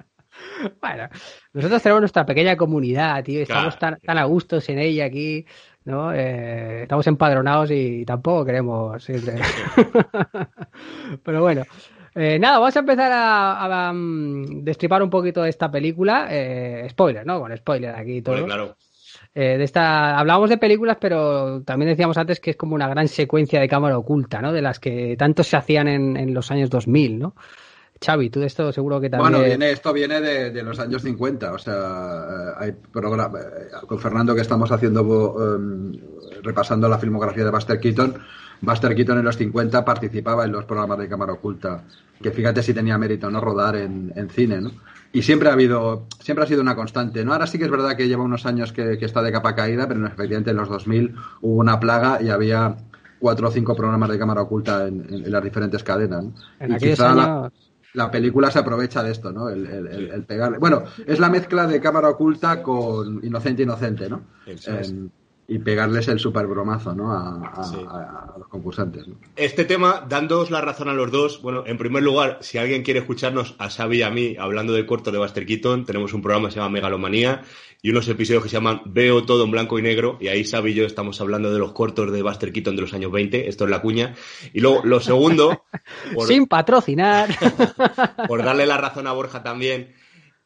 bueno, 0.81 1.07
nosotros 1.53 1.81
tenemos 1.81 2.01
nuestra 2.01 2.25
pequeña 2.25 2.55
comunidad, 2.57 3.23
tío, 3.23 3.39
y 3.39 3.43
estamos 3.43 3.77
tan, 3.79 3.97
tan 3.99 4.17
a 4.17 4.23
gustos 4.25 4.67
en 4.69 4.79
ella 4.79 5.05
aquí, 5.05 5.45
¿no? 5.85 6.13
Eh, 6.13 6.83
estamos 6.83 7.05
empadronados 7.07 7.71
y 7.71 8.05
tampoco 8.05 8.45
queremos... 8.45 9.07
ir 9.09 9.21
de- 9.21 9.41
Pero 11.23 11.41
bueno, 11.41 11.63
eh, 12.15 12.39
nada, 12.39 12.59
vamos 12.59 12.75
a 12.75 12.79
empezar 12.79 13.11
a, 13.11 13.87
a, 13.89 13.93
mm, 13.93 14.63
destripar 14.63 15.03
un 15.03 15.09
poquito 15.09 15.41
de 15.43 15.49
esta 15.49 15.69
película. 15.69 16.27
Eh, 16.29 16.87
spoiler, 16.89 17.25
¿no? 17.25 17.39
Con 17.39 17.55
spoiler 17.55 17.95
aquí 17.95 18.17
y 18.17 18.21
todo. 18.21 18.35
Hombre, 18.35 18.47
claro. 18.53 18.75
Eh, 19.33 19.57
de 19.57 19.63
esta 19.63 20.17
hablábamos 20.17 20.49
de 20.49 20.57
películas, 20.57 20.97
pero 20.99 21.61
también 21.63 21.89
decíamos 21.89 22.17
antes 22.17 22.39
que 22.39 22.51
es 22.51 22.57
como 22.57 22.73
una 22.75 22.87
gran 22.87 23.07
secuencia 23.07 23.59
de 23.59 23.67
cámara 23.67 23.97
oculta, 23.97 24.41
¿no? 24.41 24.51
De 24.51 24.61
las 24.61 24.79
que 24.79 25.15
tanto 25.17 25.43
se 25.43 25.57
hacían 25.57 25.87
en, 25.87 26.17
en 26.17 26.33
los 26.33 26.49
años 26.49 26.69
2000, 26.71 27.19
¿no? 27.19 27.35
Xavi, 28.03 28.29
tú 28.29 28.39
de 28.39 28.47
esto 28.47 28.71
seguro 28.71 28.99
que 29.01 29.09
también... 29.09 29.31
Bueno, 29.31 29.45
viene, 29.45 29.71
esto 29.71 29.93
viene 29.93 30.21
de, 30.21 30.51
de 30.51 30.63
los 30.63 30.79
años 30.79 31.01
50, 31.01 31.53
o 31.53 31.57
sea, 31.57 31.73
eh, 31.73 32.53
hay 32.57 32.71
programa, 32.91 33.39
eh, 33.39 33.69
con 33.87 33.99
Fernando 33.99 34.33
que 34.35 34.41
estamos 34.41 34.71
haciendo, 34.71 35.35
eh, 35.39 35.99
repasando 36.43 36.87
la 36.89 36.97
filmografía 36.97 37.43
de 37.43 37.51
Buster 37.51 37.79
Keaton, 37.79 38.15
Buster 38.61 38.95
Keaton 38.95 39.19
en 39.19 39.25
los 39.25 39.37
50 39.37 39.85
participaba 39.85 40.45
en 40.45 40.51
los 40.51 40.65
programas 40.65 40.97
de 40.99 41.07
cámara 41.07 41.33
oculta, 41.33 41.83
que 42.21 42.31
fíjate 42.31 42.63
si 42.63 42.73
tenía 42.73 42.97
mérito, 42.97 43.29
¿no? 43.29 43.39
Rodar 43.39 43.75
en, 43.75 44.11
en 44.15 44.29
cine, 44.29 44.59
¿no? 44.61 44.71
Y 45.13 45.21
siempre 45.21 45.49
ha 45.49 45.53
habido, 45.53 46.05
siempre 46.19 46.43
ha 46.43 46.47
sido 46.47 46.61
una 46.61 46.75
constante, 46.75 47.23
¿no? 47.23 47.33
Ahora 47.33 47.47
sí 47.47 47.57
que 47.57 47.65
es 47.65 47.71
verdad 47.71 47.95
que 47.95 48.07
lleva 48.07 48.23
unos 48.23 48.45
años 48.45 48.73
que, 48.73 48.97
que 48.97 49.05
está 49.05 49.21
de 49.21 49.31
capa 49.31 49.55
caída, 49.55 49.87
pero 49.87 50.05
efectivamente 50.05 50.51
en 50.51 50.57
los 50.57 50.69
2000 50.69 51.15
hubo 51.41 51.59
una 51.59 51.79
plaga 51.79 52.19
y 52.21 52.29
había 52.29 52.75
cuatro 53.19 53.47
o 53.47 53.51
cinco 53.51 53.75
programas 53.75 54.09
de 54.09 54.19
cámara 54.19 54.41
oculta 54.41 54.87
en, 54.87 55.05
en- 55.09 55.25
en 55.25 55.31
las 55.31 55.43
diferentes 55.43 55.83
cadenas, 55.83 56.23
¿no? 56.25 56.33
En 56.59 56.71
Y 56.71 56.73
aquellos 56.75 56.99
la-. 56.99 57.51
La 57.97 58.11
película 58.11 58.51
se 58.51 58.59
aprovecha 58.59 59.01
de 59.03 59.11
esto, 59.11 59.31
¿no? 59.31 59.49
El, 59.49 59.65
el- 59.65 59.87
el- 59.87 60.11
el 60.11 60.23
pegarle. 60.23 60.59
Bueno, 60.59 60.83
es 61.05 61.19
la 61.19 61.29
mezcla 61.29 61.65
de 61.67 61.81
cámara 61.81 62.09
oculta 62.09 62.61
con 62.61 63.19
inocente 63.25 63.63
inocente, 63.63 64.07
¿no? 64.09 64.21
Y 65.49 65.59
pegarles 65.59 66.07
el 66.09 66.19
super 66.19 66.45
bromazo, 66.45 66.93
¿no? 66.93 67.11
A, 67.13 67.51
a- 67.55 67.63
Sí. 67.63 67.77
a- 67.87 68.33
a 68.35 68.37
los 68.37 68.47
concursantes. 68.49 69.07
¿no? 69.07 69.15
Este 69.37 69.63
tema, 69.63 70.05
dándoos 70.07 70.51
la 70.51 70.59
razón 70.59 70.89
a 70.89 70.93
los 70.93 71.09
dos, 71.09 71.41
bueno, 71.41 71.63
en 71.65 71.77
primer 71.77 72.03
lugar, 72.03 72.39
si 72.41 72.57
alguien 72.57 72.83
quiere 72.83 72.99
escucharnos 72.99 73.55
a 73.57 73.69
Xavi 73.69 73.99
y 73.99 74.01
a 74.03 74.09
mí 74.09 74.35
hablando 74.37 74.73
de 74.73 74.85
corto 74.85 75.09
de 75.11 75.17
Buster 75.19 75.45
Keaton, 75.45 75.85
tenemos 75.85 76.13
un 76.13 76.21
programa 76.21 76.47
que 76.49 76.55
se 76.55 76.59
llama 76.59 76.71
Megalomanía 76.71 77.43
y 77.81 77.91
unos 77.91 78.07
episodios 78.09 78.43
que 78.43 78.49
se 78.49 78.55
llaman 78.57 78.81
Veo 78.85 79.23
todo 79.23 79.45
en 79.45 79.51
blanco 79.51 79.79
y 79.79 79.83
negro 79.83 80.17
y 80.19 80.27
ahí 80.27 80.43
Xavi 80.43 80.71
y 80.71 80.73
yo 80.73 80.85
estamos 80.85 81.21
hablando 81.21 81.53
de 81.53 81.59
los 81.59 81.71
cortos 81.71 82.11
de 82.11 82.21
Buster 82.23 82.51
Keaton 82.51 82.75
de 82.75 82.81
los 82.81 82.93
años 82.93 83.11
20, 83.13 83.47
esto 83.47 83.63
es 83.63 83.69
la 83.69 83.81
cuña. 83.81 84.15
Y 84.51 84.59
luego, 84.59 84.81
lo 84.83 84.99
segundo, 84.99 85.63
por, 86.13 86.27
Sin 86.27 86.47
patrocinar. 86.47 87.29
por 88.27 88.43
darle 88.43 88.65
la 88.65 88.77
razón 88.77 89.07
a 89.07 89.13
Borja 89.13 89.43
también, 89.43 89.93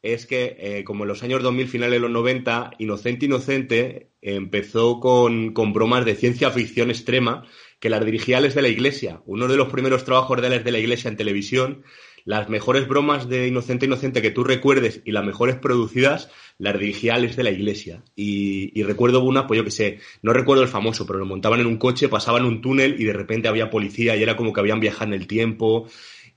es 0.02 0.26
que 0.26 0.56
eh, 0.58 0.84
como 0.84 1.04
en 1.04 1.08
los 1.08 1.22
años 1.22 1.42
2000, 1.42 1.68
finales 1.68 1.94
de 1.94 2.00
los 2.00 2.10
90, 2.10 2.72
Inocente 2.78 3.26
Inocente 3.26 4.10
empezó 4.20 5.00
con, 5.00 5.52
con 5.52 5.72
bromas 5.72 6.04
de 6.04 6.16
ciencia 6.16 6.50
ficción 6.50 6.90
extrema 6.90 7.46
que 7.78 7.90
las 7.90 8.04
dirigía 8.04 8.38
Alex 8.38 8.54
de 8.54 8.62
la 8.62 8.68
Iglesia, 8.68 9.22
uno 9.26 9.48
de 9.48 9.56
los 9.56 9.68
primeros 9.68 10.04
trabajos 10.04 10.40
de 10.40 10.46
Alex 10.46 10.64
de 10.64 10.72
la 10.72 10.78
Iglesia 10.78 11.08
en 11.08 11.16
televisión. 11.16 11.82
Las 12.24 12.48
mejores 12.48 12.86
bromas 12.86 13.28
de 13.28 13.48
Inocente 13.48 13.86
Inocente 13.86 14.22
que 14.22 14.30
tú 14.30 14.44
recuerdes 14.44 15.02
y 15.04 15.10
las 15.10 15.24
mejores 15.24 15.56
producidas 15.56 16.30
las 16.56 16.78
dirigía 16.78 17.16
Alex 17.16 17.34
de 17.34 17.42
la 17.42 17.50
Iglesia. 17.50 18.04
Y, 18.14 18.78
y 18.78 18.84
recuerdo 18.84 19.24
una, 19.24 19.48
pues 19.48 19.58
yo 19.58 19.64
que 19.64 19.72
sé, 19.72 19.98
no 20.22 20.32
recuerdo 20.32 20.62
el 20.62 20.68
famoso, 20.68 21.04
pero 21.04 21.18
lo 21.18 21.26
montaban 21.26 21.58
en 21.58 21.66
un 21.66 21.78
coche, 21.78 22.08
pasaban 22.08 22.44
un 22.44 22.60
túnel 22.60 23.00
y 23.00 23.04
de 23.04 23.12
repente 23.12 23.48
había 23.48 23.70
policía 23.70 24.14
y 24.14 24.22
era 24.22 24.36
como 24.36 24.52
que 24.52 24.60
habían 24.60 24.78
viajado 24.78 25.12
en 25.12 25.20
el 25.20 25.26
tiempo. 25.26 25.88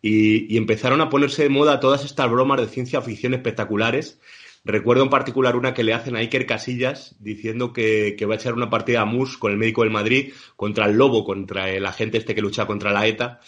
Y, 0.07 0.53
y 0.53 0.57
empezaron 0.57 1.01
a 1.01 1.09
ponerse 1.09 1.41
de 1.43 1.49
moda 1.49 1.79
todas 1.79 2.05
estas 2.05 2.29
bromas 2.29 2.61
de 2.61 2.67
ciencia 2.67 3.01
ficción 3.01 3.33
espectaculares. 3.33 4.19
Recuerdo 4.63 5.01
en 5.03 5.09
particular 5.09 5.55
una 5.55 5.73
que 5.73 5.83
le 5.83 5.93
hacen 5.93 6.15
a 6.15 6.19
Iker 6.19 6.45
Casillas 6.45 7.15
diciendo 7.19 7.73
que, 7.73 8.15
que 8.17 8.25
va 8.27 8.33
a 8.35 8.37
echar 8.37 8.53
una 8.53 8.69
partida 8.69 9.01
a 9.01 9.05
Mus 9.05 9.37
con 9.37 9.51
el 9.51 9.57
médico 9.57 9.81
del 9.81 9.91
Madrid 9.91 10.31
contra 10.55 10.85
el 10.85 10.95
lobo, 10.95 11.23
contra 11.25 11.69
el 11.71 11.85
agente 11.85 12.17
este 12.19 12.35
que 12.35 12.41
lucha 12.41 12.67
contra 12.67 12.91
la 12.91 13.07
ETA. 13.07 13.39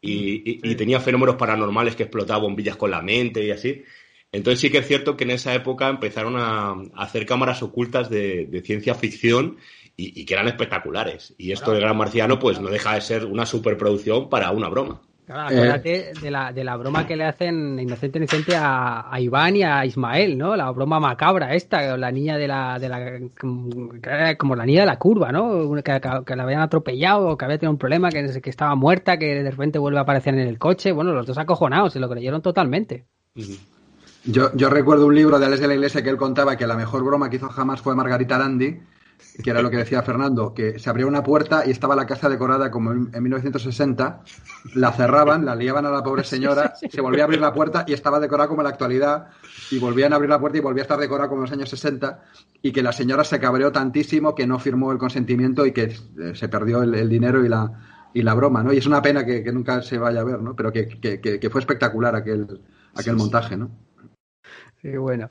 Y, 0.00 0.42
y- 0.48 0.60
y 0.62 0.74
tenía 0.76 1.00
fenómenos 1.00 1.34
paranormales 1.36 1.96
que 1.96 2.04
explotaba 2.04 2.38
bombillas 2.40 2.76
con 2.76 2.90
la 2.92 3.02
mente 3.02 3.44
y 3.44 3.50
así. 3.50 3.82
Entonces 4.30 4.60
sí 4.60 4.70
que 4.70 4.78
es 4.78 4.86
cierto 4.86 5.16
que 5.16 5.24
en 5.24 5.30
esa 5.32 5.54
época 5.54 5.88
empezaron 5.88 6.36
a, 6.36 6.70
a 6.70 7.02
hacer 7.02 7.26
cámaras 7.26 7.62
ocultas 7.64 8.10
de, 8.10 8.46
de 8.46 8.60
ciencia 8.62 8.94
ficción 8.94 9.56
y, 9.96 10.20
y 10.20 10.24
que 10.24 10.34
eran 10.34 10.46
espectaculares. 10.46 11.34
Y 11.38 11.50
esto 11.52 11.72
de 11.72 11.80
Gran 11.80 11.96
Marciano 11.96 12.38
pues 12.38 12.60
no 12.60 12.68
deja 12.68 12.94
de 12.94 13.00
ser 13.00 13.24
una 13.24 13.44
superproducción 13.46 14.28
para 14.28 14.50
una 14.52 14.68
broma. 14.68 15.02
Claro, 15.26 15.50
Eh. 15.50 15.54
acuérdate 15.56 16.12
de, 16.22 16.30
la, 16.30 16.52
de 16.52 16.62
la 16.62 16.76
broma 16.76 17.04
que 17.04 17.16
le 17.16 17.24
hacen 17.24 17.78
Inocente 17.80 18.18
Inocente 18.18 18.54
a, 18.54 19.12
a 19.12 19.20
Iván 19.20 19.56
y 19.56 19.64
a 19.64 19.84
Ismael, 19.84 20.38
¿no? 20.38 20.54
La 20.54 20.70
broma 20.70 21.00
macabra 21.00 21.52
esta, 21.54 21.96
la 21.96 22.12
niña 22.12 22.38
de 22.38 22.46
la, 22.46 22.78
de 22.78 22.88
la 22.88 23.00
era 23.00 24.36
como 24.36 24.54
la 24.54 24.64
niña 24.64 24.82
de 24.82 24.86
la 24.86 24.98
curva, 25.00 25.32
¿no? 25.32 25.74
Que, 25.82 26.00
que- 26.00 26.22
que 26.24 26.36
la 26.36 26.44
habían 26.44 26.60
atropellado 26.60 27.36
que 27.36 27.44
había 27.44 27.58
tenido 27.58 27.72
un 27.72 27.78
problema, 27.78 28.08
que, 28.10 28.40
que 28.40 28.50
estaba 28.50 28.76
muerta, 28.76 29.18
que 29.18 29.42
de 29.42 29.50
repente 29.50 29.80
vuelve 29.80 29.98
a 29.98 30.02
aparecer 30.02 30.34
en 30.34 30.46
el 30.46 30.58
coche. 30.60 30.92
Bueno, 30.92 31.12
los 31.12 31.26
dos 31.26 31.38
acojonados, 31.38 31.92
se 31.92 31.98
lo 31.98 32.08
creyeron 32.08 32.40
totalmente. 32.40 33.04
Yo, 34.24 34.50
yo 34.54 34.70
recuerdo 34.70 35.06
un 35.06 35.14
libro 35.14 35.38
de 35.38 35.46
Alex 35.46 35.60
de 35.60 35.68
la 35.68 35.74
Iglesia 35.74 36.02
que 36.02 36.10
él 36.10 36.16
contaba 36.16 36.56
que 36.56 36.66
la 36.66 36.76
mejor 36.76 37.04
broma 37.04 37.30
que 37.30 37.36
hizo 37.36 37.48
jamás 37.48 37.80
fue 37.80 37.94
Margarita 37.94 38.38
Landi, 38.38 38.78
que 39.42 39.50
era 39.50 39.60
lo 39.62 39.70
que 39.70 39.76
decía 39.76 40.02
Fernando, 40.02 40.54
que 40.54 40.78
se 40.78 40.88
abría 40.90 41.06
una 41.06 41.22
puerta 41.22 41.64
y 41.66 41.70
estaba 41.70 41.94
la 41.96 42.06
casa 42.06 42.28
decorada 42.28 42.70
como 42.70 42.92
en, 42.92 43.10
en 43.12 43.22
1960, 43.22 44.20
la 44.74 44.92
cerraban, 44.92 45.44
la 45.44 45.54
liaban 45.54 45.86
a 45.86 45.90
la 45.90 46.02
pobre 46.02 46.24
señora, 46.24 46.74
se 46.76 47.00
volvía 47.00 47.22
a 47.22 47.26
abrir 47.26 47.40
la 47.40 47.52
puerta 47.52 47.84
y 47.86 47.92
estaba 47.92 48.18
decorada 48.18 48.48
como 48.48 48.62
en 48.62 48.64
la 48.64 48.70
actualidad, 48.70 49.28
y 49.70 49.78
volvían 49.78 50.12
a 50.12 50.16
abrir 50.16 50.30
la 50.30 50.38
puerta 50.40 50.58
y 50.58 50.60
volvía 50.60 50.82
a 50.82 50.84
estar 50.84 50.98
decorada 50.98 51.28
como 51.28 51.40
en 51.40 51.44
los 51.44 51.52
años 51.52 51.68
60, 51.68 52.22
y 52.62 52.72
que 52.72 52.82
la 52.82 52.92
señora 52.92 53.24
se 53.24 53.38
cabreó 53.40 53.72
tantísimo 53.72 54.34
que 54.34 54.46
no 54.46 54.58
firmó 54.58 54.90
el 54.92 54.98
consentimiento 54.98 55.66
y 55.66 55.72
que 55.72 55.82
eh, 55.84 56.34
se 56.34 56.48
perdió 56.48 56.82
el, 56.82 56.94
el 56.94 57.08
dinero 57.08 57.44
y 57.44 57.48
la, 57.48 57.70
y 58.14 58.22
la 58.22 58.34
broma, 58.34 58.62
¿no? 58.62 58.72
Y 58.72 58.78
es 58.78 58.86
una 58.86 59.02
pena 59.02 59.24
que, 59.26 59.42
que 59.44 59.52
nunca 59.52 59.82
se 59.82 59.98
vaya 59.98 60.20
a 60.20 60.24
ver, 60.24 60.40
¿no? 60.40 60.56
Pero 60.56 60.72
que, 60.72 60.88
que- 60.88 61.20
que- 61.20 61.38
que 61.38 61.50
fue 61.50 61.60
espectacular 61.60 62.16
aquel, 62.16 62.60
aquel 62.94 63.16
montaje, 63.16 63.56
¿no? 63.56 63.70
Sí, 64.82 64.96
bueno. 64.96 65.28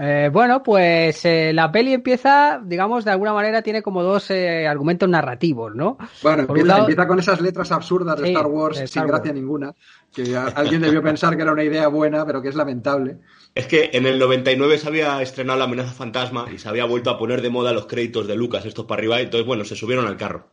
Eh, 0.00 0.30
bueno, 0.32 0.62
pues 0.62 1.24
eh, 1.24 1.52
la 1.52 1.72
peli 1.72 1.92
empieza, 1.92 2.60
digamos, 2.64 3.04
de 3.04 3.10
alguna 3.10 3.32
manera 3.32 3.62
tiene 3.62 3.82
como 3.82 4.04
dos 4.04 4.30
eh, 4.30 4.66
argumentos 4.68 5.08
narrativos, 5.08 5.74
¿no? 5.74 5.98
Bueno, 6.22 6.42
empieza, 6.44 6.66
lado- 6.68 6.80
empieza 6.82 7.08
con 7.08 7.18
esas 7.18 7.40
letras 7.40 7.72
absurdas 7.72 8.16
de 8.20 8.26
Sí, 8.26 8.32
Star 8.32 8.46
Wars 8.46 8.78
de 8.78 8.84
Star 8.84 8.92
sin 8.92 9.10
Wars. 9.10 9.12
gracia 9.24 9.32
ninguna, 9.32 9.74
que 10.14 10.36
alguien 10.36 10.82
debió 10.82 11.02
pensar 11.02 11.34
que 11.36 11.42
era 11.42 11.52
una 11.52 11.64
idea 11.64 11.88
buena, 11.88 12.24
pero 12.24 12.40
que 12.40 12.48
es 12.48 12.54
lamentable. 12.54 13.16
Es 13.56 13.66
que 13.66 13.90
en 13.92 14.06
el 14.06 14.20
99 14.20 14.78
se 14.78 14.86
había 14.86 15.20
estrenado 15.20 15.58
La 15.58 15.64
amenaza 15.64 15.90
fantasma 15.92 16.46
y 16.54 16.58
se 16.58 16.68
había 16.68 16.84
vuelto 16.84 17.10
a 17.10 17.18
poner 17.18 17.42
de 17.42 17.50
moda 17.50 17.72
los 17.72 17.86
créditos 17.86 18.28
de 18.28 18.36
Lucas, 18.36 18.64
estos 18.66 18.84
para 18.84 19.00
arriba, 19.00 19.20
y 19.20 19.24
entonces, 19.24 19.46
bueno, 19.46 19.64
se 19.64 19.74
subieron 19.74 20.06
al 20.06 20.16
carro. 20.16 20.52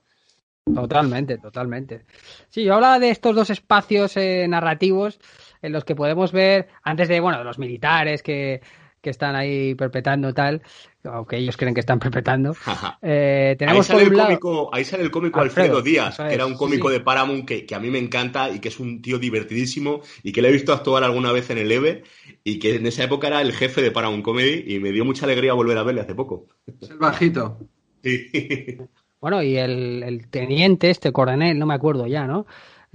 Totalmente, 0.73 1.37
totalmente. 1.37 2.05
Sí, 2.49 2.63
yo 2.63 2.73
hablaba 2.73 2.97
de 2.97 3.11
estos 3.11 3.35
dos 3.35 3.51
espacios 3.51 4.17
eh, 4.17 4.47
narrativos 4.47 5.19
en 5.61 5.71
los 5.71 5.85
que 5.85 5.95
podemos 5.95 6.31
ver, 6.31 6.67
antes 6.83 7.07
de, 7.07 7.19
bueno, 7.19 7.37
de 7.37 7.43
los 7.43 7.59
militares 7.59 8.23
que, 8.23 8.61
que 9.05 9.11
están 9.11 9.35
ahí 9.35 9.75
perpetrando 9.75 10.33
tal, 10.33 10.63
o 11.03 11.27
que 11.27 11.37
ellos 11.37 11.55
creen 11.57 11.75
que 11.75 11.79
están 11.81 11.99
perpetrando, 11.99 12.55
eh, 13.03 13.49
Ahí 13.51 13.55
tenemos 13.55 13.85
por 13.85 13.97
sale, 13.97 14.01
el 14.01 14.09
un 14.09 14.17
lado... 14.17 14.27
cómico, 14.29 14.69
ahí 14.73 14.83
sale 14.83 15.03
el 15.03 15.11
cómico 15.11 15.39
Alfredo, 15.39 15.77
Alfredo, 15.77 15.81
Díaz, 15.83 16.17
que 16.17 16.33
era 16.33 16.47
un 16.47 16.53
sí, 16.53 16.57
cómico 16.57 16.87
sí. 16.87 16.95
de 16.95 16.99
Paramount 17.01 17.45
que, 17.45 17.67
que 17.67 17.75
a 17.75 17.79
mí 17.79 17.91
me 17.91 17.99
encanta 17.99 18.49
y 18.49 18.59
que 18.59 18.69
es 18.69 18.79
un 18.79 19.03
tío 19.03 19.19
divertidísimo 19.19 20.01
y 20.23 20.31
que 20.31 20.41
le 20.41 20.49
he 20.49 20.51
visto 20.51 20.73
actuar 20.73 21.03
alguna 21.03 21.31
vez 21.31 21.51
en 21.51 21.59
el 21.59 21.71
EVE 21.71 22.01
y 22.43 22.57
que 22.57 22.77
en 22.77 22.87
esa 22.87 23.03
época 23.03 23.27
era 23.27 23.41
el 23.41 23.53
jefe 23.53 23.83
de 23.83 23.91
Paramount 23.91 24.23
Comedy 24.23 24.73
y 24.73 24.79
me 24.79 24.91
dio 24.91 25.05
mucha 25.05 25.25
alegría 25.25 25.53
volver 25.53 25.77
a 25.77 25.83
verle 25.83 26.01
hace 26.01 26.15
poco. 26.15 26.47
Es 26.81 26.89
el 26.89 26.97
bajito. 26.97 27.59
Sí. 28.03 28.27
Bueno, 29.21 29.41
y 29.41 29.57
el, 29.57 30.03
el 30.03 30.27
teniente, 30.27 30.91
este 30.91 31.11
coronel, 31.11 31.57
no 31.57 31.65
me 31.65 31.73
acuerdo 31.73 32.05
ya, 32.05 32.27
¿no? 32.27 32.45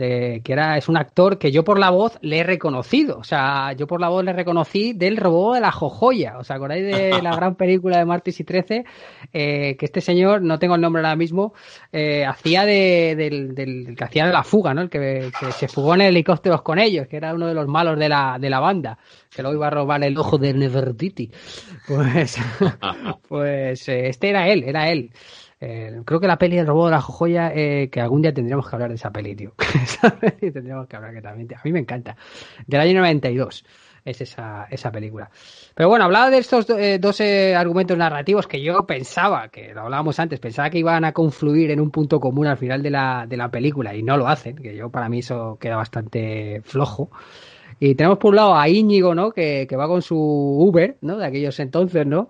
De- 0.01 0.41
que 0.43 0.53
era, 0.55 0.79
es 0.79 0.89
un 0.89 0.97
actor 0.97 1.39
que 1.39 1.53
yo 1.53 1.63
por 1.63 1.79
la 1.79 1.91
voz 1.91 2.19
le 2.23 2.39
he 2.39 2.43
reconocido. 2.43 3.19
O 3.19 3.25
sea, 3.25 3.73
yo 3.75 3.87
por 3.87 4.01
la 4.01 4.09
voz 4.09 4.25
le 4.25 4.33
reconocí 4.33 4.95
del 4.95 5.19
robot 5.19 5.57
de 5.57 5.61
la 5.61 5.71
Jojoya. 5.73 6.39
¿Os 6.39 6.51
acordáis 6.51 6.85
de 6.85 7.21
la 7.23 7.37
gran 7.37 7.55
película 7.55 7.99
de 7.99 8.05
Martis 8.07 8.41
y 8.41 8.45
13? 8.45 8.85
Eh, 9.33 9.77
que 9.79 9.85
este 9.85 10.01
señor, 10.01 10.41
no 10.43 10.59
tengo 10.59 10.75
el 10.75 10.81
nombre 10.81 11.03
ahora 11.03 11.17
mismo, 11.17 11.53
eh, 11.93 12.25
hacía 12.25 12.65
de, 12.65 13.15
del, 13.17 13.55
del- 13.55 13.85
del 13.85 13.97
que 13.97 14.05
hacía 14.05 14.27
de 14.27 14.33
la 14.33 14.43
fuga, 14.43 14.73
¿no? 14.73 14.81
El 14.81 14.89
que, 14.89 15.31
que 15.39 15.53
se 15.53 15.69
fugó 15.69 15.95
en 15.95 16.01
helicópteros 16.01 16.63
con 16.63 16.79
ellos, 16.79 17.07
que 17.07 17.17
era 17.19 17.35
uno 17.35 17.47
de 17.47 17.55
los 17.55 17.69
malos 17.69 17.99
de 17.99 18.09
la, 18.09 18.39
de 18.41 18.49
la 18.49 18.61
banda, 18.61 18.99
que 19.35 19.43
luego 19.43 19.57
iba 19.59 19.67
a 19.67 19.71
robar 19.71 20.03
el 20.03 20.17
ojo 20.17 20.39
de 20.39 20.55
Nefertiti. 20.55 21.31
Pues, 21.87 22.39
pues 23.29 23.89
eh, 23.89 24.09
este 24.09 24.31
era 24.31 24.49
él, 24.49 24.65
era 24.67 24.89
él. 24.91 25.11
Eh, 25.61 26.01
creo 26.07 26.21
que 26.21 26.27
la 26.27 26.39
peli 26.39 26.57
del 26.57 26.67
robot 26.67 26.87
de 26.87 26.91
la 26.93 27.01
jojoya, 27.03 27.53
eh, 27.55 27.91
que 27.93 28.01
algún 28.01 28.23
día 28.23 28.33
tendríamos 28.33 28.69
que 28.69 28.77
hablar 28.77 28.89
de 28.89 28.95
esa 28.95 29.11
peli, 29.11 29.37
tío. 29.37 29.53
Esa 29.83 30.19
peli 30.19 30.51
tendríamos 30.51 30.87
que 30.87 30.97
hablar 30.97 31.13
que 31.13 31.21
también, 31.21 31.49
a 31.55 31.61
mí 31.65 31.73
me 31.73 31.81
encanta. 31.81 32.17
Del 32.67 32.81
año 32.81 32.95
92 32.99 33.65
es 34.05 34.21
esa, 34.21 34.67
esa 34.71 34.91
película. 34.91 35.31
Pero 35.75 35.89
bueno, 35.89 36.07
hablaba 36.07 36.31
de 36.31 36.39
estos 36.39 36.69
eh, 36.71 36.99
dos 36.99 37.21
eh, 37.21 37.55
argumentos 37.55 37.97
narrativos 37.97 38.47
que 38.47 38.63
yo 38.63 38.87
pensaba, 38.87 39.49
que 39.49 39.75
lo 39.75 39.83
hablábamos 39.83 40.19
antes, 40.19 40.41
pensaba 40.41 40.71
que 40.71 40.79
iban 40.79 41.05
a 41.05 41.13
confluir 41.13 41.71
en 41.71 41.81
un 41.81 41.91
punto 41.91 42.21
común 42.21 42.47
al 42.47 42.57
final 42.57 42.83
de 42.83 42.91
la, 42.91 43.27
de 43.29 43.37
la 43.37 43.51
película 43.51 43.95
y 43.95 44.03
no 44.03 44.17
lo 44.17 44.29
hacen, 44.29 44.57
que 44.57 44.75
yo 44.75 44.91
para 44.91 45.09
mí 45.09 45.19
eso 45.19 45.59
queda 45.61 45.77
bastante 45.77 46.63
flojo. 46.65 47.11
Y 47.79 47.95
tenemos 47.95 48.19
por 48.19 48.31
un 48.31 48.37
lado 48.37 48.57
a 48.57 48.69
Íñigo, 48.69 49.15
¿no? 49.15 49.33
Que, 49.33 49.67
que 49.67 49.77
va 49.77 49.89
con 49.89 50.03
su 50.03 50.17
Uber, 50.17 50.99
¿no? 51.01 51.17
De 51.17 51.25
aquellos 51.25 51.59
entonces, 51.61 52.07
¿no? 52.07 52.29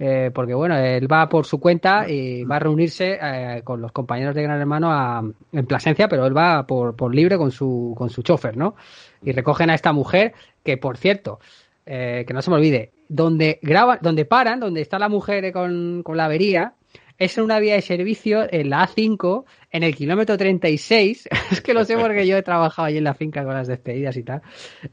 Eh, 0.00 0.30
porque 0.32 0.54
bueno, 0.54 0.76
él 0.76 1.10
va 1.10 1.28
por 1.28 1.44
su 1.44 1.58
cuenta 1.58 2.08
y 2.08 2.44
va 2.44 2.56
a 2.56 2.58
reunirse 2.60 3.18
eh, 3.20 3.62
con 3.64 3.80
los 3.80 3.90
compañeros 3.90 4.34
de 4.34 4.42
Gran 4.44 4.60
Hermano 4.60 4.92
a- 4.92 5.24
en 5.52 5.66
Plasencia, 5.66 6.08
pero 6.08 6.24
él 6.26 6.36
va 6.36 6.66
por, 6.66 6.94
por 6.94 7.12
libre 7.14 7.36
con 7.36 7.50
su, 7.50 7.94
con 7.96 8.08
su 8.08 8.22
chofer, 8.22 8.56
¿no? 8.56 8.76
Y 9.22 9.32
recogen 9.32 9.70
a 9.70 9.74
esta 9.74 9.92
mujer 9.92 10.34
que, 10.62 10.76
por 10.76 10.96
cierto, 10.98 11.40
eh, 11.84 12.24
que 12.28 12.32
no 12.34 12.42
se 12.42 12.50
me 12.50 12.56
olvide, 12.56 12.92
donde 13.08 13.58
graban, 13.62 13.98
donde 14.00 14.24
paran, 14.24 14.60
donde 14.60 14.82
está 14.82 14.98
la 15.00 15.08
mujer 15.08 15.44
eh, 15.46 15.52
con, 15.52 16.02
con 16.04 16.16
la 16.16 16.26
avería, 16.26 16.74
es 17.18 17.36
en 17.36 17.44
una 17.44 17.58
vía 17.58 17.74
de 17.74 17.82
servicio 17.82 18.46
en 18.50 18.70
la 18.70 18.86
A5, 18.86 19.44
en 19.72 19.82
el 19.82 19.94
kilómetro 19.96 20.38
36. 20.38 21.28
es 21.50 21.60
que 21.60 21.74
lo 21.74 21.84
sé 21.84 21.96
porque 21.98 22.26
yo 22.26 22.36
he 22.36 22.42
trabajado 22.42 22.86
allí 22.86 22.98
en 22.98 23.04
la 23.04 23.14
finca 23.14 23.44
con 23.44 23.54
las 23.54 23.66
despedidas 23.66 24.16
y 24.16 24.22
tal. 24.22 24.40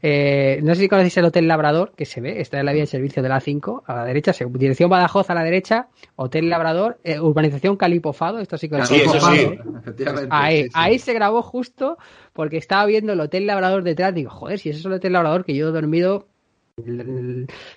Eh, 0.02 0.58
no 0.62 0.74
sé 0.74 0.82
si 0.82 0.88
conocéis 0.88 1.16
el 1.18 1.24
Hotel 1.26 1.46
Labrador, 1.46 1.92
que 1.96 2.04
se 2.04 2.20
ve, 2.20 2.40
está 2.40 2.58
en 2.58 2.66
la 2.66 2.72
vía 2.72 2.82
de 2.82 2.86
servicio 2.88 3.22
de 3.22 3.28
la 3.28 3.40
A5, 3.40 3.84
a 3.86 3.94
la 3.94 4.04
derecha, 4.04 4.32
se- 4.32 4.44
dirección 4.46 4.90
Badajoz 4.90 5.30
a 5.30 5.34
la 5.34 5.44
derecha, 5.44 5.88
Hotel 6.16 6.48
Labrador, 6.50 6.98
eh, 7.04 7.20
urbanización 7.20 7.76
Calipofado, 7.76 8.40
esto 8.40 8.58
sí 8.58 8.68
que 8.68 8.76
lo 8.78 8.84
Sí, 8.86 8.94
sí. 8.96 9.58
Efectivamente. 9.78 10.28
Ahí, 10.30 10.62
sí, 10.64 10.70
ahí 10.74 10.98
se 10.98 11.12
grabó 11.14 11.42
justo 11.42 11.96
porque 12.32 12.56
estaba 12.56 12.86
viendo 12.86 13.12
el 13.12 13.20
Hotel 13.20 13.46
Labrador 13.46 13.84
detrás. 13.84 14.12
Digo, 14.14 14.30
joder, 14.30 14.58
si 14.58 14.70
ese 14.70 14.80
es 14.80 14.84
el 14.86 14.92
Hotel 14.94 15.12
Labrador 15.12 15.44
que 15.44 15.54
yo 15.54 15.68
he 15.68 15.72
dormido 15.72 16.26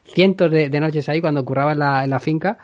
cientos 0.05 0.51
de, 0.51 0.69
de 0.69 0.79
noches 0.79 1.07
ahí 1.09 1.21
cuando 1.21 1.45
curraba 1.45 1.71
en 1.73 1.79
la, 1.79 2.03
en 2.03 2.09
la 2.09 2.19
finca. 2.19 2.57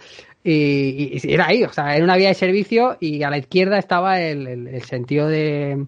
Y, 0.47 1.19
y- 1.23 1.33
era 1.33 1.47
ahí, 1.47 1.63
o 1.63 1.73
sea, 1.73 1.95
era 1.95 2.03
una 2.05 2.15
vía 2.17 2.27
de 2.27 2.35
servicio 2.35 2.97
y 2.99 3.23
a 3.23 3.31
la 3.31 3.39
izquierda 3.39 3.79
estaba 3.79 4.21
el, 4.21 4.45
el- 4.47 4.67
el 4.67 4.81
sentido 4.83 5.27
de, 5.27 5.87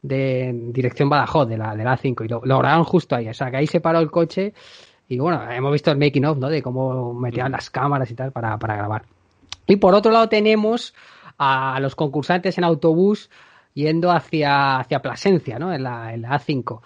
de 0.00 0.52
dirección 0.72 1.08
Badajoz 1.08 1.48
de 1.48 1.58
la, 1.58 1.74
de 1.74 1.82
la 1.82 1.98
A5 1.98 2.24
y 2.24 2.28
lo, 2.28 2.40
lo 2.44 2.58
grabaron 2.58 2.84
justo 2.84 3.16
ahí. 3.16 3.28
O 3.28 3.34
sea, 3.34 3.50
que 3.50 3.56
ahí 3.56 3.66
se 3.66 3.80
paró 3.80 3.98
el 3.98 4.10
coche 4.12 4.54
y 5.08 5.18
bueno, 5.18 5.42
hemos 5.50 5.72
visto 5.72 5.90
el 5.90 5.98
making 5.98 6.24
of, 6.24 6.38
¿no? 6.38 6.48
De 6.48 6.62
cómo 6.62 7.12
metían 7.14 7.50
las 7.50 7.68
cámaras 7.68 8.08
y 8.10 8.14
tal 8.14 8.30
para, 8.30 8.56
para 8.58 8.76
grabar. 8.76 9.02
Y 9.66 9.74
por 9.76 9.94
otro 9.94 10.12
lado 10.12 10.28
tenemos 10.28 10.94
a 11.38 11.78
los 11.80 11.96
concursantes 11.96 12.56
en 12.58 12.64
autobús 12.64 13.28
yendo 13.74 14.12
hacia, 14.12 14.78
hacia 14.78 15.02
Plasencia, 15.02 15.58
¿no? 15.58 15.72
En 15.74 15.82
la, 15.82 16.14
en 16.14 16.22
la 16.22 16.30
A5. 16.38 16.80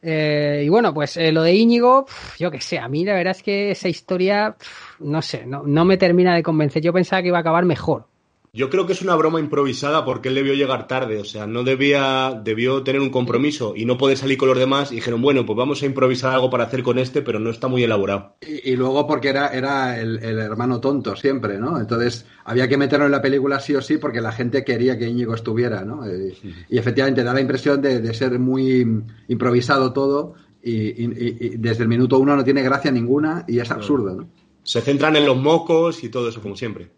Eh, 0.00 0.62
y 0.64 0.68
bueno, 0.68 0.94
pues 0.94 1.16
eh, 1.16 1.32
lo 1.32 1.42
de 1.42 1.54
Íñigo, 1.54 2.06
yo 2.38 2.50
qué 2.50 2.60
sé, 2.60 2.78
a 2.78 2.88
mí 2.88 3.04
la 3.04 3.14
verdad 3.14 3.32
es 3.36 3.42
que 3.42 3.70
esa 3.70 3.88
historia, 3.88 4.56
no 5.00 5.22
sé, 5.22 5.44
no, 5.46 5.64
no 5.64 5.84
me 5.84 5.96
termina 5.96 6.34
de 6.34 6.42
convencer. 6.42 6.82
Yo 6.82 6.92
pensaba 6.92 7.22
que 7.22 7.28
iba 7.28 7.38
a 7.38 7.40
acabar 7.40 7.64
mejor. 7.64 8.06
Yo 8.52 8.70
creo 8.70 8.86
que 8.86 8.92
es 8.94 9.02
una 9.02 9.14
broma 9.14 9.40
improvisada 9.40 10.04
porque 10.04 10.28
él 10.30 10.34
debió 10.34 10.54
llegar 10.54 10.86
tarde, 10.86 11.18
o 11.18 11.24
sea, 11.24 11.46
no 11.46 11.64
debía, 11.64 12.40
debió 12.42 12.82
tener 12.82 13.00
un 13.00 13.10
compromiso 13.10 13.74
y 13.76 13.84
no 13.84 13.98
poder 13.98 14.16
salir 14.16 14.38
con 14.38 14.48
los 14.48 14.58
demás 14.58 14.90
y 14.90 14.96
dijeron, 14.96 15.20
bueno, 15.22 15.44
pues 15.46 15.56
vamos 15.56 15.82
a 15.82 15.86
improvisar 15.86 16.32
algo 16.34 16.48
para 16.50 16.64
hacer 16.64 16.82
con 16.82 16.98
este, 16.98 17.22
pero 17.22 17.38
no 17.38 17.50
está 17.50 17.68
muy 17.68 17.82
elaborado. 17.84 18.36
Y, 18.40 18.70
y 18.72 18.76
luego 18.76 19.06
porque 19.06 19.28
era, 19.28 19.48
era 19.48 20.00
el, 20.00 20.18
el 20.22 20.38
hermano 20.38 20.80
tonto 20.80 21.14
siempre, 21.14 21.58
¿no? 21.58 21.78
Entonces 21.78 22.26
había 22.44 22.68
que 22.68 22.76
meterlo 22.76 23.06
en 23.06 23.12
la 23.12 23.22
película 23.22 23.60
sí 23.60 23.74
o 23.74 23.82
sí 23.82 23.98
porque 23.98 24.20
la 24.20 24.32
gente 24.32 24.64
quería 24.64 24.98
que 24.98 25.08
Íñigo 25.08 25.34
estuviera, 25.34 25.84
¿no? 25.84 26.06
Eh, 26.06 26.34
y 26.68 26.78
efectivamente 26.78 27.22
da 27.22 27.34
la 27.34 27.40
impresión 27.40 27.82
de, 27.82 28.00
de 28.00 28.14
ser 28.14 28.38
muy 28.38 29.02
improvisado 29.28 29.92
todo 29.92 30.34
y- 30.62 31.04
y 31.04 31.56
desde 31.58 31.82
el 31.84 31.88
minuto 31.88 32.18
uno 32.18 32.34
no 32.34 32.44
tiene 32.44 32.62
gracia 32.62 32.90
ninguna 32.90 33.44
y 33.46 33.58
es 33.60 33.70
absurdo, 33.70 34.14
¿no? 34.14 34.28
Se 34.64 34.80
centran 34.80 35.16
en 35.16 35.24
los 35.24 35.36
mocos 35.36 36.02
y 36.04 36.08
todo 36.10 36.28
eso, 36.28 36.42
como 36.42 36.56
siempre. 36.56 36.90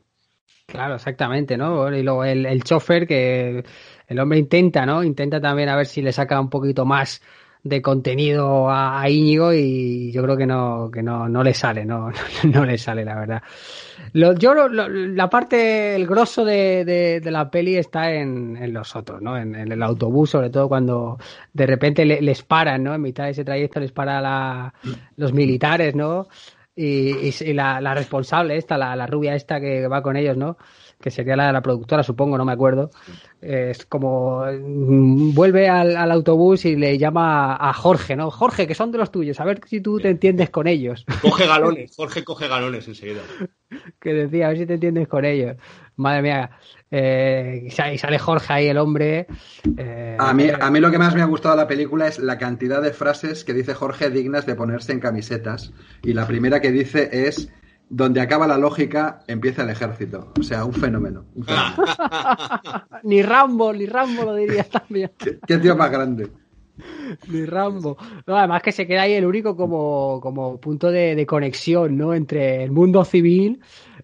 Claro, 0.70 0.94
exactamente, 0.94 1.56
¿no? 1.56 1.92
Y 1.92 2.02
luego 2.04 2.24
el, 2.24 2.62
chofer 2.62 3.04
que 3.08 3.64
el 4.06 4.18
hombre 4.20 4.38
intenta, 4.38 4.86
¿no? 4.86 5.02
Intenta 5.02 5.40
también 5.40 5.68
a 5.68 5.74
ver 5.76 5.86
si 5.86 6.00
le 6.00 6.12
saca 6.12 6.40
un 6.40 6.48
poquito 6.48 6.84
más 6.86 7.20
de 7.64 7.82
contenido 7.82 8.70
a, 8.70 9.02
a 9.02 9.10
Íñigo 9.10 9.52
y 9.52 10.12
yo 10.12 10.22
creo 10.22 10.36
que 10.36 10.46
no, 10.46 10.88
que 10.92 11.02
no, 11.02 11.28
no 11.28 11.42
le 11.42 11.54
sale, 11.54 11.84
no, 11.86 12.12
no 12.44 12.64
le 12.64 12.78
sale, 12.78 13.04
la 13.04 13.16
verdad. 13.16 13.42
Lo- 14.12 14.34
yo 14.36 14.54
lo- 14.54 14.68
lo- 14.68 14.88
la 14.88 15.28
parte, 15.28 15.96
el 15.96 16.06
grosso 16.06 16.44
de, 16.44 16.84
de- 16.84 17.20
de 17.20 17.30
la 17.32 17.50
peli 17.50 17.76
está 17.76 18.12
en, 18.12 18.56
en 18.56 18.72
los 18.72 18.94
otros, 18.94 19.20
¿no? 19.20 19.36
En, 19.36 19.56
en 19.56 19.72
el 19.72 19.82
autobús, 19.82 20.30
sobre 20.30 20.50
todo 20.50 20.68
cuando 20.68 21.18
de 21.52 21.66
repente 21.66 22.04
le- 22.04 22.22
les 22.22 22.44
paran, 22.44 22.84
¿no? 22.84 22.94
En 22.94 23.02
mitad 23.02 23.24
de 23.24 23.30
ese 23.30 23.44
trayecto 23.44 23.80
les 23.80 23.90
para 23.90 24.20
la, 24.20 24.72
los 25.16 25.32
militares, 25.32 25.96
¿no? 25.96 26.28
Y, 26.82 27.28
y- 27.40 27.52
la, 27.52 27.80
la 27.80 27.94
responsable 27.94 28.56
esta, 28.56 28.78
la, 28.78 28.96
la 28.96 29.06
rubia 29.06 29.34
esta 29.34 29.60
que 29.60 29.86
va 29.88 30.02
con 30.02 30.16
ellos, 30.16 30.36
¿no? 30.36 30.56
que 31.00 31.10
sería 31.10 31.36
la 31.36 31.46
de 31.46 31.52
la 31.52 31.62
productora, 31.62 32.02
supongo, 32.02 32.36
no 32.38 32.44
me 32.44 32.52
acuerdo. 32.52 32.90
Es 33.40 33.86
como 33.86 34.44
mm, 34.46 35.32
vuelve 35.34 35.68
al, 35.68 35.96
al 35.96 36.10
autobús 36.10 36.64
y 36.66 36.76
le 36.76 36.98
llama 36.98 37.56
a 37.56 37.72
Jorge, 37.72 38.16
¿no? 38.16 38.30
Jorge, 38.30 38.66
que 38.66 38.74
son 38.74 38.92
de 38.92 38.98
los 38.98 39.10
tuyos, 39.10 39.40
a 39.40 39.44
ver 39.44 39.60
si 39.66 39.80
tú 39.80 39.98
te 40.00 40.10
entiendes 40.10 40.50
con 40.50 40.66
ellos. 40.66 41.04
Coge 41.18 41.46
galones, 41.46 41.94
Jorge 41.96 42.24
coge 42.24 42.48
galones 42.48 42.86
enseguida. 42.88 43.22
que 44.00 44.12
decía, 44.12 44.46
a 44.46 44.48
ver 44.50 44.58
si 44.58 44.66
te 44.66 44.74
entiendes 44.74 45.08
con 45.08 45.24
ellos. 45.24 45.56
Madre 45.96 46.22
mía. 46.22 46.50
Eh, 46.90 47.64
y 47.66 47.70
sale- 47.70 48.18
Jorge 48.18 48.52
ahí, 48.52 48.66
el 48.66 48.78
hombre. 48.78 49.26
eh, 49.76 50.16
A 50.18 50.32
mí, 50.34 50.48
a 50.60 50.70
mí 50.70 50.80
lo 50.80 50.90
que 50.90 50.98
más 50.98 51.14
me 51.14 51.22
ha 51.22 51.26
gustado 51.26 51.54
de 51.54 51.62
la 51.62 51.68
película 51.68 52.08
es 52.08 52.18
la 52.18 52.36
cantidad 52.38 52.82
de 52.82 52.92
frases 52.92 53.44
que 53.44 53.54
dice 53.54 53.74
Jorge 53.74 54.10
dignas 54.10 54.44
de 54.46 54.54
ponerse 54.56 54.92
en 54.92 55.00
camisetas. 55.00 55.72
Y 56.02 56.12
la 56.14 56.26
primera 56.26 56.60
que 56.60 56.72
dice 56.72 57.08
es, 57.12 57.52
donde 57.88 58.20
acaba 58.20 58.46
la 58.46 58.58
lógica, 58.58 59.20
empieza 59.28 59.62
el 59.62 59.70
ejército. 59.70 60.32
O 60.38 60.42
sea, 60.42 60.64
un 60.64 60.72
fenómeno. 60.74 61.24
un 61.34 61.44
fenómeno. 61.44 61.84
Ni 63.04 63.22
Rambo, 63.22 63.72
ni 63.72 63.86
Rambo 63.86 64.24
lo 64.24 64.34
diría 64.34 64.64
también. 64.70 65.10
¿Qué, 65.18 65.38
qué 65.46 65.58
tío 65.58 65.76
más 65.76 65.90
grande? 65.90 66.28
Ni 67.28 67.44
Rambo. 67.44 67.96
No, 68.26 68.36
además 68.36 68.62
que 68.62 68.72
se 68.72 68.86
queda 68.86 69.02
ahí 69.02 69.12
el 69.12 69.26
único 69.26 69.54
como, 69.56 70.18
como 70.22 70.58
punto 70.60 70.90
de, 70.90 71.14
de 71.14 71.26
conexión, 71.26 71.96
¿no? 71.96 72.14
Entre 72.14 72.64
el 72.64 72.70
mundo 72.70 73.04
civil 73.04 73.60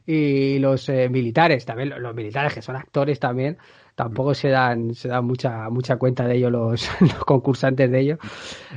y 0.07 0.59
los 0.59 0.89
eh, 0.89 1.09
militares. 1.09 1.65
También 1.65 1.91
lo- 1.91 1.99
los 1.99 2.15
militares, 2.15 2.53
que 2.55 2.63
son 2.63 2.77
actores 2.77 3.19
también, 3.21 3.57
tampoco 3.95 4.35
se 4.35 4.49
dan, 4.49 4.95
se 4.95 5.09
dan 5.09 5.25
mucha, 5.25 5.71
mucha 5.71 5.97
cuenta 5.97 6.27
de 6.27 6.37
ello 6.37 6.51
los, 6.51 6.89
los 7.01 7.25
concursantes 7.25 7.91
de 7.91 8.01
ello. 8.01 8.19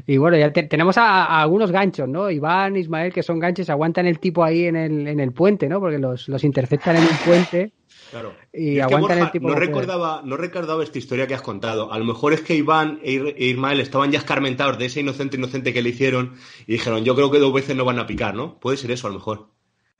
Y 0.08 0.18
bueno, 0.18 0.38
ya 0.38 0.52
te- 0.54 0.64
tenemos 0.64 0.98
a, 0.98 1.26
a 1.26 1.42
algunos 1.42 1.72
ganchos, 1.72 2.08
¿no? 2.08 2.30
Iván, 2.32 2.76
Ismael, 2.78 3.12
que 3.12 3.24
son 3.24 3.40
ganchos, 3.40 3.70
aguantan 3.70 4.06
el 4.08 4.20
tipo 4.20 4.44
ahí 4.44 4.66
en 4.66 4.76
el, 4.76 5.08
en 5.08 5.20
el 5.20 5.32
puente, 5.34 5.68
¿no? 5.68 5.80
Porque 5.80 5.98
los, 5.98 6.30
los 6.30 6.44
interceptan 6.44 6.96
en 6.98 7.04
un 7.04 7.18
puente. 7.26 7.72
Claro. 8.12 8.34
Y 8.52 8.80
aguantan 8.80 9.02
Borja, 9.20 9.26
el 9.26 9.32
tipo 9.32 9.50
no 9.50 9.56
recordaba, 9.56 10.22
no 10.26 10.36
recordaba 10.38 10.84
esta 10.84 10.98
historia 10.98 11.28
que 11.28 11.36
has 11.36 11.44
contado. 11.44 11.92
A 11.94 12.00
lo 12.00 12.06
mejor 12.06 12.34
es 12.34 12.42
que 12.42 12.56
Iván 12.56 13.00
e 13.04 13.36
e 13.38 13.46
Ismael 13.50 13.80
estaban 13.82 14.12
ya 14.12 14.18
escarmentados 14.18 14.80
de 14.80 14.86
ese 14.86 15.02
inocente 15.02 15.38
inocente 15.38 15.74
que 15.74 15.84
le 15.84 15.90
hicieron 15.90 16.34
y 16.66 16.72
dijeron, 16.74 17.04
yo 17.06 17.14
creo 17.16 17.30
que 17.30 17.38
dos 17.38 17.54
veces 17.54 17.76
no 17.76 17.86
van 17.86 18.00
a 18.00 18.08
picar, 18.08 18.34
¿no? 18.34 18.60
Puede 18.60 18.78
ser 18.78 18.90
eso 18.90 19.06
a 19.08 19.10
lo 19.12 19.18
mejor. 19.18 19.50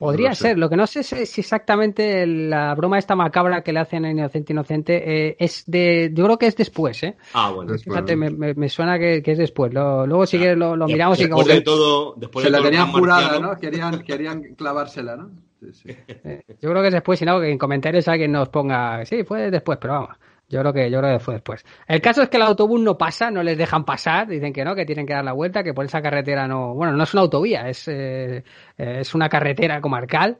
Podría 0.00 0.28
No 0.28 0.30
lo 0.30 0.34
sé. 0.34 0.42
ser, 0.48 0.58
lo 0.58 0.70
que 0.70 0.76
no 0.76 0.86
sé 0.86 1.00
es 1.00 1.30
si 1.30 1.42
exactamente 1.42 2.26
la 2.26 2.74
broma 2.74 2.98
esta 2.98 3.14
macabra 3.14 3.62
que 3.62 3.70
le 3.70 3.80
hacen 3.80 4.06
a 4.06 4.10
Inocente 4.10 4.54
Inocente 4.54 5.26
eh, 5.28 5.36
es 5.38 5.62
de. 5.66 6.10
Yo 6.14 6.24
creo 6.24 6.38
que 6.38 6.46
es 6.46 6.56
después, 6.56 7.02
¿eh? 7.02 7.16
Ah, 7.34 7.50
bueno. 7.50 7.72
Después. 7.72 7.94
Fíjate, 7.96 8.16
me, 8.16 8.30
me- 8.30 8.54
me 8.54 8.68
suena 8.70 8.98
que, 8.98 9.22
que 9.22 9.32
es 9.32 9.38
después. 9.38 9.74
Lo- 9.74 10.06
luego 10.06 10.24
si 10.24 10.38
quieres 10.38 10.56
lo, 10.56 10.74
lo 10.74 10.88
Ya, 10.88 10.94
miramos 10.94 11.18
y 11.20 11.24
después 11.24 11.44
como 11.44 11.48
de 11.54 11.60
que- 11.60 11.64
todo, 11.64 12.14
después 12.16 12.42
Se 12.42 12.48
de 12.48 12.52
la 12.52 12.58
todo 12.58 12.66
tenían 12.70 12.90
jurada, 12.92 13.20
marciano, 13.20 13.46
¿no? 13.52 13.58
Querían, 13.60 13.98
querían 14.02 14.42
clavársela, 14.56 15.16
¿no? 15.16 15.30
Sí, 15.60 15.66
sí. 15.74 15.88
eh, 16.24 16.42
Yo 16.62 16.70
creo 16.70 16.80
que 16.80 16.88
es 16.88 16.94
después, 16.94 17.18
si 17.18 17.26
no, 17.26 17.38
que 17.38 17.50
en 17.50 17.58
comentarios 17.58 18.08
alguien 18.08 18.32
nos 18.32 18.48
ponga. 18.48 19.04
Sí, 19.04 19.22
fue 19.24 19.50
después, 19.50 19.76
pero 19.78 19.92
vamos. 19.92 20.16
Yo 20.50 20.60
creo 20.60 20.72
que 20.72 20.90
yo 20.90 20.98
creo 20.98 21.16
que 21.16 21.24
fue 21.24 21.34
después. 21.34 21.64
El 21.86 22.00
caso 22.00 22.22
es 22.22 22.28
que 22.28 22.36
el 22.36 22.42
autobús 22.42 22.80
no 22.80 22.98
pasa, 22.98 23.30
no 23.30 23.42
les 23.42 23.56
dejan 23.56 23.84
pasar, 23.84 24.26
dicen 24.26 24.52
que 24.52 24.64
no, 24.64 24.74
que 24.74 24.84
tienen 24.84 25.06
que 25.06 25.12
dar 25.12 25.24
la 25.24 25.32
vuelta, 25.32 25.62
que 25.62 25.72
por 25.72 25.84
esa 25.84 26.02
carretera 26.02 26.48
no, 26.48 26.74
bueno, 26.74 26.92
no 26.92 27.04
es 27.04 27.14
una 27.14 27.22
autovía, 27.22 27.68
es 27.68 27.86
eh, 27.86 28.42
es 28.76 29.14
una 29.14 29.28
carretera 29.28 29.80
comarcal, 29.80 30.38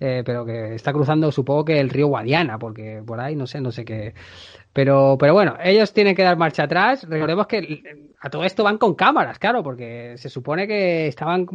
eh, 0.00 0.22
pero 0.24 0.44
que 0.44 0.74
está 0.74 0.92
cruzando, 0.92 1.32
supongo 1.32 1.64
que 1.64 1.80
el 1.80 1.88
río 1.88 2.08
Guadiana, 2.08 2.58
porque 2.58 3.02
por 3.04 3.20
ahí 3.20 3.34
no 3.36 3.46
sé, 3.46 3.60
no 3.62 3.72
sé 3.72 3.86
qué. 3.86 4.12
Pero, 4.72 5.16
pero 5.18 5.32
bueno, 5.34 5.56
ellos 5.62 5.92
tienen 5.92 6.14
que 6.14 6.22
dar 6.22 6.36
marcha 6.36 6.64
atrás. 6.64 7.04
Recordemos 7.08 7.46
que 7.46 7.82
a 8.20 8.30
todo 8.30 8.44
esto 8.44 8.62
van 8.64 8.78
con 8.78 8.94
cámaras, 8.94 9.38
claro, 9.38 9.62
porque 9.62 10.14
se 10.18 10.28
supone 10.28 10.66
que 10.68 11.08
estaban. 11.08 11.46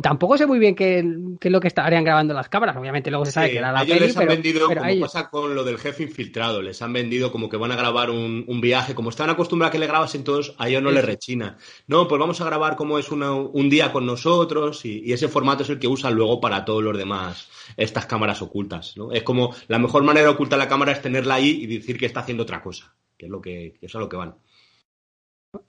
Tampoco 0.00 0.38
sé 0.38 0.46
muy 0.46 0.58
bien 0.58 0.74
qué, 0.74 1.04
qué 1.38 1.48
es 1.48 1.52
lo 1.52 1.60
que 1.60 1.68
estarían 1.68 2.04
grabando 2.04 2.32
las 2.32 2.48
cámaras. 2.48 2.76
Obviamente 2.76 3.10
luego 3.10 3.26
se 3.26 3.32
sabe 3.32 3.48
Sí, 3.48 3.52
que 3.52 3.58
era 3.58 3.72
la 3.72 3.82
ellos 3.82 3.94
peli, 3.96 4.06
les 4.06 4.16
han 4.16 4.20
pero, 4.22 4.32
vendido, 4.32 4.68
pero 4.68 4.80
como 4.82 5.00
pasa 5.00 5.28
con 5.30 5.54
lo 5.54 5.64
del 5.64 5.78
jefe 5.78 6.04
infiltrado, 6.04 6.62
les 6.62 6.80
han 6.80 6.92
vendido 6.92 7.30
como 7.32 7.48
que 7.48 7.56
van 7.58 7.72
a 7.72 7.76
grabar 7.76 8.08
un, 8.10 8.44
un 8.46 8.60
viaje, 8.60 8.94
como 8.94 9.10
están 9.10 9.28
acostumbrados 9.30 9.70
a 9.70 9.72
que 9.72 9.78
le 9.78 9.86
grabasen 9.86 10.24
todos, 10.24 10.54
a 10.58 10.68
ellos 10.68 10.82
no 10.82 10.88
Sí, 10.90 10.94
les 10.94 11.04
rechina. 11.04 11.56
No, 11.86 12.06
pues 12.08 12.18
vamos 12.18 12.40
a 12.40 12.44
grabar 12.46 12.76
como 12.76 12.98
es 12.98 13.10
una- 13.10 13.32
un 13.34 13.68
día 13.68 13.92
con 13.92 14.06
nosotros 14.06 14.84
y, 14.86 15.00
y 15.04 15.12
ese 15.12 15.28
formato 15.28 15.64
es 15.64 15.70
el 15.70 15.78
que 15.78 15.88
usan 15.88 16.14
luego 16.14 16.40
para 16.40 16.64
todos 16.64 16.82
los 16.82 16.96
demás, 16.96 17.48
estas 17.76 18.06
cámaras 18.06 18.40
ocultas. 18.42 18.96
¿no? 18.96 19.12
Es 19.12 19.22
como 19.22 19.54
la 19.68 19.78
mejor 19.78 20.02
manera 20.02 20.26
de 20.28 20.32
ocultar 20.32 20.58
la 20.58 20.68
cámara 20.68 20.92
es 20.92 21.02
tenerla 21.02 21.34
ahí 21.34 21.60
y 21.62 21.66
decir 21.66 21.98
que 21.98 22.06
está 22.06 22.20
haciendo 22.20 22.42
otra 22.44 22.59
cosa, 22.60 22.94
que 23.16 23.26
es 23.26 23.30
lo 23.32 23.40
que, 23.40 23.74
que 23.80 23.86
es 23.86 23.94
a 23.94 23.98
lo 23.98 24.08
que 24.08 24.16
van. 24.16 24.34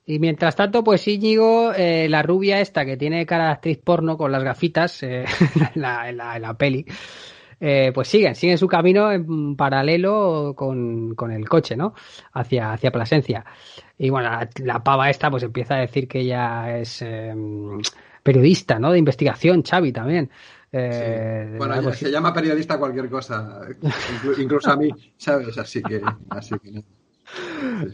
Y 0.06 0.18
mientras 0.20 0.54
tanto, 0.54 0.84
pues 0.84 1.06
Íñigo, 1.08 1.72
eh, 1.74 2.08
la 2.08 2.22
rubia 2.22 2.60
esta 2.60 2.84
que 2.84 2.96
tiene 2.96 3.26
cara 3.26 3.46
de 3.46 3.50
actriz 3.52 3.78
porno 3.78 4.16
con 4.16 4.30
las 4.30 4.44
gafitas 4.44 5.02
eh, 5.02 5.24
en, 5.74 5.80
la, 5.82 6.12
la- 6.38 6.54
peli, 6.54 6.86
eh, 7.58 7.90
pues 7.94 8.06
siguen, 8.08 8.34
siguen 8.36 8.58
su 8.58 8.68
camino 8.68 9.10
en 9.10 9.56
paralelo 9.56 10.54
con, 10.56 11.14
con 11.16 11.32
el 11.32 11.48
coche, 11.48 11.76
¿no? 11.76 11.94
Hacia, 12.32 12.72
hacia 12.72 12.92
Plasencia. 12.92 13.44
Y 13.98 14.10
bueno, 14.10 14.30
la, 14.30 14.48
la 14.62 14.84
pava 14.84 15.10
esta 15.10 15.30
pues 15.30 15.42
empieza 15.42 15.74
a 15.76 15.80
decir 15.80 16.06
que 16.06 16.20
ella 16.20 16.78
es 16.78 17.02
eh, 17.02 17.34
periodista, 18.22 18.78
¿no? 18.78 18.92
De 18.92 18.98
investigación, 18.98 19.62
Xavi 19.62 19.92
también. 19.92 20.30
Eh, 20.72 21.54
Bueno, 21.58 21.80
ya 21.82 21.92
se 21.92 22.10
llama 22.10 22.32
periodista 22.32 22.78
cualquier 22.78 23.08
cosa, 23.10 23.60
inclu- 23.80 24.38
incluso 24.42 24.70
a 24.70 24.76
mí, 24.76 24.88
¿sabes? 25.18 25.56
Así 25.58 25.82
que, 25.82 26.00
así 26.30 26.54
que 26.58 26.72
no. 26.72 26.82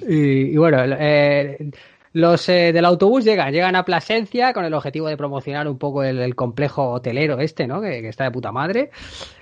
Y, 0.08 0.52
y 0.52 0.56
bueno, 0.56 0.78
eh, 0.84 1.70
los 2.12 2.48
eh, 2.48 2.72
del 2.72 2.84
autobús 2.84 3.24
llegan, 3.24 3.52
llegan 3.52 3.76
a 3.76 3.84
Plasencia 3.84 4.52
con 4.52 4.64
el 4.64 4.74
objetivo 4.74 5.08
de 5.08 5.16
promocionar 5.16 5.68
un 5.68 5.78
poco 5.78 6.02
el, 6.02 6.18
el 6.20 6.34
complejo 6.34 6.90
hotelero 6.90 7.38
este, 7.38 7.66
¿no? 7.66 7.80
Que, 7.80 8.00
que 8.00 8.08
está 8.08 8.24
de 8.24 8.30
puta 8.30 8.50
madre. 8.52 8.90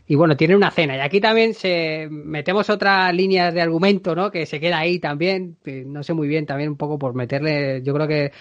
Y 0.07 0.15
bueno, 0.15 0.37
tienen 0.37 0.57
una 0.57 0.71
cena. 0.71 0.97
Y 0.97 1.01
aquí 1.01 1.21
también 1.21 1.55
se 1.55 2.09
metemos 2.11 2.69
otras 2.71 3.13
líneas 3.15 3.53
de 3.55 3.61
argumento, 3.63 4.15
¿no? 4.15 4.31
Que 4.31 4.47
se 4.47 4.61
queda 4.61 4.79
ahí 4.79 4.99
también. 4.99 5.57
no 5.87 6.03
sé 6.03 6.13
muy 6.15 6.29
bien, 6.29 6.47
también 6.47 6.71
un 6.71 6.77
poco 6.77 6.99
por 6.99 7.15
meterle. 7.15 7.83
Yo 7.83 7.93
creo 7.95 8.09
que 8.09 8.33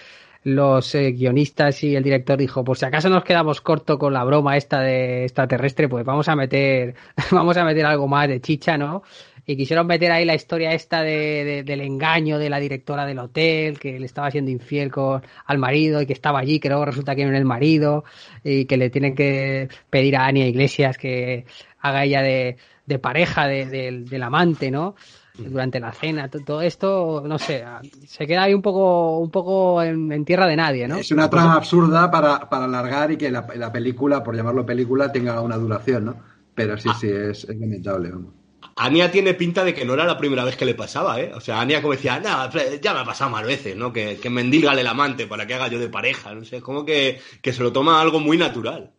los 0.48 0.94
eh, 0.94 1.10
guionistas 1.10 1.82
y 1.82 1.96
el 1.96 2.04
director 2.04 2.38
dijo, 2.38 2.62
por 2.62 2.78
si 2.78 2.84
acaso 2.84 3.08
nos 3.10 3.24
quedamos 3.24 3.60
corto 3.60 3.98
con 3.98 4.12
la 4.12 4.22
broma 4.22 4.56
esta 4.56 4.80
de 4.80 5.24
extraterrestre, 5.24 5.88
pues 5.88 6.04
vamos 6.04 6.28
a 6.28 6.36
meter, 6.36 6.94
vamos 7.32 7.56
a 7.56 7.64
meter 7.64 7.84
algo 7.84 8.06
más 8.06 8.28
de 8.28 8.40
chicha, 8.40 8.78
¿no? 8.78 9.02
Y 9.44 9.56
quisieron 9.56 9.86
meter 9.88 10.12
ahí 10.12 10.24
la 10.24 10.34
historia 10.36 10.72
esta 10.72 11.02
de, 11.02 11.44
de- 11.44 11.62
del 11.64 11.80
engaño 11.80 12.38
de 12.38 12.48
la 12.50 12.58
directora 12.60 13.06
del 13.06 13.18
hotel, 13.18 13.78
que 13.80 13.98
le 13.98 14.06
estaba 14.06 14.30
siendo 14.30 14.50
infiel 14.52 14.90
con, 14.92 15.22
al 15.46 15.58
marido 15.58 16.00
y 16.00 16.06
que 16.06 16.12
estaba 16.12 16.38
allí, 16.38 16.60
que 16.60 16.68
luego 16.68 16.84
resulta 16.84 17.14
que 17.16 17.24
no 17.24 17.30
era 17.30 17.38
el 17.38 17.44
marido, 17.44 18.04
y 18.44 18.66
que 18.66 18.76
le 18.76 18.88
tienen 18.90 19.14
que 19.16 19.68
pedir 19.90 20.16
a 20.16 20.26
Ania 20.26 20.46
Iglesias 20.46 20.96
que 20.96 21.44
haga 21.80 22.04
ella 22.04 22.22
de, 22.22 22.56
de 22.86 22.98
pareja 23.00 23.46
de- 23.48 23.66
del- 23.66 24.08
del 24.08 24.22
amante, 24.22 24.70
¿no? 24.70 24.94
Durante 25.42 25.80
la 25.80 25.92
cena, 25.92 26.28
to- 26.30 26.42
todo 26.42 26.62
esto, 26.62 27.22
no 27.26 27.38
sé, 27.38 27.64
se 28.06 28.26
queda 28.26 28.44
ahí 28.44 28.54
un 28.54 28.62
poco, 28.62 29.18
un 29.18 29.30
poco 29.30 29.82
en, 29.82 30.10
en 30.12 30.24
tierra 30.24 30.46
de 30.46 30.56
nadie, 30.56 30.88
¿no? 30.88 30.98
Es 30.98 31.10
una 31.10 31.28
trama 31.30 31.54
absurda 31.54 32.10
para, 32.10 32.48
para 32.48 32.64
alargar 32.64 33.10
y 33.12 33.16
que 33.16 33.30
la, 33.30 33.46
la 33.56 33.72
película, 33.72 34.22
por 34.22 34.34
llamarlo 34.36 34.64
película, 34.66 35.12
tenga 35.12 35.40
una 35.40 35.56
duración, 35.56 36.04
¿no? 36.06 36.16
Pero 36.54 36.76
sí, 36.78 36.94
sí, 36.94 37.08
es, 37.08 37.44
es 37.44 37.56
lamentable. 37.58 38.10
vamos. 38.10 38.34
Ania 38.76 39.10
tiene 39.10 39.34
pinta 39.34 39.64
de 39.64 39.74
que 39.74 39.84
no 39.84 39.94
era 39.94 40.04
la 40.04 40.18
primera 40.18 40.44
vez 40.44 40.56
que 40.56 40.64
le 40.64 40.74
pasaba, 40.74 41.20
¿eh? 41.20 41.32
O 41.34 41.40
sea, 41.40 41.60
Ania 41.60 41.80
como 41.82 41.92
decía, 41.94 42.20
"Nah, 42.20 42.50
ya 42.80 42.92
me 42.94 43.00
ha 43.00 43.04
pasado 43.04 43.30
más 43.30 43.44
veces, 43.46 43.76
¿no? 43.76 43.92
Que, 43.92 44.18
que 44.20 44.30
mendígale 44.30 44.80
el 44.82 44.86
amante 44.86 45.26
para 45.26 45.46
que 45.46 45.54
haga 45.54 45.68
yo 45.68 45.78
de 45.78 45.88
pareja, 45.88 46.34
no 46.34 46.44
sé, 46.44 46.56
es 46.58 46.62
como 46.62 46.84
que, 46.84 47.20
que 47.42 47.52
se 47.52 47.62
lo 47.62 47.72
toma 47.72 48.00
algo 48.00 48.20
muy 48.20 48.36
natural. 48.38 48.92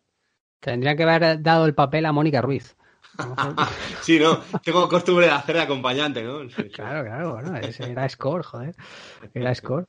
Tendrían 0.60 0.96
que 0.98 1.02
haber 1.04 1.42
dado 1.42 1.66
el 1.66 1.74
papel 1.74 2.06
a 2.06 2.12
Mónica 2.12 2.44
Ruiz. 2.44 2.77
Sí, 4.02 4.20
¿no? 4.20 4.40
Tengo 4.64 4.88
costumbre 4.88 5.26
de 5.26 5.32
hacer 5.32 5.56
de 5.56 5.62
acompañante, 5.62 6.24
¿no? 6.24 6.42
Sí, 6.50 6.56
sí. 6.56 6.70
Claro, 6.70 7.04
claro, 7.04 7.34
bueno, 7.34 7.58
era 7.58 8.10
Score, 8.10 8.44
joder. 8.44 8.76
Era 9.34 9.54
Score. 9.54 9.88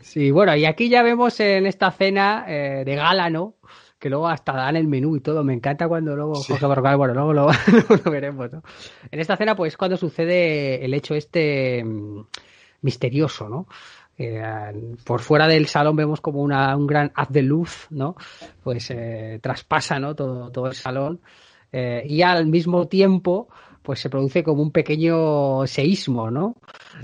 Sí, 0.00 0.30
bueno, 0.30 0.54
y 0.56 0.64
aquí 0.64 0.88
ya 0.88 1.02
vemos 1.02 1.40
en 1.40 1.66
esta 1.66 1.90
cena 1.90 2.44
eh, 2.46 2.82
de 2.84 2.94
gala, 2.94 3.30
¿no? 3.30 3.56
Que 3.98 4.08
luego 4.08 4.28
hasta 4.28 4.52
dan 4.52 4.76
el 4.76 4.88
menú 4.88 5.16
y 5.16 5.20
todo. 5.20 5.44
Me 5.44 5.54
encanta 5.54 5.88
cuando 5.88 6.16
luego 6.16 6.34
Jorge 6.34 6.66
Barrocal, 6.66 6.96
bueno, 6.96 7.14
luego 7.14 7.32
lo, 7.32 7.50
luego 7.72 7.96
lo 8.04 8.10
veremos, 8.10 8.52
¿no? 8.52 8.62
En 9.10 9.20
esta 9.20 9.36
cena, 9.36 9.54
pues, 9.54 9.76
cuando 9.76 9.96
sucede 9.96 10.84
el 10.84 10.94
hecho 10.94 11.14
este 11.14 11.84
mm, 11.84 12.24
misterioso, 12.82 13.48
¿no? 13.48 13.66
Eh, 14.22 14.42
por 15.04 15.20
fuera 15.20 15.48
del 15.48 15.66
salón 15.66 15.96
vemos 15.96 16.20
como 16.20 16.42
una, 16.42 16.76
un 16.76 16.86
gran 16.86 17.10
haz 17.14 17.30
de 17.30 17.42
luz, 17.42 17.86
¿no? 17.88 18.16
Pues 18.62 18.90
eh, 18.90 19.38
traspasa, 19.42 19.98
¿no? 19.98 20.14
Todo, 20.14 20.50
todo 20.50 20.66
el 20.66 20.74
salón. 20.74 21.20
Eh, 21.72 22.04
y 22.08 22.22
al 22.22 22.46
mismo 22.46 22.88
tiempo, 22.88 23.48
pues 23.82 24.00
se 24.00 24.10
produce 24.10 24.42
como 24.42 24.62
un 24.62 24.72
pequeño 24.72 25.66
seísmo, 25.66 26.30
¿no? 26.30 26.56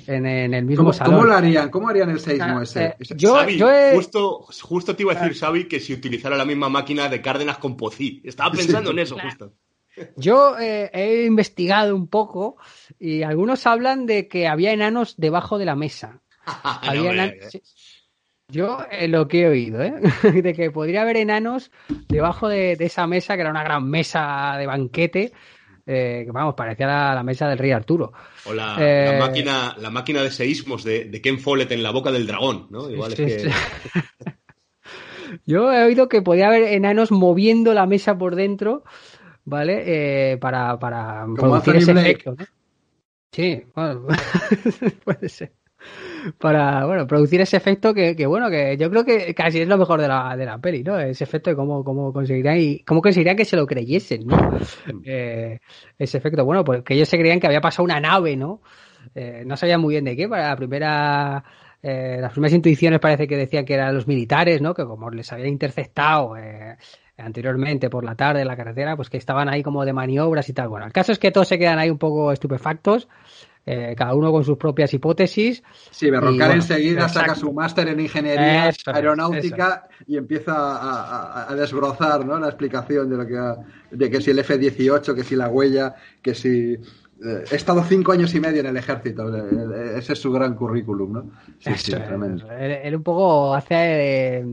En, 0.07 0.27
en 0.27 0.53
el 0.55 0.65
mismo 0.65 0.85
¿Cómo, 0.85 0.93
salón. 0.93 1.15
cómo 1.15 1.27
lo 1.27 1.35
harían? 1.35 1.71
¿Cómo 1.71 1.89
harían 1.89 2.11
el 2.11 2.21
seismo 2.21 2.59
Ah, 2.59 2.63
ese? 2.63 2.85
eh, 2.85 2.97
yo- 3.17 3.35
Xavi, 3.35 3.63
he- 3.63 3.95
justo, 3.95 4.41
justo 4.63 4.95
te 4.97 5.03
iba 5.03 5.13
a 5.13 5.15
decir, 5.17 5.37
Xavi, 5.39 5.69
que 5.69 5.81
si 5.81 5.93
utilizara 5.95 6.37
la 6.37 6.45
misma 6.45 6.69
máquina 6.69 7.09
de 7.09 7.23
Cárdenas 7.23 7.59
con 7.59 7.77
Pocí. 7.77 8.21
Estaba 8.25 8.51
pensando 8.51 8.91
en 8.91 8.99
eso, 8.99 9.15
Claro. 9.15 9.31
justo. 9.31 9.53
Yo 10.17 10.59
eh, 10.59 10.91
he 10.93 11.25
investigado 11.25 11.97
un 11.97 12.09
poco 12.09 12.57
y 12.99 13.23
algunos 13.23 13.67
hablan 13.67 14.05
de 14.05 14.29
que 14.29 14.47
había 14.47 14.73
enanos 14.73 15.15
debajo 15.17 15.57
de 15.59 15.65
la 15.65 15.77
mesa. 15.77 16.21
No, 16.85 16.91
Había 16.91 17.01
hombre, 17.11 17.41
enan- 17.41 17.51
sí. 17.51 17.63
Yo 18.49 18.79
eh, 18.91 19.09
lo 19.09 19.27
que 19.27 19.43
he 19.43 19.49
oído, 19.49 19.83
¿eh? 19.83 19.95
de 20.43 20.55
que 20.55 20.71
podría 20.71 21.03
haber 21.03 21.17
enanos 21.17 21.71
debajo 22.09 22.49
de, 22.49 22.77
de 22.77 22.85
esa 22.85 23.07
mesa, 23.07 23.35
que 23.35 23.41
era 23.41 23.51
una 23.51 23.65
gran 23.65 23.89
mesa 23.89 24.55
de 24.57 24.67
banquete, 24.67 25.33
eh, 25.85 26.23
que 26.25 26.31
vamos, 26.33 26.55
parecía 26.55 26.87
la, 26.87 27.15
la 27.15 27.23
mesa 27.23 27.49
del 27.49 27.59
rey 27.59 27.73
Arturo. 27.73 28.13
O 28.47 28.55
la, 28.55 28.77
Eh, 28.79 29.05
la 29.19 29.27
máquina, 29.27 29.77
la 29.79 29.91
máquina 29.91 30.23
de 30.23 30.31
seísmos 30.31 30.85
de, 30.85 31.07
de 31.07 31.21
Ken 31.21 31.39
Follett 31.41 31.73
en 31.73 31.83
la 31.83 31.91
boca 31.91 32.13
del 32.13 32.27
dragón, 32.27 32.69
¿no? 32.71 32.89
Igual 32.91 33.13
Sí, 33.17 33.23
es 33.25 33.43
que. 33.45 33.51
sí. 33.51 33.57
Yo 35.45 35.73
he 35.73 35.83
oído 35.85 36.09
que 36.09 36.23
podía 36.23 36.47
haber 36.47 36.63
enanos 36.63 37.11
moviendo 37.11 37.75
la 37.75 37.87
mesa 37.87 38.17
por 38.17 38.37
dentro, 38.37 38.85
¿vale? 39.45 39.83
Eh, 40.33 40.37
para, 40.39 40.79
para 40.79 41.27
producir 41.35 41.77
ese 41.77 41.93
efecto, 41.93 42.37
¿no? 42.39 42.45
Sí, 43.33 43.65
bueno, 43.75 44.07
puede 45.05 45.29
ser. 45.29 45.53
Para, 46.39 46.85
bueno, 46.87 47.07
producir 47.07 47.41
ese 47.41 47.57
efecto 47.57 47.95
que, 47.95 48.17
que, 48.17 48.27
bueno, 48.27 48.51
que 48.51 48.77
yo 48.77 48.91
creo 48.91 49.05
que 49.05 49.33
casi 49.35 49.61
es 49.61 49.69
lo 49.69 49.79
mejor 49.79 50.01
de 50.01 50.09
la, 50.09 50.37
de 50.37 50.45
la 50.45 50.59
peli, 50.59 50.83
¿no? 50.83 50.99
Ese 50.99 51.23
efecto 51.23 51.51
de 51.51 51.57
cómo, 51.57 51.85
cómo 51.85 52.13
conseguirían 52.13 52.59
y 52.59 52.81
cómo 52.81 53.01
conseguirían 53.01 53.37
que 53.37 53.45
se 53.45 53.57
lo 53.57 53.67
creyesen, 53.67 54.27
¿no? 54.27 54.59
Eh, 55.05 55.61
ese 55.99 56.19
efecto, 56.19 56.45
bueno, 56.45 56.65
pues 56.65 56.83
que 56.83 56.95
ellos 56.95 57.09
se 57.09 57.19
creían 57.19 57.39
que 57.39 57.47
había 57.47 57.61
pasado 57.61 57.85
una 57.85 58.01
nave, 58.01 58.37
¿no? 58.37 58.61
Eh, 59.15 59.45
no 59.47 59.57
sabían 59.57 59.81
muy 59.81 59.95
bien 59.95 60.05
de 60.05 60.17
qué, 60.17 60.29
para 60.29 60.49
la 60.49 60.57
primera, 60.57 61.45
eh, 61.83 62.19
las 62.21 62.33
primeras 62.33 62.55
intuiciones 62.55 62.99
parece 62.99 63.29
que 63.29 63.37
decían 63.37 63.65
que 63.65 63.75
eran 63.75 63.95
los 63.95 64.07
militares, 64.07 64.61
¿no? 64.61 64.75
Que 64.75 64.85
como 64.85 65.11
les 65.11 65.33
habían 65.33 65.49
interceptado 65.49 66.37
eh, 66.37 66.77
anteriormente 67.19 67.89
por 67.89 68.05
la 68.05 68.15
tarde 68.15 68.43
en 68.43 68.49
la 68.49 68.57
carretera, 68.57 68.97
pues 68.97 69.09
que 69.09 69.17
estaban 69.17 69.49
ahí 69.49 69.63
como 69.63 69.85
de 69.85 69.93
maniobras 69.93 70.49
y 70.49 70.53
tal. 70.53 70.69
Bueno, 70.69 70.87
el 70.87 70.93
caso 70.93 71.13
es 71.13 71.19
que 71.19 71.31
todos 71.31 71.49
se 71.49 71.59
quedan 71.59 71.79
ahí 71.79 71.91
un 71.91 71.99
poco 71.99 72.33
estupefactos, 72.33 73.09
eh, 73.67 73.95
cada 73.99 74.15
uno 74.15 74.31
con 74.31 74.45
sus 74.45 74.57
propias 74.57 74.95
hipótesis. 74.95 75.63
Sí, 75.91 76.09
bueno, 76.11 76.29
enseguida 76.55 77.09
saca 77.09 77.35
su 77.35 77.53
máster 77.53 77.89
en 77.89 77.99
ingeniería 78.01 78.69
Eso 78.69 78.93
aeronáutica 78.93 79.89
y 80.07 80.17
empieza 80.17 80.55
a, 80.55 81.43
a- 81.43 81.51
a 81.51 81.55
desbrozar 81.57 82.25
¿no? 82.25 82.39
la 82.39 82.47
explicación 82.47 83.11
de 83.11 83.17
lo 83.17 83.27
que 83.27 83.37
ha- 83.37 83.57
de 83.91 84.11
que 84.11 84.21
si 84.21 84.31
el 84.31 84.39
F-18, 84.39 85.15
que 85.15 85.25
si 85.25 85.35
la 85.37 85.49
huella, 85.49 85.95
que 86.23 86.35
si 86.35 86.79
he 87.51 87.55
estado 87.57 87.83
cinco 87.85 88.13
años 88.13 88.35
y 88.35 88.41
medio 88.41 88.61
en 88.61 88.67
el 88.67 88.77
ejército. 88.77 89.35
eh, 89.35 89.43
eh, 89.75 89.99
Ese 89.99 90.13
es 90.13 90.19
su 90.21 90.31
gran 90.33 90.55
currículum, 90.55 91.13
¿no? 91.13 91.23
Sí, 91.59 91.73
sí, 91.77 91.93
Eso 91.93 92.03
tremendo. 92.03 92.51
Él, 92.53 92.95
un 92.95 93.03
poco 93.03 93.55
hace 93.55 94.45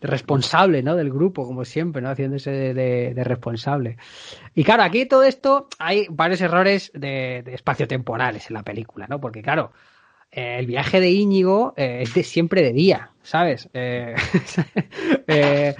responsable, 0.00 0.82
¿no? 0.82 0.96
Del 0.96 1.10
grupo, 1.10 1.46
como 1.46 1.64
siempre, 1.64 2.02
¿no? 2.02 2.10
Haciéndose 2.10 2.50
de, 2.50 2.74
de- 2.74 3.14
de 3.14 3.24
responsable. 3.24 3.96
Y 4.54 4.64
claro, 4.64 4.82
aquí 4.82 5.06
todo 5.06 5.22
esto 5.24 5.68
hay 5.78 6.06
varios 6.10 6.40
errores 6.40 6.90
de, 6.94 7.42
de 7.44 7.54
espacio-temporales 7.54 8.48
en 8.50 8.54
la 8.54 8.62
película, 8.62 9.06
¿no? 9.08 9.20
Porque 9.20 9.42
claro, 9.42 9.72
eh, 10.30 10.56
el 10.58 10.66
viaje 10.66 11.00
de 11.00 11.10
Íñigo 11.10 11.74
eh, 11.76 12.00
es 12.02 12.14
de 12.14 12.22
siempre 12.24 12.62
de 12.62 12.72
día, 12.72 13.10
¿sabes? 13.22 13.68
Eh, 13.74 14.14
eh, 15.28 15.74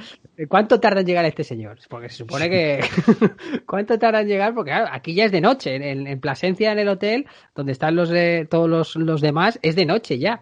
¿Cuánto 0.49 0.81
tarda 0.81 1.01
en 1.01 1.07
llegar 1.07 1.25
este 1.25 1.45
señor? 1.45 1.79
Porque 1.89 2.09
se 2.11 2.17
supone 2.17 2.51
que... 2.51 2.81
¿Cuánto 3.67 3.99
tarda 3.99 4.21
en 4.21 4.29
llegar? 4.29 4.55
Porque 4.55 4.71
claro, 4.71 4.89
aquí 4.93 5.15
ya 5.15 5.25
es 5.25 5.33
de 5.33 5.41
noche. 5.41 5.75
En, 5.77 5.83
en- 5.83 6.07
en 6.07 6.21
Plasencia, 6.21 6.73
en 6.73 6.79
el 6.79 6.89
hotel, 6.89 7.27
donde 7.55 7.73
están 7.73 7.97
los 7.97 8.09
de, 8.11 8.47
todos 8.51 8.69
los, 8.69 8.97
los 8.97 9.21
demás, 9.21 9.59
es 9.63 9.77
de 9.77 9.87
noche 9.87 10.19
ya. 10.19 10.41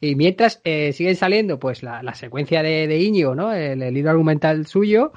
Y 0.00 0.14
mientras 0.14 0.60
eh, 0.64 0.92
siguen 0.92 1.16
saliendo, 1.16 1.58
pues 1.58 1.82
la, 1.82 2.02
la 2.02 2.14
secuencia 2.14 2.62
de, 2.62 2.86
de 2.86 2.98
Íñigo, 3.00 3.34
¿no? 3.34 3.52
El, 3.52 3.82
el 3.82 3.96
hilo 3.96 4.10
argumental 4.10 4.66
suyo, 4.66 5.12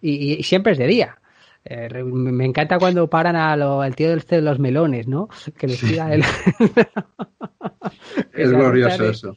y, 0.00 0.34
y 0.34 0.42
siempre 0.42 0.72
es 0.72 0.78
de 0.78 0.86
día. 0.88 1.18
Eh, 1.64 2.02
me 2.02 2.44
encanta 2.44 2.78
cuando 2.78 3.08
paran 3.08 3.36
a 3.36 3.56
lo- 3.56 3.80
al 3.82 3.94
tío 3.94 4.10
del- 4.10 4.20
de 4.22 4.42
los 4.42 4.58
melones, 4.58 5.06
¿no? 5.06 5.28
Que 5.56 5.68
les 5.68 5.80
tira 5.80 6.12
el... 6.12 6.24
Es 8.32 8.50
glorioso 8.50 9.08
eso. 9.08 9.36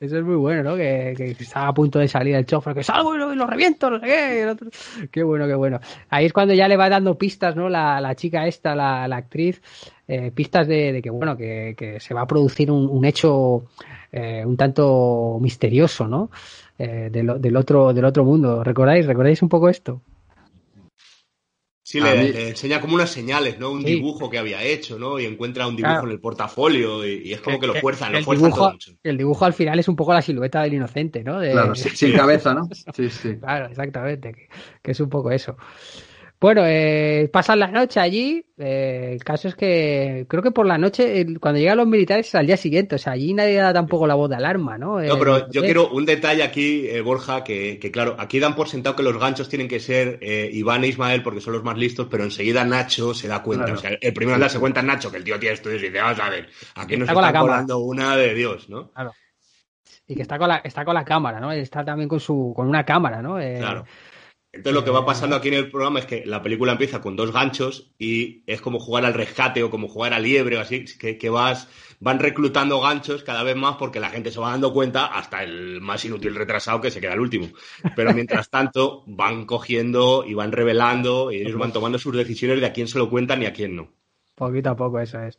eso 0.00 0.18
es 0.18 0.24
muy 0.24 0.36
bueno, 0.36 0.62
¿no? 0.70 0.76
Que, 0.76 1.14
que 1.16 1.30
está 1.30 1.68
a 1.68 1.74
punto 1.74 1.98
de 1.98 2.08
salir 2.08 2.34
el 2.34 2.46
chofer, 2.46 2.74
que 2.74 2.82
salgo 2.82 3.14
y 3.14 3.18
lo, 3.18 3.32
y 3.32 3.36
lo 3.36 3.46
reviento, 3.46 3.90
no 3.90 4.00
sé 4.00 4.06
qué. 4.06 4.42
el 4.42 4.48
otro- 4.50 4.68
Qué 5.10 5.22
bueno, 5.22 5.46
qué 5.46 5.54
bueno. 5.54 5.80
Ahí 6.10 6.26
es 6.26 6.32
cuando 6.32 6.54
ya 6.54 6.68
le 6.68 6.76
va 6.76 6.88
dando 6.88 7.16
pistas, 7.16 7.54
¿no? 7.56 7.68
La, 7.68 8.00
la 8.00 8.14
chica 8.14 8.46
esta, 8.46 8.74
la, 8.74 9.06
la 9.08 9.16
actriz, 9.16 9.62
eh, 10.08 10.30
pistas 10.32 10.66
de, 10.66 10.92
de 10.92 11.02
que, 11.02 11.10
bueno, 11.10 11.36
que, 11.36 11.74
que 11.76 12.00
se 12.00 12.14
va 12.14 12.22
a 12.22 12.26
producir 12.26 12.70
un, 12.70 12.88
un 12.88 13.04
hecho 13.04 13.64
eh, 14.12 14.42
un 14.44 14.56
tanto 14.56 15.38
misterioso, 15.40 16.08
¿no? 16.08 16.30
Eh, 16.78 17.08
del, 17.12 17.40
del 17.40 17.56
otro, 17.56 17.92
del 17.92 18.04
otro 18.04 18.24
mundo. 18.24 18.64
¿Recordáis? 18.64 19.06
¿Recordáis 19.06 19.42
un 19.42 19.48
poco 19.48 19.68
esto? 19.68 20.00
Sí, 21.86 22.00
le, 22.00 22.14
mí- 22.16 22.32
le 22.32 22.48
enseña 22.48 22.80
como 22.80 22.94
unas 22.94 23.10
señales, 23.10 23.58
¿no? 23.58 23.70
Un 23.70 23.82
Sí. 23.82 23.86
dibujo 23.86 24.30
que 24.30 24.38
había 24.38 24.62
hecho, 24.62 24.98
¿no? 24.98 25.20
Y 25.20 25.26
encuentra 25.26 25.66
un 25.68 25.76
dibujo 25.76 25.92
Claro. 25.92 26.06
en 26.06 26.12
el 26.12 26.20
portafolio 26.20 27.06
y, 27.06 27.28
y 27.28 27.32
es 27.34 27.42
como 27.42 27.60
que, 27.60 27.66
lo 27.66 27.74
fuerzan, 27.74 28.12
lo 28.12 28.18
el 28.18 28.24
fuerzan 28.24 28.44
dibujo, 28.46 28.60
todo 28.62 28.72
mucho. 28.72 28.92
el 29.02 29.18
dibujo 29.18 29.44
al 29.44 29.52
final 29.52 29.78
es 29.78 29.86
un 29.88 29.94
poco 29.96 30.14
la 30.14 30.22
silueta 30.22 30.62
del 30.62 30.72
inocente, 30.74 31.22
¿no? 31.22 31.38
De- 31.38 31.52
Claro, 31.52 31.74
sin, 31.74 31.94
sin 31.94 32.12
cabeza, 32.12 32.54
¿no? 32.54 32.68
Sí, 32.94 33.10
sí. 33.10 33.36
Claro, 33.36 33.66
exactamente, 33.66 34.32
que, 34.32 34.48
que 34.82 34.90
es 34.92 35.00
un 35.00 35.10
poco 35.10 35.30
eso. 35.30 35.56
Bueno, 36.44 36.60
eh, 36.66 37.30
pasan 37.32 37.58
la 37.58 37.68
noche 37.68 38.00
allí. 38.00 38.44
eh, 38.58 39.12
el 39.14 39.24
caso 39.24 39.48
es 39.48 39.54
que 39.54 40.26
creo 40.28 40.42
que 40.42 40.50
por 40.50 40.66
la 40.66 40.76
noche, 40.76 41.22
el- 41.22 41.40
cuando 41.40 41.58
llegan 41.58 41.78
los 41.78 41.86
militares 41.86 42.28
es 42.28 42.34
al 42.34 42.46
día 42.46 42.58
siguiente. 42.58 42.96
O 42.96 42.98
sea, 42.98 43.14
allí 43.14 43.32
nadie 43.32 43.56
da 43.56 43.72
tampoco 43.72 44.06
la 44.06 44.14
voz 44.14 44.28
de 44.28 44.36
alarma, 44.36 44.76
¿no? 44.76 45.00
No, 45.00 45.00
Eh, 45.00 45.16
pero 45.18 45.48
yo 45.50 45.62
eh, 45.62 45.64
quiero 45.64 45.88
un 45.88 46.04
detalle 46.04 46.42
aquí, 46.42 46.86
eh, 46.86 47.00
Borja, 47.00 47.42
que, 47.44 47.78
que 47.78 47.90
claro, 47.90 48.14
aquí 48.18 48.40
dan 48.40 48.54
por 48.56 48.68
sentado 48.68 48.94
que 48.94 49.02
los 49.02 49.18
ganchos 49.18 49.48
tienen 49.48 49.68
que 49.68 49.80
ser 49.80 50.18
eh, 50.20 50.50
Iván 50.52 50.84
e 50.84 50.88
Ismael 50.88 51.22
porque 51.22 51.40
son 51.40 51.54
los 51.54 51.64
más 51.64 51.78
listos, 51.78 52.08
pero 52.10 52.24
enseguida 52.24 52.62
Nacho 52.62 53.14
se 53.14 53.26
da 53.26 53.40
cuenta. 53.42 53.64
Claro. 53.64 53.78
O 53.78 53.80
sea, 53.82 53.96
el 53.98 54.12
primero 54.12 54.34
en 54.34 54.42
darse 54.42 54.60
cuenta 54.60 54.80
es 54.80 54.86
Nacho, 54.86 55.10
que 55.10 55.16
el 55.16 55.24
tío 55.24 55.38
tiene 55.38 55.54
estudios 55.54 55.82
y 55.82 55.86
dice, 55.86 55.98
vamos 56.02 56.20
a 56.20 56.28
ver, 56.28 56.50
aquí 56.74 56.98
nos 56.98 57.08
Está 57.08 57.26
está 57.26 57.40
colando 57.40 57.78
una 57.78 58.16
de 58.18 58.34
Dios, 58.34 58.68
¿no? 58.68 58.92
Y 60.06 60.14
que 60.14 60.20
está 60.20 60.36
con 60.38 60.48
la, 60.48 60.56
está 60.58 60.84
con 60.84 60.94
la 60.94 61.06
cámara, 61.06 61.40
¿no? 61.40 61.50
Está 61.52 61.82
también 61.82 62.06
con 62.10 62.20
su, 62.20 62.52
con 62.54 62.68
una 62.68 62.84
cámara, 62.84 63.22
¿no? 63.22 63.40
Eh, 63.40 63.56
Claro. 63.60 63.86
Entonces 64.54 64.74
lo 64.74 64.84
que 64.84 64.90
va 64.90 65.04
pasando 65.04 65.34
aquí 65.36 65.48
en 65.48 65.54
el 65.54 65.70
programa 65.70 65.98
es 65.98 66.06
que 66.06 66.24
la 66.24 66.42
película 66.42 66.72
empieza 66.72 67.00
con 67.00 67.16
dos 67.16 67.32
ganchos 67.32 67.92
y 67.98 68.42
es 68.46 68.60
como 68.60 68.78
jugar 68.78 69.04
al 69.04 69.14
rescate 69.14 69.62
o 69.62 69.70
como 69.70 69.88
jugar 69.88 70.14
a 70.14 70.20
liebre 70.20 70.56
o 70.56 70.60
así, 70.60 70.84
que, 70.98 71.18
que 71.18 71.28
vas, 71.28 71.68
van 72.00 72.20
reclutando 72.20 72.80
ganchos 72.80 73.24
cada 73.24 73.42
vez 73.42 73.56
más 73.56 73.76
porque 73.76 74.00
la 74.00 74.10
gente 74.10 74.30
se 74.30 74.38
va 74.38 74.50
dando 74.50 74.72
cuenta 74.72 75.06
hasta 75.06 75.42
el 75.42 75.80
más 75.80 76.04
inútil 76.04 76.34
retrasado 76.34 76.80
que 76.80 76.90
se 76.90 77.00
queda 77.00 77.14
el 77.14 77.20
último. 77.20 77.48
Pero 77.96 78.14
mientras 78.14 78.48
tanto 78.50 79.02
van 79.06 79.44
cogiendo 79.44 80.24
y 80.24 80.34
van 80.34 80.52
revelando 80.52 81.32
y 81.32 81.36
ellos 81.36 81.58
van 81.58 81.72
tomando 81.72 81.98
sus 81.98 82.16
decisiones 82.16 82.60
de 82.60 82.66
a 82.66 82.72
quién 82.72 82.88
se 82.88 82.98
lo 82.98 83.10
cuentan 83.10 83.42
y 83.42 83.46
a 83.46 83.52
quién 83.52 83.74
no. 83.74 83.88
Poquito 84.34 84.70
a 84.70 84.76
poco, 84.76 85.00
eso 85.00 85.20
es. 85.20 85.38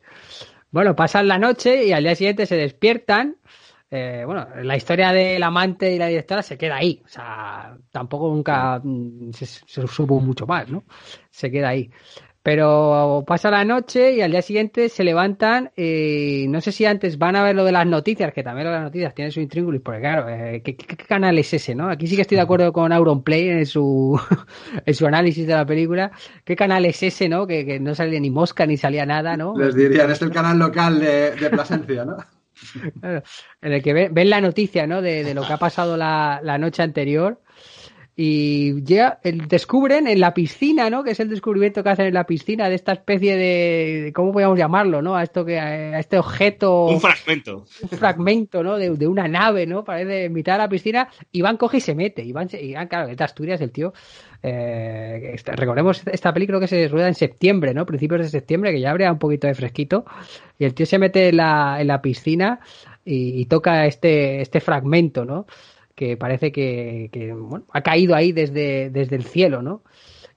Bueno, 0.70 0.94
pasan 0.94 1.28
la 1.28 1.38
noche 1.38 1.84
y 1.86 1.92
al 1.92 2.02
día 2.04 2.14
siguiente 2.14 2.46
se 2.46 2.56
despiertan. 2.56 3.36
Eh, 3.90 4.24
bueno, 4.26 4.46
la 4.62 4.76
historia 4.76 5.12
del 5.12 5.42
amante 5.42 5.92
y 5.94 5.98
la 5.98 6.08
directora 6.08 6.42
se 6.42 6.58
queda 6.58 6.76
ahí. 6.76 7.02
O 7.04 7.08
sea, 7.08 7.76
tampoco 7.90 8.28
nunca 8.28 8.80
mm, 8.82 9.30
se, 9.32 9.46
se 9.46 9.86
supo 9.86 10.20
mucho 10.20 10.46
más, 10.46 10.68
¿no? 10.68 10.84
Se 11.30 11.50
queda 11.50 11.68
ahí. 11.70 11.90
Pero 12.42 13.24
pasa 13.26 13.50
la 13.50 13.64
noche 13.64 14.12
y 14.14 14.20
al 14.20 14.30
día 14.30 14.40
siguiente 14.40 14.88
se 14.88 15.02
levantan 15.02 15.72
y 15.76 16.46
no 16.48 16.60
sé 16.60 16.70
si 16.70 16.84
antes 16.84 17.18
van 17.18 17.34
a 17.34 17.42
ver 17.42 17.56
lo 17.56 17.64
de 17.64 17.72
las 17.72 17.86
noticias, 17.88 18.32
que 18.32 18.44
también 18.44 18.66
lo 18.66 18.70
de 18.70 18.76
las 18.76 18.84
noticias 18.84 19.14
tiene 19.16 19.32
su 19.32 19.40
intríngulis, 19.40 19.80
porque 19.82 19.98
claro, 20.00 20.28
eh, 20.28 20.62
¿qué, 20.64 20.76
qué- 20.76 20.96
qué 20.96 21.04
canal 21.06 21.36
es 21.38 21.52
ese, 21.54 21.74
no? 21.74 21.90
Aquí 21.90 22.06
sí 22.06 22.14
que 22.14 22.22
estoy 22.22 22.36
de 22.36 22.42
acuerdo 22.42 22.72
con 22.72 22.92
Auronplay 22.92 23.48
en 23.48 23.66
su, 23.66 24.20
en 24.86 24.94
su 24.94 25.06
análisis 25.08 25.44
de 25.44 25.54
la 25.54 25.66
película. 25.66 26.12
¿Qué 26.44 26.54
canal 26.54 26.84
es 26.86 27.02
ese, 27.02 27.28
no? 27.28 27.48
Que, 27.48 27.66
que 27.66 27.80
no 27.80 27.96
salía 27.96 28.20
ni 28.20 28.30
mosca 28.30 28.64
ni 28.64 28.76
salía 28.76 29.04
nada, 29.06 29.36
¿no? 29.36 29.56
Les 29.58 29.74
dirían, 29.74 30.08
es 30.12 30.22
el 30.22 30.30
canal 30.30 30.56
local 30.58 31.00
de, 31.00 31.32
de 31.32 31.50
Plasencia, 31.50 32.04
¿no? 32.04 32.16
En 33.60 33.72
el 33.72 33.82
que 33.82 33.92
ve- 33.92 34.08
ven 34.10 34.30
la 34.30 34.40
noticia, 34.40 34.86
¿no? 34.86 35.02
De, 35.02 35.24
de 35.24 35.34
lo 35.34 35.46
que 35.46 35.52
ha 35.52 35.58
pasado 35.58 35.96
la, 35.96 36.40
la 36.42 36.58
noche 36.58 36.82
anterior. 36.82 37.42
Y 38.18 38.82
ya 38.82 39.18
el- 39.22 39.46
descubren 39.46 40.06
en 40.08 40.20
la 40.20 40.32
piscina, 40.32 40.88
¿no? 40.88 41.04
Que 41.04 41.10
es 41.10 41.20
el 41.20 41.28
descubrimiento 41.28 41.82
que 41.82 41.90
hacen 41.90 42.06
en 42.06 42.14
la 42.14 42.24
piscina 42.24 42.66
de 42.70 42.74
esta 42.74 42.92
especie 42.92 43.36
de, 43.36 44.10
¿cómo 44.14 44.32
podríamos 44.32 44.58
llamarlo, 44.58 45.02
no? 45.02 45.14
A 45.16 45.22
esto 45.22 45.44
que, 45.44 45.60
a 45.60 45.98
este 45.98 46.18
objeto, 46.18 46.86
Un 46.86 47.00
fragmento. 47.00 47.66
un 47.82 47.88
fragmento, 47.90 48.62
¿no? 48.62 48.78
De, 48.78 48.88
de 48.88 49.06
una 49.06 49.28
nave, 49.28 49.66
¿no? 49.66 49.84
Parece 49.84 50.24
en 50.24 50.32
mitad 50.32 50.54
de 50.54 50.58
la 50.60 50.68
piscina. 50.70 51.08
Iván 51.32 51.58
coge 51.58 51.76
y 51.76 51.80
se 51.82 51.94
mete. 51.94 52.22
Iván, 52.24 52.48
Iván 52.58 52.88
claro, 52.88 53.08
es 53.10 53.18
de 53.18 53.24
Asturias 53.24 53.60
el 53.60 53.70
tío. 53.70 53.92
Eh, 54.42 55.32
esta- 55.34 55.52
recordemos, 55.52 56.02
esta 56.06 56.32
película 56.32 56.58
que 56.60 56.68
se 56.68 56.88
rueda 56.88 57.08
en 57.08 57.14
septiembre, 57.14 57.74
¿no? 57.74 57.84
Principios 57.84 58.22
de 58.22 58.28
septiembre, 58.30 58.72
que 58.72 58.80
ya 58.80 58.92
habría 58.92 59.12
un 59.12 59.18
poquito 59.18 59.46
de 59.46 59.54
fresquito. 59.54 60.06
Y 60.58 60.64
el 60.64 60.72
tío 60.72 60.86
se 60.86 60.98
mete 60.98 61.28
en 61.28 61.36
la, 61.36 61.76
en 61.80 61.86
la 61.88 62.00
piscina 62.00 62.60
y, 63.04 63.40
y 63.40 63.44
toca 63.44 63.84
este, 63.84 64.40
este 64.40 64.60
fragmento, 64.60 65.26
¿no? 65.26 65.46
Que 65.96 66.16
parece 66.16 66.52
que, 66.52 67.08
que, 67.10 67.32
bueno, 67.32 67.64
ha 67.72 67.80
caído 67.80 68.14
ahí 68.14 68.30
desde, 68.30 68.90
desde 68.90 69.16
el 69.16 69.24
cielo, 69.24 69.62
¿no? 69.62 69.82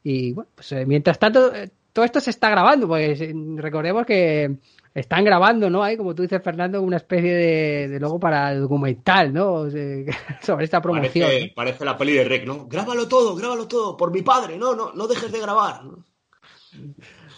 Y 0.01 0.33
bueno, 0.33 0.49
pues 0.55 0.71
eh, 0.71 0.85
mientras 0.87 1.19
tanto, 1.19 1.53
eh, 1.53 1.69
todo 1.93 2.05
esto 2.05 2.19
se 2.19 2.31
está 2.31 2.49
grabando, 2.49 2.87
pues 2.87 3.21
recordemos 3.57 4.05
que 4.05 4.57
están 4.95 5.23
grabando, 5.23 5.69
¿no? 5.69 5.83
Hay, 5.83 5.97
como 5.97 6.15
tú 6.15 6.23
dices, 6.23 6.41
Fernando, 6.41 6.81
una 6.81 6.97
especie 6.97 7.33
de, 7.33 7.87
de 7.89 7.99
logo 7.99 8.19
para 8.19 8.55
documental, 8.55 9.33
¿no? 9.33 9.53
O 9.53 9.69
sea, 9.69 9.83
sobre 10.41 10.65
esta 10.65 10.81
promoción. 10.81 11.27
Parece, 11.27 11.53
parece 11.53 11.85
la 11.85 11.97
peli 11.97 12.13
de 12.13 12.23
Rec, 12.23 12.45
¿no? 12.45 12.65
Grábalo 12.67 13.07
todo, 13.07 13.35
grábalo 13.35 13.67
todo, 13.67 13.97
por 13.97 14.11
mi 14.11 14.21
padre, 14.21 14.57
no, 14.57 14.75
no, 14.75 14.93
no 14.93 15.07
dejes 15.07 15.31
de 15.31 15.41
grabar. 15.41 15.83
¿no? 15.83 16.05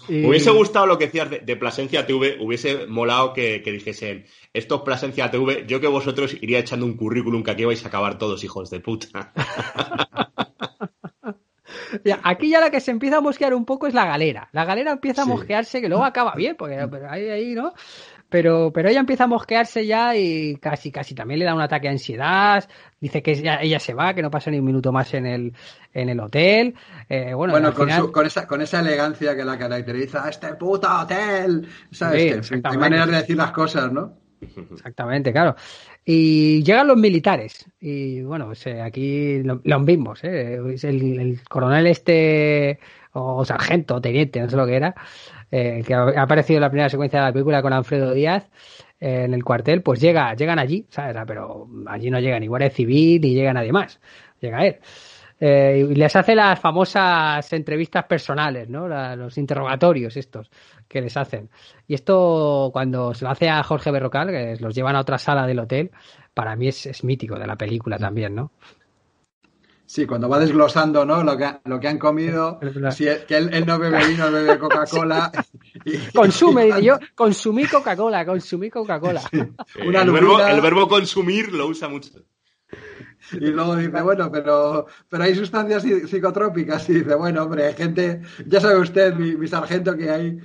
Hubiese 0.07 0.49
gustado 0.51 0.85
lo 0.85 0.97
que 0.97 1.05
decías 1.05 1.29
de, 1.29 1.39
de 1.39 1.55
Plasencia 1.55 2.05
TV, 2.05 2.37
hubiese 2.39 2.87
molado 2.87 3.33
que, 3.33 3.61
que 3.63 3.71
dijesen, 3.71 4.25
esto 4.53 4.75
es 4.75 4.81
Plasencia 4.81 5.29
TV, 5.31 5.65
yo 5.67 5.79
que 5.79 5.87
vosotros 5.87 6.35
iría 6.41 6.59
echando 6.59 6.85
un 6.85 6.97
currículum 6.97 7.43
que 7.43 7.51
aquí 7.51 7.65
vais 7.65 7.83
a 7.85 7.87
acabar 7.87 8.17
todos, 8.17 8.43
hijos 8.43 8.69
de 8.69 8.79
puta. 8.79 9.31
Aquí 12.23 12.49
ya 12.49 12.59
la 12.61 12.71
que 12.71 12.79
se 12.79 12.91
empieza 12.91 13.17
a 13.17 13.21
mosquear 13.21 13.53
un 13.53 13.65
poco 13.65 13.85
es 13.87 13.93
la 13.93 14.05
galera. 14.05 14.49
La 14.53 14.63
galera 14.65 14.91
empieza 14.91 15.23
a 15.23 15.25
Sí. 15.25 15.31
mosquearse, 15.31 15.81
que 15.81 15.89
luego 15.89 16.03
acaba 16.05 16.33
bien, 16.35 16.55
porque 16.57 16.75
ahí, 17.09 17.29
ahí, 17.29 17.53
¿no? 17.53 17.73
Pero, 18.31 18.71
pero 18.73 18.87
ella 18.89 19.01
empieza 19.01 19.25
a 19.25 19.27
mosquearse 19.27 19.85
ya 19.85 20.15
y 20.15 20.55
casi, 20.55 20.89
casi 20.89 21.13
también 21.13 21.39
le 21.39 21.45
da 21.45 21.53
un 21.53 21.59
ataque 21.61 21.87
de 21.87 21.91
ansiedad. 21.93 22.67
Dice 22.99 23.21
que 23.21 23.31
ella, 23.31 23.61
ella 23.61 23.77
se 23.77 23.93
va, 23.93 24.13
que 24.13 24.21
no 24.21 24.31
pasa 24.31 24.49
ni 24.49 24.57
un 24.59 24.65
minuto 24.65 24.91
más 24.93 25.13
en 25.13 25.25
el, 25.25 25.53
en 25.93 26.07
el 26.07 26.17
hotel. 26.19 26.73
Eh, 27.09 27.33
bueno, 27.33 27.51
Bueno, 27.51 27.73
con, 27.73 27.87
final- 27.87 28.01
su- 28.03 28.11
con, 28.13 28.25
esa, 28.25 28.47
con 28.47 28.61
esa 28.61 28.79
elegancia 28.79 29.35
que 29.35 29.43
la 29.43 29.57
caracteriza, 29.57 30.29
este 30.29 30.53
puto 30.55 30.87
hotel. 30.89 31.67
¿Sabes? 31.91 32.21
Sí, 32.21 32.27
que, 32.29 32.33
en 32.35 32.43
fin, 32.45 32.61
hay 32.63 32.77
maneras 32.77 33.07
de 33.09 33.17
decir 33.17 33.35
las 33.35 33.51
cosas, 33.51 33.91
¿no? 33.91 34.13
Exactamente, 34.71 35.31
claro. 35.31 35.55
Y 36.05 36.63
llegan 36.63 36.87
los 36.87 36.97
militares. 36.97 37.65
Y 37.79 38.21
bueno, 38.21 38.45
pues, 38.47 38.65
eh, 38.67 38.81
aquí 38.81 39.43
lo- 39.43 39.61
los 39.63 39.81
mismos. 39.83 40.23
¿eh? 40.23 40.55
El, 40.55 41.19
el 41.19 41.41
coronel 41.47 41.85
este, 41.87 42.79
o 43.11 43.43
sargento, 43.45 43.95
o 43.95 44.01
teniente, 44.01 44.39
no 44.39 44.49
sé 44.49 44.55
lo 44.55 44.65
que 44.65 44.75
era, 44.77 44.95
eh, 45.51 45.83
que 45.85 45.93
ha 45.93 46.21
aparecido 46.21 46.57
en 46.57 46.61
la 46.61 46.69
primera 46.69 46.89
secuencia 46.89 47.19
de 47.19 47.25
la 47.25 47.33
película 47.33 47.61
con 47.61 47.73
Alfredo 47.73 48.13
Díaz 48.13 48.49
eh, 48.99 49.23
en 49.25 49.33
el 49.33 49.43
cuartel, 49.43 49.81
pues 49.81 49.99
llega, 49.99 50.33
llegan 50.33 50.59
allí, 50.59 50.85
¿sabes? 50.89 51.15
Pero 51.27 51.67
allí 51.87 52.09
no 52.09 52.19
llega 52.19 52.39
ni 52.39 52.47
Guardia 52.47 52.69
Civil 52.69 53.21
ni 53.21 53.33
llega 53.33 53.53
nadie 53.53 53.71
más. 53.71 53.99
Llega 54.39 54.65
él. 54.65 54.79
Eh, 55.39 55.87
y 55.89 55.95
les 55.95 56.15
hace 56.15 56.35
las 56.35 56.59
famosas 56.59 57.51
entrevistas 57.51 58.05
personales, 58.05 58.69
¿no? 58.69 58.87
Los 59.15 59.37
interrogatorios 59.39 60.15
estos 60.15 60.51
que 60.87 61.01
les 61.01 61.17
hacen. 61.17 61.49
Y 61.87 61.95
esto, 61.95 62.69
cuando 62.71 63.13
se 63.15 63.25
lo 63.25 63.31
hace 63.31 63.49
a 63.49 63.63
Jorge 63.63 63.89
Berrocal, 63.91 64.29
que 64.29 64.55
los 64.59 64.75
llevan 64.75 64.95
a 64.95 64.99
otra 64.99 65.17
sala 65.17 65.47
del 65.47 65.59
hotel, 65.59 65.91
para 66.33 66.55
mí 66.55 66.67
es, 66.67 66.85
es 66.85 67.03
mítico 67.03 67.39
de 67.39 67.47
la 67.47 67.55
película 67.55 67.97
también, 67.97 68.35
¿no? 68.35 68.51
Sí, 69.93 70.05
cuando 70.05 70.29
va 70.29 70.39
desglosando, 70.39 71.05
¿no? 71.05 71.21
Lo 71.21 71.35
que, 71.37 71.43
ha- 71.43 71.59
lo 71.65 71.77
que 71.77 71.89
han 71.89 71.97
comido, 71.97 72.61
si 72.91 73.07
él- 73.09 73.25
que 73.27 73.35
él, 73.35 73.49
él 73.51 73.65
no 73.65 73.77
bebe 73.77 74.07
vino, 74.07 74.25
él 74.27 74.33
bebe 74.33 74.57
Coca-Cola. 74.57 75.29
y- 75.85 75.97
Consume, 76.15 76.63
dice 76.67 76.81
yo, 76.83 76.97
consumí 77.13 77.65
Coca-Cola, 77.65 78.25
consumí 78.25 78.69
Coca-Cola. 78.69 79.21
Una 79.85 80.03
el, 80.03 80.11
verbo, 80.11 80.31
lubina. 80.35 80.49
el 80.51 80.61
verbo 80.61 80.87
consumir 80.87 81.51
lo 81.51 81.67
usa 81.67 81.89
mucho. 81.89 82.11
Y 83.33 83.47
luego 83.47 83.75
dice, 83.75 84.01
bueno, 84.01 84.31
pero, 84.31 84.85
pero 85.09 85.23
hay 85.25 85.35
sustancias 85.35 85.83
psi- 85.83 86.07
psicotrópicas. 86.07 86.89
Y 86.89 86.93
dice, 86.93 87.15
bueno, 87.15 87.43
hombre, 87.43 87.65
hay 87.67 87.73
gente, 87.73 88.21
ya 88.45 88.61
sabe 88.61 88.77
usted, 88.79 89.13
mi, 89.15 89.35
mi 89.35 89.47
sargento, 89.49 89.97
que 89.97 90.09
hay, 90.09 90.37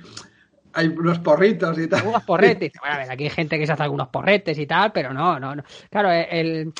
hay 0.73 0.87
unos 0.89 1.19
porritos 1.19 1.77
y 1.79 1.87
tal. 1.87 1.99
Algunos 2.01 2.23
porretes. 2.23 2.59
Dice, 2.73 2.79
Bueno, 2.81 2.95
a 2.95 2.97
ver, 2.99 3.11
aquí 3.11 3.23
hay 3.23 3.29
gente 3.29 3.57
que 3.57 3.65
se 3.65 3.71
hace 3.71 3.83
algunos 3.83 4.09
porretes 4.09 4.57
y 4.59 4.67
tal, 4.67 4.91
pero 4.91 5.13
no, 5.13 5.39
no, 5.39 5.55
no. 5.55 5.63
Claro, 5.89 6.11
el, 6.11 6.73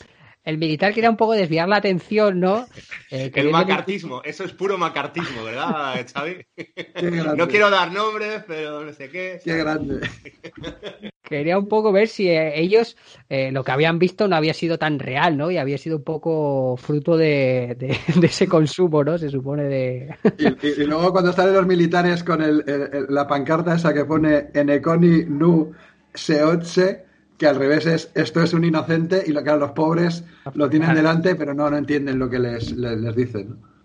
el 0.47 0.57
militar 0.57 0.93
quería 0.93 1.09
un 1.09 1.17
poco 1.17 1.33
desviar 1.33 1.67
la 1.69 1.75
atención, 1.77 2.39
¿no? 2.39 2.67
Eh, 3.09 3.31
El 3.35 3.51
macartismo, 3.51 4.21
eso 4.23 4.43
es 4.43 4.51
puro 4.51 4.77
macartismo, 4.77 5.41
¿verdad, 5.45 6.05
Xavi? 6.13 6.45
Qué 6.55 7.09
grande. 7.09 7.37
No 7.37 7.47
quiero 7.47 7.69
dar 7.69 7.89
nombres, 7.93 8.43
pero 8.45 8.83
no 8.83 8.91
sé 8.91 9.09
qué. 9.09 9.39
Qué 9.41 9.55
grande. 9.57 10.01
quería 11.23 11.57
un 11.57 11.67
poco 11.67 11.91
ver 11.91 12.07
si 12.09 12.27
eh, 12.29 12.59
ellos 12.59 12.97
eh, 13.29 13.51
lo 13.51 13.63
que 13.63 13.71
habían 13.71 13.97
visto 13.99 14.27
no 14.27 14.35
había 14.35 14.53
sido 14.53 14.77
tan 14.77 14.99
real, 14.99 15.37
¿no? 15.37 15.51
Y 15.51 15.57
había 15.57 15.77
sido 15.77 15.97
un 15.97 16.03
poco 16.03 16.75
fruto 16.77 17.15
de, 17.17 17.75
de- 17.77 17.97
de 18.19 18.27
ese 18.27 18.47
consumo, 18.47 19.03
¿no? 19.03 19.17
Se 19.17 19.29
supone 19.29 19.63
de... 19.63 20.15
Y, 20.37 20.47
y- 20.47 20.81
y 20.81 20.85
luego 20.85 21.11
cuando 21.11 21.31
salen 21.33 21.53
los 21.53 21.65
militares 21.67 22.23
con 22.23 22.41
el, 22.41 22.63
el- 22.67 22.89
el- 22.93 23.05
la 23.09 23.25
pancarta 23.27 23.75
esa 23.75 23.93
que 23.93 24.05
pone 24.05 24.47
Eneconi 24.53 25.23
Nu 25.25 25.71
Seotse, 26.13 27.05
que 27.37 27.47
al 27.47 27.55
revés 27.55 27.85
es 27.85 28.11
esto 28.15 28.41
es 28.41 28.53
un 28.53 28.63
inocente 28.63 29.23
y 29.25 29.31
lo 29.31 29.43
que 29.43 29.51
los 29.55 29.71
pobres 29.71 30.23
lo 30.55 30.69
tienen 30.69 30.95
delante, 30.95 31.35
pero 31.35 31.53
no, 31.53 31.69
no 31.69 31.77
entienden 31.77 32.17
lo 32.19 32.29
que 32.29 32.39
les, 32.39 32.71
les, 32.71 32.97
les 32.99 33.15
dicen. 33.15 33.49
¿no? 33.49 33.77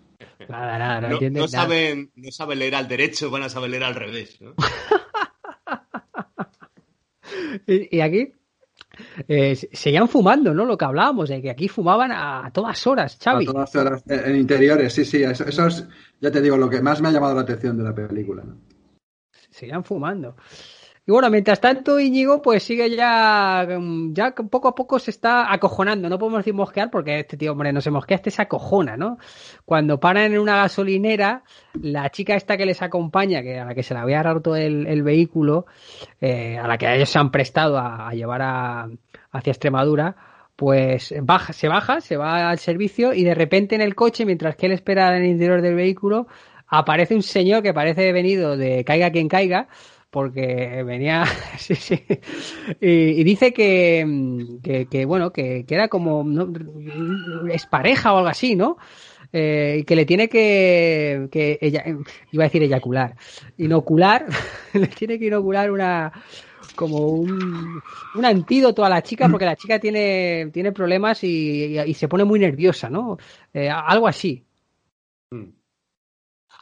Nada, 0.49 0.77
nada, 0.77 1.01
no, 1.01 1.07
No, 1.09 1.13
entienden 1.13 1.41
no 1.41 1.47
nada. 1.47 1.63
saben, 1.63 2.11
no 2.15 2.31
saben 2.31 2.59
leer 2.59 2.75
al 2.75 2.87
derecho, 2.87 3.29
van 3.31 3.43
a 3.43 3.49
saber 3.49 3.69
leer 3.69 3.83
al 3.83 3.95
revés. 3.95 4.39
¿no? 4.41 4.53
Y, 7.67 7.97
y 7.97 8.01
aquí 8.01 8.33
eh, 9.27 9.55
se- 9.55 9.69
seguían 9.71 10.07
fumando, 10.09 10.53
¿no? 10.53 10.65
Lo 10.65 10.77
que 10.77 10.85
hablábamos, 10.85 11.29
de 11.29 11.41
que 11.41 11.49
aquí 11.49 11.67
fumaban 11.67 12.11
a, 12.11 12.45
a 12.45 12.51
todas 12.51 12.85
horas, 12.87 13.17
Xavi. 13.23 13.45
A 13.47 13.51
todas 13.51 13.75
horas, 13.75 14.03
en 14.07 14.31
en 14.31 14.35
interiores, 14.37 14.93
sí, 14.93 15.05
sí, 15.05 15.23
eso, 15.23 15.45
eso 15.45 15.67
es, 15.67 15.87
ya 16.19 16.31
te 16.31 16.41
digo, 16.41 16.57
lo 16.57 16.69
que 16.69 16.81
más 16.81 17.01
me 17.01 17.07
ha 17.07 17.11
llamado 17.11 17.33
la 17.35 17.41
atención 17.41 17.77
de 17.77 17.83
la 17.83 17.93
película. 17.95 18.43
¿no? 18.43 18.57
Seguían 19.49 19.83
fumando. 19.83 20.35
Y 21.05 21.11
bueno, 21.11 21.29
mientras 21.29 21.59
tanto 21.59 21.99
Íñigo 21.99 22.41
pues 22.41 22.63
sigue 22.63 22.89
ya, 22.89 23.67
mm, 23.67 24.13
ya 24.13 24.33
poco 24.33 24.69
a 24.69 24.75
poco 24.75 24.99
se 24.99 25.11
está 25.11 25.51
acojonando. 25.51 26.07
No 26.07 26.17
podemos 26.17 26.39
decir 26.39 26.53
mosquear 26.53 26.89
porque 26.89 27.19
este 27.19 27.35
tío, 27.35 27.51
hombre, 27.51 27.73
no 27.73 27.81
se 27.81 27.91
mosquea, 27.91 28.15
este 28.15 28.31
se 28.31 28.41
acojona, 28.41 28.95
¿no? 28.95 29.17
Cuando 29.65 29.99
paran 29.99 30.31
en 30.33 30.39
una 30.39 30.55
gasolinera, 30.55 31.43
la 31.81 32.09
chica 32.09 32.35
esta 32.35 32.55
que 32.55 32.65
les 32.65 32.81
acompaña, 32.81 33.41
que 33.41 33.59
a 33.59 33.65
la 33.65 33.75
que 33.75 33.83
se 33.83 33.93
le 33.93 33.99
había 33.99 34.23
roto 34.23 34.55
el, 34.55 34.87
el 34.87 35.03
vehículo, 35.03 35.65
eh, 36.21 36.57
a 36.57 36.67
la 36.67 36.77
que 36.77 36.93
ellos 36.95 37.09
se 37.09 37.19
han 37.19 37.31
prestado 37.31 37.77
a, 37.77 38.07
a 38.07 38.13
llevar 38.13 38.41
a, 38.41 38.87
hacia 39.31 39.51
Extremadura, 39.51 40.15
pues 40.55 41.13
baja, 41.21 41.51
se 41.51 41.67
baja, 41.67 41.99
se 41.99 42.15
va 42.15 42.49
al 42.49 42.59
servicio 42.59 43.13
y 43.13 43.23
de 43.25 43.35
repente 43.35 43.75
en 43.75 43.81
el 43.81 43.95
coche, 43.95 44.25
mientras 44.25 44.55
que 44.55 44.67
él 44.67 44.71
espera 44.71 45.09
en 45.17 45.23
el 45.23 45.31
interior 45.31 45.61
del 45.61 45.75
vehículo, 45.75 46.27
aparece 46.67 47.13
un 47.13 47.23
señor 47.23 47.61
que 47.61 47.73
parece 47.73 48.11
venido 48.13 48.55
de 48.55 48.85
caiga 48.85 49.11
quien 49.11 49.27
caiga, 49.27 49.67
porque 50.13 50.83
venía, 50.85 51.25
sí, 51.57 51.73
sí, 51.73 52.05
y, 52.79 53.23
dice 53.23 53.51
que, 53.51 54.05
mm, 54.05 54.59
que, 54.61 55.05
bueno, 55.05 55.33
que, 55.33 55.65
que 55.65 55.73
era 55.73 55.87
como, 55.87 56.23
¿no? 56.23 56.53
es 57.49 57.65
pareja 57.65 58.13
o 58.13 58.17
algo 58.17 58.29
así, 58.29 58.55
¿no? 58.55 58.77
Eh, 59.33 59.83
que 59.87 59.95
le 59.95 60.05
tiene 60.05 60.29
que, 60.29 61.27
que 61.31 61.57
ella, 61.59 61.83
iba 62.31 62.43
a 62.43 62.47
decir 62.47 62.61
eyacular, 62.61 63.15
inocular, 63.57 64.27
le 64.73 64.85
tiene 64.85 65.17
que 65.17 65.25
inocular 65.25 65.71
una, 65.71 66.11
como 66.75 67.07
un, 67.07 67.81
un 68.13 68.25
antídoto 68.25 68.85
a 68.85 68.89
la 68.89 69.01
chica 69.01 69.27
porque 69.29 69.45
la 69.45 69.55
chica 69.55 69.79
tiene, 69.79 70.51
tiene 70.53 70.71
problemas 70.71 71.23
y, 71.23 71.91
se 71.95 72.07
pone 72.07 72.23
muy 72.23 72.39
nerviosa, 72.39 72.87
¿no? 72.87 73.17
Eh, 73.51 73.67
algo 73.67 74.07
así. 74.07 74.45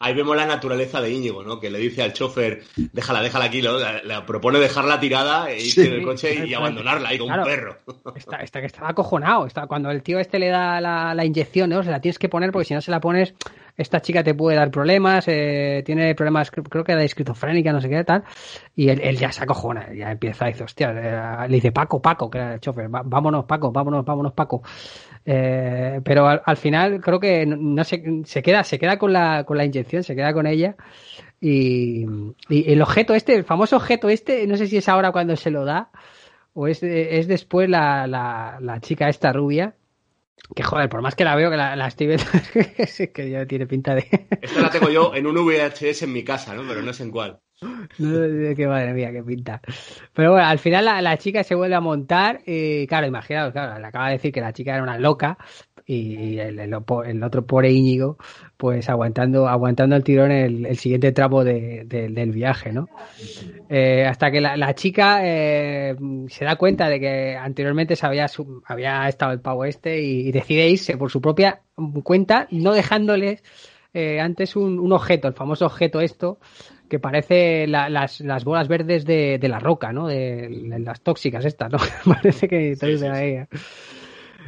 Ahí 0.01 0.13
vemos 0.15 0.35
la 0.35 0.45
naturaleza 0.47 0.99
de 0.99 1.11
Íñigo, 1.11 1.43
¿no? 1.43 1.59
Que 1.59 1.69
le 1.69 1.77
dice 1.79 2.01
al 2.01 2.11
chofer, 2.13 2.63
déjala, 2.75 3.21
déjala 3.21 3.45
aquí, 3.45 3.61
¿no? 3.61 3.77
Le, 3.77 4.03
le 4.03 4.21
propone 4.23 4.59
dejarla 4.59 4.99
tirada 4.99 5.49
e 5.51 5.57
irse 5.61 5.81
Sí. 5.83 5.87
en 5.87 5.93
el 5.93 6.03
coche 6.03 6.45
y 6.47 6.53
abandonarla 6.53 7.09
ahí 7.09 7.17
con 7.17 7.27
Claro. 7.27 7.43
un 7.43 7.47
perro. 7.47 7.77
Está, 8.15 8.37
está 8.37 8.59
que 8.59 8.65
estaba 8.65 8.89
acojonado. 8.89 9.45
Está, 9.45 9.67
cuando 9.67 9.91
el 9.91 10.01
tío 10.03 10.19
este 10.19 10.39
le 10.39 10.47
da 10.49 10.81
la, 10.81 11.13
la 11.13 11.23
inyección, 11.25 11.69
¿no? 11.69 11.83
Se 11.83 11.91
la 11.91 12.01
tienes 12.01 12.17
que 12.19 12.29
poner 12.29 12.51
porque 12.51 12.65
si 12.65 12.73
no 12.73 12.81
se 12.81 12.89
la 12.91 12.99
pones, 12.99 13.33
esta 13.77 14.01
chica 14.01 14.23
te 14.23 14.33
puede 14.33 14.57
dar 14.57 14.69
problemas, 14.71 15.25
eh, 15.27 15.81
tiene 15.85 16.13
problemas, 16.15 16.51
cre- 16.51 16.67
creo 16.67 16.83
que 16.83 16.95
de 16.95 17.05
esquizofrénica, 17.05 17.71
no 17.71 17.79
sé 17.79 17.87
qué, 17.89 18.03
tal. 18.03 18.23
Y 18.75 18.89
él, 18.89 18.99
él 19.03 19.17
ya 19.17 19.31
se 19.31 19.43
acojona, 19.43 19.93
ya 19.93 20.11
empieza, 20.11 20.45
dice, 20.47 20.63
hostia, 20.63 20.91
le 21.47 21.55
dice 21.55 21.71
Paco, 21.71 22.01
Paco, 22.01 22.29
que 22.29 22.37
era 22.39 22.53
el 22.55 22.59
chofer, 22.59 22.93
"Va- 22.93 23.03
vámonos, 23.05 23.45
Paco, 23.45 23.71
vámonos, 23.71 24.03
vámonos, 24.03 24.33
Paco. 24.33 24.61
Eh, 25.25 26.01
pero 26.03 26.27
al, 26.27 26.41
al 26.45 26.57
final 26.57 26.99
creo 27.01 27.19
que 27.19 27.45
no 27.45 27.83
se, 27.83 28.03
se 28.25 28.41
queda, 28.41 28.63
se 28.63 28.79
queda 28.79 28.97
con 28.97 29.13
la, 29.13 29.43
con 29.43 29.57
la 29.57 29.65
inyección, 29.65 30.03
se 30.03 30.15
queda 30.15 30.33
con 30.33 30.47
ella. 30.47 30.75
Y, 31.39 32.05
y 32.49 32.71
el 32.71 32.81
objeto 32.81 33.13
este, 33.13 33.35
el 33.35 33.43
famoso 33.43 33.75
objeto 33.75 34.09
este, 34.09 34.45
no 34.47 34.57
sé 34.57 34.67
si 34.67 34.77
es 34.77 34.89
ahora 34.89 35.11
cuando 35.11 35.35
se 35.35 35.51
lo 35.51 35.65
da, 35.65 35.89
o 36.53 36.67
es, 36.67 36.83
es 36.83 37.27
después 37.27 37.69
la, 37.69 38.07
la, 38.07 38.57
la 38.61 38.79
chica 38.79 39.09
esta 39.09 39.31
rubia. 39.33 39.75
Que 40.55 40.63
joder, 40.63 40.89
por 40.89 41.01
más 41.01 41.15
que 41.15 41.23
la 41.23 41.35
veo, 41.35 41.49
que 41.49 41.55
la, 41.57 41.75
la 41.75 41.87
estoy 41.87 42.07
viendo, 42.07 42.25
es 42.77 43.09
que 43.13 43.29
ya 43.29 43.45
tiene 43.45 43.67
pinta 43.67 43.95
de. 43.95 44.27
Esta 44.41 44.59
la 44.59 44.69
tengo 44.69 44.89
yo 44.89 45.15
en 45.15 45.27
un 45.27 45.35
VHS 45.35 46.03
en 46.03 46.13
mi 46.13 46.23
casa, 46.23 46.53
¿no? 46.55 46.67
Pero 46.67 46.81
no 46.81 46.93
sé 46.93 47.03
en 47.03 47.11
cuál. 47.11 47.39
No, 47.61 48.55
que 48.55 48.67
madre 48.67 48.93
mía, 48.93 49.11
qué 49.11 49.21
pinta. 49.21 49.61
Pero 50.13 50.31
bueno, 50.31 50.47
al 50.47 50.57
final 50.57 50.85
la, 50.85 51.01
la 51.01 51.17
chica 51.17 51.43
se 51.43 51.53
vuelve 51.53 51.75
a 51.75 51.79
montar 51.79 52.41
y 52.45 52.87
claro, 52.87 53.05
imaginaos, 53.05 53.51
claro, 53.51 53.79
le 53.79 53.85
acaba 53.85 54.07
de 54.07 54.13
decir 54.13 54.31
que 54.31 54.41
la 54.41 54.51
chica 54.51 54.73
era 54.73 54.81
una 54.81 54.97
loca 54.97 55.37
y 55.85 56.39
el, 56.39 56.59
el, 56.59 56.73
otro 57.23 57.45
pobre 57.45 57.71
Íñigo, 57.71 58.17
pues 58.57 58.89
aguantando, 58.89 59.47
aguantando 59.47 59.95
el 59.95 60.03
tirón 60.03 60.31
el, 60.31 60.65
el 60.65 60.77
siguiente 60.77 61.11
tramo 61.11 61.43
de, 61.43 61.83
de, 61.85 62.09
del 62.09 62.31
viaje, 62.31 62.71
¿no? 62.71 62.87
Eh, 63.69 64.05
hasta 64.05 64.31
que 64.31 64.41
la, 64.41 64.57
la 64.57 64.73
chica 64.73 65.19
eh, 65.23 65.95
se 66.29 66.45
da 66.45 66.55
cuenta 66.55 66.87
de 66.87 66.99
que 66.99 67.35
anteriormente 67.35 67.95
había, 68.01 68.27
había 68.65 69.07
estado 69.07 69.33
el 69.33 69.41
pavo 69.41 69.65
este 69.65 70.01
y, 70.01 70.29
y 70.29 70.31
decide 70.31 70.69
irse 70.69 70.97
por 70.97 71.11
su 71.11 71.21
propia 71.21 71.61
cuenta, 72.03 72.47
no 72.51 72.73
dejándoles 72.73 73.43
eh, 73.93 74.19
antes 74.19 74.55
un, 74.55 74.79
un 74.79 74.93
objeto, 74.93 75.27
el 75.27 75.33
famoso 75.33 75.65
objeto 75.65 75.99
esto, 75.99 76.39
que 76.91 76.99
parece 76.99 77.65
la- 77.67 77.89
las, 77.89 78.19
las 78.19 78.43
bolas 78.43 78.67
verdes 78.67 79.05
de, 79.05 79.39
de 79.39 79.47
la 79.49 79.59
roca, 79.59 79.93
¿no? 79.93 80.07
De, 80.07 80.49
de 80.49 80.79
las 80.79 81.01
tóxicas 81.01 81.45
estas, 81.45 81.71
¿no? 81.71 81.77
parece 82.05 82.47
que 82.49 82.75
Sí, 82.75 82.97
sí, 82.97 83.05
ahí. 83.05 83.37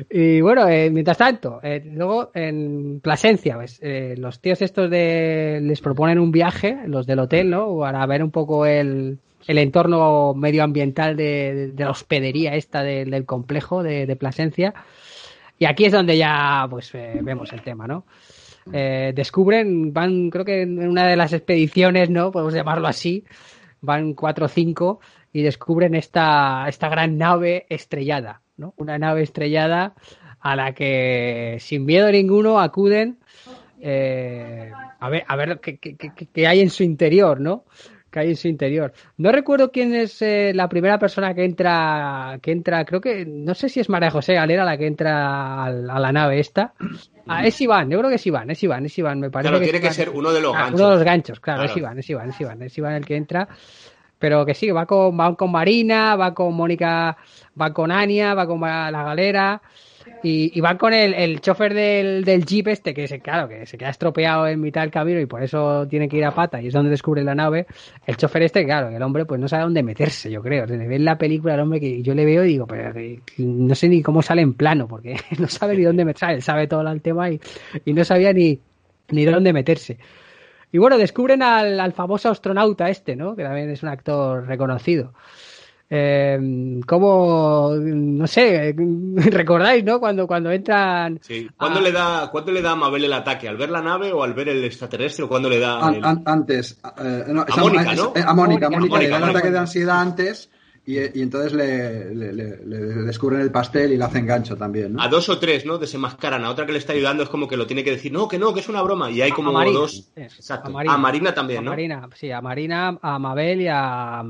Y 0.09 0.41
bueno, 0.41 0.67
eh, 0.67 0.89
mientras 0.89 1.17
tanto, 1.17 1.59
eh, 1.63 1.81
luego 1.93 2.31
en 2.33 2.99
Plasencia, 2.99 3.55
pues, 3.55 3.79
eh, 3.81 4.15
los 4.17 4.39
tíos 4.41 4.61
estos 4.61 4.89
de, 4.89 5.59
les 5.61 5.81
proponen 5.81 6.19
un 6.19 6.31
viaje, 6.31 6.77
los 6.87 7.05
del 7.05 7.19
hotel, 7.19 7.49
¿no? 7.51 7.77
Para 7.79 8.05
ver 8.07 8.23
un 8.23 8.31
poco 8.31 8.65
el, 8.65 9.19
el 9.47 9.57
entorno 9.59 10.33
medioambiental 10.33 11.15
de, 11.15 11.71
de 11.73 11.83
la 11.83 11.91
hospedería 11.91 12.55
esta 12.55 12.81
del, 12.83 13.11
del 13.11 13.25
complejo 13.25 13.83
de, 13.83 14.05
de 14.07 14.15
Plasencia. 14.15 14.73
Y 15.59 15.65
aquí 15.65 15.85
es 15.85 15.93
donde 15.93 16.17
ya, 16.17 16.65
pues, 16.69 16.93
eh, 16.95 17.19
vemos 17.21 17.53
el 17.53 17.61
tema, 17.61 17.85
¿no? 17.87 18.05
Eh, 18.71 19.11
descubren, 19.15 19.91
van, 19.93 20.29
creo 20.29 20.45
que 20.45 20.61
en 20.61 20.87
una 20.87 21.07
de 21.07 21.15
las 21.15 21.33
expediciones, 21.33 22.09
¿no? 22.09 22.31
Podemos 22.31 22.53
llamarlo 22.53 22.87
así, 22.87 23.23
van 23.81 24.13
cuatro 24.13 24.45
o 24.45 24.49
cinco 24.49 24.99
y 25.31 25.41
descubren 25.41 25.95
esta, 25.95 26.65
esta 26.69 26.89
gran 26.89 27.17
nave 27.17 27.65
estrellada, 27.69 28.41
¿no? 28.57 28.73
Una 28.77 28.97
nave 28.97 29.23
estrellada 29.23 29.95
a 30.39 30.55
la 30.55 30.73
que 30.73 31.57
sin 31.59 31.85
miedo 31.85 32.11
ninguno 32.11 32.59
acuden 32.59 33.17
eh, 33.81 34.71
a 34.99 35.09
ver, 35.09 35.23
a 35.27 35.35
ver 35.35 35.59
qué, 35.59 35.77
qué- 35.77 35.97
qué- 35.97 36.11
qué 36.31 36.47
hay 36.47 36.61
en 36.61 36.69
su 36.69 36.83
interior, 36.83 37.39
¿no? 37.41 37.65
Que 38.13 38.19
hay 38.19 38.29
en 38.29 38.35
su 38.35 38.47
interior. 38.47 38.93
No 39.17 39.31
recuerdo 39.31 39.71
quién 39.71 39.91
es 39.95 40.21
eh, 40.21 40.51
la 40.53 40.69
primera 40.69 40.99
persona 40.99 41.33
que 41.33 41.43
entra, 41.45 42.37
que 42.43 42.51
entra, 42.51 42.85
creo 42.85 43.01
que, 43.01 43.25
no 43.25 43.55
sé 43.55 43.69
si 43.69 43.79
es 43.79 43.89
María 43.89 44.11
José 44.11 44.35
Galera 44.35 44.63
la 44.63 44.77
que 44.77 44.85
entra 44.85 45.63
al- 45.63 45.89
a, 45.89 45.99
la 45.99 46.11
nave 46.11 46.39
esta. 46.39 46.73
Ah, 47.27 47.43
es 47.43 47.59
Iván, 47.59 47.89
yo 47.89 47.97
creo 47.97 48.09
que 48.11 48.17
es 48.17 48.27
Iván, 48.27 48.51
es 48.51 48.61
Iván, 48.61 48.85
es 48.85 48.95
Iván, 48.99 49.19
me 49.19 49.31
parece. 49.31 49.49
Claro, 49.49 49.59
que 49.65 49.71
tiene 49.71 49.81
que 49.87 49.91
ser 49.93 50.11
uno 50.11 50.31
de 50.31 50.41
los 50.41 50.53
Ah, 50.55 50.59
ganchos. 50.59 50.79
Uno 50.79 50.89
de 50.91 50.95
los 50.97 51.03
ganchos, 51.03 51.39
claro, 51.39 51.63
es. 51.63 51.75
Iván, 51.75 51.97
es 51.97 52.07
Iván, 52.11 52.29
es 52.29 52.39
Iván, 52.39 52.61
es 52.61 52.77
Iván 52.77 52.93
el 52.93 53.05
que 53.05 53.15
entra. 53.15 53.47
Pero 54.19 54.45
que 54.45 54.53
sí, 54.53 54.69
va 54.69 54.85
con, 54.85 55.19
va 55.19 55.35
con 55.35 55.51
Marina, 55.51 56.15
va 56.15 56.35
con 56.35 56.53
Mónica, 56.53 57.17
va 57.59 57.73
con 57.73 57.91
Ania, 57.91 58.35
va 58.35 58.45
con 58.45 58.61
la 58.61 58.91
galera 58.91 59.59
y, 60.23 60.57
y 60.57 60.61
va 60.61 60.77
con 60.77 60.93
el, 60.93 61.13
el 61.13 61.41
chofer 61.41 61.73
del, 61.73 62.23
del 62.23 62.45
jeep 62.45 62.67
este 62.69 62.93
que 62.93 63.07
se, 63.07 63.19
claro, 63.19 63.47
que 63.47 63.65
se 63.65 63.77
queda 63.77 63.89
estropeado 63.89 64.47
en 64.47 64.61
mitad 64.61 64.81
del 64.81 64.91
camino 64.91 65.19
y 65.19 65.25
por 65.25 65.43
eso 65.43 65.87
tiene 65.87 66.07
que 66.07 66.17
ir 66.17 66.25
a 66.25 66.31
pata 66.31 66.61
y 66.61 66.67
es 66.67 66.73
donde 66.73 66.89
descubre 66.91 67.23
la 67.23 67.35
nave. 67.35 67.65
El 68.05 68.17
chofer 68.17 68.43
este, 68.43 68.65
claro, 68.65 68.89
el 68.89 69.01
hombre 69.01 69.25
pues 69.25 69.39
no 69.39 69.47
sabe 69.47 69.63
dónde 69.63 69.83
meterse, 69.83 70.31
yo 70.31 70.41
creo. 70.41 70.67
Se 70.67 70.77
le 70.77 70.87
ve 70.87 70.95
en 70.95 71.05
la 71.05 71.17
película 71.17 71.53
el 71.55 71.59
hombre 71.61 71.79
que 71.79 72.01
yo 72.01 72.13
le 72.13 72.25
veo 72.25 72.43
y 72.45 72.47
digo, 72.49 72.67
pero 72.67 72.93
que- 72.93 73.19
no 73.37 73.75
sé 73.75 73.89
ni 73.89 74.01
cómo 74.01 74.21
sale 74.21 74.41
en 74.41 74.53
plano 74.53 74.87
porque 74.87 75.15
no 75.39 75.47
sabe 75.47 75.75
ni 75.77 75.83
dónde 75.83 76.05
meterse, 76.05 76.33
él 76.35 76.41
sabe 76.41 76.67
todo 76.67 76.81
el 76.89 77.01
tema 77.01 77.29
y, 77.29 77.39
y 77.85 77.93
no 77.93 78.03
sabía 78.03 78.33
ni, 78.33 78.59
ni 79.09 79.25
dónde 79.25 79.53
meterse. 79.53 79.97
Y 80.71 80.79
bueno, 80.79 80.97
descubren 80.97 81.43
al, 81.43 81.79
al 81.79 81.93
famoso 81.93 82.29
astronauta 82.29 82.89
este, 82.89 83.15
¿no? 83.15 83.35
Que 83.35 83.43
también 83.43 83.69
es 83.69 83.83
un 83.83 83.89
actor 83.89 84.47
reconocido. 84.47 85.13
Eh, 85.95 86.79
como, 86.87 87.71
no 87.77 88.25
sé, 88.25 88.73
recordáis, 89.15 89.83
¿no? 89.83 89.99
Cuando, 89.99 90.25
cuando 90.25 90.49
entran... 90.51 91.19
Sí. 91.21 91.47
¿Cuándo, 91.55 91.79
le 91.81 91.91
da, 91.91 92.29
¿Cuándo 92.31 92.51
le 92.51 92.63
da 92.63 92.71
a 92.71 92.75
Mabel 92.75 93.03
el 93.05 93.13
ataque? 93.13 93.47
¿Al 93.47 93.57
ver 93.57 93.69
la 93.69 93.81
nave 93.81 94.11
o 94.11 94.23
al 94.23 94.33
ver 94.33 94.49
el 94.49 94.63
extraterrestre? 94.63 95.25
¿O 95.25 95.27
cuándo 95.29 95.49
le 95.49 95.59
da 95.59 95.79
An- 95.85 95.93
el- 95.95 96.03
an- 96.03 96.23
antes, 96.25 96.79
eh, 96.99 97.25
no, 97.27 97.45
es 97.45 97.57
Mónica, 97.57 97.93
¿no? 97.93 98.13
eh, 98.15 98.23
A 98.25 98.33
Mónica, 98.33 98.69
Mónica, 98.71 98.79
Mónica, 98.79 98.97
le 98.99 99.07
da 99.09 99.19
Mónica, 99.19 99.23
un 99.23 99.29
ataque 99.37 99.51
de 99.51 99.59
ansiedad 99.59 99.99
antes 100.01 100.49
y, 100.85 100.97
y 100.97 101.21
entonces 101.21 101.53
le, 101.53 102.13
le- 102.15 102.33
le- 102.33 102.65
le 102.65 102.77
descubren 103.03 103.41
el 103.41 103.51
pastel 103.51 103.91
y 103.93 103.97
le 103.97 104.03
hacen 104.03 104.25
gancho 104.25 104.57
también, 104.57 104.93
¿no? 104.93 105.01
A 105.03 105.07
dos 105.09 105.29
o 105.29 105.37
tres, 105.37 105.63
¿no? 105.65 105.77
Desenmascaran. 105.77 106.43
A 106.43 106.49
otra 106.49 106.65
que 106.65 106.71
le 106.71 106.79
está 106.79 106.93
ayudando 106.93 107.21
es 107.21 107.29
como 107.29 107.47
que 107.47 107.55
lo 107.55 107.67
tiene 107.67 107.83
que 107.83 107.91
decir, 107.91 108.11
no, 108.11 108.27
que 108.27 108.39
no, 108.39 108.51
que 108.53 108.61
es 108.61 108.67
una 108.67 108.81
broma. 108.81 109.11
Y 109.11 109.21
hay 109.21 109.31
como 109.31 109.51
a 109.51 109.53
Marina, 109.53 109.77
dos. 109.79 110.11
Exacto. 110.15 110.69
a 110.69 110.71
Marina. 110.71 110.93
A 110.93 110.97
Marina 110.97 111.33
también, 111.35 111.59
a 111.59 111.61
¿no? 111.61 111.69
Marina, 111.69 112.09
sí, 112.15 112.31
a 112.31 112.41
Marina, 112.41 112.97
a 113.01 113.19
Mabel 113.19 113.61
y 113.61 113.67
a, 113.69 114.23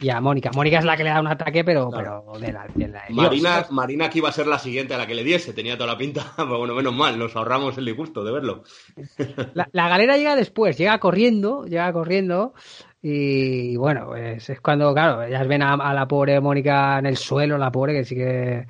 y 0.00 0.10
a 0.10 0.20
Mónica. 0.20 0.50
Mónica 0.54 0.78
es 0.78 0.84
la 0.84 0.96
que 0.96 1.04
le 1.04 1.10
da 1.10 1.20
un 1.20 1.26
ataque, 1.26 1.64
pero, 1.64 1.90
Claro. 1.90 2.24
pero 2.32 2.38
de 2.46 2.52
la, 2.52 2.66
de 2.74 2.88
la 2.88 3.02
de 3.08 3.14
Marina, 3.14 3.56
Dios. 3.58 3.70
Marina 3.72 4.08
que 4.10 4.18
iba 4.18 4.28
a 4.28 4.32
ser 4.32 4.46
la 4.46 4.58
siguiente 4.58 4.94
a 4.94 4.98
la 4.98 5.06
que 5.06 5.14
le 5.14 5.24
diese, 5.24 5.52
tenía 5.52 5.76
toda 5.76 5.92
la 5.92 5.98
pinta, 5.98 6.32
pero 6.36 6.58
bueno, 6.58 6.74
menos 6.74 6.94
mal, 6.94 7.18
nos 7.18 7.34
ahorramos 7.36 7.76
el 7.78 7.84
disgusto 7.84 8.22
de 8.24 8.32
verlo. 8.32 8.62
La, 9.54 9.68
la 9.72 9.88
galera 9.88 10.16
llega 10.16 10.36
después, 10.36 10.76
llega 10.78 10.98
corriendo, 10.98 11.64
llega 11.66 11.92
corriendo 11.92 12.54
y 13.02 13.76
bueno, 13.76 14.06
pues 14.08 14.48
es 14.50 14.60
cuando, 14.60 14.92
claro, 14.92 15.22
ellas 15.22 15.46
ven 15.46 15.62
a, 15.62 15.74
a 15.74 15.94
la 15.94 16.06
pobre 16.08 16.40
Mónica 16.40 16.98
en 16.98 17.06
el 17.06 17.16
suelo, 17.16 17.56
la 17.58 17.70
pobre 17.70 17.92
que 17.94 18.04
sí 18.04 18.14
que, 18.16 18.66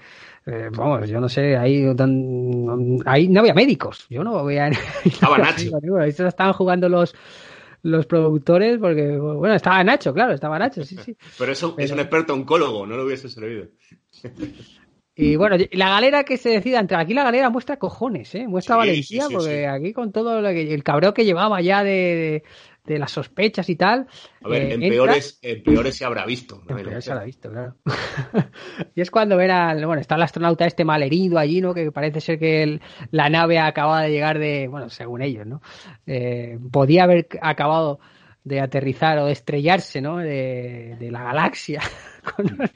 eh, 0.47 0.69
vamos, 0.77 1.09
yo 1.09 1.21
no 1.21 1.29
sé, 1.29 1.57
ahí, 1.57 1.95
tan- 1.97 2.99
ahí 3.07 3.29
no 3.29 3.41
había 3.41 3.55
médicos, 3.55 4.07
yo 4.11 4.23
no 4.25 4.45
veía... 4.45 4.69
Estaba 5.05 5.39
Nacho. 5.39 5.79
estaban 6.27 6.53
jugando 6.53 6.89
los 6.89 7.15
los 7.83 8.07
productores 8.07 8.79
porque, 8.79 9.17
bueno, 9.17 9.55
estaba 9.55 9.83
Nacho, 9.85 10.13
claro, 10.13 10.33
estaba 10.33 10.59
Nacho, 10.59 10.85
sí, 10.85 10.97
sí. 11.05 11.17
Pero 11.39 11.53
eso 11.53 11.75
es 11.79 11.91
un 11.91 12.01
experto 12.01 12.35
oncólogo, 12.35 12.87
no 12.87 12.97
lo 12.97 13.05
hubiese 13.05 13.29
servido. 13.29 13.69
Y 15.21 15.35
bueno, 15.35 15.57
la 15.73 15.89
galera 15.89 16.23
que 16.23 16.37
se 16.37 16.49
decida 16.51 16.79
entrar. 16.79 17.01
Aquí 17.01 17.13
la 17.13 17.25
galera 17.25 17.51
muestra 17.51 17.77
cojones, 17.77 18.37
¿eh? 18.37 18.47
Muestra 18.47 18.77
Sí, 18.77 18.79
valentía, 18.79 19.23
sí, 19.23 19.29
sí, 19.29 19.35
porque 19.35 19.67
aquí 19.67 19.93
con 19.93 20.13
todo 20.13 20.41
lo 20.41 20.49
que, 20.51 20.73
el 20.73 20.85
cabreo 20.85 21.13
que 21.13 21.25
llevaba 21.25 21.61
ya 21.61 21.83
de, 21.83 22.45
de, 22.89 22.99
las 22.99 23.11
sospechas 23.13 23.69
y 23.69 23.77
tal. 23.77 24.07
A 24.43 24.49
ver, 24.49 24.63
eh, 24.63 24.75
en, 24.75 24.83
entra- 24.83 24.89
peores, 24.91 25.39
en 25.43 25.63
peores 25.63 25.97
se 25.97 26.05
habrá 26.05 26.25
visto. 26.27 26.63
En 26.69 26.77
peores 26.77 27.05
se 27.05 27.15
lo 27.15 27.21
ha 27.21 27.25
visto, 27.25 27.51
claro. 27.51 27.77
y 28.95 29.01
es 29.01 29.11
cuando 29.11 29.37
al. 29.39 29.85
Bueno, 29.87 30.01
está 30.01 30.15
el 30.17 30.23
astronauta 30.23 30.67
este 30.67 30.85
mal 30.85 31.03
herido 31.03 31.39
allí, 31.39 31.61
¿no? 31.61 31.75
Que 31.75 31.93
parece 31.93 32.21
ser 32.21 32.39
que 32.39 32.63
el- 32.63 32.81
la 33.11 33.29
nave 33.29 33.59
acababa 33.59 34.03
de 34.03 34.11
llegar 34.11 34.39
de. 34.39 34.69
Bueno, 34.69 34.89
según 34.89 35.23
ellos, 35.23 35.47
¿no? 35.47 35.61
Eh, 36.07 36.59
podía 36.71 37.05
haber 37.05 37.29
acabado 37.41 38.01
de 38.45 38.61
aterrizar 38.61 39.19
o 39.19 39.27
de 39.27 39.33
estrellarse, 39.33 40.01
¿no? 40.01 40.19
De, 40.19 40.97
de 40.99 41.11
la 41.11 41.23
galaxia. 41.23 41.81
Con- 42.37 42.71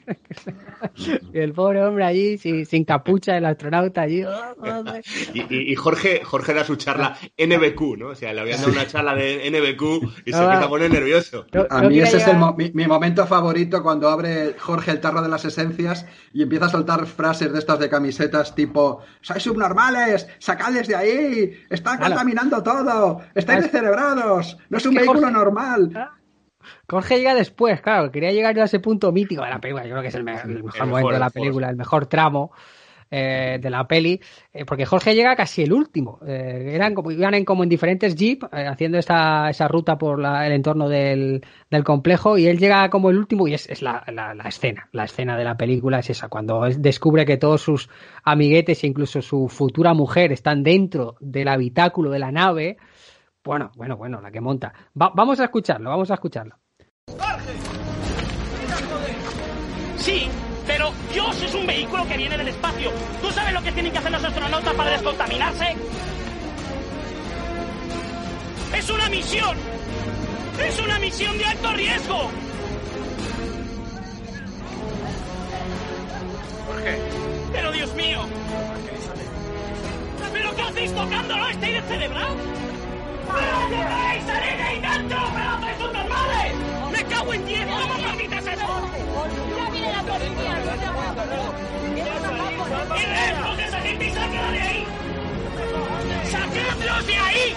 y 1.33 1.39
el 1.39 1.53
pobre 1.53 1.83
hombre 1.83 2.05
allí, 2.05 2.37
sin, 2.37 2.65
sin 2.65 2.83
capucha, 2.85 3.37
el 3.37 3.45
astronauta 3.45 4.01
allí. 4.01 4.23
Y, 5.33 5.41
y- 5.53 5.71
y 5.71 5.75
Jorge, 5.75 6.21
Jorge 6.23 6.53
da 6.53 6.63
su 6.63 6.75
charla 6.75 7.17
NBQ, 7.37 7.97
¿no? 7.97 8.07
O 8.09 8.15
sea, 8.15 8.33
le 8.33 8.41
habían 8.41 8.59
dado 8.59 8.71
una 8.71 8.87
charla 8.87 9.15
de 9.15 9.49
NBQ 9.49 9.81
y 10.25 10.31
se 10.31 10.37
Ah, 10.37 10.43
empieza 10.43 10.65
a 10.65 10.69
poner 10.69 10.91
nervioso. 10.91 11.45
No- 11.53 11.65
A 11.69 11.81
mí 11.83 11.99
ese 11.99 12.17
es 12.17 12.23
el 12.27 12.33
llegar- 12.33 12.39
mo- 12.39 12.55
mi, 12.57 12.71
mi 12.73 12.87
momento 12.87 13.25
favorito 13.27 13.81
cuando 13.83 14.09
abre 14.09 14.55
Jorge 14.59 14.91
el 14.91 14.99
tarro 15.01 15.21
de 15.21 15.29
las 15.29 15.45
esencias 15.45 16.05
y 16.33 16.43
empieza 16.43 16.65
a 16.65 16.69
soltar 16.69 17.05
frases 17.05 17.51
de 17.51 17.59
estas 17.59 17.79
de 17.79 17.89
camisetas 17.89 18.55
tipo 18.55 19.01
¡Sois 19.21 19.41
subnormales! 19.43 20.27
¡Sacadles 20.39 20.87
de 20.87 20.95
ahí! 20.95 21.63
¡Están 21.69 21.99
contaminando 21.99 22.61
todo! 22.63 23.21
¡Estáis 23.35 23.59
Ah, 23.59 23.61
descerebrados! 23.63 24.57
¡No 24.69 24.77
es 24.77 24.85
un 24.85 24.95
vehículo 24.95 25.21
Jorge- 25.21 25.33
normal! 25.33 26.09
Jorge 26.89 27.17
llega 27.17 27.35
después, 27.35 27.81
claro, 27.81 28.11
quería 28.11 28.31
llegar 28.31 28.55
yo 28.55 28.61
a 28.61 28.65
ese 28.65 28.79
punto 28.79 29.11
mítico 29.11 29.43
de 29.43 29.49
la 29.49 29.59
película, 29.59 29.83
yo 29.85 29.91
creo 29.91 30.01
que 30.01 30.07
es 30.09 30.15
el, 30.15 30.23
me- 30.23 30.33
el 30.41 30.63
mejor 30.63 30.63
mejor, 30.63 30.89
momento 30.89 31.13
de 31.13 31.19
la 31.19 31.29
película, 31.29 31.69
el 31.69 31.75
mejor 31.75 32.05
tramo 32.07 32.51
eh, 33.15 33.59
de 33.61 33.69
la 33.69 33.87
peli, 33.87 34.19
eh, 34.53 34.65
porque 34.65 34.87
Jorge 34.87 35.13
llega 35.13 35.35
casi 35.35 35.61
el 35.61 35.71
último, 35.71 36.19
eh, 36.25 36.71
eran 36.73 36.95
como, 36.95 37.11
iban 37.11 37.35
en, 37.35 37.45
como 37.45 37.61
en 37.61 37.69
diferentes 37.69 38.15
jeep, 38.15 38.43
eh, 38.51 38.65
haciendo 38.65 38.97
esta, 38.97 39.51
esa 39.51 39.67
ruta 39.67 39.99
por 39.99 40.17
la- 40.19 40.47
el 40.47 40.53
entorno 40.53 40.89
del, 40.89 41.45
del 41.69 41.83
complejo, 41.83 42.39
y 42.39 42.47
él 42.47 42.57
llega 42.57 42.89
como 42.89 43.11
el 43.11 43.17
último, 43.19 43.47
y 43.47 43.53
es, 43.53 43.69
es 43.69 43.83
la, 43.83 44.03
la- 44.11 44.33
la 44.33 44.43
escena, 44.45 44.89
la 44.93 45.03
escena 45.03 45.37
de 45.37 45.43
la 45.43 45.55
película 45.57 45.99
es 45.99 46.09
esa, 46.09 46.27
cuando 46.27 46.61
descubre 46.75 47.23
que 47.25 47.37
todos 47.37 47.61
sus 47.61 47.87
amiguetes 48.23 48.83
e 48.83 48.87
incluso 48.87 49.21
su 49.21 49.47
futura 49.47 49.93
mujer 49.93 50.31
están 50.31 50.63
dentro 50.63 51.15
del 51.19 51.49
habitáculo 51.49 52.09
de 52.09 52.19
la 52.19 52.31
nave, 52.31 52.77
bueno, 53.43 53.71
bueno, 53.75 53.97
bueno, 53.97 54.21
la 54.21 54.31
que 54.31 54.41
monta. 54.41 54.73
Va- 54.99 55.11
vamos 55.13 55.39
a 55.39 55.45
escucharlo, 55.45 55.89
vamos 55.89 56.09
a 56.11 56.13
escucharlo. 56.15 56.55
Sí, 59.97 60.27
pero 60.67 60.91
Dios 61.11 61.41
es 61.41 61.53
un 61.53 61.65
vehículo 61.67 62.05
que 62.07 62.17
viene 62.17 62.37
del 62.37 62.47
espacio. 62.49 62.91
¿Tú 63.21 63.29
sabes 63.31 63.53
lo 63.53 63.61
que 63.61 63.71
tienen 63.71 63.91
que 63.91 63.97
hacer 63.99 64.11
los 64.11 64.23
astronautas 64.23 64.73
para 64.73 64.89
descontaminarse? 64.91 65.75
¡Es 68.75 68.89
una 68.89 69.09
misión! 69.09 69.57
¡Es 70.59 70.79
una 70.79 70.99
misión 70.99 71.37
de 71.37 71.45
alto 71.45 71.71
riesgo! 71.73 72.29
Pero 77.51 77.71
Dios 77.71 77.93
mío. 77.95 78.19
¿Pero 80.33 80.55
qué 80.55 80.61
hacéis 80.63 80.93
tocándolo? 80.95 81.47
¿Estáis 81.49 81.73
descerebrados? 81.75 82.37
¡Pero 83.27 83.57
qué 83.69 83.79
traéis 83.85 84.29
arena 84.29 84.65
ahí 84.65 84.79
dentro! 84.79 85.19
¡Pero! 85.33 85.53
¡Me 86.91 87.03
cago 87.05 87.33
en! 87.33 87.41
¿Cómo 87.43 87.95
eso? 88.47 88.67
Ya 89.57 89.69
viene 89.71 89.91
la 89.91 90.01
policía. 90.03 90.53
¡Y 91.85 93.01
de 93.01 93.23
y 93.89 93.97
de 94.31 94.59
ahí! 94.61 94.85
¡Sacadlos 96.31 97.05
de 97.07 97.15
ahí! 97.15 97.55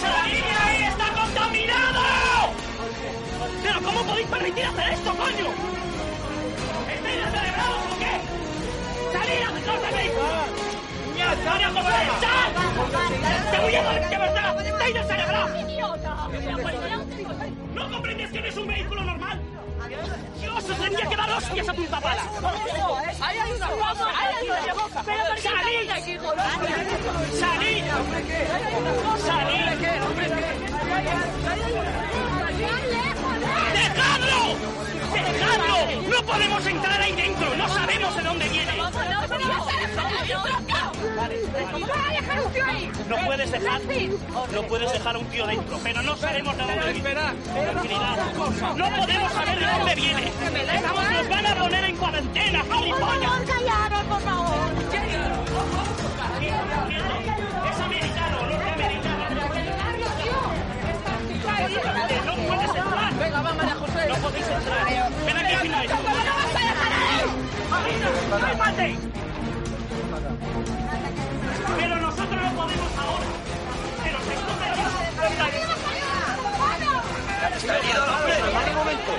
¡Salid 0.00 0.42
de 0.42 0.56
ahí! 0.64 0.82
¡Está 0.84 1.06
contaminado! 1.12 2.02
¿Pero 3.62 3.82
cómo 3.82 4.02
podéis 4.02 4.28
permitir 4.28 4.64
hacer 4.66 4.92
esto, 4.92 5.10
coño? 5.16 5.48
¿Estáis 6.92 7.16
descerebrados 7.24 7.80
o 7.90 7.98
qué? 7.98 8.14
¡Salid 9.12 9.40
no! 9.44 9.64
¡María 11.44 11.70
José, 11.70 11.90
sal! 12.20 12.50
¡Te 13.50 13.58
voy 13.58 13.74
a 13.74 14.08
que 14.08 14.18
verdad! 14.18 14.54
¡Idiota! 15.60 16.12
No 16.14 16.56
te 16.56 17.18
digo. 17.18 17.32
¿No 17.74 17.90
comprendes 17.90 18.30
que 18.30 18.40
no 18.40 18.46
es 18.46 18.56
un 18.56 18.66
vehículo 18.66 19.04
normal? 19.04 19.40
¡Dios, 20.40 20.56
os 20.56 20.78
tendría 20.78 21.08
que 21.08 21.14
a 21.14 21.26
hay 23.20 23.38
una 23.56 23.68
cosa, 23.68 24.06
ahí. 24.16 24.46
¡Salid! 25.38 25.90
¡Salid! 27.38 27.84
¡Dejadlo! 33.74 34.40
¡Dejadlo! 35.12 35.78
¡No 36.08 36.26
podemos 36.26 36.66
entrar 36.66 37.00
ahí 37.00 37.12
dentro! 37.12 37.54
¡No 37.56 37.68
sabemos 37.68 38.16
de 38.16 38.22
dónde 38.22 38.48
viene! 38.48 38.72
¿Cómo 41.14 41.86
vas 41.86 41.96
a 41.96 42.12
dejar 42.12 42.40
un 42.40 42.52
tío 42.52 42.64
ahí? 42.66 42.90
No 43.08 43.16
puedes 43.24 43.50
dejar, 43.52 43.80
no 44.52 44.62
puedes 44.66 44.92
dejar 44.92 45.14
a 45.14 45.18
un 45.18 45.26
tío 45.26 45.46
dentro, 45.46 45.78
pero 45.82 46.02
no 46.02 46.16
sabemos 46.16 46.56
de 46.56 46.62
dónde 46.64 46.92
viene. 46.92 47.10
Tranquilidad. 47.12 48.16
No 48.76 48.96
podemos 48.96 49.32
saber 49.32 49.58
de 49.60 49.66
dónde 49.66 49.94
viene. 49.94 50.32
Estamos, 50.74 51.10
nos 51.10 51.28
van 51.28 51.46
a 51.46 51.54
poner 51.54 51.84
en 51.84 51.96
cuarentena, 51.96 52.62
gilipollas. 52.64 53.40
callaros, 53.46 54.04
por 54.08 54.20
favor. 54.22 54.54
Es 57.70 57.80
americano, 57.80 58.46
norteamericano. 58.50 59.24
No 62.24 62.34
puedes 62.48 62.74
entrar. 62.74 63.14
Venga, 63.14 63.40
va, 63.40 63.52
María 63.54 63.74
José. 63.76 64.08
No 64.08 64.14
podéis 64.16 64.48
entrar. 64.48 65.12
Ven 65.26 65.36
aquí, 65.36 65.56
firma 65.62 65.84
esto. 65.84 65.96
¿Cómo 65.96 66.08
no 66.08 66.34
vas 66.34 66.54
a 66.54 66.58
dejar 66.58 66.92
ahí? 66.92 67.22
¡Cálmate! 68.40 69.23
Pero 71.76 71.96
nosotros 71.96 72.42
no 72.42 72.50
podemos 72.56 72.98
ahora. 72.98 73.26
Pero 74.04 74.18
se 74.20 74.34
¡Está 77.56 77.78
herido 77.78 78.04
el 78.04 78.10
hombre! 78.10 78.34
¡Vale 78.52 78.70
un 78.70 78.76
momento! 78.76 79.12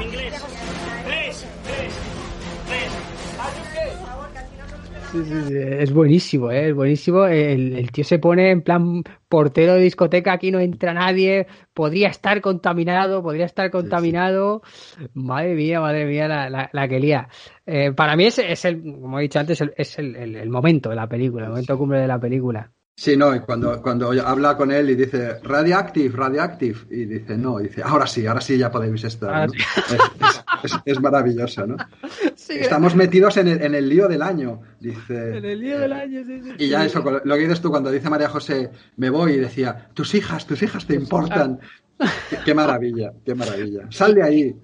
Inglés. 0.00 0.34
Tres, 1.04 1.44
tres, 1.64 1.92
tres. 2.66 2.92
Sí, 5.10 5.24
sí, 5.24 5.42
sí, 5.46 5.52
Es 5.56 5.90
buenísimo, 5.90 6.50
¿eh? 6.50 6.68
es 6.68 6.74
buenísimo. 6.74 7.24
El, 7.24 7.74
el 7.78 7.90
tío 7.92 8.04
se 8.04 8.18
pone 8.18 8.50
en 8.50 8.60
plan 8.60 9.02
portero 9.26 9.72
de 9.74 9.80
discoteca, 9.80 10.34
aquí 10.34 10.50
no 10.50 10.60
entra 10.60 10.92
nadie, 10.92 11.46
podría 11.72 12.08
estar 12.08 12.42
contaminado, 12.42 13.22
podría 13.22 13.46
estar 13.46 13.70
contaminado. 13.70 14.60
Madre 15.14 15.54
mía, 15.54 15.80
madre 15.80 16.04
mía, 16.04 16.28
la, 16.28 16.50
la, 16.50 16.68
la 16.74 16.88
que 16.88 17.00
lía. 17.00 17.26
Eh, 17.64 17.92
para 17.92 18.16
mí 18.16 18.24
es, 18.26 18.38
es 18.38 18.64
el, 18.66 18.82
como 18.82 19.18
he 19.18 19.22
dicho 19.22 19.38
antes, 19.40 19.58
el- 19.62 19.72
es 19.78 19.98
el, 19.98 20.14
el- 20.14 20.36
el 20.36 20.50
momento 20.50 20.90
de 20.90 20.96
la 20.96 21.08
película, 21.08 21.44
el 21.46 21.50
momento 21.52 21.78
cumbre 21.78 22.00
de 22.00 22.06
la 22.08 22.20
película. 22.20 22.70
Sí, 23.00 23.16
no, 23.16 23.32
y 23.32 23.38
cuando, 23.38 23.80
cuando 23.80 24.10
habla 24.26 24.56
con 24.56 24.72
él 24.72 24.90
y 24.90 24.96
dice 24.96 25.38
radioactive, 25.44 26.16
radioactive, 26.16 26.80
y 26.90 27.04
dice 27.04 27.38
no, 27.38 27.60
y 27.60 27.68
dice 27.68 27.80
ahora 27.84 28.08
sí, 28.08 28.26
ahora 28.26 28.40
sí 28.40 28.58
ya 28.58 28.72
podéis 28.72 29.04
estar. 29.04 29.48
Sí. 29.50 29.56
Es, 29.60 29.92
es- 29.94 30.74
es- 30.74 30.80
es 30.84 31.00
maravilloso, 31.00 31.64
¿no? 31.64 31.76
Estamos 32.48 32.96
metidos 32.96 33.36
en 33.36 33.46
el, 33.46 33.62
en 33.62 33.76
el 33.76 33.88
lío 33.88 34.08
del 34.08 34.20
año, 34.20 34.62
dice. 34.80 35.38
En 35.38 35.44
el 35.44 35.60
lío 35.60 35.78
del 35.78 35.92
año, 35.92 36.24
sí, 36.26 36.40
sí. 36.42 36.50
Y 36.58 36.68
ya 36.70 36.84
eso, 36.84 37.00
lo 37.22 37.34
que 37.36 37.40
dices 37.42 37.60
tú, 37.60 37.70
cuando 37.70 37.92
dice 37.92 38.10
María 38.10 38.28
José, 38.30 38.70
me 38.96 39.10
voy, 39.10 39.34
y 39.34 39.36
decía, 39.38 39.90
tus 39.94 40.12
hijas, 40.16 40.44
tus 40.44 40.60
hijas 40.64 40.84
te 40.84 40.94
importan. 40.96 41.60
Qué, 42.30 42.36
qué 42.44 42.54
maravilla, 42.54 43.12
qué 43.24 43.34
maravilla. 43.36 43.82
Sal 43.90 44.14
de 44.16 44.22
ahí. 44.24 44.56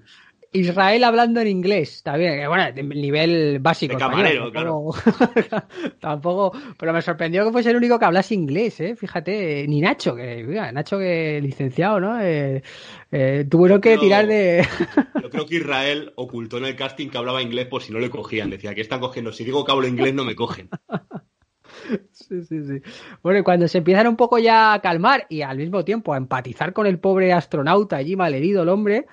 Israel 0.55 1.03
hablando 1.03 1.41
en 1.41 1.47
inglés, 1.47 1.95
está 1.95 2.15
bien, 2.15 2.39
que, 2.39 2.47
bueno, 2.47 2.71
de 2.71 2.83
nivel 2.83 3.59
básico. 3.59 3.93
De 3.93 3.99
camarero, 3.99 4.47
español, 4.47 4.71
tampoco, 4.71 5.61
tampoco, 5.99 6.57
pero 6.77 6.93
me 6.93 7.01
sorprendió 7.01 7.45
que 7.45 7.51
fuese 7.51 7.71
el 7.71 7.77
único 7.77 7.99
que 7.99 8.05
hablase 8.05 8.33
inglés, 8.33 8.79
¿eh? 8.79 8.95
Fíjate, 8.95 9.67
ni 9.67 9.81
Nacho, 9.81 10.15
que, 10.15 10.43
mira, 10.43 10.71
Nacho 10.71 10.97
que 10.97 11.39
licenciado, 11.41 11.99
¿no? 11.99 12.21
Eh, 12.21 12.63
eh, 13.11 13.45
tuvieron 13.49 13.81
que 13.81 13.97
tirar 13.97 14.27
de... 14.27 14.65
Yo 15.21 15.29
creo 15.29 15.45
que 15.45 15.55
Israel 15.55 16.13
ocultó 16.15 16.57
en 16.57 16.65
el 16.65 16.75
casting 16.75 17.09
que 17.09 17.17
hablaba 17.17 17.41
inglés 17.41 17.67
por 17.67 17.81
si 17.81 17.91
no 17.91 17.99
le 17.99 18.09
cogían. 18.09 18.49
Decía, 18.49 18.73
¿qué 18.73 18.81
están 18.81 18.99
cogiendo? 18.99 19.31
Si 19.31 19.43
digo 19.43 19.65
que 19.65 19.71
hablo 19.71 19.87
inglés 19.87 20.13
no 20.13 20.23
me 20.23 20.35
cogen. 20.35 20.69
Sí, 22.11 22.41
sí, 22.43 22.63
sí. 22.63 22.81
Bueno, 23.21 23.39
y 23.39 23.43
cuando 23.43 23.67
se 23.67 23.79
empiezan 23.79 24.07
un 24.07 24.15
poco 24.15 24.39
ya 24.39 24.73
a 24.73 24.81
calmar 24.81 25.27
y 25.29 25.41
al 25.41 25.57
mismo 25.57 25.85
tiempo 25.85 26.13
a 26.13 26.17
empatizar 26.17 26.73
con 26.73 26.87
el 26.87 26.99
pobre 26.99 27.31
astronauta 27.31 27.97
allí 27.97 28.15
malherido 28.15 28.63
el 28.63 28.69
hombre, 28.69 29.05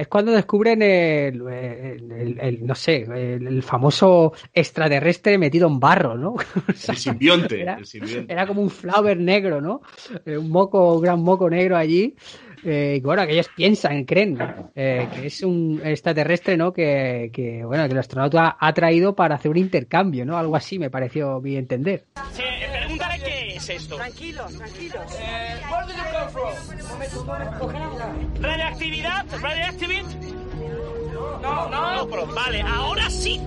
es 0.00 0.08
cuando 0.08 0.32
descubren 0.32 0.80
el, 0.82 1.40
el- 1.48 2.12
el- 2.12 2.38
el- 2.40 2.66
no 2.66 2.74
sé, 2.74 3.02
el, 3.02 3.62
famoso 3.62 4.32
extraterrestre 4.52 5.38
metido 5.38 5.66
en 5.68 5.80
barro, 5.80 6.16
¿no? 6.16 6.32
O 6.68 6.72
sea, 6.74 6.94
El 6.94 6.98
simbionte. 7.00 7.60
Era, 7.62 7.74
el 7.78 7.86
simbionte. 7.86 8.32
era 8.32 8.46
como 8.46 8.62
un 8.62 8.70
flower 8.70 9.18
negro, 9.18 9.60
¿no? 9.60 9.80
Eh, 10.24 10.36
Un 10.38 10.50
moco, 10.50 10.94
un 10.94 11.02
gran 11.02 11.20
moco 11.22 11.50
negro 11.50 11.76
allí. 11.76 12.14
Eh, 12.64 12.96
y 12.96 13.00
bueno, 13.00 13.26
que 13.26 13.32
ellos 13.32 13.48
piensan, 13.54 14.04
creen 14.04 14.38
eh, 14.74 15.08
que 15.14 15.26
es 15.26 15.42
un 15.42 15.80
extraterrestre, 15.84 16.56
¿no? 16.56 16.72
Que, 16.72 17.30
que, 17.32 17.64
bueno, 17.64 17.86
que 17.86 17.92
el 17.92 17.98
astronauta 17.98 18.56
ha 18.58 18.72
traído 18.72 19.14
para 19.14 19.36
hacer 19.36 19.50
un 19.50 19.56
intercambio, 19.58 20.24
¿no? 20.24 20.36
Algo 20.36 20.56
así 20.56 20.78
me 20.78 20.90
pareció 20.90 21.40
bien 21.40 21.58
entender. 21.60 22.04
Sí, 22.32 22.42
eh, 22.42 22.68
pregúntale 22.72 23.22
qué 23.22 23.56
es 23.56 23.68
esto. 23.68 23.96
Tranquilos, 23.96 24.54
tranquilos. 24.56 25.02
where 25.70 25.86
did 25.86 25.96
you 25.96 26.04
come 26.12 26.30
from? 26.30 26.58
¿Radioactividad? 28.40 29.26
¿Radioactivit? 29.40 30.04
No, 31.42 31.68
no. 31.68 32.08
pero 32.08 32.26
vale, 32.26 32.60
ahora 32.62 33.10
sí. 33.10 33.40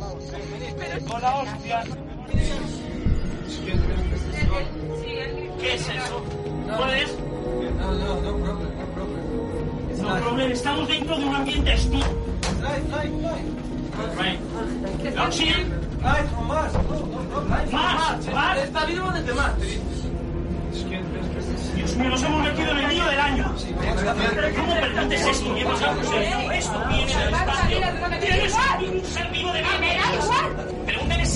Con 1.07 1.21
la 1.21 1.35
hostia. 1.37 1.83
¿Qué 5.59 5.73
es 5.75 5.89
eso? 5.89 6.25
¿Cuál 6.77 6.93
es? 6.95 7.17
No, 7.77 7.93
no, 7.93 8.21
no 8.21 8.37
no 8.37 8.43
problem. 8.43 8.80
No 10.01 10.15
problem, 10.19 10.51
estamos 10.51 10.87
dentro 10.87 11.17
de 11.17 11.25
un 11.25 11.35
ambiente 11.35 11.73
hostil. 11.73 12.03
Right. 14.17 14.39
¿Oxygen? 15.19 15.73
Más, 16.01 16.73
más. 17.71 18.57
Está 18.57 18.85
vivo 18.85 19.11
desde 19.11 19.33
más. 19.33 19.51
Dios 21.75 21.95
mío, 21.95 22.09
nos 22.09 22.23
hemos 22.23 22.43
metido 22.43 22.71
en 22.71 22.77
el 22.77 22.89
lío 22.89 23.05
del 23.05 23.19
año. 23.19 23.55
¿Cómo 24.55 24.75
permites 24.75 25.27
esto? 25.27 25.55
¿Qué 25.55 25.65
pasa? 25.65 25.95
Esto 26.53 26.83
viene 26.89 27.15
del 27.15 27.33
espacio. 27.33 27.77
¿Tienes 28.19 28.53
un 28.81 29.05
ser 29.05 29.31
vivo 29.31 29.53
de 29.53 29.61
Marte? 29.61 29.99
Pregúntale 30.01 30.80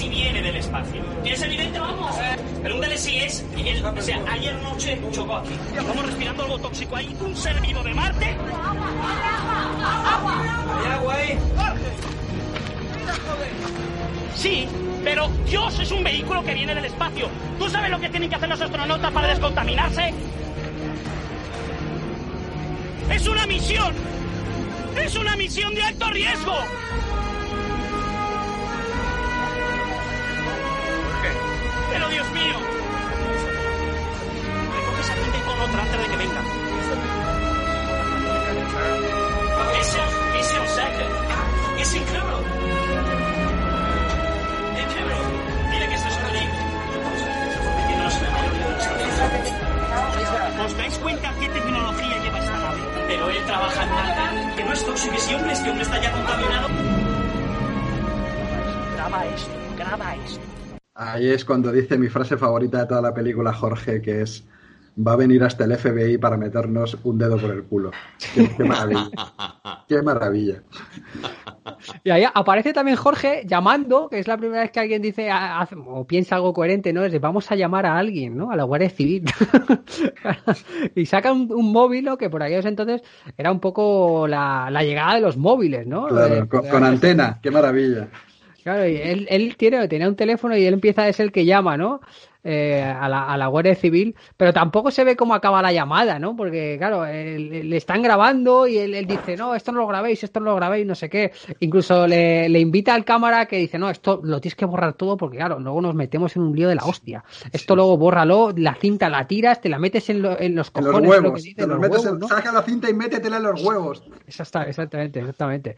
si 0.06 0.10
viene 0.10 0.42
del 0.42 0.56
espacio. 0.58 1.02
¿Tienes 1.24 1.42
evidente? 1.42 1.80
Vamos. 1.80 2.16
Pregúntale 2.62 2.98
si 2.98 3.18
es. 3.18 3.44
o 3.84 4.02
sea, 4.02 4.22
ayer 4.30 4.54
noche 4.62 5.02
chocó 5.12 5.38
aquí. 5.38 5.54
Estamos 5.76 6.06
respirando 6.06 6.44
algo 6.44 6.60
tóxico 6.60 6.96
ahí. 6.96 7.16
¿Un 7.20 7.36
ser 7.36 7.60
vivo 7.60 7.82
de 7.82 7.94
Marte? 7.94 8.26
Hay 10.78 10.92
agua 10.92 11.16
ahí. 11.16 11.40
Sí, 14.36 14.68
pero 15.04 15.28
Dios 15.48 15.80
es 15.80 15.92
un 15.92 16.04
vehículo 16.04 16.44
que 16.44 16.54
viene 16.54 16.76
del 16.76 16.86
espacio. 16.86 17.28
¿Tú 17.58 17.68
sabes 17.70 17.90
lo 17.90 18.00
que 18.00 18.10
tienen 18.10 18.30
que 18.30 18.36
hacer 18.36 18.50
los 18.50 18.62
astronautas 18.62 19.12
para 19.12 19.28
descontaminarse? 19.28 20.14
¡Es 23.10 23.28
una 23.28 23.48
misión! 23.48 23.94
¡Es 24.98 25.16
una 25.16 25.36
misión 25.36 25.74
de 25.74 25.82
alto 25.82 26.10
riesgo! 26.12 26.56
Pero 31.96 32.10
Dios 32.10 32.30
mío. 32.32 32.58
Recoge 34.76 35.00
esa 35.00 35.14
cinta 35.14 35.38
y 35.38 35.42
pon 35.48 35.62
otra 35.62 35.82
antes 35.82 35.98
de 36.02 36.08
que 36.08 36.18
venga. 36.18 36.42
Ese, 39.80 40.00
ese 40.40 40.60
un 40.60 40.68
second. 40.68 41.14
Es 41.80 41.96
increíble. 41.96 42.36
Increíble. 44.84 45.16
Dile 45.72 45.88
que 45.88 45.96
esto 45.96 46.10
es 46.10 46.18
un 46.18 46.26
¿Os 50.66 50.78
dais 50.78 50.98
cuenta 50.98 51.34
qué 51.40 51.48
tecnología 51.48 52.18
lleva 52.24 52.40
esta 52.40 52.58
nave? 52.58 52.82
Pero 53.08 53.30
él 53.30 53.46
trabaja 53.46 53.84
en 53.84 53.90
nada. 53.90 54.56
Que 54.58 54.64
no 54.66 54.74
es 54.74 54.86
tóxico 54.86 55.16
ese 55.16 55.36
hombre, 55.36 55.54
este 55.54 55.70
hombre 55.70 55.84
está 55.86 56.02
ya 56.02 56.12
contaminado. 56.12 56.68
Graba 58.96 59.26
esto, 59.28 59.52
graba 59.78 60.16
esto. 60.16 60.55
Ahí 60.96 61.28
es 61.30 61.44
cuando 61.46 61.72
dice 61.72 61.98
mi 61.98 62.08
frase 62.08 62.38
favorita 62.38 62.80
de 62.80 62.86
toda 62.88 63.02
la 63.02 63.14
película, 63.14 63.54
Jorge, 63.54 64.02
que 64.02 64.22
es 64.22 64.46
va 64.98 65.12
a 65.12 65.16
venir 65.18 65.44
hasta 65.44 65.66
el 65.66 65.76
FBI 65.78 66.18
para 66.18 66.38
meternos 66.38 66.98
un 67.04 67.18
dedo 67.18 67.38
por 67.38 67.52
el 67.52 67.64
culo. 67.66 67.92
Qué, 68.34 68.50
qué 68.56 68.64
maravilla. 68.64 69.10
Qué 69.90 70.02
maravilla. 70.02 70.64
Y 72.04 72.10
ahí 72.10 72.24
aparece 72.34 72.72
también 72.74 72.96
Jorge 72.98 73.44
llamando, 73.46 74.08
que 74.10 74.18
es 74.20 74.28
la 74.28 74.38
primera 74.38 74.62
vez 74.62 74.72
que 74.72 74.80
alguien 74.80 75.02
dice 75.02 75.30
hace- 75.30 75.76
o 75.76 76.08
piensa 76.08 76.36
algo 76.38 76.54
coherente, 76.54 76.92
¿no? 76.94 77.04
Es 77.04 77.12
de 77.12 77.20
vamos 77.20 77.52
a 77.52 77.56
llamar 77.56 77.86
a 77.86 77.98
alguien, 77.98 78.36
¿no? 78.38 78.50
A 78.52 78.56
la 78.56 78.64
Guardia 78.64 78.90
Civil. 78.90 79.26
y 80.96 81.06
saca 81.06 81.32
un, 81.32 81.52
un 81.52 81.72
móvil, 81.72 82.06
¿no? 82.06 82.18
Que 82.18 82.30
por 82.30 82.42
aquellos 82.42 82.66
entonces 82.66 83.02
era 83.38 83.52
un 83.52 83.60
poco 83.60 84.28
la, 84.28 84.70
la 84.72 84.82
llegada 84.84 85.16
de 85.16 85.22
los 85.22 85.38
móviles, 85.38 85.86
¿no? 85.86 86.08
Claro, 86.08 86.36
De- 86.36 86.48
con, 86.48 86.68
con 86.68 86.84
antena, 86.84 87.40
qué 87.42 87.52
maravilla. 87.52 88.08
Claro, 88.66 88.88
y 88.88 88.96
él, 88.98 89.28
él 89.30 89.56
tiene, 89.58 89.88
tenía 89.88 90.08
un 90.10 90.16
teléfono 90.16 90.58
y 90.58 90.66
él 90.66 90.74
empieza 90.74 91.06
a 91.06 91.14
ser 91.14 91.28
el 91.28 91.32
que 91.32 91.46
llama, 91.46 91.78
¿no? 91.78 92.02
Eh, 92.48 92.82
a, 92.84 93.08
la, 93.10 93.26
a 93.26 93.38
la 93.38 93.48
Guardia 93.48 93.74
Civil, 93.76 94.16
pero 94.38 94.54
tampoco 94.54 94.90
se 94.92 95.04
ve 95.04 95.16
cómo 95.16 95.34
acaba 95.34 95.64
la 95.64 95.72
llamada, 95.72 96.20
¿no? 96.20 96.36
Porque, 96.36 96.76
claro, 96.78 97.04
le 97.06 97.76
están 97.78 98.04
grabando 98.04 98.68
y 98.68 98.78
él, 98.78 98.94
él 98.94 99.06
dice, 99.08 99.36
no, 99.36 99.56
esto 99.56 99.72
no 99.72 99.80
lo 99.80 99.88
grabéis, 99.88 100.24
esto 100.24 100.40
no 100.40 100.48
lo 100.52 100.56
grabéis, 100.56 100.86
no 100.86 100.94
sé 100.96 101.10
qué. 101.10 101.32
Incluso 101.60 102.06
le, 102.06 102.48
le 102.50 102.60
invita 102.60 102.94
al 102.94 103.04
cámara 103.06 103.48
que 103.48 103.58
dice, 103.58 103.80
no, 103.80 103.90
esto 103.90 104.20
lo 104.24 104.40
tienes 104.42 104.56
que 104.56 104.66
borrar 104.66 104.94
todo 104.94 105.18
porque, 105.18 105.38
claro, 105.38 105.60
luego 105.60 105.82
nos 105.82 105.96
metemos 105.96 106.36
en 106.36 106.44
un 106.44 106.56
lío 106.56 106.68
de 106.70 106.76
la 106.76 106.86
hostia. 106.86 107.24
Esto 107.52 107.76
luego 107.76 107.98
bórralo, 107.98 108.52
la 108.56 108.76
cinta 108.76 109.10
la 109.10 109.26
tiras, 109.28 109.60
te 109.62 109.70
la 109.70 109.80
metes 109.80 110.08
en, 110.12 110.22
lo- 110.22 110.40
en 110.40 110.54
los 110.56 110.68
En 110.68 110.74
cojones. 110.84 111.02
los 111.10 111.16
es 111.18 111.22
lo 111.22 111.22
que 111.24 111.28
huevos. 111.30 111.44
dice, 111.44 111.56
Te 111.56 111.64
en 111.64 111.70
los 111.70 111.78
los 111.80 111.82
metes 111.90 112.04
huevos, 112.06 112.14
en- 112.14 112.20
¿no? 112.20 112.28
Saca 112.28 112.52
la 112.52 112.62
cinta 112.62 112.90
y 112.90 112.94
métetela 112.94 113.38
en 113.38 113.44
los 113.44 113.64
huevos. 113.66 114.04
Exacta- 114.28 114.64
exactamente, 114.68 115.20
exactamente. 115.20 115.76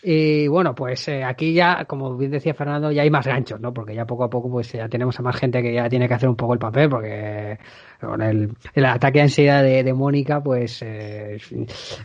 Y 0.00 0.46
bueno, 0.46 0.74
pues 0.76 1.08
eh, 1.08 1.24
aquí 1.24 1.52
ya, 1.52 1.84
como 1.84 2.16
bien 2.16 2.30
decía 2.30 2.54
Fernando, 2.54 2.92
ya 2.92 3.02
hay 3.02 3.10
más 3.10 3.26
ganchos, 3.26 3.60
¿no? 3.60 3.74
Porque 3.74 3.94
ya 3.94 4.06
poco 4.06 4.24
a 4.24 4.30
poco 4.30 4.48
pues 4.48 4.70
ya 4.72 4.88
tenemos 4.88 5.18
a 5.18 5.22
más 5.22 5.36
gente 5.36 5.60
que 5.60 5.74
ya 5.74 5.88
tiene 5.88 6.06
que 6.06 6.14
hacer 6.14 6.28
un 6.28 6.36
poco 6.36 6.52
el 6.54 6.60
papel, 6.60 6.88
porque 6.88 7.58
con 8.00 8.22
el, 8.22 8.50
el 8.74 8.84
ataque 8.84 9.18
de 9.18 9.22
ansiedad 9.24 9.62
de, 9.62 9.82
de 9.82 9.92
Mónica, 9.92 10.40
pues... 10.40 10.82
eh, 10.82 11.38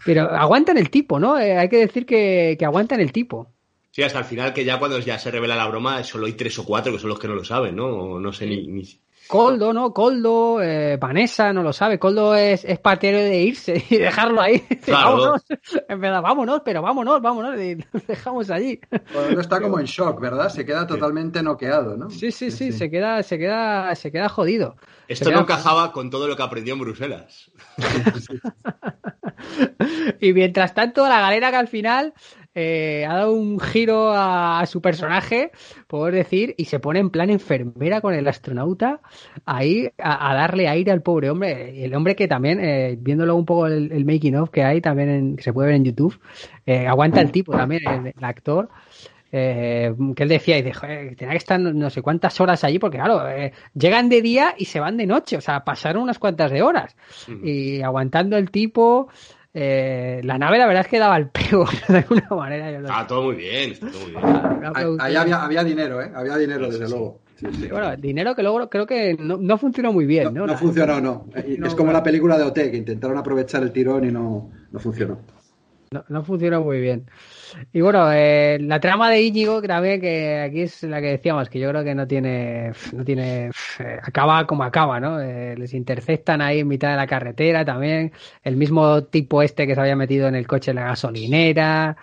pero 0.05 0.23
aguantan 0.31 0.77
el 0.77 0.89
tipo, 0.89 1.19
¿no? 1.19 1.39
Eh, 1.39 1.55
hay 1.57 1.69
que 1.69 1.77
decir 1.77 2.05
que, 2.05 2.55
que 2.57 2.65
aguantan 2.65 2.99
el 2.99 3.11
tipo. 3.11 3.47
Sí, 3.91 4.01
hasta 4.01 4.17
el 4.19 4.25
final, 4.25 4.53
que 4.53 4.65
ya 4.65 4.79
cuando 4.79 4.97
ya 4.97 5.19
se 5.19 5.29
revela 5.29 5.55
la 5.55 5.67
broma, 5.67 6.03
solo 6.03 6.25
hay 6.25 6.33
tres 6.33 6.57
o 6.57 6.65
cuatro 6.65 6.91
que 6.91 6.97
son 6.97 7.09
los 7.09 7.19
que 7.19 7.27
no 7.27 7.35
lo 7.35 7.43
saben, 7.43 7.75
¿no? 7.75 8.19
No 8.19 8.33
sé 8.33 8.47
ni. 8.47 8.67
ni... 8.67 8.81
Coldo, 9.27 9.73
¿no? 9.73 9.93
Coldo, 9.93 10.61
eh, 10.61 10.97
Vanessa, 10.97 11.53
no 11.53 11.63
lo 11.63 11.73
sabe. 11.73 11.97
Coldo 11.97 12.35
es, 12.35 12.65
es 12.65 12.79
partidario 12.79 13.21
de 13.21 13.41
irse 13.41 13.83
y 13.89 13.97
dejarlo 13.97 14.41
ahí. 14.41 14.63
Claro. 14.83 15.17
vámonos. 15.17 15.43
En 15.87 16.01
verdad, 16.01 16.21
vámonos, 16.21 16.61
pero 16.65 16.81
vámonos, 16.81 17.21
vámonos. 17.21 17.59
Y 17.59 17.75
dejamos 18.07 18.49
allí. 18.49 18.79
Bueno, 19.13 19.39
está 19.39 19.61
como 19.61 19.79
en 19.79 19.85
shock, 19.85 20.19
¿verdad? 20.19 20.49
Se 20.49 20.65
queda 20.65 20.85
totalmente 20.85 21.41
noqueado, 21.41 21.95
¿no? 21.95 22.09
Sí, 22.09 22.31
sí, 22.31 22.51
sí, 22.51 22.71
se 22.71 22.89
queda, 22.89 23.23
se 23.23 23.37
queda, 23.37 23.95
se 23.95 24.11
queda 24.11 24.27
jodido. 24.29 24.75
Esto 25.07 25.31
no 25.31 25.41
encajaba 25.41 25.91
con 25.91 26.09
todo 26.09 26.27
lo 26.27 26.35
que 26.35 26.43
aprendió 26.43 26.73
en 26.73 26.79
Bruselas. 26.81 27.51
Y 30.19 30.33
mientras 30.33 30.73
tanto, 30.73 31.07
la 31.07 31.19
galera 31.19 31.51
que 31.51 31.57
al 31.57 31.67
final 31.67 32.13
eh, 32.55 33.05
ha 33.09 33.15
dado 33.15 33.33
un 33.33 33.59
giro 33.59 34.11
a, 34.11 34.59
a 34.59 34.65
su 34.65 34.81
personaje, 34.81 35.51
puedo 35.87 36.05
decir, 36.05 36.53
y 36.57 36.65
se 36.65 36.79
pone 36.79 36.99
en 36.99 37.09
plan 37.09 37.29
enfermera 37.29 38.01
con 38.01 38.13
el 38.13 38.27
astronauta 38.27 39.01
ahí 39.45 39.89
a, 39.97 40.31
a 40.31 40.35
darle 40.35 40.67
aire 40.67 40.91
al 40.91 41.01
pobre 41.01 41.29
hombre. 41.29 41.73
Y 41.75 41.83
el 41.83 41.95
hombre 41.95 42.15
que 42.15 42.27
también, 42.27 42.59
eh, 42.63 42.97
viéndolo 42.99 43.35
un 43.35 43.45
poco 43.45 43.67
el, 43.67 43.91
el 43.91 44.05
making 44.05 44.35
of 44.35 44.49
que 44.49 44.63
hay 44.63 44.81
también, 44.81 45.09
en- 45.09 45.35
que 45.35 45.43
se 45.43 45.53
puede 45.53 45.67
ver 45.67 45.75
en 45.77 45.85
YouTube, 45.85 46.19
eh, 46.65 46.87
aguanta 46.87 47.21
el 47.21 47.31
tipo 47.31 47.53
también, 47.53 47.81
el, 47.87 48.07
el 48.15 48.23
actor. 48.23 48.69
eh, 49.31 49.93
que 50.15 50.23
él 50.23 50.29
decía, 50.29 50.57
y 50.59 50.61
dijo, 50.61 50.85
eh, 50.85 51.15
tenía 51.17 51.31
que 51.31 51.37
estar 51.37 51.59
no 51.59 51.89
sé 51.89 52.01
cuántas 52.03 52.39
horas 52.39 52.63
allí, 52.63 52.77
porque 52.77 52.97
claro, 52.97 53.27
eh, 53.29 53.51
llegan 53.73 54.07
de 54.09 54.21
día 54.21 54.53
y 54.57 54.65
se 54.65 54.79
van 54.79 54.95
de 54.97 55.07
noche, 55.07 55.37
o 55.37 55.41
sea, 55.41 55.63
pasaron 55.63 56.03
unas 56.03 56.19
cuantas 56.19 56.51
de 56.51 56.61
horas. 56.61 56.95
Y 57.43 57.81
aguantando 57.81 58.37
el 58.37 58.51
tipo, 58.51 59.07
eh, 59.53 60.21
la 60.23 60.37
nave 60.37 60.57
la 60.57 60.65
verdad 60.65 60.81
es 60.81 60.87
que 60.87 60.99
daba 60.99 61.17
el 61.17 61.27
pego 61.27 61.65
de 61.87 61.97
alguna 61.97 62.27
manera. 62.31 62.71
yo 62.71 62.79
sé. 62.79 62.85
Está 62.85 63.07
todo 63.07 63.23
muy 63.23 63.35
bien, 63.35 63.71
está 63.71 63.87
todo 63.87 64.01
muy 64.01 64.11
bien. 64.11 64.97
Ahí, 64.99 65.15
había, 65.15 65.43
había 65.43 65.63
dinero, 65.63 66.01
¿eh? 66.01 66.11
Había 66.13 66.37
dinero, 66.37 66.69
desde 66.69 66.89
luego. 66.89 67.19
Sí, 67.35 67.47
sí. 67.59 67.67
Bueno, 67.67 67.95
dinero 67.97 68.35
que 68.35 68.41
luego 68.41 68.69
creo 68.69 68.85
que 68.85 69.15
no, 69.19 69.37
no 69.37 69.57
funcionó 69.57 69.91
muy 69.91 70.05
bien, 70.05 70.25
¿no? 70.25 70.31
No, 70.31 70.47
no 70.47 70.57
funcionó, 70.57 71.01
no. 71.01 71.27
No, 71.57 71.67
es 71.67 71.75
como 71.75 71.91
la 71.91 72.01
película 72.01 72.37
de 72.37 72.43
OT, 72.43 72.71
que 72.71 72.77
intentaron 72.77 73.17
aprovechar 73.17 73.63
el 73.63 73.71
tirón 73.71 74.05
y 74.05 74.11
no, 74.11 74.49
no 74.71 74.79
funcionó. 74.79 75.19
No, 75.91 76.03
no 76.07 76.23
funcionó 76.23 76.61
muy 76.61 76.79
bien. 76.79 77.05
Y 77.71 77.81
bueno, 77.81 78.11
eh, 78.11 78.57
la 78.61 78.79
trama 78.79 79.09
de 79.09 79.21
Íñigo, 79.21 79.61
también 79.61 80.01
que 80.01 80.39
aquí 80.39 80.61
es 80.61 80.83
la 80.83 81.01
que 81.01 81.07
decíamos, 81.07 81.49
que 81.49 81.59
yo 81.59 81.69
creo 81.69 81.83
que 81.83 81.95
no 81.95 82.07
tiene, 82.07 82.71
no 82.93 83.03
tiene, 83.03 83.47
eh, 83.79 83.99
acaba 84.01 84.45
como 84.47 84.63
acaba, 84.63 84.99
¿no? 84.99 85.19
Eh, 85.19 85.55
les 85.57 85.73
interceptan 85.73 86.41
ahí 86.41 86.59
en 86.59 86.67
mitad 86.67 86.91
de 86.91 86.97
la 86.97 87.07
carretera 87.07 87.65
también, 87.65 88.11
el 88.43 88.57
mismo 88.57 89.03
tipo 89.05 89.41
este 89.41 89.67
que 89.67 89.75
se 89.75 89.81
había 89.81 89.95
metido 89.95 90.27
en 90.27 90.35
el 90.35 90.47
coche 90.47 90.71
en 90.71 90.75
la 90.75 90.85
gasolinera. 90.85 91.97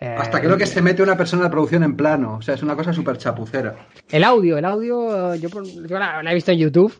Eh, 0.00 0.14
Hasta 0.18 0.40
creo 0.40 0.56
que 0.56 0.66
se 0.66 0.82
mete 0.82 1.02
una 1.02 1.16
persona 1.16 1.44
de 1.44 1.50
producción 1.50 1.82
en 1.82 1.96
plano. 1.96 2.36
O 2.36 2.42
sea, 2.42 2.54
es 2.54 2.62
una 2.62 2.76
cosa 2.76 2.92
súper 2.92 3.16
chapucera. 3.16 3.74
El 4.10 4.24
audio, 4.24 4.58
el 4.58 4.64
audio, 4.64 5.34
yo, 5.36 5.48
por- 5.48 5.64
yo 5.88 5.98
la, 5.98 6.22
la 6.22 6.30
he 6.30 6.34
visto 6.34 6.52
en 6.52 6.58
YouTube 6.58 6.92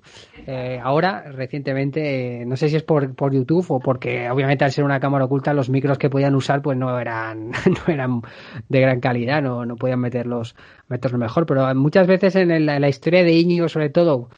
eh, 0.47 0.81
ahora, 0.83 1.25
recientemente, 1.33 2.43
eh, 2.43 2.47
no 2.47 2.57
sé 2.57 2.69
si 2.69 2.77
es 2.77 2.83
por, 2.83 3.15
por 3.15 3.33
YouTube 3.35 3.67
o 3.71 3.81
porque 3.81 4.31
obviamente 4.31 4.65
al 4.65 4.73
ser 4.73 4.85
una 4.85 5.01
cámara 5.01 5.25
oculta 5.25 5.53
los 5.53 5.69
micros 5.69 5.99
que 5.99 6.09
podían 6.09 6.35
usar 6.35 6.63
pues 6.63 6.79
no 6.79 6.99
eran, 6.99 7.51
no 7.67 7.93
eran 7.93 8.23
de 8.69 8.81
gran 8.81 9.01
calidad, 9.01 9.43
no, 9.43 9.67
no 9.67 9.77
podían 9.77 10.01
meterlos, 10.01 10.55
meterlos 10.89 11.21
mejor, 11.21 11.47
pero 11.47 11.75
muchas 11.75 12.07
veces 12.07 12.37
en, 12.37 12.51
el- 12.51 12.69
en 12.69 12.81
la 12.81 12.89
historia 12.89 13.25
de 13.25 13.33
Íñigo 13.33 13.69
sobre 13.69 13.91
todo, 13.91 14.31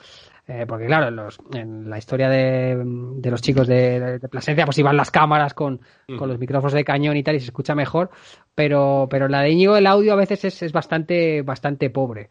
eh, 0.48 0.64
porque 0.66 0.86
claro, 0.86 1.08
en, 1.08 1.16
los- 1.16 1.38
en 1.54 1.88
la 1.90 1.98
historia 1.98 2.28
de, 2.28 2.82
de 3.16 3.30
los 3.30 3.42
chicos 3.42 3.66
de, 3.68 4.18
de 4.18 4.28
Plasencia, 4.28 4.64
pues 4.64 4.78
iban 4.78 4.96
las 4.96 5.10
cámaras 5.10 5.52
con, 5.54 5.80
con 6.16 6.28
los 6.28 6.38
micrófonos 6.38 6.72
de 6.72 6.84
cañón 6.84 7.16
y 7.16 7.22
tal 7.22 7.36
y 7.36 7.40
se 7.40 7.46
escucha 7.46 7.74
mejor, 7.74 8.10
pero, 8.54 9.06
pero 9.10 9.28
la 9.28 9.42
de 9.42 9.50
Íñigo 9.50 9.76
el 9.76 9.86
audio 9.86 10.14
a 10.14 10.16
veces 10.16 10.44
es, 10.46 10.62
es 10.62 10.72
bastante, 10.72 11.42
bastante 11.42 11.90
pobre. 11.90 12.28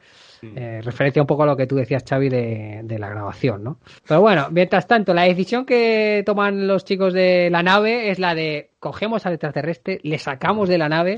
Eh, 0.55 0.81
referencia 0.83 1.21
un 1.21 1.27
poco 1.27 1.43
a 1.43 1.45
lo 1.47 1.57
que 1.57 1.65
tú 1.65 1.75
decías, 1.75 2.03
Xavi, 2.07 2.29
de, 2.29 2.81
de 2.83 2.99
la 2.99 3.09
grabación, 3.09 3.63
¿no? 3.63 3.79
Pero 4.07 4.21
bueno, 4.21 4.47
mientras 4.51 4.85
tanto, 4.87 5.13
la 5.13 5.23
decisión 5.23 5.65
que 5.65 6.21
toman 6.25 6.67
los 6.67 6.85
chicos 6.85 7.13
de 7.13 7.49
la 7.49 7.63
nave 7.63 8.11
es 8.11 8.19
la 8.19 8.35
de 8.35 8.69
cogemos 8.79 9.25
al 9.25 9.33
extraterrestre, 9.33 9.99
le 10.03 10.19
sacamos 10.19 10.69
de 10.69 10.77
la 10.77 10.89
nave 10.89 11.15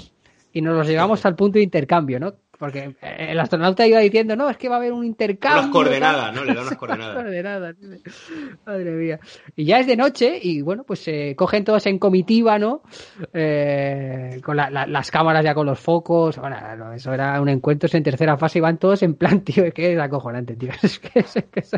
y 0.54 0.62
nos 0.62 0.76
los 0.78 0.88
llevamos 0.88 1.26
al 1.26 1.36
punto 1.36 1.60
de 1.60 1.64
intercambio, 1.64 2.20
¿no? 2.20 2.34
Porque 2.60 2.94
eh, 3.02 3.28
el 3.30 3.40
astronauta 3.40 3.88
iba 3.88 4.00
diciendo, 4.00 4.36
no, 4.36 4.50
es 4.50 4.58
que 4.58 4.68
va 4.68 4.76
a 4.76 4.80
haber 4.80 4.92
un 4.92 5.06
intercambio. 5.06 5.62
Unas 5.62 5.72
coordenadas, 5.72 6.26
tal". 6.26 6.36
¿no? 6.36 6.44
Le 6.44 6.54
da 6.54 6.62
unas 6.62 6.76
coordenadas. 6.78 7.16
coordenadas. 7.16 7.76
Madre 8.66 8.92
mía. 8.92 9.20
Y 9.56 9.64
ya 9.66 9.80
es 9.80 9.88
de 9.88 9.96
noche 9.96 10.38
y 10.42 10.62
bueno, 10.62 10.84
pues 10.84 11.00
se 11.00 11.36
cogen 11.38 11.64
todos 11.64 11.86
en 11.86 11.98
comitiva, 12.00 12.60
¿no? 12.60 12.82
Eh, 13.34 14.42
con 14.44 14.58
la- 14.58 14.70
la- 14.70 14.86
las 14.86 15.10
cámaras 15.10 15.44
ya 15.44 15.54
con 15.54 15.66
los 15.66 15.80
focos. 15.80 16.38
Bueno, 16.38 16.58
no, 16.78 16.92
eso 16.94 17.14
era 17.14 17.40
un 17.42 17.48
encuentro 17.50 17.90
en 17.94 18.04
tercera 18.04 18.38
fase 18.38 18.60
y 18.60 18.62
van 18.62 18.78
todos 18.78 19.02
en 19.04 19.16
plan, 19.16 19.40
tío, 19.46 19.64
es 19.66 19.74
que 19.74 19.94
es 19.94 20.00
acojonante, 20.00 20.56
tío. 20.56 20.72
Es 20.84 21.00
que 21.00 21.20
es, 21.20 21.34
que 21.52 21.60
es- 21.62 21.72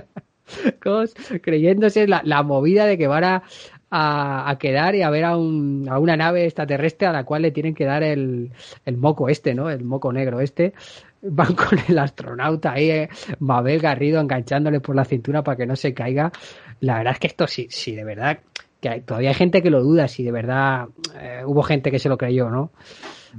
todos 0.83 1.13
creyéndose 1.41 2.07
la, 2.07 2.21
la 2.25 2.43
movida 2.43 2.85
de 2.85 2.97
que 2.97 3.07
van 3.07 3.23
a, 3.23 3.43
a, 3.91 4.49
a 4.49 4.57
quedar 4.57 4.95
y 4.95 5.03
a 5.03 5.09
ver 5.09 5.25
a, 5.25 5.37
un, 5.37 5.87
a 5.89 5.99
una 5.99 6.15
nave 6.15 6.45
extraterrestre 6.45 7.07
a 7.07 7.11
la 7.11 7.25
cual 7.25 7.43
le 7.43 7.51
tienen 7.51 7.75
que 7.75 7.85
dar 7.85 8.01
el, 8.01 8.51
el 8.85 8.97
moco 8.97 9.29
este, 9.29 9.53
¿no? 9.53 9.69
El 9.69 9.83
moco 9.83 10.11
negro 10.11 10.39
este. 10.39 10.73
Van 11.21 11.53
con 11.55 11.77
el 11.87 11.99
astronauta 11.99 12.71
ahí, 12.71 12.89
eh, 12.89 13.09
Mabel 13.39 13.79
Garrido 13.79 14.19
enganchándole 14.19 14.79
por 14.79 14.95
la 14.95 15.05
cintura 15.05 15.43
para 15.43 15.57
que 15.57 15.65
no 15.65 15.75
se 15.75 15.93
caiga. 15.93 16.31
La 16.79 16.97
verdad 16.97 17.13
es 17.13 17.19
que 17.19 17.27
esto 17.27 17.45
sí, 17.45 17.67
sí, 17.69 17.93
de 17.93 18.03
verdad, 18.03 18.39
que 18.81 18.89
hay- 18.89 19.01
todavía 19.01 19.29
hay 19.29 19.35
gente 19.35 19.61
que 19.61 19.69
lo 19.69 19.81
duda, 19.81 20.07
si 20.09 20.23
de 20.23 20.31
verdad 20.31 20.87
eh, 21.15 21.43
hubo 21.45 21.63
gente 21.63 21.89
que 21.91 21.99
se 21.99 22.09
lo 22.09 22.17
creyó, 22.17 22.49
¿no? 22.49 22.71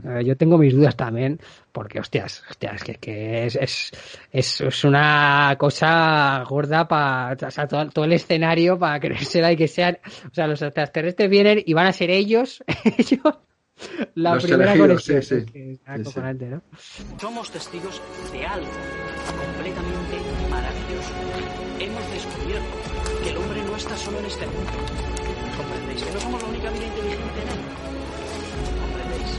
Eh, 0.07 0.25
yo 0.25 0.39
tengo 0.39 0.57
mis 0.57 0.73
dudas 0.75 0.97
también, 0.97 1.39
porque 1.71 2.01
hostias, 2.01 2.43
hostias, 2.49 2.83
que, 2.83 2.95
que 2.95 3.45
es, 3.45 3.57
es, 3.57 3.91
es, 4.31 4.61
es 4.63 4.85
una 4.85 5.55
cosa 5.59 6.43
gorda 6.49 6.89
para, 6.89 7.37
o 7.47 7.51
sea, 7.51 7.67
todo, 7.69 7.87
todo 7.91 8.05
el 8.07 8.15
escenario 8.15 8.79
para 8.79 8.99
creérsela 9.01 9.53
y 9.53 9.57
que 9.57 9.69
sean, 9.69 9.99
o 10.31 10.35
sea, 10.35 10.47
los 10.47 10.63
extraterrestres 10.63 11.29
vienen 11.29 11.63
y 11.67 11.75
van 11.75 11.89
a 11.89 11.93
ser 11.93 12.09
ellos, 12.09 12.65
ellos, 12.97 13.21
la 14.15 14.35
Los 14.37 14.45
primera 14.45 14.79
conexión. 14.79 15.23
sí, 15.23 15.41
sí. 15.41 15.45
Que 15.53 15.73
es 15.73 16.09
Sí, 16.09 16.47
¿no? 16.47 16.63
Somos 17.21 17.51
testigos 17.51 18.01
de 18.33 18.47
algo 18.47 18.67
completamente 19.27 20.17
maravilloso. 20.51 21.13
Hemos 21.81 22.13
descubierto 22.13 23.23
que 23.25 23.31
el 23.31 23.37
hombre 23.37 23.63
no 23.65 23.77
está 23.77 23.97
solo 23.97 24.19
en 24.21 24.25
este 24.27 24.47
mundo. 24.47 25.22
¿Comprendéis? 25.63 26.03
Que 26.03 26.11
no 26.13 26.21
somos 26.21 26.43
la 26.43 26.49
única 26.49 26.71
vida 26.71 26.87
inteligente 26.87 27.39
en 27.43 27.49
él. 27.55 27.63
¿Comprendéis? 28.83 29.31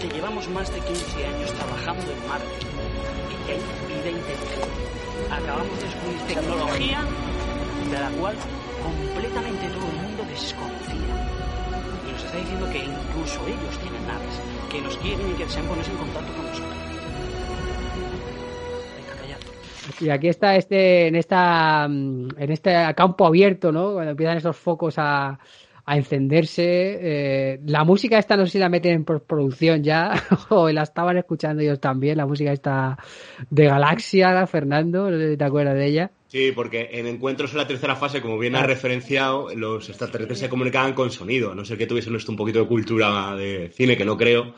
Que 0.00 0.08
llevamos 0.08 0.48
más 0.48 0.72
de 0.72 0.80
15 0.80 1.26
años 1.26 1.52
trabajando 1.52 2.12
en 2.12 2.28
Marte 2.28 2.58
y 3.32 3.36
que 3.46 3.52
hay 3.52 3.60
vida. 3.88 4.06
Acabamos 5.32 5.78
de 5.78 5.84
descubrir 5.86 6.20
tecnología 6.28 7.00
de 7.90 7.98
la 7.98 8.10
cual 8.10 8.36
completamente 8.82 9.68
todo 9.68 9.88
el 9.88 9.96
mundo 9.96 10.24
desconfía. 10.28 11.16
Y 12.06 12.12
nos 12.12 12.22
está 12.22 12.36
diciendo 12.38 12.68
que 12.70 12.78
incluso 12.84 13.40
ellos 13.46 13.74
tienen 13.80 14.06
naves, 14.06 14.36
que 14.70 14.80
nos 14.82 14.96
quieren 14.98 15.30
y 15.30 15.34
que 15.34 15.46
desean 15.46 15.66
ponerse 15.66 15.90
en 15.90 15.96
contacto 15.96 16.32
con 16.34 16.46
nosotros. 16.46 16.95
Y 20.00 20.08
aquí 20.10 20.28
está 20.28 20.56
este, 20.56 21.08
en 21.08 21.16
esta, 21.16 21.86
mm, 21.88 22.28
en 22.38 22.50
este 22.50 22.74
campo 22.96 23.26
abierto, 23.26 23.72
¿no? 23.72 23.94
Cuando 23.94 24.10
empiezan 24.12 24.38
esos 24.38 24.56
focos 24.56 24.94
a, 24.98 25.38
a 25.86 25.96
encenderse. 25.96 26.98
eh, 27.00 27.60
la 27.64 27.84
música 27.84 28.18
esta 28.18 28.36
no 28.36 28.44
sé 28.44 28.52
si 28.52 28.58
la 28.58 28.68
meten 28.68 28.92
en 28.92 29.04
postproducción 29.04 29.82
ya, 29.82 30.12
o 30.50 30.68
la 30.70 30.82
estaban 30.82 31.16
escuchando 31.16 31.62
ellos 31.62 31.80
también, 31.80 32.16
la 32.16 32.26
música 32.26 32.52
esta 32.52 32.98
de 33.48 33.66
Galaxia, 33.66 34.46
Fernando, 34.46 35.10
no 35.10 35.16
sé 35.16 35.30
si 35.30 35.36
te 35.36 35.44
acuerdas 35.44 35.76
de 35.76 35.86
ella. 35.86 36.10
Sí, 36.26 36.50
porque 36.52 36.90
en 36.92 37.06
encuentros 37.06 37.52
en 37.52 37.58
la 37.58 37.68
tercera 37.68 37.94
fase, 37.94 38.20
como 38.20 38.36
bien 38.36 38.56
ha 38.56 38.64
referenciado, 38.64 39.54
los 39.54 39.88
extraterrestres 39.88 40.40
se 40.40 40.48
comunicaban 40.48 40.92
con 40.92 41.12
sonido. 41.12 41.52
A 41.52 41.54
no 41.54 41.64
ser 41.64 41.78
que 41.78 41.86
tuviesen 41.86 42.16
esto 42.16 42.32
un 42.32 42.36
poquito 42.36 42.58
de 42.58 42.66
cultura 42.66 43.36
de 43.36 43.70
cine, 43.72 43.96
que 43.96 44.04
no 44.04 44.16
creo. 44.16 44.54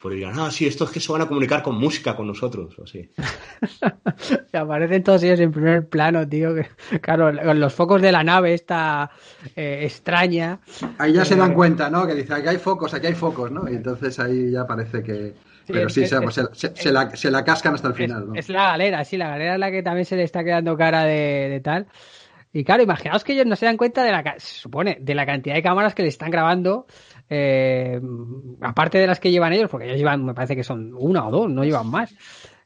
Pues 0.00 0.14
dirán, 0.14 0.38
ah, 0.38 0.50
sí, 0.52 0.64
esto 0.66 0.84
es 0.84 0.90
que 0.90 1.00
se 1.00 1.10
van 1.10 1.22
a 1.22 1.26
comunicar 1.26 1.60
con 1.62 1.76
música 1.76 2.14
con 2.14 2.28
nosotros, 2.28 2.78
o 2.78 2.84
así. 2.84 3.10
Se 4.50 4.56
aparecen 4.56 5.02
todos 5.02 5.22
ellos 5.24 5.40
en 5.40 5.50
primer 5.50 5.88
plano, 5.88 6.26
tío. 6.28 6.54
que- 6.54 6.68
claro, 7.00 7.32
con 7.42 7.58
los 7.60 7.74
focos 7.74 8.00
de 8.00 8.12
la 8.12 8.22
nave 8.22 8.54
esta 8.54 9.10
eh, 9.56 9.80
extraña. 9.82 10.60
Ahí 10.98 11.12
ya 11.14 11.24
se 11.24 11.34
Eh, 11.34 11.36
dan 11.38 11.54
cuenta, 11.54 11.90
¿no? 11.90 12.06
Que 12.06 12.14
dice, 12.14 12.32
aquí 12.34 12.48
hay 12.48 12.58
focos, 12.58 12.94
aquí 12.94 13.08
hay 13.08 13.14
focos, 13.14 13.50
¿no? 13.50 13.68
Y 13.68 13.74
entonces 13.76 14.18
ahí 14.20 14.52
ya 14.52 14.66
parece 14.66 15.02
que... 15.02 15.34
Sí, 15.66 15.72
Pero 15.72 15.88
es- 15.88 15.92
sí, 15.94 16.02
es- 16.04 16.10
se, 16.10 16.30
se- 16.30 16.46
se- 16.54 16.76
se 16.76 16.92
la, 16.92 17.14
se 17.16 17.30
la 17.30 17.44
cascan 17.44 17.74
hasta 17.74 17.88
el 17.88 17.92
Es, 17.94 17.98
final, 17.98 18.28
¿no? 18.28 18.34
es 18.34 18.48
la 18.48 18.68
galera, 18.68 19.04
sí, 19.04 19.16
la 19.16 19.28
galera 19.28 19.54
es 19.54 19.60
la 19.60 19.70
que 19.70 19.82
también 19.82 20.04
se 20.06 20.16
le 20.16 20.22
está 20.22 20.44
quedando 20.44 20.76
cara 20.76 21.02
de, 21.04 21.48
de 21.50 21.60
tal. 21.60 21.86
Y 22.52 22.64
claro, 22.64 22.82
imaginaos 22.82 23.24
que 23.24 23.34
ellos 23.34 23.44
no 23.46 23.56
se 23.56 23.66
dan 23.66 23.76
cuenta 23.76 24.02
de 24.02 24.10
la, 24.10 24.22
se 24.38 24.54
supone, 24.60 24.96
de 25.00 25.14
la 25.14 25.26
cantidad 25.26 25.54
de 25.54 25.62
cámaras 25.62 25.94
que 25.94 26.02
le 26.02 26.08
están 26.08 26.30
grabando 26.30 26.86
eh, 27.30 28.00
aparte 28.60 28.98
de 28.98 29.06
las 29.06 29.20
que 29.20 29.30
llevan 29.30 29.52
ellos, 29.52 29.70
porque 29.70 29.86
ellos 29.86 29.98
llevan, 29.98 30.24
me 30.24 30.34
parece 30.34 30.56
que 30.56 30.64
son 30.64 30.94
una 30.94 31.26
o 31.26 31.30
dos, 31.30 31.50
no 31.50 31.64
llevan 31.64 31.90
más, 31.90 32.14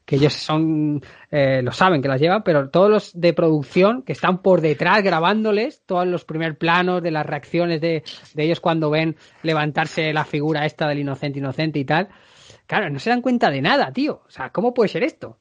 que 0.04 0.16
ellos 0.16 0.32
son, 0.32 1.00
eh, 1.30 1.62
lo 1.62 1.72
saben 1.72 2.02
que 2.02 2.08
las 2.08 2.20
llevan, 2.20 2.42
pero 2.42 2.70
todos 2.70 2.90
los 2.90 3.20
de 3.20 3.32
producción 3.32 4.02
que 4.02 4.12
están 4.12 4.42
por 4.42 4.60
detrás 4.60 5.02
grabándoles, 5.02 5.84
todos 5.86 6.06
los 6.06 6.24
primer 6.24 6.58
planos 6.58 7.02
de 7.02 7.10
las 7.10 7.24
reacciones 7.24 7.80
de, 7.80 8.02
de 8.34 8.44
ellos 8.44 8.60
cuando 8.60 8.90
ven 8.90 9.16
levantarse 9.42 10.12
la 10.12 10.24
figura 10.24 10.66
esta 10.66 10.88
del 10.88 10.98
inocente 11.00 11.38
inocente 11.38 11.78
y 11.78 11.84
tal, 11.84 12.08
claro, 12.66 12.90
no 12.90 12.98
se 12.98 13.10
dan 13.10 13.22
cuenta 13.22 13.50
de 13.50 13.62
nada, 13.62 13.92
tío. 13.92 14.22
O 14.26 14.30
sea, 14.30 14.50
¿cómo 14.50 14.74
puede 14.74 14.88
ser 14.88 15.04
esto? 15.04 15.38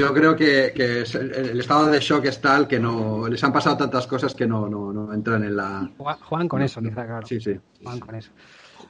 Yo 0.00 0.14
creo 0.14 0.34
que, 0.34 0.72
que 0.74 1.02
es- 1.02 1.14
el, 1.14 1.32
el 1.34 1.60
estado 1.60 1.86
de 1.86 2.00
shock 2.00 2.24
es 2.24 2.40
tal 2.40 2.66
que 2.66 2.78
no 2.80 3.28
les 3.28 3.42
han 3.44 3.52
pasado 3.52 3.76
tantas 3.76 4.06
cosas 4.06 4.34
que 4.34 4.46
no, 4.46 4.68
no, 4.68 4.92
no 4.92 5.12
entran 5.12 5.44
en 5.44 5.56
la. 5.56 5.88
Juan- 5.98 6.18
Juan 6.20 6.48
con 6.48 6.62
eso, 6.62 6.80
quizá, 6.80 7.06
claro. 7.06 7.26
Sí, 7.26 7.40
sí. 7.40 7.58
Juan 7.82 8.00
con 8.00 8.14
eso. 8.14 8.30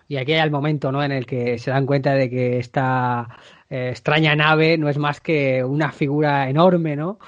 Y 0.08 0.16
aquí 0.16 0.32
hay 0.32 0.40
el 0.40 0.50
momento, 0.50 0.90
¿no? 0.92 1.02
En 1.02 1.12
el 1.12 1.26
que 1.26 1.58
se 1.58 1.70
dan 1.70 1.86
cuenta 1.86 2.12
de 2.14 2.28
que 2.30 2.58
esta 2.58 3.28
eh, 3.68 3.88
extraña 3.90 4.34
nave 4.34 4.76
no 4.78 4.88
es 4.88 4.98
más 4.98 5.20
que 5.20 5.62
una 5.64 5.92
figura 5.92 6.48
enorme, 6.48 6.96
¿no? 6.96 7.18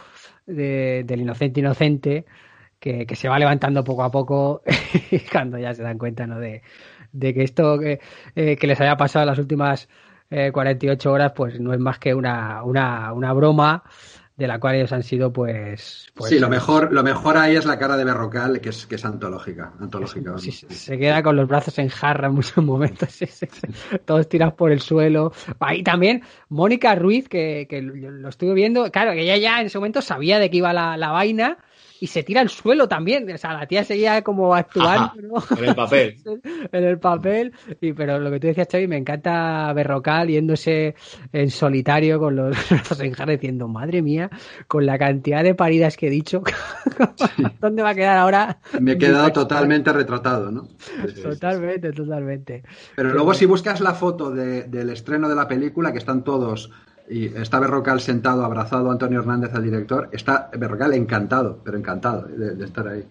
De- 0.46 1.02
del 1.06 1.20
inocente 1.20 1.60
inocente 1.60 2.24
que, 2.80 3.06
que 3.06 3.14
se 3.16 3.28
va 3.28 3.38
levantando 3.38 3.84
poco 3.84 4.02
a 4.02 4.10
poco 4.10 4.62
cuando 5.32 5.58
ya 5.58 5.72
se 5.74 5.82
dan 5.82 5.98
cuenta, 5.98 6.26
¿no? 6.26 6.38
De, 6.40 6.62
de 7.12 7.34
que 7.34 7.44
esto 7.44 7.78
que, 7.78 8.00
eh, 8.34 8.56
que 8.56 8.66
les 8.66 8.80
había 8.80 8.96
pasado 8.96 9.26
las 9.26 9.38
últimas 9.38 9.88
eh, 10.32 10.50
48 10.52 11.12
horas, 11.12 11.32
pues 11.36 11.60
no 11.60 11.72
es 11.72 11.78
más 11.78 11.98
que 12.00 12.14
una, 12.14 12.64
una, 12.64 13.12
una 13.12 13.32
broma 13.32 13.84
de 14.34 14.46
la 14.48 14.58
cual 14.58 14.74
ellos 14.76 14.90
han 14.92 15.02
sido, 15.02 15.30
pues... 15.30 16.10
pues 16.14 16.30
sí, 16.30 16.38
lo 16.38 16.48
mejor, 16.48 16.90
lo 16.92 17.02
mejor 17.02 17.36
ahí 17.36 17.54
es 17.54 17.66
la 17.66 17.78
cara 17.78 17.98
de 17.98 18.04
Berrocal, 18.04 18.60
que 18.62 18.70
es, 18.70 18.86
que 18.86 18.94
es 18.94 19.04
antológica. 19.04 19.74
antológica. 19.78 20.38
Sí, 20.38 20.50
se- 20.50 20.98
queda 20.98 21.22
con 21.22 21.36
los 21.36 21.46
brazos 21.46 21.78
en 21.78 21.90
jarra 21.90 22.28
en 22.28 22.34
muchos 22.34 22.64
momentos, 22.64 23.10
sí, 23.12 23.26
todos 24.06 24.28
tirados 24.28 24.54
por 24.54 24.72
el 24.72 24.80
suelo. 24.80 25.32
Ahí 25.60 25.82
también 25.82 26.22
Mónica 26.48 26.94
Ruiz, 26.94 27.28
que, 27.28 27.66
que 27.68 27.82
lo 27.82 27.94
lo 28.10 28.28
estuve 28.30 28.54
viendo, 28.54 28.90
claro, 28.90 29.12
que 29.12 29.20
ella 29.20 29.36
ya 29.36 29.60
en 29.60 29.66
ese 29.66 29.78
momento 29.78 30.00
sabía 30.00 30.38
de 30.38 30.50
qué 30.50 30.56
iba 30.56 30.72
la, 30.72 30.96
la 30.96 31.10
vaina 31.10 31.58
y 32.02 32.08
se 32.08 32.24
tira 32.24 32.40
al 32.40 32.48
suelo 32.48 32.88
también. 32.88 33.30
O 33.30 33.38
sea, 33.38 33.52
la 33.52 33.64
tía 33.64 33.84
seguía 33.84 34.22
como 34.22 34.52
actuando, 34.56 35.12
¿no? 35.22 35.56
En 35.56 35.68
el 35.68 35.74
papel. 35.76 36.16
en 36.72 36.84
el 36.84 36.98
papel. 36.98 37.52
Y, 37.80 37.92
pero 37.92 38.18
lo 38.18 38.28
que 38.28 38.40
tú 38.40 38.48
decías, 38.48 38.66
Xavi, 38.72 38.88
me 38.88 38.96
encanta 38.96 39.72
Berrocal 39.72 40.26
yéndose 40.26 40.96
en 41.32 41.48
solitario 41.50 42.18
con 42.18 42.34
los 42.34 42.56
brazos 42.70 42.98
en 42.98 43.12
jarra 43.12 43.34
diciendo, 43.34 43.68
madre 43.68 44.02
mía, 44.02 44.28
con 44.66 44.84
la 44.84 44.98
cantidad 44.98 45.44
de 45.44 45.54
paridas 45.54 45.96
que 45.96 46.08
he 46.08 46.10
dicho, 46.10 46.42
¿dónde 47.60 47.82
va 47.84 47.90
a 47.90 47.94
quedar 47.94 48.16
ahora? 48.18 48.58
Me 48.80 48.92
he 48.92 48.98
quedado 48.98 49.30
totalmente 49.32 49.92
retratado, 49.92 50.50
¿no? 50.50 50.66
Totalmente, 51.22 51.92
totalmente. 51.92 52.64
Pero 52.96 53.12
luego 53.12 53.32
si 53.32 53.46
buscas 53.46 53.80
la 53.80 53.94
foto 53.94 54.32
de- 54.32 54.64
del 54.64 54.90
estreno 54.90 55.28
de 55.28 55.36
la 55.36 55.46
película, 55.46 55.92
que 55.92 55.98
están 55.98 56.24
todos, 56.24 56.72
y 57.12 57.26
está 57.26 57.60
Berrocal 57.60 58.00
sentado, 58.00 58.44
abrazado 58.44 58.88
a 58.88 58.92
Antonio 58.92 59.20
Hernández, 59.20 59.54
al 59.54 59.62
director, 59.64 60.08
está 60.12 60.50
Berrocal 60.56 60.94
encantado, 60.94 61.58
pero 61.64 61.76
encantado 61.76 62.22
de, 62.26 62.54
de 62.56 62.64
estar 62.64 62.86
ahí. 62.88 63.04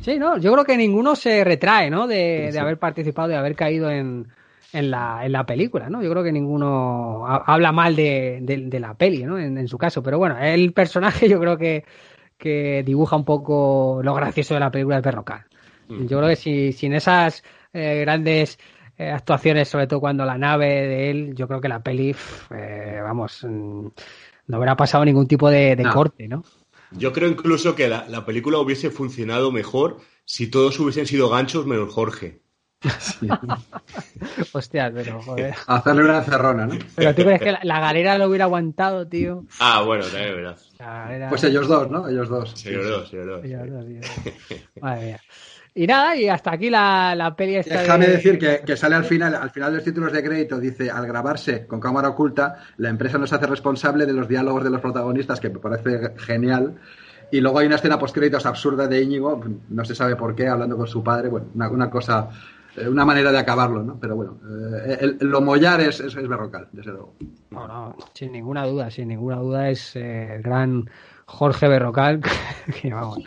Sí, 0.00 0.18
no, 0.18 0.38
yo 0.38 0.52
creo 0.52 0.64
que 0.64 0.76
ninguno 0.76 1.16
se 1.16 1.42
retrae, 1.44 1.90
¿no? 1.90 2.06
De, 2.06 2.14
Sí, 2.16 2.42
de 2.46 2.52
sí. 2.52 2.58
haber 2.58 2.78
participado, 2.78 3.28
de 3.28 3.36
haber 3.36 3.56
caído 3.56 3.90
en, 3.90 4.26
en, 4.72 4.90
la, 4.90 5.20
en 5.24 5.32
la 5.32 5.44
película, 5.44 5.90
¿no? 5.90 6.02
Yo 6.02 6.10
creo 6.10 6.22
que 6.22 6.30
ninguno 6.32 7.26
ha- 7.26 7.42
habla 7.52 7.72
mal 7.72 7.96
de, 7.96 8.38
de- 8.42 8.66
de 8.68 8.80
la 8.80 8.94
peli, 8.94 9.24
¿no? 9.24 9.38
En, 9.38 9.58
en 9.58 9.66
su 9.66 9.76
caso. 9.76 10.02
Pero 10.02 10.18
bueno, 10.18 10.38
el 10.38 10.72
personaje 10.72 11.28
yo 11.28 11.40
creo 11.40 11.56
que, 11.58 11.84
que 12.38 12.82
dibuja 12.86 13.16
un 13.16 13.24
poco 13.24 14.00
lo 14.04 14.14
gracioso 14.14 14.54
de 14.54 14.60
la 14.60 14.70
película 14.70 14.96
de 14.96 15.02
Perrocal. 15.02 15.44
Yo 15.88 16.18
creo 16.18 16.28
que 16.28 16.36
si, 16.36 16.72
sin 16.72 16.92
esas 16.92 17.42
eh, 17.72 18.00
grandes 18.02 18.58
eh, 18.98 19.10
actuaciones, 19.10 19.68
sobre 19.68 19.86
todo 19.86 20.00
cuando 20.00 20.24
la 20.24 20.36
nave 20.36 20.66
de 20.66 21.10
él, 21.10 21.34
yo 21.34 21.46
creo 21.48 21.60
que 21.60 21.68
la 21.68 21.80
peli, 21.82 22.14
eh, 22.50 23.00
vamos, 23.02 23.44
mm, 23.48 23.86
no 24.48 24.56
habrá 24.56 24.76
pasado 24.76 25.04
ningún 25.04 25.26
tipo 25.28 25.48
de, 25.48 25.76
de 25.76 25.84
No. 25.84 25.92
corte, 25.94 26.26
¿no? 26.28 26.42
Yo 26.90 27.12
creo 27.12 27.28
incluso 27.28 27.74
que 27.74 27.86
la, 27.88 28.06
la 28.08 28.24
película 28.24 28.58
hubiese 28.58 28.90
funcionado 28.90 29.52
mejor 29.52 29.98
si 30.24 30.46
todos 30.50 30.78
hubiesen 30.80 31.06
sido 31.06 31.28
ganchos 31.28 31.66
menos 31.66 31.92
Jorge. 31.92 32.40
Hostia, 34.52 34.90
pero 34.94 35.20
joder. 35.22 35.54
Hacerle 35.66 36.04
una 36.04 36.18
encerrona, 36.18 36.66
¿no? 36.66 36.78
Pero 36.96 37.14
tú 37.14 37.22
crees 37.22 37.40
que 37.40 37.52
la, 37.52 37.60
la 37.62 37.80
galera 37.80 38.16
lo 38.18 38.28
hubiera 38.28 38.44
aguantado, 38.44 39.06
tío. 39.06 39.44
Ah, 39.58 39.82
bueno, 39.82 40.04
también 40.04 40.28
es 40.30 40.34
verdad. 40.36 40.58
Galera- 40.78 41.28
Pues 41.28 41.44
ellos 41.44 41.68
dos, 41.68 41.90
¿no? 41.90 42.08
Ellos 42.08 42.28
dos. 42.28 42.50
Señor 42.52 42.84
dos, 42.88 43.08
señor 43.10 43.26
dos. 43.26 43.44
Ellos 43.44 43.68
dos, 43.70 43.84
ellos 43.86 44.06
dos. 44.74 44.82
Madre 44.82 45.06
mía. 45.06 45.20
Y 45.74 45.86
nada, 45.86 46.16
y 46.16 46.28
hasta 46.28 46.52
aquí 46.52 46.70
la, 46.70 47.14
la 47.14 47.36
peli 47.36 47.56
esta 47.56 47.80
Déjame 47.80 48.06
de- 48.06 48.12
decir 48.12 48.38
que, 48.38 48.62
que 48.66 48.76
sale 48.76 48.96
al 48.96 49.04
final, 49.04 49.34
al 49.34 49.50
final 49.50 49.70
de 49.70 49.76
los 49.76 49.84
títulos 49.84 50.12
de 50.12 50.24
crédito, 50.24 50.58
dice, 50.58 50.90
al 50.90 51.06
grabarse 51.06 51.66
con 51.66 51.78
cámara 51.80 52.08
oculta, 52.08 52.56
la 52.78 52.88
empresa 52.88 53.16
no 53.18 53.26
se 53.26 53.34
hace 53.36 53.46
responsable 53.46 54.04
de 54.06 54.12
los 54.12 54.26
diálogos 54.26 54.64
de 54.64 54.70
los 54.70 54.80
protagonistas, 54.80 55.38
que 55.40 55.50
me 55.50 55.58
parece 55.60 56.14
genial. 56.16 56.74
Y 57.30 57.40
luego 57.40 57.58
hay 57.58 57.66
una 57.66 57.76
escena 57.76 57.98
postcréditos 57.98 58.46
absurda 58.46 58.86
de 58.88 59.02
Íñigo, 59.02 59.40
no 59.68 59.84
se 59.84 59.94
sabe 59.94 60.16
por 60.16 60.34
qué, 60.34 60.48
hablando 60.48 60.76
con 60.76 60.86
su 60.88 61.04
padre, 61.04 61.28
bueno, 61.28 61.46
una, 61.54 61.68
una 61.68 61.90
cosa, 61.90 62.28
eh, 62.76 62.88
una 62.88 63.04
manera 63.04 63.30
de 63.30 63.38
acabarlo, 63.38 63.82
¿no? 63.82 63.98
Pero 64.00 64.16
bueno, 64.16 64.38
eh, 64.86 64.96
el- 65.00 65.18
lo 65.20 65.40
mollar 65.42 65.80
es, 65.82 66.00
es, 66.00 66.16
es 66.16 66.26
berrocal, 66.26 66.68
desde 66.72 66.90
luego. 66.90 67.14
No, 67.50 67.68
no, 67.68 67.96
sin 68.14 68.32
ninguna 68.32 68.64
duda, 68.66 68.90
sin 68.90 69.08
ninguna 69.08 69.36
duda 69.36 69.68
es 69.68 69.94
eh, 69.94 70.34
el 70.36 70.42
gran 70.42 70.88
Jorge 71.26 71.68
Berrocal, 71.68 72.20
que 72.82 72.92
vamos, 72.92 73.18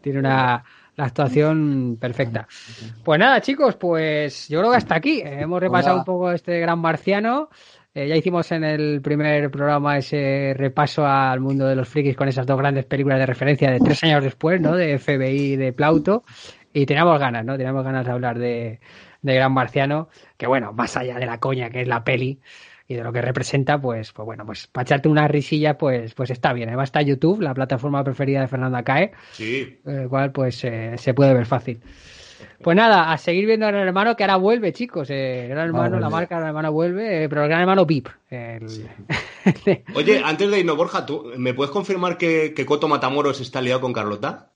tiene 0.00 0.20
una 0.20 0.62
la 1.00 1.06
actuación 1.06 1.96
perfecta. 2.00 2.46
Pues 3.02 3.18
nada, 3.18 3.40
chicos, 3.40 3.76
pues 3.76 4.48
yo 4.48 4.60
creo 4.60 4.70
que 4.70 4.76
hasta 4.76 4.94
aquí. 4.94 5.20
Eh, 5.20 5.40
hemos 5.40 5.60
repasado 5.60 5.94
Hola. 5.94 6.00
un 6.02 6.04
poco 6.04 6.30
este 6.30 6.60
gran 6.60 6.78
marciano. 6.78 7.48
Eh, 7.92 8.06
ya 8.06 8.14
hicimos 8.14 8.52
en 8.52 8.62
el 8.62 9.00
primer 9.00 9.50
programa 9.50 9.98
ese 9.98 10.54
repaso 10.56 11.04
al 11.04 11.40
mundo 11.40 11.66
de 11.66 11.74
los 11.74 11.88
frikis 11.88 12.16
con 12.16 12.28
esas 12.28 12.46
dos 12.46 12.56
grandes 12.56 12.84
películas 12.84 13.18
de 13.18 13.26
referencia 13.26 13.70
de 13.70 13.80
tres 13.80 14.04
años 14.04 14.22
después, 14.22 14.60
¿no? 14.60 14.76
De 14.76 14.98
FBI 14.98 15.54
y 15.54 15.56
de 15.56 15.72
Plauto. 15.72 16.22
Y 16.72 16.86
teníamos 16.86 17.18
ganas, 17.18 17.44
¿no? 17.44 17.56
Teníamos 17.56 17.82
ganas 17.82 18.06
de 18.06 18.12
hablar 18.12 18.38
de, 18.38 18.78
de 19.22 19.34
Gran 19.34 19.52
Marciano. 19.52 20.08
Que 20.36 20.46
bueno, 20.46 20.72
más 20.72 20.96
allá 20.96 21.18
de 21.18 21.26
la 21.26 21.40
coña 21.40 21.70
que 21.70 21.82
es 21.82 21.88
la 21.88 22.04
peli 22.04 22.40
y 22.90 22.96
de 22.96 23.04
lo 23.04 23.12
que 23.12 23.22
representa, 23.22 23.80
pues, 23.80 24.12
pues 24.12 24.26
bueno, 24.26 24.44
pues 24.44 24.66
para 24.66 24.82
echarte 24.82 25.08
una 25.08 25.28
risilla, 25.28 25.78
pues, 25.78 26.12
pues 26.14 26.28
está 26.30 26.52
bien. 26.52 26.68
Además 26.70 26.88
está 26.88 27.00
YouTube, 27.02 27.40
la 27.40 27.54
plataforma 27.54 28.02
preferida 28.02 28.40
de 28.40 28.48
Fernanda 28.48 28.82
Cae, 28.82 29.12
Sí. 29.30 29.78
el 29.86 30.08
cual 30.08 30.32
pues 30.32 30.64
eh, 30.64 30.94
se 30.98 31.14
puede 31.14 31.32
ver 31.32 31.46
fácil. 31.46 31.80
Pues 32.62 32.76
nada, 32.76 33.12
a 33.12 33.16
seguir 33.18 33.46
viendo 33.46 33.66
a 33.66 33.70
Gran 33.70 33.86
Hermano, 33.86 34.16
que 34.16 34.24
ahora 34.24 34.36
vuelve, 34.36 34.72
chicos. 34.72 35.08
Eh, 35.10 35.46
Gran 35.48 35.68
Hermano, 35.68 36.00
la 36.00 36.10
marca 36.10 36.36
Gran 36.36 36.48
Hermano 36.48 36.72
vuelve, 36.72 37.24
eh, 37.24 37.28
pero 37.28 37.42
el 37.44 37.48
Gran 37.48 37.60
Hermano 37.60 37.86
VIP. 37.86 38.08
el- 38.30 38.88
Oye, 39.94 40.20
antes 40.24 40.50
de 40.50 40.58
irnos, 40.58 40.76
Borja, 40.76 41.06
¿tú 41.06 41.30
me 41.36 41.54
puedes 41.54 41.70
confirmar 41.70 42.18
que, 42.18 42.52
que 42.54 42.66
Coto 42.66 42.88
Matamoros 42.88 43.40
está 43.40 43.60
liado 43.62 43.80
con 43.80 43.92
Carlota? 43.92 44.49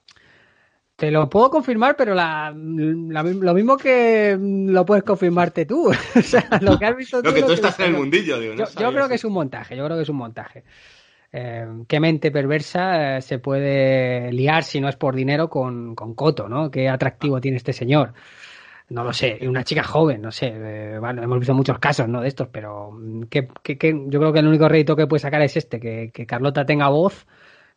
Te 0.95 1.11
lo 1.11 1.29
puedo 1.29 1.49
confirmar, 1.49 1.95
pero 1.97 2.13
la, 2.15 2.53
la- 2.55 3.23
lo 3.23 3.53
mismo 3.53 3.75
que 3.75 4.37
lo 4.39 4.85
puedes 4.85 5.03
confirmarte 5.03 5.65
tú. 5.65 5.89
o 6.15 6.21
sea, 6.21 6.47
lo 6.61 6.79
que 6.79 6.85
has 6.85 6.95
visto 6.95 7.21
tú. 7.21 7.29
No, 7.29 7.33
que 7.35 7.41
lo 7.41 7.47
tú 7.47 7.53
estás 7.53 7.79
en 7.79 7.87
el 7.87 7.93
mundillo, 7.93 8.39
digo. 8.39 8.55
no 8.55 8.65
Yo, 8.79 8.91
creo 8.93 9.09
que 9.09 9.15
es 9.15 9.25
un 9.25 9.33
montaje, 9.33 9.75
yo 9.75 9.83
creo 9.85 9.97
que 9.97 10.03
es 10.03 10.09
un 10.09 10.15
montaje. 10.17 10.63
Eh, 11.33 11.67
qué 11.89 11.99
mente 11.99 12.31
perversa 12.31 13.17
eh, 13.17 13.21
se 13.21 13.39
puede 13.39 14.31
liar 14.31 14.63
si 14.63 14.79
no 14.79 14.87
es 14.87 14.95
por 14.95 15.15
dinero 15.15 15.49
con, 15.49 15.93
con 15.95 16.13
Coto, 16.15 16.47
¿no? 16.47 16.71
Qué 16.71 16.87
atractivo 16.87 17.41
tiene 17.41 17.57
este 17.57 17.73
señor. 17.73 18.13
No 18.87 19.03
lo 19.03 19.11
sé, 19.11 19.39
una 19.41 19.63
chica 19.65 19.83
joven, 19.83 20.21
no 20.21 20.31
sé. 20.31 20.53
eh, 20.55 20.97
bueno, 20.99 21.21
hemos 21.23 21.39
visto 21.39 21.53
muchos 21.53 21.77
casos, 21.79 22.07
¿no? 22.07 22.21
De 22.21 22.29
estos, 22.29 22.47
pero 22.47 22.97
que, 23.29 23.49
que- 23.63 23.77
que 23.77 23.89
yo 24.07 24.19
creo 24.19 24.31
que 24.31 24.39
el 24.39 24.47
único 24.47 24.69
rédito 24.69 24.95
que 24.95 25.07
puede 25.07 25.19
sacar 25.19 25.41
es 25.41 25.57
este, 25.57 25.79
que, 25.79 26.11
que 26.13 26.25
Carlota 26.25 26.65
tenga 26.65 26.87
voz, 26.87 27.25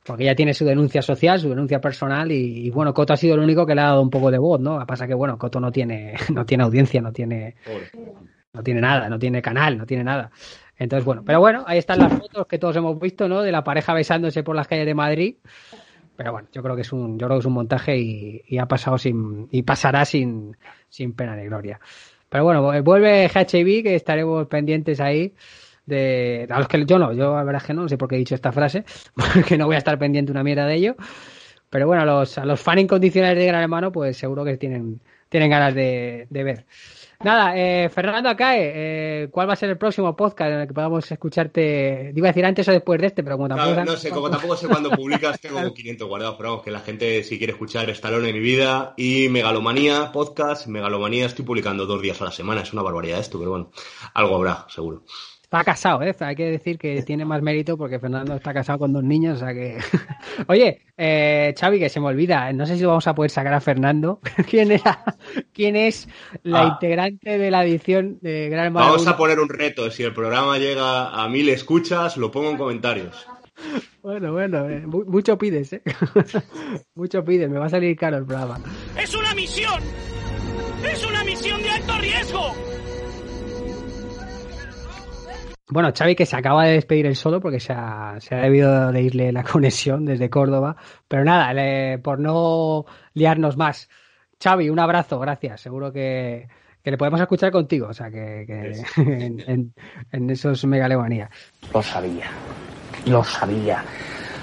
porque 0.08 0.24
ella 0.24 0.34
tiene 0.34 0.54
su 0.54 0.64
denuncia 0.64 1.02
social, 1.02 1.38
su 1.38 1.50
denuncia 1.50 1.82
personal, 1.82 2.32
y, 2.32 2.66
y, 2.66 2.70
bueno, 2.70 2.94
Coto 2.94 3.12
ha 3.12 3.16
sido 3.18 3.34
el 3.34 3.42
único 3.42 3.66
que 3.66 3.74
le 3.74 3.82
ha 3.82 3.88
dado 3.88 4.00
un 4.00 4.08
poco 4.08 4.30
de 4.30 4.38
voz, 4.38 4.58
¿no? 4.58 4.72
Lo 4.72 4.80
que 4.80 4.86
pasa 4.86 5.06
que, 5.06 5.12
bueno, 5.12 5.36
Coto 5.36 5.60
no 5.60 5.70
tiene, 5.70 6.14
no 6.32 6.46
tiene 6.46 6.64
audiencia, 6.64 7.02
no 7.02 7.12
tiene, 7.12 7.56
no 8.54 8.62
tiene 8.62 8.80
nada, 8.80 9.10
no 9.10 9.18
tiene 9.18 9.42
canal, 9.42 9.76
no 9.76 9.84
tiene 9.84 10.04
nada. 10.04 10.30
Entonces, 10.78 11.04
bueno, 11.04 11.22
pero 11.26 11.40
bueno, 11.40 11.62
ahí 11.66 11.76
están 11.76 11.98
las 11.98 12.10
fotos 12.10 12.46
que 12.46 12.58
todos 12.58 12.74
hemos 12.76 12.98
visto, 12.98 13.28
¿no? 13.28 13.42
De 13.42 13.52
la 13.52 13.62
pareja 13.62 13.92
besándose 13.92 14.42
por 14.42 14.56
las 14.56 14.66
calles 14.66 14.86
de 14.86 14.94
Madrid. 14.94 15.36
Pero 16.16 16.32
bueno, 16.32 16.48
yo 16.52 16.62
creo 16.62 16.74
que 16.74 16.82
es 16.82 16.92
un, 16.92 17.18
yo 17.18 17.26
creo 17.26 17.36
que 17.36 17.40
es 17.40 17.46
un 17.46 17.52
montaje 17.52 17.98
y, 17.98 18.42
y 18.48 18.56
ha 18.56 18.64
pasado 18.64 18.96
sin, 18.96 19.46
y 19.50 19.62
pasará 19.62 20.06
sin, 20.06 20.56
sin 20.88 21.12
pena 21.12 21.36
ni 21.36 21.44
gloria. 21.44 21.80
Pero 22.30 22.44
bueno, 22.44 22.72
eh, 22.72 22.80
vuelve 22.80 23.28
HB, 23.28 23.82
que 23.82 23.94
estaremos 23.94 24.46
pendientes 24.46 25.00
ahí. 25.00 25.34
De, 25.88 26.46
a 26.50 26.58
los 26.58 26.68
que 26.68 26.84
yo 26.84 26.98
no, 26.98 27.14
yo 27.14 27.34
la 27.34 27.44
verdad 27.44 27.62
es 27.62 27.66
que 27.66 27.72
no 27.72 27.88
sé 27.88 27.96
por 27.96 28.08
qué 28.08 28.16
he 28.16 28.18
dicho 28.18 28.34
esta 28.34 28.52
frase, 28.52 28.84
porque 29.34 29.56
no 29.56 29.66
voy 29.66 29.76
a 29.76 29.78
estar 29.78 29.98
pendiente 29.98 30.30
una 30.30 30.44
mierda 30.44 30.66
de 30.66 30.74
ello. 30.74 30.96
Pero 31.70 31.86
bueno, 31.86 32.02
a 32.02 32.06
los, 32.06 32.36
a 32.38 32.44
los 32.44 32.60
fans 32.60 32.82
incondicionales 32.82 33.38
de 33.38 33.46
Gran 33.46 33.62
Hermano, 33.62 33.90
pues 33.90 34.16
seguro 34.16 34.44
que 34.44 34.56
tienen, 34.56 35.00
tienen 35.28 35.50
ganas 35.50 35.74
de, 35.74 36.26
de 36.28 36.44
ver. 36.44 36.66
Nada, 37.20 37.52
eh, 37.56 37.88
Fernando 37.88 38.28
Acae, 38.28 38.72
eh, 38.74 39.28
¿cuál 39.32 39.48
va 39.48 39.54
a 39.54 39.56
ser 39.56 39.70
el 39.70 39.76
próximo 39.76 40.14
podcast 40.14 40.52
en 40.52 40.60
el 40.60 40.68
que 40.68 40.72
podamos 40.72 41.10
escucharte? 41.10 42.12
Iba 42.14 42.28
a 42.28 42.30
decir 42.30 42.44
antes 42.44 42.68
o 42.68 42.70
después 42.70 43.00
de 43.00 43.08
este, 43.08 43.24
pero 43.24 43.36
como 43.36 43.48
tampoco... 43.48 43.72
Claro, 43.72 43.90
no 43.90 43.96
sé, 43.96 44.10
como 44.10 44.30
tampoco 44.30 44.56
sé 44.56 44.68
cuándo 44.68 44.90
publicas, 44.90 45.40
tengo 45.40 45.56
como 45.56 45.74
500 45.74 46.06
guardados, 46.06 46.36
pero 46.36 46.50
vamos, 46.50 46.64
que 46.64 46.70
la 46.70 46.78
gente 46.78 47.24
si 47.24 47.36
quiere 47.38 47.54
escuchar 47.54 47.90
Stallone 47.90 48.28
en 48.28 48.34
mi 48.36 48.40
vida 48.40 48.94
y 48.96 49.28
Megalomanía 49.30 50.12
podcast, 50.12 50.68
Megalomanía 50.68 51.26
estoy 51.26 51.44
publicando 51.44 51.86
dos 51.86 52.00
días 52.00 52.22
a 52.22 52.26
la 52.26 52.30
semana, 52.30 52.60
es 52.60 52.72
una 52.72 52.82
barbaridad 52.82 53.18
esto, 53.18 53.36
pero 53.40 53.50
bueno, 53.50 53.72
algo 54.14 54.36
habrá, 54.36 54.66
seguro. 54.68 55.02
Está 55.50 55.64
casado, 55.64 56.02
¿eh? 56.02 56.14
Hay 56.20 56.36
que 56.36 56.44
decir 56.50 56.76
que 56.76 57.00
tiene 57.04 57.24
más 57.24 57.40
mérito 57.40 57.78
porque 57.78 57.98
Fernando 57.98 58.34
está 58.34 58.52
casado 58.52 58.80
con 58.80 58.92
dos 58.92 59.02
niños, 59.02 59.36
o 59.36 59.46
sea 59.46 59.54
que... 59.54 59.78
Oye, 60.46 60.82
eh, 60.94 61.54
Xavi, 61.58 61.78
que 61.78 61.88
se 61.88 62.00
me 62.00 62.06
olvida, 62.08 62.52
no 62.52 62.66
sé 62.66 62.76
si 62.76 62.84
vamos 62.84 63.06
a 63.06 63.14
poder 63.14 63.30
sacar 63.30 63.54
a 63.54 63.60
Fernando. 63.62 64.20
¿Quién 64.50 64.72
era? 64.72 65.02
¿Quién 65.54 65.74
es 65.74 66.06
la 66.42 66.60
Ah. 66.60 66.66
integrante 66.74 67.38
de 67.38 67.50
la 67.50 67.64
edición 67.64 68.18
de 68.20 68.50
Gran 68.50 68.66
Hermano 68.66 68.86
Vamos 68.88 69.06
a 69.06 69.12
1? 69.12 69.16
poner 69.16 69.40
un 69.40 69.48
reto, 69.48 69.90
si 69.90 70.02
el 70.02 70.12
programa 70.12 70.58
llega 70.58 71.08
a 71.18 71.26
mil 71.30 71.48
escuchas, 71.48 72.18
lo 72.18 72.30
pongo 72.30 72.50
en 72.50 72.58
comentarios. 72.58 73.26
Bueno, 74.02 74.32
bueno, 74.32 74.68
eh, 74.68 74.86
mu- 74.86 75.06
mucho 75.06 75.38
pides, 75.38 75.72
¿eh? 75.72 75.82
mucho 76.94 77.24
pides, 77.24 77.48
me 77.48 77.58
va 77.58 77.66
a 77.66 77.70
salir 77.70 77.96
caro 77.96 78.18
el 78.18 78.26
programa. 78.26 78.60
¡Es 79.02 79.14
una 79.14 79.32
misión! 79.34 79.80
¡Es 80.84 81.06
una 81.06 81.24
misión 81.24 81.62
de 81.62 81.70
alto 81.70 81.98
riesgo! 81.98 82.52
Bueno, 85.70 85.90
Xavi 85.96 86.14
que 86.16 86.24
se 86.26 86.36
acaba 86.36 86.64
de 86.64 86.72
despedir 86.72 87.06
él 87.06 87.14
solo 87.16 87.40
porque 87.40 87.60
se 87.60 87.72
ha, 87.74 88.16
se 88.20 88.34
ha 88.34 88.38
debido 88.38 88.90
de 88.90 89.02
irle 89.02 89.32
la 89.32 89.42
conexión 89.52 90.04
desde 90.06 90.30
Córdoba. 90.30 90.76
Pero 91.06 91.24
nada, 91.24 91.52
le- 91.52 91.98
por 91.98 92.18
no 92.18 92.86
liarnos 93.14 93.56
más. 93.56 93.88
Xavi, 94.42 94.70
un 94.70 94.78
abrazo, 94.78 95.18
gracias. 95.18 95.60
Seguro 95.60 95.92
que, 95.92 96.48
que 96.82 96.90
le 96.90 96.96
podemos 96.96 97.20
escuchar 97.20 97.50
contigo, 97.52 97.88
o 97.88 97.92
sea, 97.92 98.10
que, 98.10 98.44
que 98.46 98.82
en, 99.02 99.40
en- 99.46 99.74
en 100.12 100.30
esos 100.30 100.64
megalemanía. 100.64 101.28
Lo 101.74 101.82
sabía. 101.82 102.26
Lo 103.06 103.22
sabía. 103.22 103.84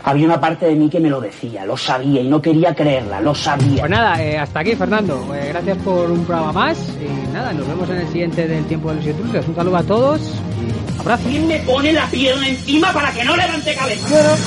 Había 0.03 0.25
una 0.27 0.39
parte 0.39 0.67
de 0.67 0.75
mí 0.75 0.87
que 0.87 0.99
me 0.99 1.09
lo 1.09 1.19
decía. 1.19 1.65
Lo 1.65 1.75
sabía 1.75 2.21
y 2.21 2.29
no 2.29 2.39
quería 2.39 2.75
creerla. 2.75 3.19
Lo 3.21 3.33
sabía. 3.33 3.79
Pues 3.79 3.89
nada, 3.89 4.21
eh, 4.23 4.37
hasta 4.37 4.59
aquí, 4.59 4.75
Fernando. 4.75 5.33
Eh, 5.33 5.47
gracias 5.49 5.77
por 5.79 6.11
un 6.11 6.23
programa 6.25 6.51
más. 6.51 6.95
Y 7.01 7.33
nada, 7.33 7.51
nos 7.53 7.67
vemos 7.67 7.89
en 7.89 7.97
el 7.97 8.07
siguiente 8.09 8.47
del 8.47 8.65
Tiempo 8.65 8.89
de 8.89 8.97
los 8.97 9.05
Intrusos. 9.07 9.47
Un 9.47 9.55
saludo 9.55 9.77
a 9.77 9.83
todos 9.83 10.21
y 10.61 10.94
abrazo. 11.05 11.29
¿Quién 11.29 11.47
me 11.47 11.59
pone 11.59 11.93
la 11.93 12.07
pierna 12.07 12.47
encima 12.47 12.91
para 12.91 13.11
que 13.13 13.23
no 13.23 13.35
levante 13.35 13.75
cabeza? 13.75 14.37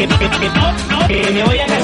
Que, 0.00 0.08
que, 0.08 0.30
que, 0.30 1.24
que, 1.24 1.32
me 1.32 1.44
voy 1.44 1.58
a 1.58 1.79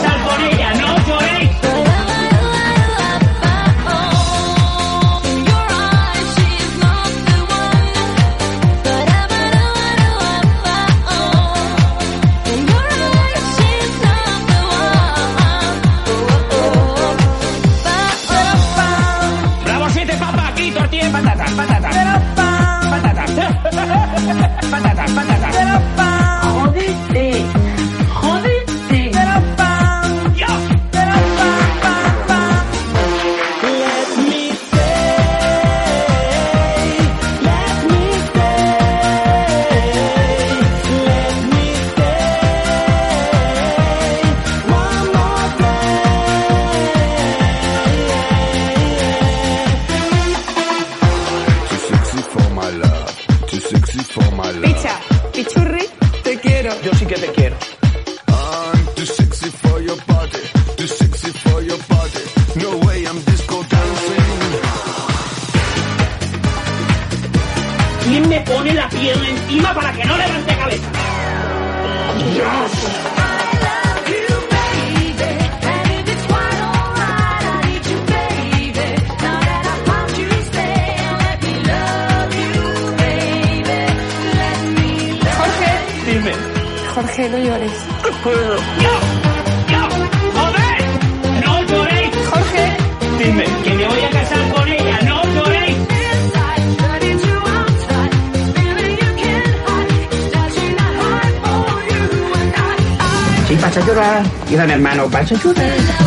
mi 104.64 104.72
hermano, 104.72 105.08
vas 105.10 105.30
a 105.32 105.34
llorar. 105.34 106.05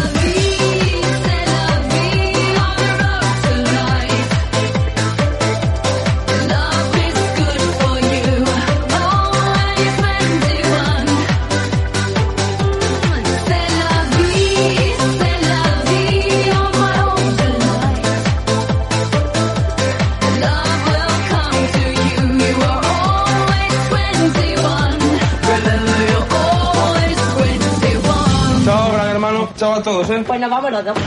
Todos, 29.82 30.10
¿eh? 30.10 30.24
Pues 30.26 30.40
nos 30.40 30.50
vamos 30.50 30.72
los 30.72 30.86
dos. 30.86 30.98